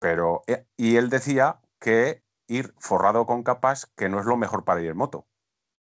Pero, 0.00 0.42
eh, 0.48 0.66
y 0.78 0.96
él 0.96 1.10
decía 1.10 1.60
que 1.80 2.24
ir 2.48 2.74
forrado 2.78 3.26
con 3.26 3.44
capas, 3.44 3.86
que 3.96 4.08
no 4.10 4.20
es 4.20 4.26
lo 4.26 4.36
mejor 4.38 4.64
para 4.66 4.82
ir 4.82 4.90
en 4.90 4.98
moto. 4.98 5.28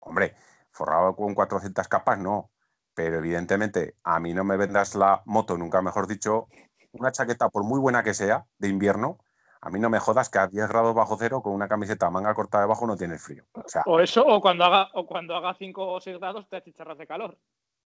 Hombre, 0.03 0.35
forrado 0.71 1.17
con 1.17 1.35
400 1.35 1.89
capas, 1.89 2.19
no. 2.19 2.51
Pero 2.95 3.19
evidentemente, 3.19 3.97
a 4.03 4.21
mí 4.21 4.35
no 4.35 4.45
me 4.45 4.57
vendas 4.57 4.95
la 4.95 5.23
moto, 5.25 5.57
nunca 5.57 5.81
mejor 5.81 6.07
dicho, 6.07 6.49
una 6.93 7.11
chaqueta, 7.11 7.49
por 7.49 7.65
muy 7.65 7.81
buena 7.81 8.03
que 8.03 8.13
sea, 8.13 8.47
de 8.59 8.69
invierno, 8.69 9.19
a 9.63 9.71
mí 9.71 9.79
no 9.79 9.89
me 9.89 10.01
jodas 10.01 10.29
que 10.29 10.39
a 10.39 10.49
10 10.49 10.69
grados 10.69 10.95
bajo 10.95 11.17
cero 11.17 11.41
con 11.41 11.53
una 11.53 11.69
camiseta 11.69 12.11
manga 12.11 12.35
corta 12.35 12.61
debajo 12.61 12.87
no 12.87 12.97
tienes 12.97 13.23
frío. 13.23 13.45
O 13.53 13.69
sea, 13.69 13.83
O 13.87 14.01
eso, 14.01 14.27
o 14.27 14.41
cuando 14.41 14.65
haga, 14.65 14.91
o 14.95 15.07
cuando 15.07 15.37
haga 15.37 15.55
5 15.55 15.87
o 15.87 16.01
6 16.01 16.19
grados 16.19 16.49
te 16.49 16.57
achicharras 16.57 16.99
de 16.99 17.07
calor. 17.07 17.39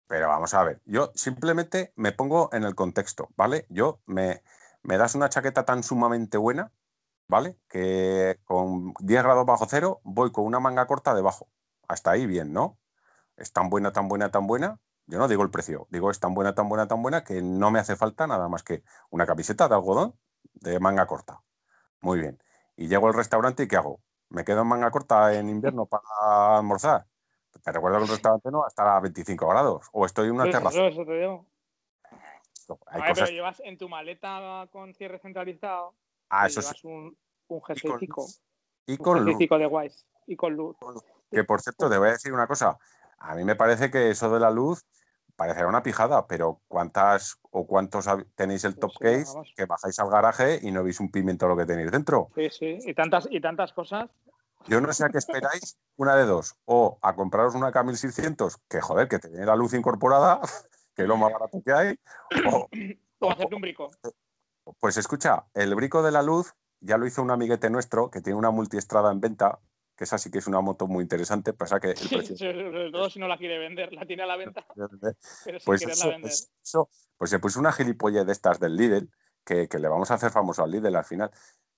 Pero 0.06 0.28
vamos 0.28 0.52
a 0.52 0.62
ver, 0.62 0.82
yo 0.84 1.10
simplemente 1.14 1.94
me 1.96 2.12
pongo 2.12 2.50
en 2.52 2.64
el 2.64 2.74
contexto, 2.74 3.30
¿vale? 3.36 3.64
Yo 3.70 4.00
me, 4.04 4.42
me 4.82 4.98
das 4.98 5.14
una 5.14 5.30
chaqueta 5.30 5.64
tan 5.64 5.82
sumamente 5.82 6.36
buena, 6.36 6.70
¿vale? 7.28 7.56
Que 7.66 8.38
con 8.44 8.92
10 9.00 9.22
grados 9.22 9.46
bajo 9.46 9.64
cero 9.66 10.00
voy 10.04 10.30
con 10.32 10.44
una 10.44 10.60
manga 10.60 10.86
corta 10.86 11.14
debajo. 11.14 11.48
Hasta 11.88 12.10
ahí 12.12 12.26
bien, 12.26 12.52
¿no? 12.52 12.78
Es 13.36 13.52
tan 13.52 13.68
buena, 13.70 13.92
tan 13.92 14.08
buena, 14.08 14.30
tan 14.30 14.46
buena. 14.46 14.78
Yo 15.06 15.18
no 15.18 15.28
digo 15.28 15.42
el 15.42 15.50
precio, 15.50 15.86
digo 15.90 16.10
es 16.10 16.18
tan 16.18 16.34
buena, 16.34 16.54
tan 16.54 16.68
buena, 16.68 16.88
tan 16.88 17.02
buena 17.02 17.24
que 17.24 17.42
no 17.42 17.70
me 17.70 17.78
hace 17.78 17.94
falta 17.96 18.26
nada 18.26 18.48
más 18.48 18.62
que 18.62 18.82
una 19.10 19.26
camiseta 19.26 19.68
de 19.68 19.74
algodón 19.74 20.18
de 20.54 20.80
manga 20.80 21.06
corta. 21.06 21.42
Muy 22.00 22.18
bien. 22.20 22.42
Y 22.76 22.88
llego 22.88 23.06
al 23.08 23.14
restaurante 23.14 23.64
y 23.64 23.68
¿qué 23.68 23.76
hago? 23.76 24.00
¿Me 24.30 24.44
quedo 24.44 24.62
en 24.62 24.68
manga 24.68 24.90
corta 24.90 25.34
en 25.34 25.48
invierno 25.50 25.86
para 25.86 26.56
almorzar? 26.58 27.06
Te 27.62 27.70
recuerdo 27.72 27.98
que 27.98 28.04
el 28.04 28.10
restaurante 28.10 28.50
no 28.50 28.60
va 28.60 28.64
a 28.66 28.68
estar 28.68 28.86
a 28.88 29.00
25 29.00 29.46
grados. 29.46 29.86
O 29.92 30.06
estoy 30.06 30.28
en 30.28 30.34
una 30.34 30.44
Eso, 30.44 30.58
terraza. 30.58 30.78
eso, 30.86 30.86
eso 31.02 31.04
te 31.04 31.18
digo. 31.20 31.46
Hay 32.86 33.00
ver, 33.02 33.10
cosas. 33.10 33.24
pero 33.28 33.32
llevas 33.36 33.60
en 33.60 33.76
tu 33.78 33.88
maleta 33.88 34.66
con 34.72 34.94
cierre 34.94 35.18
centralizado. 35.18 35.94
Ah, 36.30 36.46
eso 36.46 36.62
sí. 36.62 36.68
llevas 36.68 36.84
un, 36.84 37.16
un 37.48 37.58
Y 37.58 37.60
con 37.60 37.62
jerseycico. 37.66 38.22
luz. 38.22 38.42
Y 38.86 38.92
Un 38.92 38.98
con 38.98 39.14
luz. 39.18 39.24
jerseycico 39.26 39.58
de 39.58 39.66
guays. 39.66 40.06
Y 40.26 40.36
con 40.36 40.54
luz. 40.54 40.76
Que 41.34 41.44
por 41.44 41.60
cierto, 41.60 41.90
te 41.90 41.98
voy 41.98 42.08
a 42.08 42.12
decir 42.12 42.32
una 42.32 42.46
cosa. 42.46 42.78
A 43.18 43.34
mí 43.34 43.44
me 43.44 43.56
parece 43.56 43.90
que 43.90 44.10
eso 44.10 44.32
de 44.32 44.40
la 44.40 44.50
luz 44.50 44.84
parecerá 45.36 45.66
una 45.66 45.82
pijada, 45.82 46.26
pero 46.26 46.60
¿cuántas 46.68 47.38
o 47.50 47.66
cuántos 47.66 48.06
tenéis 48.34 48.64
el 48.64 48.76
top 48.76 48.92
sí, 48.92 48.98
case 49.00 49.24
vamos. 49.26 49.52
que 49.56 49.64
bajáis 49.64 49.98
al 49.98 50.10
garaje 50.10 50.60
y 50.62 50.70
no 50.70 50.84
veis 50.84 51.00
un 51.00 51.10
pimiento 51.10 51.48
lo 51.48 51.56
que 51.56 51.66
tenéis 51.66 51.90
dentro? 51.90 52.30
Sí, 52.34 52.48
sí. 52.50 52.78
Y 52.84 52.94
tantas, 52.94 53.26
y 53.30 53.40
tantas 53.40 53.72
cosas. 53.72 54.10
Yo 54.66 54.80
no 54.80 54.92
sé 54.92 55.04
a 55.04 55.08
qué 55.10 55.18
esperáis, 55.18 55.78
una 55.96 56.16
de 56.16 56.24
dos, 56.24 56.54
o 56.64 56.98
a 57.02 57.14
compraros 57.14 57.54
una 57.54 57.70
K1600, 57.70 58.60
que 58.68 58.80
joder, 58.80 59.08
que 59.08 59.18
tiene 59.18 59.44
la 59.44 59.56
luz 59.56 59.74
incorporada, 59.74 60.40
que 60.94 61.02
es 61.02 61.08
lo 61.08 61.16
más 61.16 61.32
barato 61.32 61.60
que 61.62 61.72
hay, 61.72 61.98
o, 62.50 62.68
O 63.18 63.30
hacerte 63.30 63.54
un 63.54 63.60
brico. 63.60 63.90
Pues 64.80 64.96
escucha, 64.96 65.46
el 65.54 65.74
brico 65.74 66.02
de 66.02 66.10
la 66.10 66.22
luz 66.22 66.54
ya 66.80 66.98
lo 66.98 67.06
hizo 67.06 67.22
un 67.22 67.30
amiguete 67.30 67.70
nuestro 67.70 68.10
que 68.10 68.20
tiene 68.20 68.38
una 68.38 68.50
multiestrada 68.50 69.10
en 69.10 69.20
venta, 69.20 69.60
que 69.96 70.04
esa 70.04 70.18
sí 70.18 70.30
que 70.30 70.38
es 70.38 70.46
una 70.46 70.60
moto 70.60 70.86
muy 70.86 71.02
interesante, 71.02 71.52
pasa 71.52 71.78
que 71.80 71.90
el 71.90 72.08
precio... 72.08 72.36
Sobre 72.36 72.90
todo 72.90 73.08
si 73.10 73.18
no 73.18 73.28
la 73.28 73.36
quiere 73.38 73.58
vender. 73.58 73.92
La 73.92 74.04
tiene 74.06 74.22
a 74.22 74.26
la 74.26 74.36
venta, 74.36 74.66
pero 75.44 75.58
sin 75.60 75.64
Pues 75.64 75.80
quererla 75.80 75.92
eso, 75.92 76.08
vender. 76.08 76.22
pues 76.22 76.52
eso, 76.62 76.88
pues 77.16 77.30
se 77.30 77.38
puso 77.38 77.60
una 77.60 77.72
gilipolle 77.72 78.24
de 78.24 78.32
estas 78.32 78.58
del 78.60 78.76
Lidl, 78.76 79.08
que, 79.44 79.68
que 79.68 79.78
le 79.78 79.88
vamos 79.88 80.10
a 80.10 80.14
hacer 80.14 80.30
famoso 80.30 80.64
al 80.64 80.70
Lidl 80.70 80.96
al 80.96 81.04
final, 81.04 81.30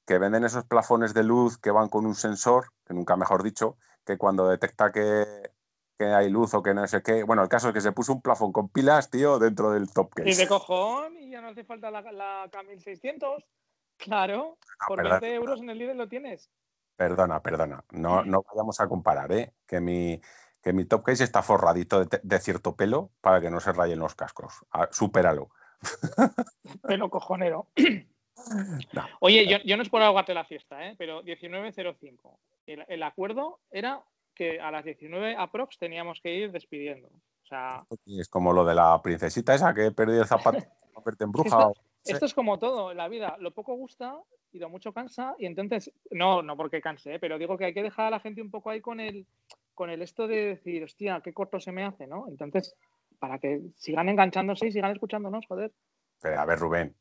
que 0.07 0.19
venden 0.19 0.45
esos 0.45 0.65
plafones 0.65 1.15
de 1.15 1.25
luz 1.25 1.59
que 1.59 1.71
van 1.71 1.89
con 1.89 2.07
un 2.07 2.15
sensor, 2.15 2.67
que 2.87 2.95
nunca 2.95 3.17
mejor 3.17 3.43
dicho, 3.43 3.77
que 4.05 4.17
cuando 4.17 4.49
detecta 4.49 4.93
que, 4.93 5.51
que 5.99 6.05
hay 6.07 6.31
luz 6.31 6.55
o 6.55 6.63
que 6.63 6.75
no 6.75 6.87
sé 6.87 7.03
qué, 7.03 7.25
bueno, 7.25 7.43
el 7.43 7.49
caso 7.49 7.69
es 7.69 7.75
que 7.75 7.81
se 7.81 7.91
puso 7.93 8.13
un 8.13 8.23
plafón 8.23 8.53
con 8.53 8.69
pilas, 8.69 9.11
tío, 9.11 9.39
dentro 9.41 9.73
del 9.73 9.93
top 9.93 10.13
Y 10.19 10.23
case. 10.23 10.43
de 10.43 10.49
cojón, 10.49 11.17
y 11.19 11.31
ya 11.31 11.41
no 11.41 11.49
hace 11.49 11.65
falta 11.65 11.91
la, 11.91 12.01
la 12.13 12.49
K1600. 12.51 13.45
Claro, 13.99 14.59
por 14.87 14.99
perdón. 14.99 15.21
20 15.21 15.35
euros 15.35 15.61
en 15.61 15.71
el 15.71 15.79
líder 15.79 15.97
lo 15.97 16.09
tienes. 16.09 16.51
Perdona, 16.97 17.43
perdona. 17.43 17.85
No, 17.93 18.25
no 18.25 18.43
vayamos 18.49 18.81
a 18.81 18.89
comparar, 18.89 19.31
¿eh? 19.33 19.53
Que 19.67 19.81
mi, 19.81 20.21
que 20.63 20.73
mi 20.73 20.85
top 20.85 21.05
case 21.05 21.25
está 21.25 21.43
forradito 21.43 22.05
de, 22.05 22.21
de 22.23 22.41
cierto 22.41 22.75
pelo 22.75 23.11
para 23.21 23.41
que 23.41 23.51
no 23.51 23.61
se 23.61 23.73
rayen 23.73 23.99
los 23.99 24.15
cascos. 24.15 24.65
Ah, 24.73 24.89
supéralo. 24.91 25.51
Pelo 26.83 27.11
cojonero. 27.11 27.69
No. 28.93 29.05
Oye, 29.21 29.49
yo, 29.49 29.57
yo 29.65 29.77
no 29.77 29.83
es 29.83 29.89
por 29.89 30.03
ahogarte 30.03 30.35
la 30.35 30.45
fiesta, 30.45 30.87
¿eh? 30.87 30.95
pero 30.99 31.25
19.05. 31.25 32.37
El, 32.67 32.85
el 32.87 33.03
acuerdo 33.03 33.61
era 33.71 34.05
que 34.35 34.61
a 34.61 34.71
las 34.71 34.85
19 34.85 35.35
aprox 35.37 35.79
teníamos 35.79 36.21
que 36.21 36.33
ir 36.33 36.53
despidiendo. 36.53 37.09
O 37.09 37.47
sea, 37.49 37.85
es 38.07 38.29
como 38.29 38.53
lo 38.53 38.65
de 38.65 38.75
la 38.75 39.01
princesita 39.03 39.55
esa 39.55 39.75
que 39.75 39.91
perdí 39.91 40.19
el 40.19 40.27
zapato 40.27 40.59
para 40.95 41.05
verte 41.05 41.25
en 41.25 41.33
bruja. 41.33 41.71
Sí. 42.07 42.13
esto 42.13 42.27
es 42.27 42.35
como 42.35 42.59
todo 42.59 42.91
en 42.93 42.97
la 42.97 43.09
vida. 43.09 43.37
Lo 43.41 43.53
poco 43.53 43.75
gusta 43.75 44.19
y 44.53 44.59
lo 44.59 44.69
mucho 44.71 44.93
cansa. 44.93 45.35
Y 45.39 45.47
entonces, 45.47 45.93
no, 46.11 46.43
no 46.43 46.57
porque 46.57 46.81
canse, 46.81 47.15
¿eh? 47.15 47.19
pero 47.19 47.39
digo 47.39 47.59
que 47.59 47.67
hay 47.67 47.75
que 47.75 47.83
dejar 47.83 48.07
a 48.07 48.11
la 48.11 48.21
gente 48.21 48.41
un 48.41 48.51
poco 48.51 48.71
ahí 48.71 48.81
con 48.81 49.01
el, 49.01 49.27
con 49.75 49.91
el 49.91 50.03
esto 50.03 50.27
de 50.27 50.47
decir, 50.47 50.85
hostia, 50.85 51.21
qué 51.23 51.33
corto 51.33 51.61
se 51.61 51.73
me 51.73 51.85
hace, 51.85 52.07
¿no? 52.07 52.27
Entonces, 52.29 52.75
para 53.19 53.39
que 53.39 53.61
sigan 53.77 54.09
enganchándose 54.09 54.69
y 54.69 54.73
sigan 54.73 54.93
escuchándonos, 54.93 55.47
joder. 55.47 55.73
Pero 56.21 56.41
a 56.41 56.45
ver, 56.45 56.59
Rubén, 56.59 56.97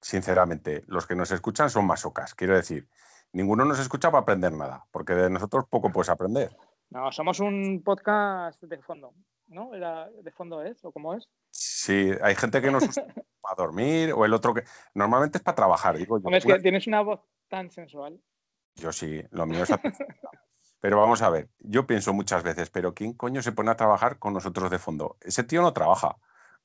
sinceramente, 0.00 0.84
los 0.86 1.06
que 1.06 1.14
nos 1.14 1.30
escuchan 1.30 1.70
son 1.70 1.86
masocas. 1.86 2.34
Quiero 2.34 2.54
decir, 2.54 2.88
ninguno 3.32 3.64
nos 3.64 3.80
escucha 3.80 4.10
para 4.10 4.22
aprender 4.22 4.52
nada, 4.52 4.84
porque 4.90 5.14
de 5.14 5.30
nosotros 5.30 5.64
poco 5.68 5.90
puedes 5.90 6.10
aprender. 6.10 6.56
No, 6.90 7.12
somos 7.12 7.40
un 7.40 7.82
podcast 7.84 8.62
de 8.62 8.82
fondo, 8.82 9.14
¿no? 9.50 9.74
Era, 9.74 10.08
¿De 10.22 10.30
fondo 10.30 10.62
es 10.62 10.84
o 10.84 10.92
cómo 10.92 11.14
es? 11.14 11.28
Sí, 11.50 12.10
hay 12.22 12.34
gente 12.34 12.60
que 12.62 12.70
nos 12.70 12.82
usa 12.88 13.04
para 13.40 13.54
dormir 13.56 14.12
o 14.12 14.24
el 14.24 14.32
otro 14.32 14.54
que... 14.54 14.64
Normalmente 14.94 15.38
es 15.38 15.44
para 15.44 15.54
trabajar, 15.56 15.96
digo 15.96 16.18
yo. 16.18 16.24
Hombre, 16.24 16.38
es 16.38 16.44
Una- 16.44 16.56
que 16.56 16.62
tienes 16.62 16.86
una 16.86 17.02
voz 17.02 17.20
tan 17.48 17.70
sensual. 17.70 18.20
Yo 18.76 18.92
sí, 18.92 19.22
lo 19.30 19.46
mío 19.46 19.62
es... 19.62 19.70
Pero 20.80 20.98
vamos 20.98 21.20
a 21.20 21.28
ver, 21.28 21.50
yo 21.58 21.86
pienso 21.86 22.14
muchas 22.14 22.42
veces, 22.42 22.70
pero 22.70 22.94
¿quién 22.94 23.12
coño 23.12 23.42
se 23.42 23.52
pone 23.52 23.70
a 23.70 23.76
trabajar 23.76 24.18
con 24.18 24.32
nosotros 24.32 24.70
de 24.70 24.78
fondo? 24.78 25.18
Ese 25.20 25.44
tío 25.44 25.60
no 25.60 25.74
trabaja. 25.74 26.16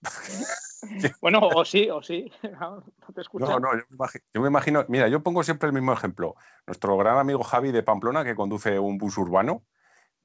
Bueno, 1.19 1.39
o 1.41 1.65
sí, 1.65 1.89
o 1.89 2.01
sí. 2.03 2.31
No, 2.43 2.75
no 2.77 3.13
te 3.13 3.21
escucho. 3.21 3.45
No, 3.45 3.59
no, 3.59 3.73
yo 3.73 3.83
me, 3.89 3.95
imagino, 3.95 4.23
yo 4.33 4.41
me 4.41 4.47
imagino- 4.47 4.85
mira, 4.87 5.07
yo 5.07 5.23
pongo 5.23 5.43
siempre 5.43 5.67
el 5.67 5.73
mismo 5.73 5.91
ejemplo. 5.91 6.35
Nuestro 6.67 6.95
gran 6.95 7.17
amigo 7.17 7.43
Javi 7.43 7.71
de 7.71 7.81
Pamplona, 7.83 8.23
que 8.23 8.35
conduce 8.35 8.77
un 8.79 8.97
bus 8.99 9.17
urbano, 9.17 9.65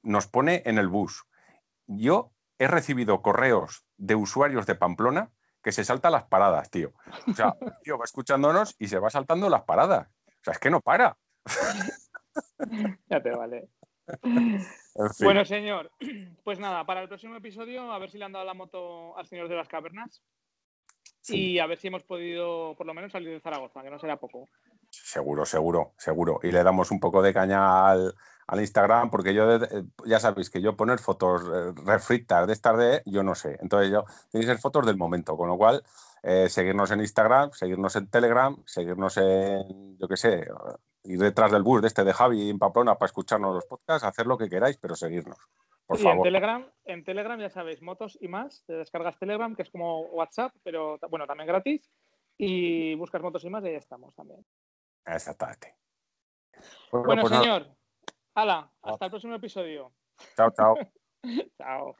nos 0.03 0.27
pone 0.27 0.61
en 0.65 0.77
el 0.77 0.87
bus. 0.87 1.25
Yo 1.87 2.31
he 2.61 2.67
recibido 2.67 3.23
correos 3.23 3.87
de 3.97 4.13
usuarios 4.13 4.67
de 4.67 4.75
Pamplona 4.75 5.31
que 5.63 5.71
se 5.71 5.83
saltan 5.83 6.11
las 6.11 6.25
paradas, 6.25 6.69
tío. 6.69 6.93
O 7.27 7.33
sea, 7.33 7.55
tío, 7.83 7.97
va 7.97 8.05
escuchándonos 8.05 8.75
y 8.77 8.87
se 8.87 8.99
va 8.99 9.09
saltando 9.09 9.49
las 9.49 9.63
paradas. 9.63 10.07
O 10.27 10.43
sea, 10.43 10.53
es 10.53 10.59
que 10.59 10.69
no 10.69 10.79
para. 10.79 11.17
Ya 13.09 13.21
te 13.21 13.31
vale. 13.31 13.67
Bueno, 15.21 15.43
señor, 15.43 15.91
pues 16.43 16.59
nada, 16.59 16.85
para 16.85 17.01
el 17.01 17.07
próximo 17.07 17.35
episodio, 17.35 17.91
a 17.91 17.97
ver 17.97 18.11
si 18.11 18.19
le 18.19 18.25
han 18.25 18.31
dado 18.31 18.45
la 18.45 18.53
moto 18.53 19.17
al 19.17 19.25
señor 19.25 19.49
de 19.49 19.55
las 19.55 19.67
cavernas. 19.67 20.21
Y 21.29 21.57
a 21.57 21.65
ver 21.65 21.79
si 21.79 21.87
hemos 21.87 22.03
podido, 22.03 22.75
por 22.75 22.85
lo 22.85 22.93
menos, 22.93 23.11
salir 23.11 23.29
de 23.29 23.39
Zaragoza, 23.39 23.81
que 23.81 23.89
no 23.89 23.97
será 23.97 24.17
poco. 24.17 24.49
Seguro, 24.91 25.45
seguro, 25.45 25.93
seguro. 25.97 26.39
Y 26.43 26.51
le 26.51 26.63
damos 26.63 26.91
un 26.91 26.99
poco 26.99 27.21
de 27.21 27.33
caña 27.33 27.89
al, 27.89 28.13
Instagram, 28.53 29.09
porque 29.09 29.33
yo, 29.33 29.59
ya 30.05 30.19
sabéis 30.19 30.49
que 30.49 30.61
yo 30.61 30.75
poner 30.75 30.99
fotos 30.99 31.41
eh, 31.43 31.71
refritas 31.85 32.45
de 32.45 32.53
esta 32.53 32.73
de, 32.73 33.01
yo 33.05 33.23
no 33.23 33.33
sé. 33.33 33.57
Entonces, 33.61 33.89
yo 33.89 34.03
tenéis 34.29 34.47
que 34.47 34.53
ser 34.53 34.61
fotos 34.61 34.85
del 34.85 34.97
momento, 34.97 35.37
con 35.37 35.47
lo 35.47 35.57
cual, 35.57 35.81
eh, 36.21 36.49
seguirnos 36.49 36.91
en 36.91 36.99
Instagram, 36.99 37.51
seguirnos 37.53 37.95
en 37.95 38.09
Telegram, 38.09 38.57
seguirnos 38.65 39.15
en, 39.15 39.97
yo 39.97 40.07
qué 40.09 40.17
sé, 40.17 40.47
ir 41.03 41.19
detrás 41.19 41.51
del 41.51 41.63
bus 41.63 41.81
de 41.81 41.87
este 41.87 42.03
de 42.03 42.11
Javi 42.11 42.49
en 42.49 42.59
Pamplona 42.59 42.95
para 42.95 43.07
escucharnos 43.07 43.55
los 43.55 43.65
podcasts, 43.65 44.05
hacer 44.05 44.27
lo 44.27 44.37
que 44.37 44.49
queráis, 44.49 44.77
pero 44.77 44.95
seguirnos. 44.95 45.37
Por 45.85 45.97
favor. 45.97 46.27
En 46.27 46.33
Telegram, 46.33 46.65
en 46.85 47.03
Telegram 47.03 47.39
ya 47.39 47.49
sabéis, 47.49 47.81
motos 47.81 48.17
y 48.21 48.27
más, 48.27 48.63
te 48.65 48.73
descargas 48.73 49.17
Telegram, 49.17 49.55
que 49.55 49.63
es 49.63 49.69
como 49.69 50.01
WhatsApp, 50.07 50.53
pero 50.63 50.99
bueno, 51.09 51.25
también 51.25 51.47
gratis, 51.47 51.89
y 52.37 52.95
buscas 52.95 53.21
motos 53.21 53.43
y 53.43 53.49
más 53.49 53.63
y 53.63 53.67
ahí 53.67 53.75
estamos 53.75 54.15
también. 54.15 54.45
Bueno, 56.91 57.21
pues 57.21 57.33
señor, 57.33 57.75
hala, 58.35 58.71
hasta 58.81 59.05
el 59.05 59.11
próximo 59.11 59.35
episodio. 59.35 59.93
Chao, 60.35 60.51
chao. 60.51 60.75
chao. 61.57 61.95